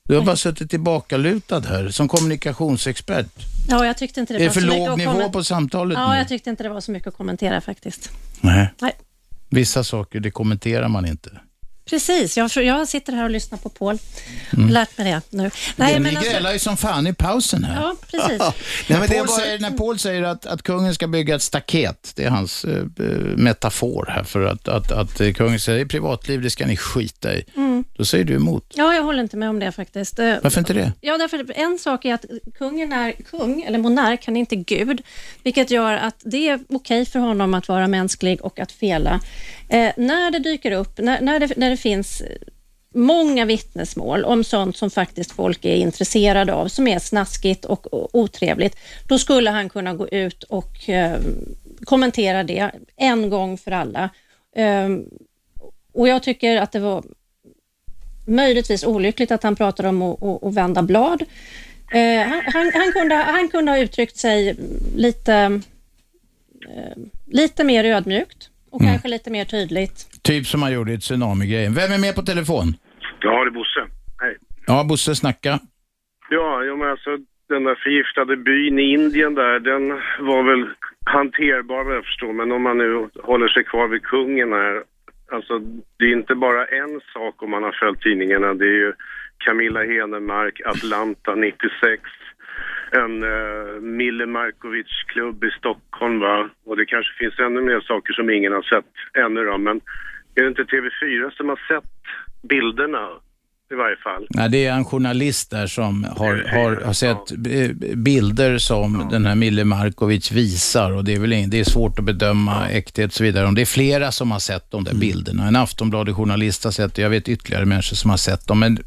du 0.09 0.15
har 0.15 0.21
bara 0.25 0.35
suttit 0.35 0.69
tillbakalutad 0.69 1.59
här 1.59 1.89
som 1.89 2.07
kommunikationsexpert. 2.07 3.27
ja, 3.69 3.85
jag 3.85 3.97
tyckte 3.97 4.19
inte 4.19 4.33
det 4.33 4.37
Är 4.37 4.39
det 4.39 4.47
var 4.47 4.53
för 4.53 4.61
så 4.61 4.67
mycket 4.67 4.79
låg 4.79 4.89
att 4.89 4.97
nivå 5.17 5.29
på 5.29 5.43
samtalet 5.43 5.97
Ja, 5.97 6.11
nu? 6.11 6.17
jag 6.17 6.27
tyckte 6.27 6.49
inte 6.49 6.63
det 6.63 6.69
var 6.69 6.81
så 6.81 6.91
mycket 6.91 7.07
att 7.07 7.17
kommentera 7.17 7.61
faktiskt. 7.61 8.09
Nej. 8.41 8.69
Nej. 8.81 8.91
Vissa 9.49 9.83
saker, 9.83 10.19
det 10.19 10.31
kommenterar 10.31 10.87
man 10.87 11.05
inte. 11.05 11.29
Precis, 11.89 12.37
jag, 12.37 12.51
jag 12.55 12.87
sitter 12.87 13.13
här 13.13 13.23
och 13.23 13.29
lyssnar 13.29 13.57
på 13.57 13.69
Paul. 13.69 13.97
Mm. 14.57 14.69
Lärt 14.69 14.97
mig 14.97 15.11
det 15.11 15.21
nu. 15.37 15.51
Nej, 15.75 15.93
men 15.99 16.03
ni 16.03 16.17
alltså- 16.17 16.31
grälar 16.31 16.53
ju 16.53 16.59
som 16.59 16.77
fan 16.77 17.07
i 17.07 17.13
pausen 17.13 17.63
här. 17.63 17.81
Ja, 17.81 17.95
precis. 18.11 18.39
när, 18.87 18.99
men 18.99 19.09
det 19.09 19.15
Paul 19.15 19.27
bara- 19.27 19.37
säger, 19.37 19.59
när 19.59 19.71
Paul 19.71 19.99
säger 19.99 20.23
att, 20.23 20.45
att 20.45 20.63
kungen 20.63 20.95
ska 20.95 21.07
bygga 21.07 21.35
ett 21.35 21.41
staket, 21.41 22.11
det 22.15 22.23
är 22.23 22.29
hans 22.29 22.65
eh, 22.65 22.77
eh, 22.77 23.05
metafor 23.35 24.05
här 24.09 24.23
för 24.23 24.45
att, 24.45 24.67
att, 24.67 24.91
att 24.91 25.21
eh, 25.21 25.33
kungen 25.33 25.59
säger 25.59 25.79
det 25.79 25.85
privatliv, 25.85 26.41
det 26.41 26.49
ska 26.49 26.65
ni 26.67 26.77
skita 26.77 27.33
i. 27.35 27.45
Mm. 27.55 27.64
Då 27.97 28.05
säger 28.05 28.23
du 28.23 28.35
emot. 28.35 28.73
Ja, 28.76 28.93
jag 28.93 29.03
håller 29.03 29.23
inte 29.23 29.38
med 29.38 29.49
om 29.49 29.59
det 29.59 29.72
faktiskt. 29.72 30.19
Eh, 30.19 30.35
Varför 30.43 30.59
inte 30.59 30.73
det? 30.73 30.91
Ja, 31.01 31.17
därför 31.17 31.51
en 31.55 31.80
sak 31.80 32.05
är 32.05 32.13
att 32.13 32.26
kungen 32.53 32.93
är 32.93 33.11
kung, 33.11 33.61
eller 33.61 33.80
monark, 33.80 34.26
han 34.26 34.35
är 34.35 34.39
inte 34.39 34.55
gud, 34.55 35.01
vilket 35.43 35.72
gör 35.72 35.93
att 35.93 36.22
det 36.26 36.49
är 36.49 36.59
okej 36.69 37.05
för 37.05 37.19
honom 37.19 37.53
att 37.53 37.67
vara 37.67 37.88
mänsklig 37.88 38.41
och 38.41 38.59
att 38.59 38.72
fela. 38.72 39.19
Eh, 39.69 39.91
när 39.97 40.31
det 40.31 40.39
dyker 40.39 40.72
upp, 40.72 40.97
när, 40.97 41.22
när, 41.22 41.39
det, 41.39 41.57
när 41.57 41.69
det 41.69 41.77
finns 41.77 42.23
många 42.93 43.45
vittnesmål 43.45 44.23
om 44.23 44.43
sånt 44.43 44.77
som 44.77 44.89
faktiskt 44.89 45.31
folk 45.31 45.65
är 45.65 45.76
intresserade 45.76 46.53
av, 46.53 46.67
som 46.67 46.88
är 46.88 46.99
snaskigt 46.99 47.65
och 47.65 48.15
otrevligt, 48.15 48.77
då 49.07 49.19
skulle 49.19 49.49
han 49.49 49.69
kunna 49.69 49.93
gå 49.93 50.07
ut 50.07 50.43
och 50.43 50.89
eh, 50.89 51.19
kommentera 51.84 52.43
det 52.43 52.72
en 52.95 53.30
gång 53.30 53.57
för 53.57 53.72
alla. 53.72 54.09
Eh, 54.55 54.89
och 55.93 56.07
jag 56.07 56.23
tycker 56.23 56.57
att 56.57 56.72
det 56.72 56.80
var 56.80 57.03
möjligtvis 58.27 58.84
olyckligt 58.84 59.31
att 59.31 59.43
han 59.43 59.56
pratade 59.56 59.89
om 59.89 60.02
att, 60.02 60.23
att, 60.23 60.43
att 60.43 60.56
vända 60.56 60.81
blad. 60.81 61.22
Eh, 61.91 62.27
han, 62.27 62.41
han, 62.53 62.72
han, 62.73 62.91
kunde, 62.91 63.15
han 63.15 63.47
kunde 63.47 63.72
ha 63.72 63.80
uttryckt 63.80 64.18
sig 64.18 64.56
lite, 64.95 65.34
eh, 66.69 66.97
lite 67.27 67.64
mer 67.64 67.84
ödmjukt 67.84 68.49
och 68.72 68.81
Mm. 68.81 68.91
kanske 68.93 69.07
lite 69.07 69.30
mer 69.31 69.45
tydligt. 69.45 70.07
Typ 70.22 70.47
som 70.47 70.61
han 70.61 70.73
gjorde 70.73 70.93
i 70.93 70.97
Tsunami-grejen. 70.97 71.73
Vem 71.73 71.91
är 71.91 71.97
med 71.97 72.15
på 72.15 72.22
telefon? 72.22 72.73
Ja, 73.22 73.43
det 73.43 73.49
är 73.49 73.52
Bosse. 73.52 73.81
Hej. 74.22 74.38
Ja, 74.68 74.84
Bosse, 74.84 75.15
snacka. 75.15 75.60
Ja, 76.30 76.64
ja 76.64 76.76
men 76.76 76.89
alltså 76.89 77.10
den 77.49 77.64
där 77.64 77.76
förgiftade 77.84 78.38
byn 78.38 78.80
i 78.80 78.93
Indien 78.93 79.35
där, 79.35 79.60
den 79.60 79.89
var 80.30 80.43
väl 80.43 80.69
hanterbar 81.06 81.84
vad 81.84 81.95
jag 81.95 82.03
förstår. 82.06 82.34
Men 82.34 82.52
om 82.52 82.61
man 82.64 82.77
nu 82.77 83.10
håller 83.23 83.47
sig 83.47 83.64
kvar 83.64 83.88
vid 83.88 84.03
kungen 84.03 84.52
här, 84.52 84.84
alltså 85.31 85.60
det 85.97 86.06
är 86.06 86.14
inte 86.14 86.35
bara 86.35 86.65
en 86.65 87.02
sak 87.14 87.43
om 87.43 87.49
man 87.52 87.64
har 87.64 87.72
följt 87.72 88.02
tidningarna. 88.02 88.53
Det 88.53 88.65
är 88.65 88.80
ju 88.85 88.93
Camilla 89.38 89.84
Henemark, 89.84 90.61
Atlanta 90.65 91.35
96, 91.35 92.02
en 92.91 93.23
uh, 93.23 93.81
Mille 93.81 94.26
Markovic-klubb 94.26 95.43
i 95.43 95.52
Stockholm 95.52 96.19
va. 96.19 96.49
Och 96.65 96.77
det 96.77 96.85
kanske 96.85 97.18
finns 97.18 97.39
ännu 97.39 97.61
mer 97.61 97.80
saker 97.80 98.14
som 98.14 98.30
ingen 98.30 98.53
har 98.53 98.61
sett 98.61 98.91
ännu 99.26 99.43
då. 99.45 99.57
Men 99.57 99.81
är 100.35 100.41
det 100.41 100.47
inte 100.47 100.64
TV4 100.64 101.30
som 101.30 101.49
har 101.49 101.60
sett 101.68 101.91
bilderna 102.49 103.10
i 103.71 103.75
varje 103.75 103.95
fall? 103.97 104.27
Nej, 104.29 104.49
det 104.49 104.65
är 104.65 104.73
en 104.73 104.85
journalist 104.85 105.51
där 105.51 105.67
som 105.67 106.03
har, 106.17 106.35
har, 106.35 106.75
har 106.85 106.93
sett 106.93 107.31
eh, 107.31 107.95
bilder 107.95 108.57
som 108.57 109.07
den 109.11 109.25
här 109.25 109.35
Mille 109.35 109.63
Markovic 109.65 110.31
visar 110.31 110.91
och 110.91 111.03
det 111.03 111.13
är 111.13 111.19
väl 111.19 111.33
ing- 111.33 111.47
det 111.47 111.59
är 111.59 111.63
svårt 111.63 111.99
att 111.99 112.05
bedöma 112.05 112.69
äkthet 112.69 113.05
och 113.07 113.13
så 113.13 113.23
vidare. 113.23 113.47
Om 113.47 113.55
det 113.55 113.61
är 113.61 113.65
flera 113.65 114.11
som 114.11 114.31
har 114.31 114.39
sett 114.39 114.71
de 114.71 114.83
där 114.83 114.95
bilderna. 114.95 115.47
En 115.47 115.55
Aftonbladet-journalist 115.55 116.63
har 116.63 116.71
sett 116.71 116.95
det, 116.95 117.01
jag 117.01 117.09
vet 117.09 117.29
ytterligare 117.29 117.65
människor 117.65 117.95
som 117.95 118.09
har 118.09 118.17
sett 118.17 118.47
dem, 118.47 118.59
men 118.59 118.77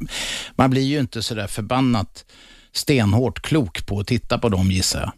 man 0.55 0.69
blir 0.69 0.81
ju 0.81 0.99
inte 0.99 1.21
sådär 1.21 1.47
förbannat 1.47 2.25
stenhårt 2.71 3.39
klok 3.41 3.87
på 3.87 3.99
att 3.99 4.07
titta 4.07 4.37
på 4.37 4.49
dem 4.49 4.65
gissar 4.71 4.99
jag. 4.99 5.11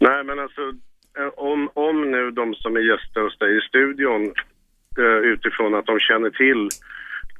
Nej, 0.00 0.24
men 0.24 0.38
alltså 0.38 0.60
eh, 1.18 1.32
om, 1.36 1.68
om 1.74 2.10
nu 2.10 2.30
de 2.30 2.54
som 2.54 2.76
är 2.76 2.80
gäster 2.80 3.20
hos 3.20 3.38
dig 3.38 3.58
i 3.58 3.60
studion 3.68 4.22
eh, 4.98 5.20
utifrån 5.32 5.74
att 5.74 5.86
de 5.86 5.98
känner 6.00 6.30
till 6.30 6.68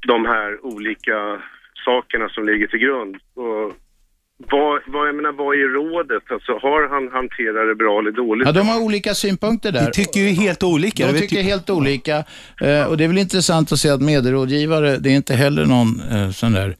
de 0.07 0.25
här 0.25 0.65
olika 0.65 1.41
sakerna 1.85 2.29
som 2.29 2.45
ligger 2.45 2.67
till 2.67 2.79
grund. 2.79 3.15
Och 3.35 3.73
vad, 4.51 4.81
vad, 4.87 5.07
jag 5.07 5.15
menar, 5.15 5.31
vad 5.31 5.55
är 5.55 5.67
rådet? 5.73 6.23
Alltså, 6.31 6.51
har 6.51 6.89
han 6.89 7.11
hanterat 7.11 7.67
det 7.67 7.75
bra 7.75 7.99
eller 7.99 8.11
dåligt? 8.11 8.45
Ja, 8.47 8.51
de 8.51 8.67
har 8.67 8.81
olika 8.81 9.13
synpunkter 9.13 9.71
där. 9.71 9.85
Vi 9.85 9.91
tycker 9.91 10.19
ju 10.19 10.27
helt 10.29 10.63
olika. 10.63 11.11
De 11.11 11.19
tycker- 11.19 11.41
helt 11.41 11.69
olika. 11.69 12.17
Eh, 12.61 12.83
och 12.89 12.97
det 12.97 13.03
är 13.03 13.07
väl 13.07 13.17
intressant 13.17 13.71
att 13.71 13.79
se 13.79 13.89
att 13.89 14.01
medierådgivare, 14.01 14.97
det 14.97 15.09
är 15.09 15.15
inte 15.15 15.33
heller 15.33 15.65
någon 15.65 16.01
eh, 16.11 16.29
sån 16.29 16.53
där, 16.53 16.75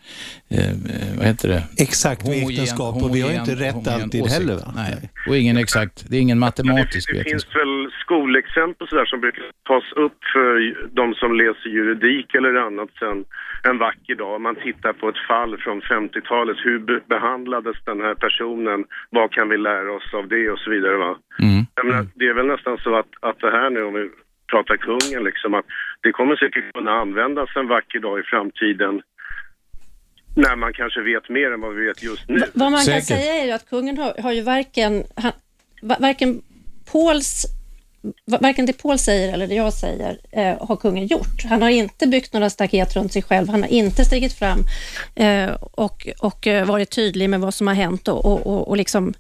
eh, 0.49 0.69
eh, 0.69 1.17
vad 1.17 1.25
heter 1.25 1.47
det? 1.49 1.63
Exakt 1.85 2.21
Homogen- 2.21 3.03
och 3.03 3.15
vi 3.15 3.21
har 3.21 3.29
ju 3.29 3.35
inte 3.43 3.51
rätt 3.55 3.73
homogen 3.73 4.01
alltid 4.01 4.21
åsikt. 4.21 4.33
heller. 4.37 4.55
Va? 4.55 4.73
Nej, 4.75 4.95
och 5.27 5.37
ingen 5.37 5.57
exakt, 5.57 6.05
det 6.09 6.17
är 6.17 6.21
ingen 6.21 6.39
matematisk 6.39 7.11
Det 7.11 7.17
vetenskap. 7.17 7.51
finns 7.53 7.55
väl 7.61 7.91
skolexempel 8.03 8.87
sådär 8.87 9.05
som 9.05 9.19
brukar 9.19 9.43
tas 9.67 9.87
upp 10.05 10.17
för 10.33 10.75
de 10.99 11.13
som 11.13 11.35
läser 11.41 11.69
juridik 11.69 12.35
eller 12.35 12.53
annat 12.67 12.89
sen 12.99 13.25
en 13.63 13.77
vacker 13.77 14.15
dag. 14.15 14.41
Man 14.41 14.55
tittar 14.55 14.93
på 14.93 15.09
ett 15.09 15.21
fall 15.27 15.57
från 15.57 15.81
50-talet. 15.81 16.57
Hur 16.63 16.79
be- 16.79 16.99
behandlades 17.09 17.77
den 17.85 17.99
här 18.01 18.15
personen? 18.15 18.79
Vad 19.09 19.31
kan 19.31 19.49
vi 19.49 19.57
lära 19.57 19.91
oss 19.97 20.13
av 20.13 20.27
det 20.27 20.49
och 20.49 20.59
så 20.59 20.69
vidare 20.69 20.97
va? 20.97 21.15
Mm. 21.39 21.65
Menar, 21.83 22.05
det 22.15 22.25
är 22.27 22.33
väl 22.33 22.47
nästan 22.47 22.77
så 22.77 22.95
att, 22.95 23.11
att 23.19 23.39
det 23.39 23.51
här 23.51 23.69
nu 23.69 23.83
om 23.83 23.93
vi 23.93 24.09
pratar 24.51 24.77
kungen 24.77 25.23
liksom 25.23 25.53
att 25.53 25.65
det 26.03 26.11
kommer 26.11 26.35
säkert 26.35 26.73
kunna 26.73 26.91
användas 26.91 27.49
en 27.55 27.67
vacker 27.67 27.99
dag 27.99 28.19
i 28.19 28.23
framtiden 28.23 29.01
när 30.37 30.55
man 30.55 30.73
kanske 30.73 31.01
vet 31.01 31.29
mer 31.29 31.51
än 31.53 31.61
vad 31.61 31.75
vi 31.75 31.85
vet 31.87 32.03
just 32.03 32.27
nu. 32.29 32.43
Vad 32.53 32.71
man 32.71 32.85
kan 32.85 33.01
säga 33.01 33.33
är 33.41 33.45
ju 33.45 33.51
att 33.51 33.69
kungen 33.69 33.97
har, 33.97 34.13
har 34.21 34.31
ju 34.31 34.41
varken, 34.41 35.03
han, 35.15 35.31
va- 35.81 35.97
varken 35.99 36.41
Pauls 36.91 37.45
Varken 38.25 38.65
det 38.65 38.73
Paul 38.73 38.99
säger 38.99 39.33
eller 39.33 39.47
det 39.47 39.55
jag 39.55 39.73
säger 39.73 40.19
eh, 40.31 40.67
har 40.67 40.75
kungen 40.75 41.07
gjort. 41.07 41.43
Han 41.43 41.61
har 41.61 41.69
inte 41.69 42.07
byggt 42.07 42.33
några 42.33 42.49
staket 42.49 42.95
runt 42.95 43.13
sig 43.13 43.21
själv. 43.21 43.49
Han 43.49 43.61
har 43.61 43.69
inte 43.69 44.05
stigit 44.05 44.33
fram 44.33 44.65
eh, 45.15 45.49
och, 45.61 46.07
och 46.19 46.47
eh, 46.47 46.65
varit 46.65 46.89
tydlig 46.89 47.29
med 47.29 47.39
vad 47.39 47.53
som 47.53 47.67
har 47.67 47.73
hänt 47.73 48.07
och, 48.07 48.25
och, 48.25 48.47
och, 48.47 48.67
och 48.67 48.77
liksom, 48.77 49.13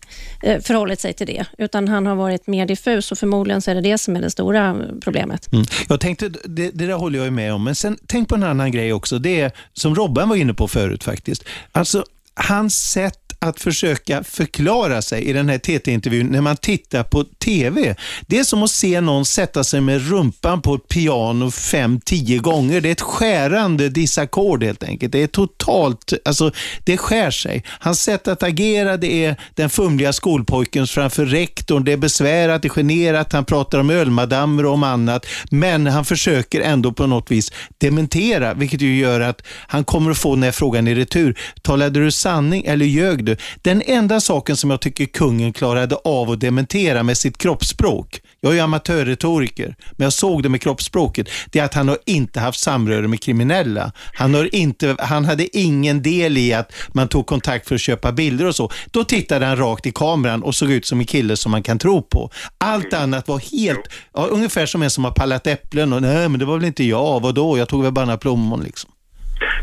eh, 0.43 0.61
förhållit 0.61 0.99
sig 0.99 1.13
till 1.13 1.27
det. 1.27 1.45
Utan 1.57 1.87
han 1.87 2.05
har 2.05 2.15
varit 2.15 2.47
mer 2.47 2.65
diffus 2.65 3.11
och 3.11 3.17
förmodligen 3.17 3.61
så 3.61 3.71
är 3.71 3.75
det 3.75 3.81
det 3.81 3.97
som 3.97 4.15
är 4.15 4.21
det 4.21 4.31
stora 4.31 4.77
problemet. 5.01 5.53
Mm. 5.53 5.65
Jag 5.89 5.99
tänkte, 5.99 6.29
det, 6.29 6.71
det 6.71 6.87
där 6.87 6.93
håller 6.93 7.19
jag 7.19 7.33
med 7.33 7.53
om, 7.53 7.63
men 7.63 7.75
sen 7.75 7.97
tänk 8.07 8.29
på 8.29 8.35
en 8.35 8.43
annan 8.43 8.71
grej 8.71 8.93
också. 8.93 9.19
Det 9.19 9.41
är, 9.41 9.51
som 9.73 9.95
Robban 9.95 10.29
var 10.29 10.35
inne 10.35 10.53
på 10.53 10.67
förut 10.67 11.03
faktiskt, 11.03 11.43
alltså 11.71 12.05
hans 12.33 12.75
sätt 12.91 13.26
att 13.39 13.59
försöka 13.59 14.23
förklara 14.23 15.01
sig 15.01 15.23
i 15.23 15.33
den 15.33 15.49
här 15.49 15.57
TT-intervjun 15.57 16.27
när 16.27 16.41
man 16.41 16.57
tittar 16.57 17.03
på 17.03 17.23
TV. 17.23 17.95
Det 18.27 18.39
är 18.39 18.43
som 18.43 18.63
att 18.63 18.71
se 18.71 19.01
någon 19.01 19.25
sätta 19.25 19.63
sig 19.63 19.81
med 19.81 20.09
rumpan 20.09 20.61
på 20.61 20.75
ett 20.75 20.87
piano 20.87 21.51
fem, 21.51 21.99
tio 22.05 22.37
gånger. 22.37 22.81
Det 22.81 22.89
är 22.89 22.91
ett 22.91 23.01
skärande 23.01 23.89
disackord 23.89 24.63
helt 24.63 24.83
enkelt. 24.83 25.11
Det 25.11 25.23
är 25.23 25.27
totalt, 25.27 26.13
alltså 26.25 26.51
det 26.83 26.97
skär 26.97 27.31
sig. 27.31 27.63
Hans 27.67 28.01
sätt 28.01 28.27
att 28.27 28.43
agera 28.43 28.97
det 28.97 29.25
är 29.25 29.35
den 29.55 29.69
fumliga 29.69 30.13
skolpojkens 30.13 30.91
framför 30.91 31.25
rektorn. 31.25 31.83
Det 31.83 31.91
är 31.91 31.97
besvärat, 31.97 32.61
det 32.61 32.67
är 32.67 32.69
generat, 32.69 33.33
han 33.33 33.45
pratar 33.45 33.79
om 33.79 33.89
ölmadammer 33.89 34.65
och 34.65 34.73
om 34.73 34.83
annat. 34.83 35.25
Men 35.51 35.87
han 35.87 36.05
försöker 36.05 36.61
ändå 36.61 36.91
på 36.91 37.07
något 37.07 37.31
vis 37.31 37.51
dementera, 37.77 38.53
vilket 38.53 38.81
ju 38.81 38.97
gör 38.97 39.21
att 39.21 39.41
han 39.67 39.83
kommer 39.83 40.11
att 40.11 40.17
få 40.17 40.35
den 40.35 40.43
här 40.43 40.51
frågan 40.51 40.87
i 40.87 40.95
retur. 40.95 41.39
Talade 41.61 41.99
du 41.99 42.11
sanning 42.11 42.65
eller 42.65 42.85
ljög 42.85 43.26
du? 43.27 43.37
Den 43.61 43.81
enda 43.85 44.19
saken 44.19 44.57
som 44.57 44.69
jag 44.69 44.81
tycker 44.81 45.05
kungen 45.05 45.53
klarade 45.53 45.95
av 45.95 46.31
att 46.31 46.39
dementera 46.39 47.03
med 47.03 47.17
sitt 47.17 47.37
kroppsspråk, 47.37 48.21
jag 48.41 48.51
är 48.51 48.55
ju 48.55 48.61
amatörretoriker, 48.61 49.75
men 49.91 50.05
jag 50.05 50.13
såg 50.13 50.43
det 50.43 50.49
med 50.49 50.61
kroppsspråket, 50.61 51.29
det 51.51 51.59
är 51.59 51.63
att 51.63 51.73
han 51.73 51.87
har 51.87 51.97
inte 52.05 52.39
haft 52.39 52.59
samröre 52.59 53.07
med 53.07 53.21
kriminella. 53.21 53.91
Han, 54.13 54.33
har 54.33 54.55
inte, 54.55 54.95
han 54.99 55.25
hade 55.25 55.57
ingen 55.57 56.01
del 56.01 56.37
i 56.37 56.53
att 56.53 56.73
man 56.93 57.07
tog 57.07 57.25
kontakt 57.25 57.67
för 57.67 57.75
att 57.75 57.81
köpa 57.81 58.11
bilder 58.11 58.45
och 58.45 58.55
så. 58.55 58.71
Då 58.91 59.03
tittade 59.03 59.45
han 59.45 59.57
rakt 59.57 59.85
i 59.85 59.91
kameran 59.91 60.43
och 60.43 60.55
såg 60.55 60.71
ut 60.71 60.85
som 60.85 60.99
en 60.99 61.05
kille 61.05 61.37
som 61.37 61.51
man 61.51 61.63
kan 61.63 61.79
tro 61.79 62.01
på. 62.01 62.29
Allt 62.57 62.93
annat 62.93 63.27
var 63.27 63.39
helt, 63.39 63.93
ja, 64.13 64.27
ungefär 64.31 64.65
som 64.65 64.81
en 64.81 64.89
som 64.89 65.03
har 65.03 65.11
pallat 65.11 65.47
äpplen 65.47 65.93
och 65.93 66.01
nej 66.01 66.29
men 66.29 66.39
det 66.39 66.45
var 66.45 66.57
väl 66.57 66.65
inte 66.65 66.83
jag, 66.83 67.21
vadå, 67.21 67.57
jag 67.57 67.69
tog 67.69 67.83
väl 67.83 67.91
bara 67.91 68.05
några 68.05 68.17
plommon 68.17 68.63
liksom. 68.63 68.91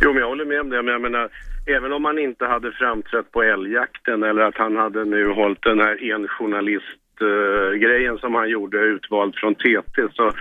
Jo, 0.01 0.13
men 0.13 0.21
jag 0.21 0.29
håller 0.29 0.45
med 0.45 0.61
om 0.61 0.71
det. 0.71 0.83
Men 0.83 0.93
jag 0.93 1.03
menar, 1.03 1.29
även 1.67 1.93
om 1.93 2.05
han 2.05 2.19
inte 2.19 2.47
hade 2.47 2.73
framträtt 2.73 3.33
på 3.33 3.43
älgjakten 3.43 4.23
eller 4.23 4.43
att 4.43 4.57
han 4.57 4.77
hade 4.77 5.05
nu 5.05 5.29
hållit 5.29 5.63
den 5.63 5.81
här 5.81 6.15
enjournalist-grejen 6.15 8.15
eh, 8.15 8.21
som 8.21 8.35
han 8.35 8.49
gjorde 8.49 8.79
utvald 8.79 9.35
från 9.37 9.55
TT 9.55 10.03
så 10.13 10.33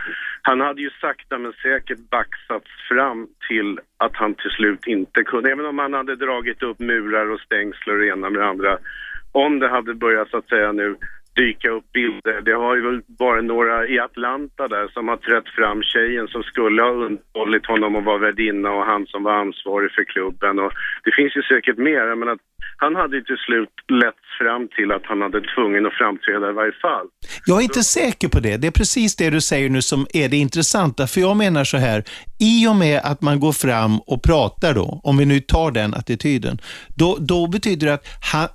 han 0.42 0.62
hade 0.62 0.82
ju 0.82 0.90
sakta 0.90 1.38
men 1.38 1.54
säkert 1.54 2.10
baxats 2.10 2.70
fram 2.90 3.28
till 3.48 3.80
att 3.98 4.16
han 4.16 4.34
till 4.34 4.52
slut 4.52 4.88
inte 4.88 5.24
kunde, 5.24 5.52
även 5.52 5.66
om 5.66 5.80
han 5.80 5.94
hade 5.94 6.16
dragit 6.16 6.64
upp 6.64 6.80
murar 6.80 7.32
och 7.32 7.40
stängsel 7.40 7.94
och 7.94 8.00
det 8.00 8.08
ena 8.08 8.30
med 8.30 8.42
det 8.42 8.48
andra. 8.48 8.78
Om 9.32 9.60
det 9.60 9.68
hade 9.68 9.94
börjat 9.94 10.30
så 10.30 10.38
att 10.38 10.50
säga 10.50 10.72
nu 10.72 10.96
dyka 11.36 11.70
upp 11.70 11.92
bilder. 11.92 12.42
Det 12.42 12.54
har 12.54 12.76
ju 12.76 13.02
varit 13.20 13.46
några 13.46 13.88
i 13.88 14.00
Atlanta 14.00 14.68
där 14.68 14.88
som 14.88 15.08
har 15.08 15.18
trätt 15.18 15.50
fram 15.50 15.84
tjejen 15.84 16.28
som 16.28 16.44
skulle 16.44 16.82
ha 16.82 16.90
underhållit 16.90 17.66
honom 17.66 17.96
och 17.96 18.04
var 18.04 18.20
värdinna 18.20 18.72
och 18.72 18.86
han 18.86 19.06
som 19.08 19.24
var 19.24 19.34
ansvarig 19.34 19.92
för 19.92 20.04
klubben. 20.04 20.60
Och 20.60 20.72
det 21.04 21.12
finns 21.16 21.36
ju 21.36 21.42
säkert 21.42 21.78
mer. 21.78 22.08
Jag 22.08 22.18
menar, 22.18 22.38
han 22.78 22.96
hade 22.96 23.16
ju 23.16 23.24
till 23.24 23.38
slut 23.38 23.74
lätt 23.88 24.23
fram 24.40 24.68
till 24.76 24.92
att 24.92 25.06
han 25.06 25.22
hade 25.22 25.42
tvungen 25.56 25.86
att 25.86 25.94
framträda 25.94 26.50
i 26.50 26.54
varje 26.54 26.78
fall. 26.86 27.08
Jag 27.46 27.58
är 27.58 27.62
inte 27.62 27.84
säker 27.84 28.28
på 28.28 28.40
det. 28.40 28.58
Det 28.58 28.68
är 28.68 28.72
precis 28.72 29.16
det 29.16 29.30
du 29.30 29.42
säger 29.42 29.70
nu 29.70 29.82
som 29.82 30.08
är 30.14 30.30
det 30.30 30.38
intressanta. 30.38 31.08
För 31.08 31.22
jag 31.22 31.38
menar 31.38 31.64
så 31.64 31.78
här, 31.78 32.04
i 32.40 32.68
och 32.68 32.76
med 32.76 33.02
att 33.04 33.22
man 33.22 33.40
går 33.40 33.52
fram 33.52 34.00
och 34.00 34.24
pratar 34.24 34.74
då, 34.74 35.00
om 35.04 35.18
vi 35.18 35.26
nu 35.26 35.40
tar 35.40 35.72
den 35.72 35.94
attityden, 35.94 36.62
då, 36.96 37.18
då 37.20 37.48
betyder 37.48 37.88
det 37.88 37.94
att 37.94 38.08
han, 38.32 38.48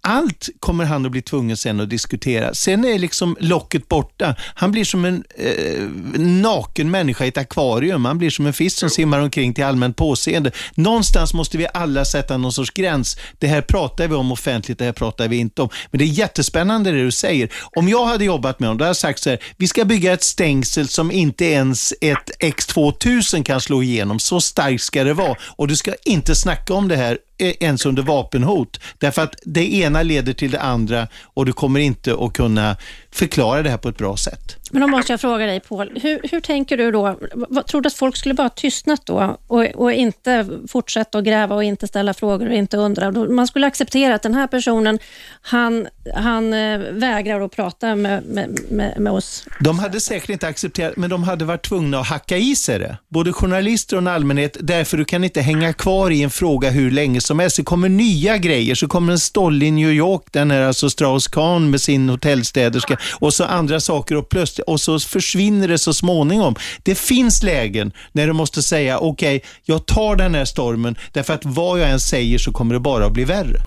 allt 0.00 0.48
kommer 0.60 0.84
han 0.84 1.06
att 1.06 1.12
bli 1.12 1.22
tvungen 1.22 1.56
sen 1.56 1.80
att 1.80 1.90
diskutera. 1.90 2.54
Sen 2.54 2.84
är 2.84 2.98
liksom 2.98 3.36
locket 3.40 3.88
borta. 3.88 4.34
Han 4.54 4.72
blir 4.72 4.84
som 4.84 5.04
en 5.04 5.24
eh, 5.36 5.88
naken 6.18 6.90
människa 6.90 7.24
i 7.24 7.28
ett 7.28 7.38
akvarium. 7.38 8.04
Han 8.04 8.18
blir 8.18 8.30
som 8.30 8.46
en 8.46 8.52
fisk 8.52 8.78
som 8.78 8.90
simmar 8.90 9.20
omkring 9.20 9.54
till 9.54 9.64
allmänt 9.64 9.96
påseende. 9.96 10.50
Någonstans 10.74 11.34
måste 11.34 11.58
vi 11.58 11.66
alla 11.74 12.04
sätta 12.04 12.36
någon 12.36 12.52
sorts 12.52 12.70
gräns. 12.70 13.16
Det 13.38 13.46
här 13.46 13.60
pratar 13.60 14.08
vi 14.08 14.14
om 14.14 14.32
offentligt, 14.32 14.78
det 14.78 14.84
här 14.84 14.92
pratar 14.92 15.19
vi 15.28 15.36
inte 15.36 15.62
om. 15.62 15.68
Men 15.90 15.98
det 15.98 16.04
är 16.04 16.06
jättespännande 16.06 16.90
det 16.92 17.02
du 17.02 17.10
säger. 17.10 17.52
Om 17.76 17.88
jag 17.88 18.06
hade 18.06 18.24
jobbat 18.24 18.60
med 18.60 18.68
dem, 18.68 18.78
då 18.78 18.84
hade 18.84 18.88
jag 18.88 18.96
sagt 18.96 19.22
så 19.22 19.30
här, 19.30 19.38
vi 19.56 19.68
ska 19.68 19.84
bygga 19.84 20.12
ett 20.12 20.24
stängsel 20.24 20.88
som 20.88 21.10
inte 21.10 21.44
ens 21.44 21.94
ett 22.00 22.30
X2000 22.40 23.42
kan 23.42 23.60
slå 23.60 23.82
igenom. 23.82 24.18
Så 24.18 24.40
starkt 24.40 24.82
ska 24.82 25.04
det 25.04 25.14
vara. 25.14 25.36
Och 25.56 25.68
du 25.68 25.76
ska 25.76 25.94
inte 26.04 26.34
snacka 26.34 26.74
om 26.74 26.88
det 26.88 26.96
här 26.96 27.18
ens 27.40 27.86
under 27.86 28.02
vapenhot. 28.02 28.80
Därför 28.98 29.22
att 29.22 29.34
det 29.42 29.74
ena 29.74 30.02
leder 30.02 30.32
till 30.32 30.50
det 30.50 30.60
andra 30.60 31.08
och 31.24 31.46
du 31.46 31.52
kommer 31.52 31.80
inte 31.80 32.16
att 32.20 32.32
kunna 32.32 32.76
förklara 33.12 33.62
det 33.62 33.70
här 33.70 33.78
på 33.78 33.88
ett 33.88 33.98
bra 33.98 34.16
sätt. 34.16 34.56
Men 34.70 34.82
då 34.82 34.88
måste 34.88 35.12
jag 35.12 35.20
fråga 35.20 35.46
dig 35.46 35.60
Paul, 35.60 35.98
hur, 36.02 36.20
hur 36.30 36.40
tänker 36.40 36.76
du 36.76 36.90
då? 36.90 37.18
Vad, 37.34 37.66
tror 37.66 37.80
du 37.80 37.86
att 37.86 37.94
folk 37.94 38.16
skulle 38.16 38.34
bara 38.34 38.48
tystnat 38.48 39.06
då 39.06 39.38
och, 39.46 39.64
och 39.64 39.92
inte 39.92 40.48
fortsätta 40.68 41.18
att 41.18 41.24
gräva 41.24 41.54
och 41.54 41.64
inte 41.64 41.86
ställa 41.86 42.14
frågor 42.14 42.48
och 42.48 42.54
inte 42.54 42.76
undra? 42.76 43.12
Man 43.12 43.46
skulle 43.46 43.66
acceptera 43.66 44.14
att 44.14 44.22
den 44.22 44.34
här 44.34 44.46
personen, 44.46 44.98
han, 45.42 45.88
han 46.14 46.54
eh, 46.54 46.78
vägrar 46.78 47.40
att 47.40 47.52
prata 47.52 47.94
med, 47.94 48.24
med, 48.24 48.58
med, 48.68 49.00
med 49.00 49.12
oss. 49.12 49.44
De 49.60 49.78
hade 49.78 50.00
säkert 50.00 50.30
inte 50.30 50.46
accepterat, 50.46 50.96
men 50.96 51.10
de 51.10 51.22
hade 51.22 51.44
varit 51.44 51.68
tvungna 51.68 52.00
att 52.00 52.06
hacka 52.06 52.36
i 52.36 52.56
sig 52.56 52.78
det. 52.78 52.96
Både 53.08 53.32
journalister 53.32 53.96
och 53.96 54.02
en 54.02 54.08
allmänhet, 54.08 54.56
därför 54.60 54.96
du 54.96 55.04
kan 55.04 55.24
inte 55.24 55.40
hänga 55.40 55.72
kvar 55.72 56.10
i 56.10 56.22
en 56.22 56.30
fråga 56.30 56.70
hur 56.70 56.90
länge 56.90 57.20
som 57.30 57.38
helst. 57.38 57.56
Det 57.56 57.62
kommer 57.62 57.88
nya 57.88 58.38
grejer, 58.38 58.74
så 58.74 58.88
kommer 58.88 59.12
en 59.12 59.18
stolle 59.18 59.66
i 59.66 59.70
New 59.70 59.90
York, 59.90 60.22
den 60.30 60.50
är 60.50 60.62
alltså 60.62 60.88
Strauss-Kahn 60.88 61.70
med 61.70 61.80
sin 61.80 62.08
hotellstäderska 62.08 62.96
och 63.12 63.34
så 63.34 63.44
andra 63.44 63.80
saker 63.80 64.16
och 64.16 64.28
plötsligt 64.28 64.66
och 64.66 64.80
så 64.80 64.98
försvinner 64.98 65.68
det 65.68 65.78
så 65.78 65.94
småningom. 65.94 66.54
Det 66.82 66.94
finns 66.94 67.42
lägen 67.42 67.92
när 68.12 68.26
du 68.26 68.32
måste 68.32 68.62
säga 68.62 68.98
okej, 68.98 69.36
okay, 69.36 69.48
jag 69.64 69.86
tar 69.86 70.16
den 70.16 70.34
här 70.34 70.44
stormen 70.44 70.96
därför 71.12 71.34
att 71.34 71.44
vad 71.44 71.80
jag 71.80 71.90
än 71.90 72.00
säger 72.00 72.38
så 72.38 72.52
kommer 72.52 72.74
det 72.74 72.80
bara 72.80 73.06
att 73.06 73.12
bli 73.12 73.24
värre. 73.24 73.60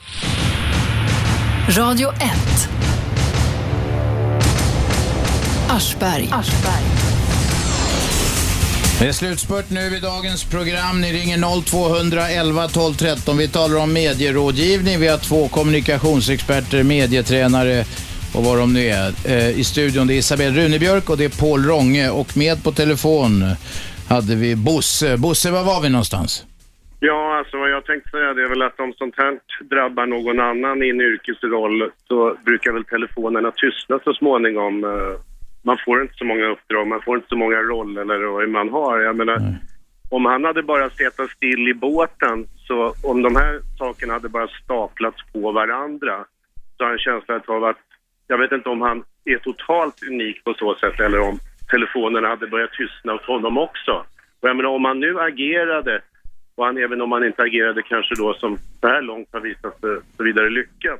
Radio 1.69 2.09
1 2.09 2.19
Aschberg. 5.69 6.29
Aschberg. 6.31 7.12
Det 9.03 9.09
är 9.09 9.11
slutspurt 9.11 9.69
nu 9.69 9.97
i 9.97 9.99
dagens 9.99 10.43
program. 10.55 11.01
Ni 11.01 11.09
ringer 11.19 11.39
0211 11.65 12.67
12 12.67 12.93
13. 12.93 13.37
Vi 13.37 13.47
talar 13.47 13.77
om 13.83 13.93
medierådgivning. 13.93 14.99
Vi 14.99 15.07
har 15.07 15.17
två 15.29 15.47
kommunikationsexperter, 15.47 16.83
medietränare 16.83 17.77
och 18.35 18.43
vad 18.47 18.57
de 18.57 18.73
nu 18.73 18.83
är. 19.01 19.09
Eh, 19.31 19.59
I 19.61 19.63
studion 19.63 20.07
det 20.07 20.13
är 20.13 20.17
Isabelle 20.17 20.55
Runebjörk 20.59 21.09
och 21.09 21.17
det 21.17 21.25
är 21.25 21.35
Paul 21.43 21.61
Ronge 21.71 22.09
och 22.09 22.37
med 22.37 22.63
på 22.63 22.71
telefon 22.71 23.31
hade 24.09 24.35
vi 24.35 24.55
Bosse. 24.55 25.17
Bosse, 25.17 25.51
var 25.51 25.63
var 25.63 25.81
vi 25.81 25.89
någonstans? 25.89 26.45
Ja, 26.99 27.37
alltså 27.39 27.57
vad 27.57 27.71
jag 27.71 27.85
tänkte 27.85 28.09
säga 28.09 28.33
det 28.33 28.43
är 28.43 28.49
väl 28.49 28.61
att 28.61 28.79
om 28.79 28.93
sånt 28.97 29.15
här 29.17 29.31
drabbar 29.73 30.05
någon 30.05 30.39
annan 30.39 30.83
i 30.83 30.89
en 30.89 31.01
yrkesroll 31.01 31.91
så 32.07 32.35
brukar 32.45 32.71
väl 32.71 32.85
telefonerna 32.85 33.51
tystna 33.51 33.99
så 34.03 34.13
småningom. 34.13 34.83
Eh, 34.83 35.32
man 35.65 35.77
får 35.85 36.01
inte 36.01 36.13
så 36.13 36.25
många 36.25 36.45
uppdrag, 36.45 36.87
man 36.87 37.01
får 37.01 37.15
inte 37.15 37.27
så 37.29 37.35
många 37.37 37.57
roller 37.57 38.01
eller 38.01 38.25
vad 38.25 38.49
man 38.49 38.69
har. 38.69 38.99
Jag 38.99 39.15
menar, 39.15 39.35
Mm. 39.37 39.53
om 40.09 40.25
han 40.25 40.43
hade 40.43 40.63
bara 40.63 40.89
suttit 40.89 41.31
still 41.35 41.67
i 41.67 41.73
båten 41.73 42.47
så 42.67 42.93
om 43.03 43.21
de 43.21 43.35
här 43.35 43.59
sakerna 43.77 44.13
hade 44.13 44.29
bara 44.29 44.47
staplats 44.47 45.17
på 45.33 45.51
varandra 45.51 46.25
så 46.77 46.83
har 46.83 46.89
jag 46.89 46.93
en 46.93 46.99
känsla 46.99 47.41
av 47.47 47.63
att 47.63 47.77
jag 48.27 48.37
vet 48.37 48.51
inte 48.51 48.69
om 48.69 48.81
han 48.81 49.03
är 49.25 49.37
totalt 49.37 50.03
unik 50.09 50.43
på 50.43 50.53
så 50.53 50.75
sätt 50.75 50.99
eller 50.99 51.19
om 51.19 51.39
telefonerna 51.71 52.27
hade 52.27 52.47
börjat 52.47 52.71
tystna 52.71 53.11
hos 53.13 53.21
honom 53.21 53.57
också. 53.57 54.05
Och 54.41 54.49
jag 54.49 54.55
menar 54.55 54.69
om 54.69 54.85
han 54.85 54.99
nu 54.99 55.19
agerade 55.19 56.01
och 56.55 56.65
han, 56.65 56.77
även 56.77 57.01
om 57.01 57.11
han 57.11 57.25
inte 57.25 57.41
agerade 57.41 57.81
kanske 57.81 58.15
då 58.15 58.33
som 58.33 58.57
så 58.81 58.87
här 58.87 59.01
långt 59.01 59.27
har 59.31 59.39
visat 59.39 59.79
sig 59.79 59.97
så 60.17 60.23
vidare 60.23 60.49
lyckat. 60.49 60.99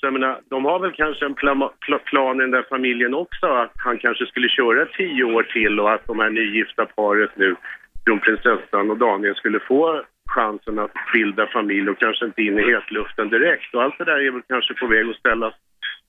Så 0.00 0.06
jag 0.06 0.12
menar, 0.12 0.40
de 0.50 0.64
har 0.64 0.78
väl 0.78 0.92
kanske 0.92 1.24
en 1.26 1.34
pla- 1.34 1.98
plan 2.04 2.36
i 2.36 2.40
den 2.40 2.50
där 2.50 2.66
familjen 2.68 3.14
också 3.14 3.46
att 3.46 3.72
han 3.76 3.98
kanske 3.98 4.26
skulle 4.26 4.48
köra 4.48 4.86
tio 4.86 5.24
år 5.24 5.42
till 5.42 5.80
och 5.80 5.92
att 5.92 6.06
de 6.06 6.18
här 6.18 6.30
nygifta 6.30 6.86
paret 6.86 7.30
nu, 7.36 7.56
kronprinsessan 8.04 8.90
och 8.90 8.98
Daniel, 8.98 9.34
skulle 9.34 9.60
få 9.60 10.02
chansen 10.30 10.78
att 10.78 10.90
bilda 11.12 11.46
familj 11.46 11.90
och 11.90 11.98
kanske 11.98 12.24
inte 12.24 12.42
in 12.42 12.58
i 12.58 12.70
hetluften 12.72 13.28
direkt. 13.28 13.74
Och 13.74 13.82
allt 13.82 13.98
det 13.98 14.04
där 14.04 14.20
är 14.26 14.30
väl 14.30 14.42
kanske 14.48 14.74
på 14.74 14.86
väg 14.86 15.10
att 15.10 15.16
ställas 15.16 15.54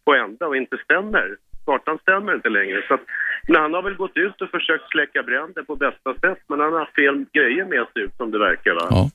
på 0.05 0.13
ända 0.13 0.47
och 0.47 0.57
inte 0.57 0.77
stämmer. 0.77 1.27
Kartan 1.65 1.97
stämmer 2.01 2.35
inte 2.35 2.49
längre. 2.49 2.83
Så 2.87 2.93
att, 2.93 3.01
men 3.47 3.61
han 3.61 3.73
har 3.73 3.81
väl 3.81 3.95
gått 3.95 4.17
ut 4.17 4.41
och 4.41 4.49
försökt 4.49 4.89
släcka 4.89 5.23
bränder 5.23 5.63
på 5.63 5.75
bästa 5.75 6.13
sätt 6.13 6.41
men 6.47 6.59
han 6.59 6.73
har 6.73 6.79
haft 6.79 6.95
fel 6.95 7.25
grejer 7.33 7.65
med 7.65 7.85
sig 7.93 8.01
ut 8.03 8.15
som 8.17 8.31
det 8.31 8.39
verkar 8.39 8.73
va? 8.73 8.87
Ja. 8.89 9.09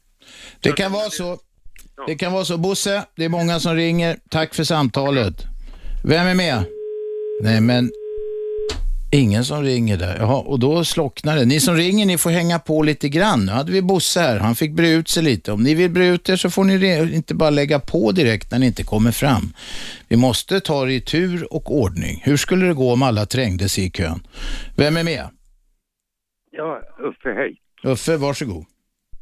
Det 0.63 0.73
kan 0.73 0.93
vara 0.93 1.11
så. 1.21 1.37
Det 2.07 2.15
kan 2.15 2.33
vara 2.33 2.45
så. 2.45 2.59
Bosse, 2.59 3.05
det 3.17 3.25
är 3.25 3.29
många 3.29 3.61
som 3.61 3.75
ringer. 3.75 4.17
Tack 4.31 4.55
för 4.55 4.65
samtalet. 4.65 5.35
Vem 6.05 6.27
är 6.27 6.35
med? 6.35 6.65
Nej, 7.43 7.61
men 7.61 7.91
ingen 9.13 9.45
som 9.45 9.63
ringer 9.63 9.97
där. 9.97 10.17
Jaha, 10.19 10.41
och 10.41 10.59
då 10.59 10.85
slocknar 10.85 11.37
det. 11.37 11.45
Ni 11.45 11.61
som 11.61 11.75
ringer, 11.77 12.07
ni 12.07 12.19
får 12.19 12.31
hänga 12.31 12.59
på 12.59 12.83
lite 12.83 13.09
grann. 13.09 13.47
Nu 13.47 13.53
hade 13.53 13.73
vi 13.73 13.83
Bosse 13.83 14.21
här. 14.21 14.39
Han 14.39 14.55
fick 14.55 14.73
bre 14.73 14.89
ut 14.89 15.09
sig 15.09 15.23
lite. 15.23 15.53
Om 15.53 15.63
ni 15.63 15.75
vill 15.75 15.91
bre 15.91 16.07
ut 16.07 16.29
er 16.29 16.37
så 16.37 16.51
får 16.51 16.65
ni 16.65 17.15
inte 17.15 17.35
bara 17.35 17.51
lägga 17.51 17.79
på 17.81 18.13
direkt 18.13 18.51
när 18.51 18.59
ni 18.59 18.67
inte 18.67 18.85
kommer 18.85 19.11
fram. 19.13 19.53
Vi 20.09 20.17
måste 20.17 20.61
ta 20.61 20.85
det 20.85 20.93
i 20.93 21.01
tur 21.01 21.55
och 21.55 21.75
ordning. 21.77 22.21
Hur 22.25 22.37
skulle 22.37 22.67
det 22.67 22.75
gå 22.75 22.93
om 22.93 23.03
alla 23.03 23.27
trängde 23.27 23.69
sig 23.69 23.87
i 23.87 23.91
kön? 23.91 24.21
Vem 24.77 24.97
är 24.97 25.05
med? 25.05 25.29
Ja, 26.51 26.81
Uffe, 26.99 27.35
hej. 27.35 27.57
Uffe, 27.93 28.17
varsågod. 28.17 28.65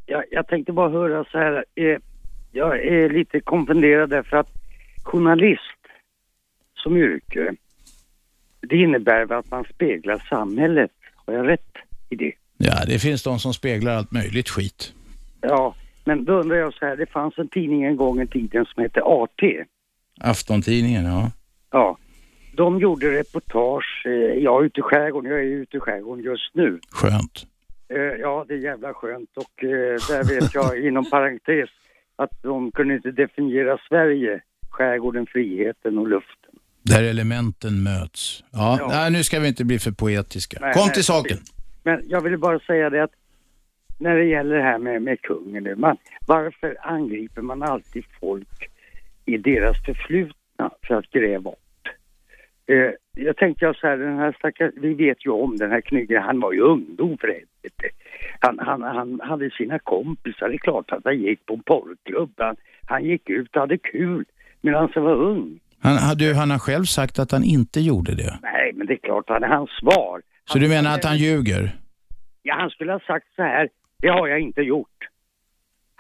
Jag, 0.06 0.24
jag 0.30 0.46
tänkte 0.48 0.72
bara 0.72 0.90
höra 0.90 1.24
så 1.24 1.38
här. 1.38 1.52
Eh, 1.54 1.98
jag 2.52 2.84
är 2.86 3.08
lite 3.10 3.40
konfunderad 3.40 4.10
därför 4.10 4.36
att 4.36 4.48
journalist 5.02 5.62
som 6.74 6.96
yrke, 6.96 7.54
det 8.60 8.76
innebär 8.76 9.26
väl 9.26 9.38
att 9.38 9.50
man 9.50 9.64
speglar 9.74 10.26
samhället. 10.28 10.90
Har 11.14 11.34
jag 11.34 11.48
rätt 11.48 11.74
i 12.10 12.16
det? 12.16 12.32
Ja, 12.56 12.84
det 12.86 12.98
finns 12.98 13.22
de 13.22 13.38
som 13.38 13.54
speglar 13.54 13.96
allt 13.96 14.12
möjligt 14.12 14.48
skit. 14.48 14.92
Ja, 15.40 15.74
men 16.04 16.24
då 16.24 16.32
undrar 16.32 16.56
jag 16.56 16.74
så 16.74 16.86
här. 16.86 16.96
Det 16.96 17.06
fanns 17.06 17.38
en 17.38 17.48
tidning 17.48 17.82
en 17.84 17.96
gång 17.96 18.20
i 18.20 18.26
tiden 18.26 18.64
som 18.64 18.82
hette 18.82 19.02
AT. 19.04 19.42
Aftontidningen, 20.20 21.04
ja. 21.04 21.30
Ja. 21.70 21.98
De 22.54 22.78
gjorde 22.78 23.18
reportage, 23.18 24.02
eh, 24.06 24.12
jag 24.42 24.62
är 24.62 24.66
ute 24.66 24.80
i 24.80 24.82
skärgården, 24.82 25.30
jag 25.30 25.40
är 25.40 25.44
ute 25.44 25.76
i 25.76 25.80
skärgården 25.80 26.24
just 26.24 26.54
nu. 26.54 26.80
Skönt. 26.90 27.46
Eh, 27.88 28.20
Ja, 28.20 28.44
det 28.48 28.54
är 28.54 28.58
jävla 28.58 28.94
skönt 28.94 29.36
och 29.36 29.64
eh, 29.64 29.68
där 30.08 30.24
vet 30.24 30.54
jag 30.54 30.86
inom 30.86 31.10
parentes 31.10 31.70
att 32.16 32.42
de 32.42 32.72
kunde 32.72 32.94
inte 32.94 33.10
definiera 33.10 33.78
Sverige, 33.88 34.40
skärgården, 34.70 35.26
friheten 35.26 35.98
och 35.98 36.08
luften. 36.08 36.50
Där 36.82 37.02
elementen 37.02 37.82
möts. 37.82 38.44
Ja, 38.52 38.76
Ja. 38.80 38.88
Nej, 38.88 39.10
nu 39.10 39.22
ska 39.24 39.40
vi 39.40 39.48
inte 39.48 39.64
bli 39.64 39.78
för 39.78 39.90
poetiska. 39.90 40.58
Nej, 40.60 40.72
Kom 40.72 40.82
nej, 40.86 40.94
till 40.94 41.04
saken. 41.04 41.38
Men 41.82 42.02
jag 42.08 42.20
ville 42.20 42.38
bara 42.38 42.58
säga 42.58 42.90
det 42.90 43.02
att 43.02 43.12
när 43.98 44.16
det 44.16 44.24
gäller 44.24 44.56
det 44.56 44.62
här 44.62 44.78
med, 44.78 45.02
med 45.02 45.20
kungen 45.20 45.64
nu, 45.64 45.76
man, 45.76 45.96
varför 46.26 46.76
angriper 46.82 47.42
man 47.42 47.62
alltid 47.62 48.04
folk 48.20 48.70
i 49.24 49.36
deras 49.36 49.84
förflutna 49.84 50.70
för 50.86 50.94
att 50.94 51.10
gräva 51.10 51.50
upp? 51.50 51.58
Eh, 52.72 52.90
jag 53.16 53.36
tänkte 53.36 53.74
så 53.80 53.86
här, 53.86 53.96
den 53.96 54.18
här 54.18 54.32
stackars, 54.38 54.72
vi 54.76 54.94
vet 54.94 55.26
ju 55.26 55.30
om 55.30 55.56
den 55.56 55.70
här 55.70 55.80
knyggen, 55.80 56.22
han 56.22 56.40
var 56.40 56.52
ju 56.52 56.60
ungdom 56.60 57.16
för 57.20 57.28
helvete. 57.28 57.86
Han, 58.40 58.58
han, 58.58 58.82
han 58.82 59.20
hade 59.20 59.50
sina 59.50 59.78
kompisar, 59.78 60.48
det 60.48 60.54
är 60.54 60.58
klart 60.58 60.90
att 60.92 61.04
han 61.04 61.18
gick 61.18 61.46
på 61.46 61.54
en 61.54 61.62
porrklubb. 61.62 62.32
Han, 62.36 62.56
han 62.86 63.04
gick 63.04 63.30
ut 63.30 63.54
och 63.56 63.60
hade 63.60 63.78
kul 63.78 64.24
medan 64.60 64.88
han 64.94 65.04
var 65.04 65.14
ung. 65.14 65.58
Han, 65.82 65.96
han- 65.96 66.16
du, 66.16 66.34
han 66.34 66.50
har 66.50 66.58
själv 66.58 66.84
sagt 66.84 67.18
att 67.18 67.32
han 67.32 67.44
inte 67.44 67.80
gjorde 67.80 68.14
det. 68.14 68.38
Nej, 68.42 68.72
men 68.74 68.86
det 68.86 68.92
är 68.92 68.98
klart, 69.08 69.24
han 69.28 69.42
är 69.44 69.48
hans 69.48 69.70
svar. 69.70 70.22
Så 70.44 70.58
du 70.58 70.68
menar 70.68 70.94
att 70.94 71.04
han 71.04 71.16
ljuger? 71.16 71.70
Ja, 72.42 72.54
han 72.54 72.70
skulle 72.70 72.92
ha 72.92 73.00
sagt 73.00 73.26
så 73.36 73.42
här, 73.42 73.68
det 74.02 74.08
har 74.08 74.28
jag 74.28 74.40
inte 74.40 74.60
gjort. 74.62 74.88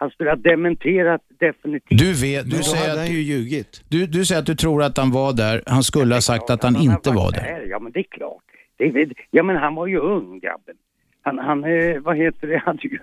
Han 0.02 0.10
skulle 0.10 0.30
ha 0.30 0.36
dementerat 0.36 1.20
definitivt. 1.38 1.98
Du 1.98 2.12
vet, 2.12 2.50
du 2.50 2.62
säger 2.62 2.92
att, 2.92 2.98
han 2.98 3.06
ju 3.06 3.22
ljugit. 3.22 3.84
du, 3.88 4.06
du 4.06 4.24
säger 4.24 4.40
att 4.40 4.46
du 4.46 4.54
tror 4.54 4.82
att 4.82 4.96
han 4.96 5.10
var 5.10 5.32
där. 5.32 5.62
Han 5.66 5.82
skulle 5.82 6.14
ha 6.14 6.20
sagt 6.20 6.50
att 6.50 6.62
han 6.62 6.76
inte 6.76 7.10
var 7.10 7.32
där. 7.32 7.40
där. 7.40 7.66
Ja, 7.70 7.78
men 7.78 7.92
det 7.92 8.00
är 8.00 8.10
klart. 8.10 8.42
Det 8.76 8.84
är, 8.84 9.12
ja, 9.30 9.42
men 9.42 9.56
han 9.56 9.74
var 9.74 9.86
ju 9.86 9.98
ung, 9.98 10.40
grabben. 10.40 10.74
Han, 11.22 11.38
han 11.38 11.64
eh, 11.64 12.00
vad 12.00 12.16
heter 12.16 12.46
det, 12.46 12.58
han 12.64 12.76
hade 12.76 12.88
ju 12.88 12.98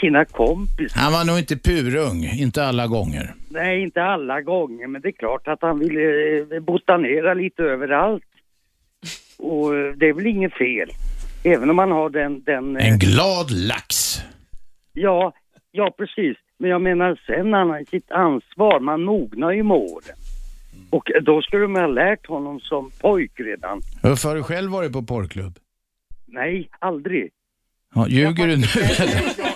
sina 0.00 0.24
kompisar. 0.24 1.00
Han 1.00 1.12
var 1.12 1.24
nog 1.24 1.38
inte 1.38 1.56
purung, 1.56 2.24
inte 2.24 2.64
alla 2.64 2.86
gånger. 2.86 3.34
Nej, 3.48 3.82
inte 3.82 4.02
alla 4.02 4.40
gånger, 4.40 4.86
men 4.86 5.02
det 5.02 5.08
är 5.08 5.12
klart 5.12 5.48
att 5.48 5.62
han 5.62 5.78
ville 5.78 6.38
eh, 6.56 6.60
botanera 6.60 7.34
lite 7.34 7.62
överallt. 7.62 8.22
Och 9.38 9.76
eh, 9.76 9.92
det 9.96 10.08
är 10.08 10.12
väl 10.12 10.26
inget 10.26 10.54
fel. 10.54 10.90
Även 11.44 11.70
om 11.70 11.76
man 11.76 11.90
har 11.90 12.10
den... 12.10 12.42
den 12.42 12.76
eh, 12.76 12.92
En 12.92 12.98
glad 12.98 13.50
lax. 13.50 14.18
Ja, 14.92 15.32
ja 15.72 15.94
precis. 15.98 16.36
Men 16.58 16.70
jag 16.70 16.82
menar 16.82 17.20
sen 17.26 17.52
han 17.52 17.70
har 17.70 17.84
sitt 17.84 18.10
ansvar, 18.10 18.80
man 18.80 19.02
mognar 19.02 19.50
ju 19.50 19.62
med 19.62 19.76
åren. 19.76 20.16
Och 20.90 21.10
då 21.22 21.42
skulle 21.42 21.62
de 21.62 21.74
ha 21.74 21.86
lärt 21.86 22.26
honom 22.26 22.60
som 22.60 22.90
pojk 23.00 23.32
redan. 23.40 23.80
Varför 24.02 24.28
har 24.28 24.36
du 24.36 24.42
själv 24.42 24.70
varit 24.70 24.92
på 24.92 25.02
porrklubb? 25.02 25.58
Nej, 26.26 26.68
aldrig. 26.78 27.30
Ja, 27.94 28.08
ljuger 28.08 28.46
du 28.46 28.56
nu? 28.56 28.66
Jag, 28.98 29.08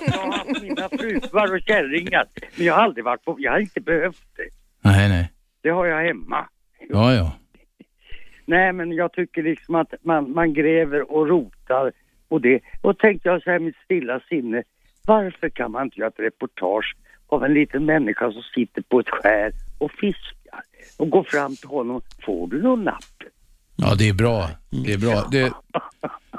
jag 0.07 0.19
har 0.19 0.33
haft 0.33 0.63
mina 0.63 0.89
fruar 0.89 1.55
och 1.55 1.61
kärringar, 1.61 2.25
men 2.57 2.67
jag 2.67 2.75
har 2.75 2.83
aldrig 2.83 3.05
varit 3.05 3.25
på, 3.25 3.37
jag 3.39 3.53
har 3.53 3.59
inte 3.59 3.81
behövt 3.81 4.27
det. 4.37 4.49
Nej, 4.91 5.09
nej. 5.09 5.33
Det 5.63 5.71
har 5.71 5.87
jag 5.87 6.07
hemma. 6.07 6.49
Ja, 6.89 7.15
ja. 7.15 7.33
Nej, 8.47 8.73
men 8.73 8.93
jag 8.93 9.13
tycker 9.13 9.43
liksom 9.43 9.75
att 9.75 9.95
man, 10.03 10.33
man 10.33 10.55
gräver 10.55 11.13
och 11.13 11.29
rotar 11.29 11.93
och 12.29 12.41
det. 12.41 12.61
Och 12.81 12.99
tänkte 12.99 13.29
jag 13.29 13.43
så 13.43 13.51
här 13.51 13.59
mitt 13.59 13.77
stilla 13.85 14.21
sinne, 14.21 14.63
varför 15.07 15.49
kan 15.49 15.71
man 15.71 15.85
inte 15.85 16.01
göra 16.01 16.09
ett 16.09 16.19
reportage 16.21 16.97
av 17.27 17.45
en 17.45 17.55
liten 17.55 17.85
människa 17.85 18.33
som 18.33 18.43
sitter 18.43 18.83
på 18.83 19.01
ett 19.01 19.09
skär 19.09 19.53
och 19.79 19.91
fiskar 19.91 20.63
och 20.99 21.11
går 21.11 21.23
fram 21.23 21.57
till 21.57 21.69
honom, 21.69 22.01
får 22.27 22.49
du 22.49 22.63
någon 22.63 22.85
napp? 22.85 23.05
Ja, 23.77 23.95
det 23.95 24.09
är 24.09 24.13
bra. 24.13 24.51
Det 24.71 24.93
är 24.93 24.99
bra. 24.99 25.29
Det, 25.31 25.53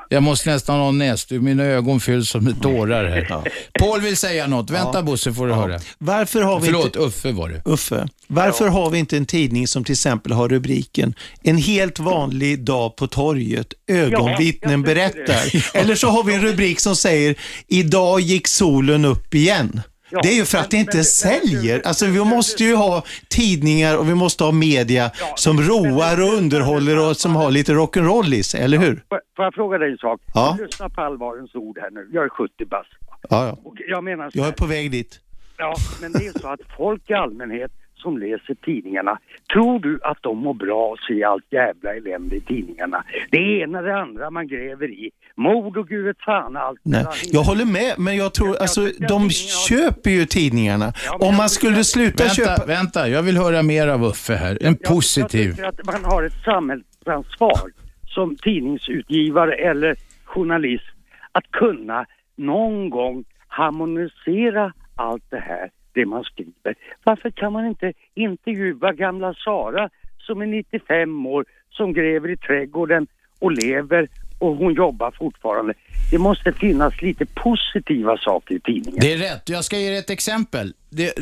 jag 0.10 0.24
måste 0.24 0.50
nästan 0.50 0.80
ha 0.80 0.90
en 0.90 0.98
näsduk. 0.98 1.42
Mina 1.42 1.64
ögon 1.64 2.00
fylls 2.00 2.30
som 2.30 2.44
med 2.44 2.62
tårar 2.62 3.06
här. 3.06 3.42
Paul 3.80 4.02
vill 4.02 4.18
säga 4.18 4.48
något. 4.48 4.70
Vänta 4.70 5.04
Bosse 5.04 5.34
får 5.34 5.48
du 5.48 5.54
höra. 5.54 5.80
Varför 5.98 6.42
har 6.42 6.60
vi 6.60 6.66
Förlåt, 6.66 6.86
inte... 6.86 7.00
Uffe 7.00 7.32
var 7.32 7.50
det. 7.50 7.62
Uffe, 7.66 8.08
varför 8.28 8.68
har 8.68 8.90
vi 8.90 9.00
inte 9.00 9.18
en 9.18 9.26
tidning 9.26 9.68
som 9.68 9.84
till 9.84 9.94
exempel 9.94 10.32
har 10.32 10.50
rubriken 10.50 11.14
En 11.44 11.58
helt 11.58 12.00
vanlig 12.00 12.64
dag 12.64 12.96
på 12.96 13.08
torget, 13.08 13.74
ögonvittnen 13.88 14.82
Ja, 14.82 14.86
berättar. 14.86 15.78
Eller 15.78 15.96
så 15.96 16.08
har 16.10 16.24
vi 16.24 16.34
en 16.34 16.42
rubrik 16.42 16.80
som 16.80 16.96
säger 16.96 17.36
Idag 17.68 18.20
gick 18.20 18.48
solen 18.48 19.06
upp 19.06 19.34
igen. 19.34 19.82
Ja, 20.16 20.22
det 20.24 20.30
är 20.30 20.36
ju 20.36 20.46
för 20.46 20.58
att 20.58 20.72
det 20.72 20.78
inte 20.78 21.04
säljer. 21.04 21.82
Alltså 21.86 22.06
vi 22.06 22.24
måste 22.24 22.64
ju 22.64 22.76
ha 22.76 23.04
tidningar 23.30 23.98
och 23.98 24.10
vi 24.10 24.16
måste 24.16 24.44
ha 24.44 24.52
media 24.52 25.12
som 25.36 25.62
roar 25.62 26.22
och 26.22 26.34
underhåller 26.34 27.10
och 27.10 27.18
som 27.18 27.36
har 27.36 27.52
lite 27.52 27.74
rock'n'roll 27.74 28.34
i 28.34 28.44
sig, 28.44 28.62
eller 28.62 28.78
hur? 28.78 29.04
Får 29.10 29.20
får 29.36 29.46
jag 29.46 29.54
fråga 29.54 29.78
dig 29.78 29.92
en 29.92 29.98
sak? 29.98 30.22
Ja. 30.34 30.58
Lyssna 30.62 30.90
på 30.90 31.02
allvarens 31.02 31.56
ord 31.56 31.78
här 31.82 31.90
nu. 31.92 32.10
Jag 32.14 32.24
är 32.26 32.30
70 32.30 32.66
bast. 32.66 32.90
Ja, 33.30 33.46
ja. 33.48 33.58
Och 33.64 33.76
jag 33.88 34.04
menar 34.04 34.30
Jag 34.34 34.48
är 34.48 34.52
på 34.52 34.66
väg 34.66 34.92
dit. 34.92 35.20
Ja, 35.58 35.76
men 36.02 36.12
det 36.12 36.28
är 36.28 36.40
så 36.40 36.48
att 36.48 36.60
folk 36.78 37.10
i 37.10 37.14
allmänhet 37.14 37.72
som 38.06 38.18
läser 38.18 38.56
tidningarna, 38.56 39.20
tror 39.54 39.80
du 39.80 40.00
att 40.04 40.18
de 40.22 40.38
mår 40.38 40.54
bra 40.54 40.88
och 40.88 41.00
ser 41.00 41.26
allt 41.26 41.44
jävla 41.50 41.96
elände 41.96 42.36
i 42.36 42.42
tidningarna? 42.42 43.04
Det 43.32 43.38
ena 43.62 43.82
det 43.82 43.96
andra 43.98 44.30
man 44.30 44.48
gräver 44.48 44.88
i. 44.88 45.12
Mord 45.36 45.78
och 45.78 45.88
gud 45.88 46.16
fan 46.26 46.58
allt. 46.58 46.80
Nej, 46.84 47.06
jag 47.32 47.42
håller 47.42 47.66
med, 47.66 47.94
men 47.98 48.16
jag 48.18 48.34
tror, 48.34 48.58
alltså 48.62 48.82
de 49.10 49.30
köper 49.70 50.10
ju 50.10 50.26
tidningarna. 50.26 50.94
Om 51.20 51.36
man 51.36 51.50
skulle 51.50 51.84
sluta 51.84 52.24
Vänta, 52.24 52.36
köpa... 52.36 52.66
vänta. 52.66 53.08
Jag 53.10 53.24
vill 53.24 53.38
höra 53.38 53.64
mer 53.64 53.88
av 53.88 54.04
Uffe 54.04 54.34
här. 54.36 54.58
En 54.62 54.78
Jag 54.82 54.90
positiv. 54.94 55.52
tycker 55.52 55.64
att 55.64 55.86
man 55.86 56.04
har 56.06 56.24
ett 56.24 56.44
samhällsansvar 56.46 57.72
som 58.08 58.36
tidningsutgivare 58.36 59.54
eller 59.54 59.96
journalist 60.26 60.86
att 61.32 61.52
kunna 61.52 62.06
någon 62.38 62.90
gång 62.90 63.24
harmonisera 63.48 64.74
allt 64.96 65.24
det 65.30 65.40
här, 65.40 65.70
det 65.96 66.06
man 66.06 66.24
skriver. 66.24 66.76
Varför 67.04 67.30
kan 67.30 67.54
man 67.54 67.66
inte 67.66 67.94
intervjua 68.14 68.94
gamla 68.94 69.34
Sara 69.34 69.90
som 70.18 70.42
är 70.42 70.46
95 70.46 71.26
år, 71.26 71.46
som 71.70 71.94
gräver 71.94 72.30
i 72.30 72.38
trädgården 72.38 73.08
och 73.40 73.52
lever 73.52 74.08
och 74.40 74.56
hon 74.56 74.74
jobbar 74.74 75.12
fortfarande. 75.12 75.74
Det 76.12 76.18
måste 76.18 76.52
finnas 76.52 77.02
lite 77.02 77.26
positiva 77.26 78.18
saker 78.18 78.56
i 78.56 78.60
tidningen. 78.60 79.00
Det 79.02 79.14
är 79.14 79.18
rätt. 79.18 79.50
Jag 79.50 79.64
ska 79.64 79.80
ge 79.80 79.90
dig 79.90 79.98
ett 79.98 80.10
exempel. 80.10 80.74
Det, 80.90 81.14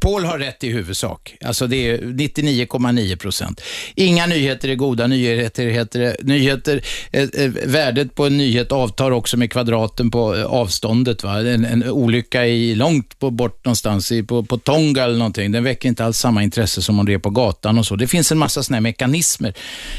Paul 0.00 0.24
har 0.24 0.38
rätt 0.38 0.64
i 0.64 0.68
huvudsak. 0.68 1.36
Alltså 1.44 1.66
det 1.66 1.76
är 1.76 1.98
99,9 1.98 3.16
procent. 3.16 3.60
Inga 3.94 4.26
nyheter 4.26 4.68
är 4.68 4.74
goda 4.74 5.06
nyheter. 5.06 5.66
Heter 5.66 6.00
det. 6.00 6.16
nyheter 6.22 6.82
eh, 7.12 7.22
eh, 7.22 7.50
värdet 7.66 8.14
på 8.14 8.26
en 8.26 8.36
nyhet 8.38 8.72
avtar 8.72 9.10
också 9.10 9.36
med 9.36 9.52
kvadraten 9.52 10.10
på 10.10 10.36
eh, 10.36 10.44
avståndet. 10.44 11.22
Va? 11.22 11.40
En, 11.40 11.64
en 11.64 11.90
olycka 11.90 12.46
i 12.46 12.74
långt 12.74 13.18
på, 13.18 13.30
bort 13.30 13.64
någonstans, 13.64 14.12
i, 14.12 14.22
på, 14.22 14.42
på 14.42 14.58
Tonga 14.58 15.04
eller 15.04 15.18
någonting, 15.18 15.52
den 15.52 15.64
väcker 15.64 15.88
inte 15.88 16.04
alls 16.04 16.18
samma 16.18 16.42
intresse 16.42 16.82
som 16.82 16.98
om 16.98 17.06
det 17.06 17.14
är 17.14 17.18
på 17.18 17.30
gatan 17.30 17.78
och 17.78 17.86
så. 17.86 17.96
Det 17.96 18.06
finns 18.06 18.32
en 18.32 18.38
massa 18.38 18.62
sådana 18.62 18.76
här 18.76 18.82
mekanismer 18.82 19.54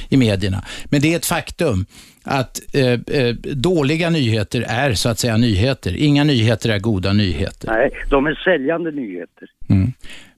i 0.10 0.18
medierna. 0.18 0.64
Men 0.86 1.02
det 1.02 1.14
är 1.14 1.18
ett 1.18 1.26
faktum 1.26 1.86
att 2.24 2.62
eh, 2.74 2.92
eh, 2.92 3.36
dåliga 3.56 4.10
nyheter 4.10 4.66
är 4.70 4.94
så 4.94 5.10
att 5.10 5.20
säga 5.20 5.38
nyheter. 5.38 5.96
Inga 5.98 6.24
nyheter 6.24 6.70
är 6.70 6.80
goda 6.80 7.14
nyheter. 7.14 7.68
Nej, 7.68 7.92
de 8.10 8.26
är 8.26 8.36
säljande 8.36 8.92
nyheter. 8.92 9.48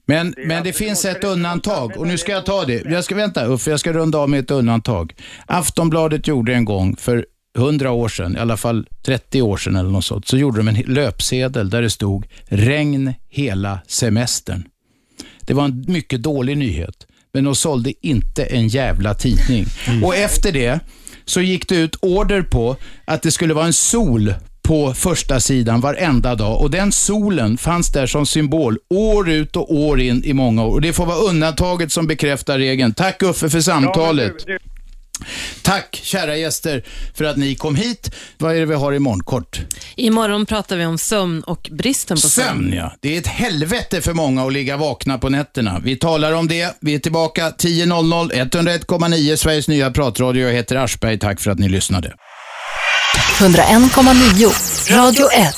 Men 0.06 0.30
det, 0.30 0.46
men 0.46 0.64
det 0.64 0.72
finns 0.72 1.04
ett 1.04 1.24
undantag 1.24 1.96
och 1.96 2.06
nu 2.06 2.18
ska 2.18 2.32
jag 2.32 2.46
ta 2.46 2.64
det. 2.64 2.84
Jag 2.90 3.04
ska 3.04 3.14
vänta 3.14 3.46
Uffe, 3.46 3.70
jag 3.70 3.80
ska 3.80 3.92
runda 3.92 4.18
av 4.18 4.30
med 4.30 4.40
ett 4.40 4.50
undantag. 4.50 5.14
Aftonbladet 5.46 6.28
gjorde 6.28 6.54
en 6.54 6.64
gång 6.64 6.96
för 6.96 7.26
100 7.58 7.90
år 7.90 8.08
sedan, 8.08 8.36
i 8.36 8.38
alla 8.38 8.56
fall 8.56 8.86
30 9.02 9.42
år 9.42 9.56
sedan 9.56 9.76
eller 9.76 9.90
något 9.90 10.04
sånt, 10.04 10.26
så 10.26 10.36
gjorde 10.36 10.58
de 10.58 10.68
en 10.68 10.74
löpsedel 10.74 11.70
där 11.70 11.82
det 11.82 11.90
stod 11.90 12.26
regn 12.44 13.14
hela 13.28 13.78
semestern. 13.86 14.64
Det 15.40 15.54
var 15.54 15.64
en 15.64 15.84
mycket 15.88 16.22
dålig 16.22 16.56
nyhet, 16.56 17.06
men 17.32 17.44
de 17.44 17.54
sålde 17.54 17.92
inte 18.06 18.44
en 18.44 18.68
jävla 18.68 19.14
tidning. 19.14 19.64
Och 20.04 20.16
efter 20.16 20.52
det 20.52 20.80
så 21.26 21.40
gick 21.40 21.68
det 21.68 21.76
ut 21.76 21.96
order 22.02 22.42
på 22.42 22.76
att 23.04 23.22
det 23.22 23.30
skulle 23.30 23.54
vara 23.54 23.66
en 23.66 23.72
sol 23.72 24.34
på 24.62 24.94
första 24.94 25.40
sidan 25.40 25.80
varenda 25.80 26.34
dag 26.34 26.60
och 26.60 26.70
den 26.70 26.92
solen 26.92 27.58
fanns 27.58 27.92
där 27.92 28.06
som 28.06 28.26
symbol 28.26 28.78
år 28.90 29.30
ut 29.30 29.56
och 29.56 29.74
år 29.74 30.00
in 30.00 30.24
i 30.24 30.32
många 30.32 30.64
år. 30.64 30.72
Och 30.72 30.80
Det 30.80 30.92
får 30.92 31.06
vara 31.06 31.16
undantaget 31.16 31.92
som 31.92 32.06
bekräftar 32.06 32.58
regeln. 32.58 32.94
Tack 32.94 33.22
Uffe 33.22 33.50
för 33.50 33.60
samtalet. 33.60 34.34
Tack 35.62 36.00
kära 36.02 36.36
gäster 36.36 36.84
för 37.14 37.24
att 37.24 37.36
ni 37.36 37.54
kom 37.54 37.76
hit. 37.76 38.10
Vad 38.38 38.56
är 38.56 38.60
det 38.60 38.66
vi 38.66 38.74
har 38.74 38.92
imorgon? 38.92 39.22
Kort. 39.22 39.60
Imorgon 39.96 40.46
pratar 40.46 40.76
vi 40.76 40.86
om 40.86 40.98
sömn 40.98 41.42
och 41.42 41.68
bristen 41.72 42.16
på 42.16 42.28
sömn. 42.28 42.46
Sömn 42.48 42.72
ja. 42.72 42.92
Det 43.00 43.14
är 43.14 43.18
ett 43.18 43.26
helvete 43.26 44.02
för 44.02 44.12
många 44.12 44.46
att 44.46 44.52
ligga 44.52 44.76
vakna 44.76 45.18
på 45.18 45.28
nätterna. 45.28 45.80
Vi 45.84 45.96
talar 45.96 46.32
om 46.32 46.48
det. 46.48 46.76
Vi 46.80 46.94
är 46.94 46.98
tillbaka 46.98 47.50
10.00, 47.50 48.32
101,9 48.32 49.36
Sveriges 49.36 49.68
nya 49.68 49.90
pratradio. 49.90 50.46
Jag 50.46 50.54
heter 50.54 50.76
Aschberg. 50.76 51.18
Tack 51.18 51.40
för 51.40 51.50
att 51.50 51.58
ni 51.58 51.68
lyssnade. 51.68 52.12
101,9 53.38 54.96
Radio 54.96 55.30
1. 55.32 55.54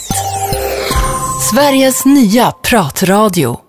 Sveriges 1.50 2.04
nya 2.04 2.50
pratradio. 2.50 3.67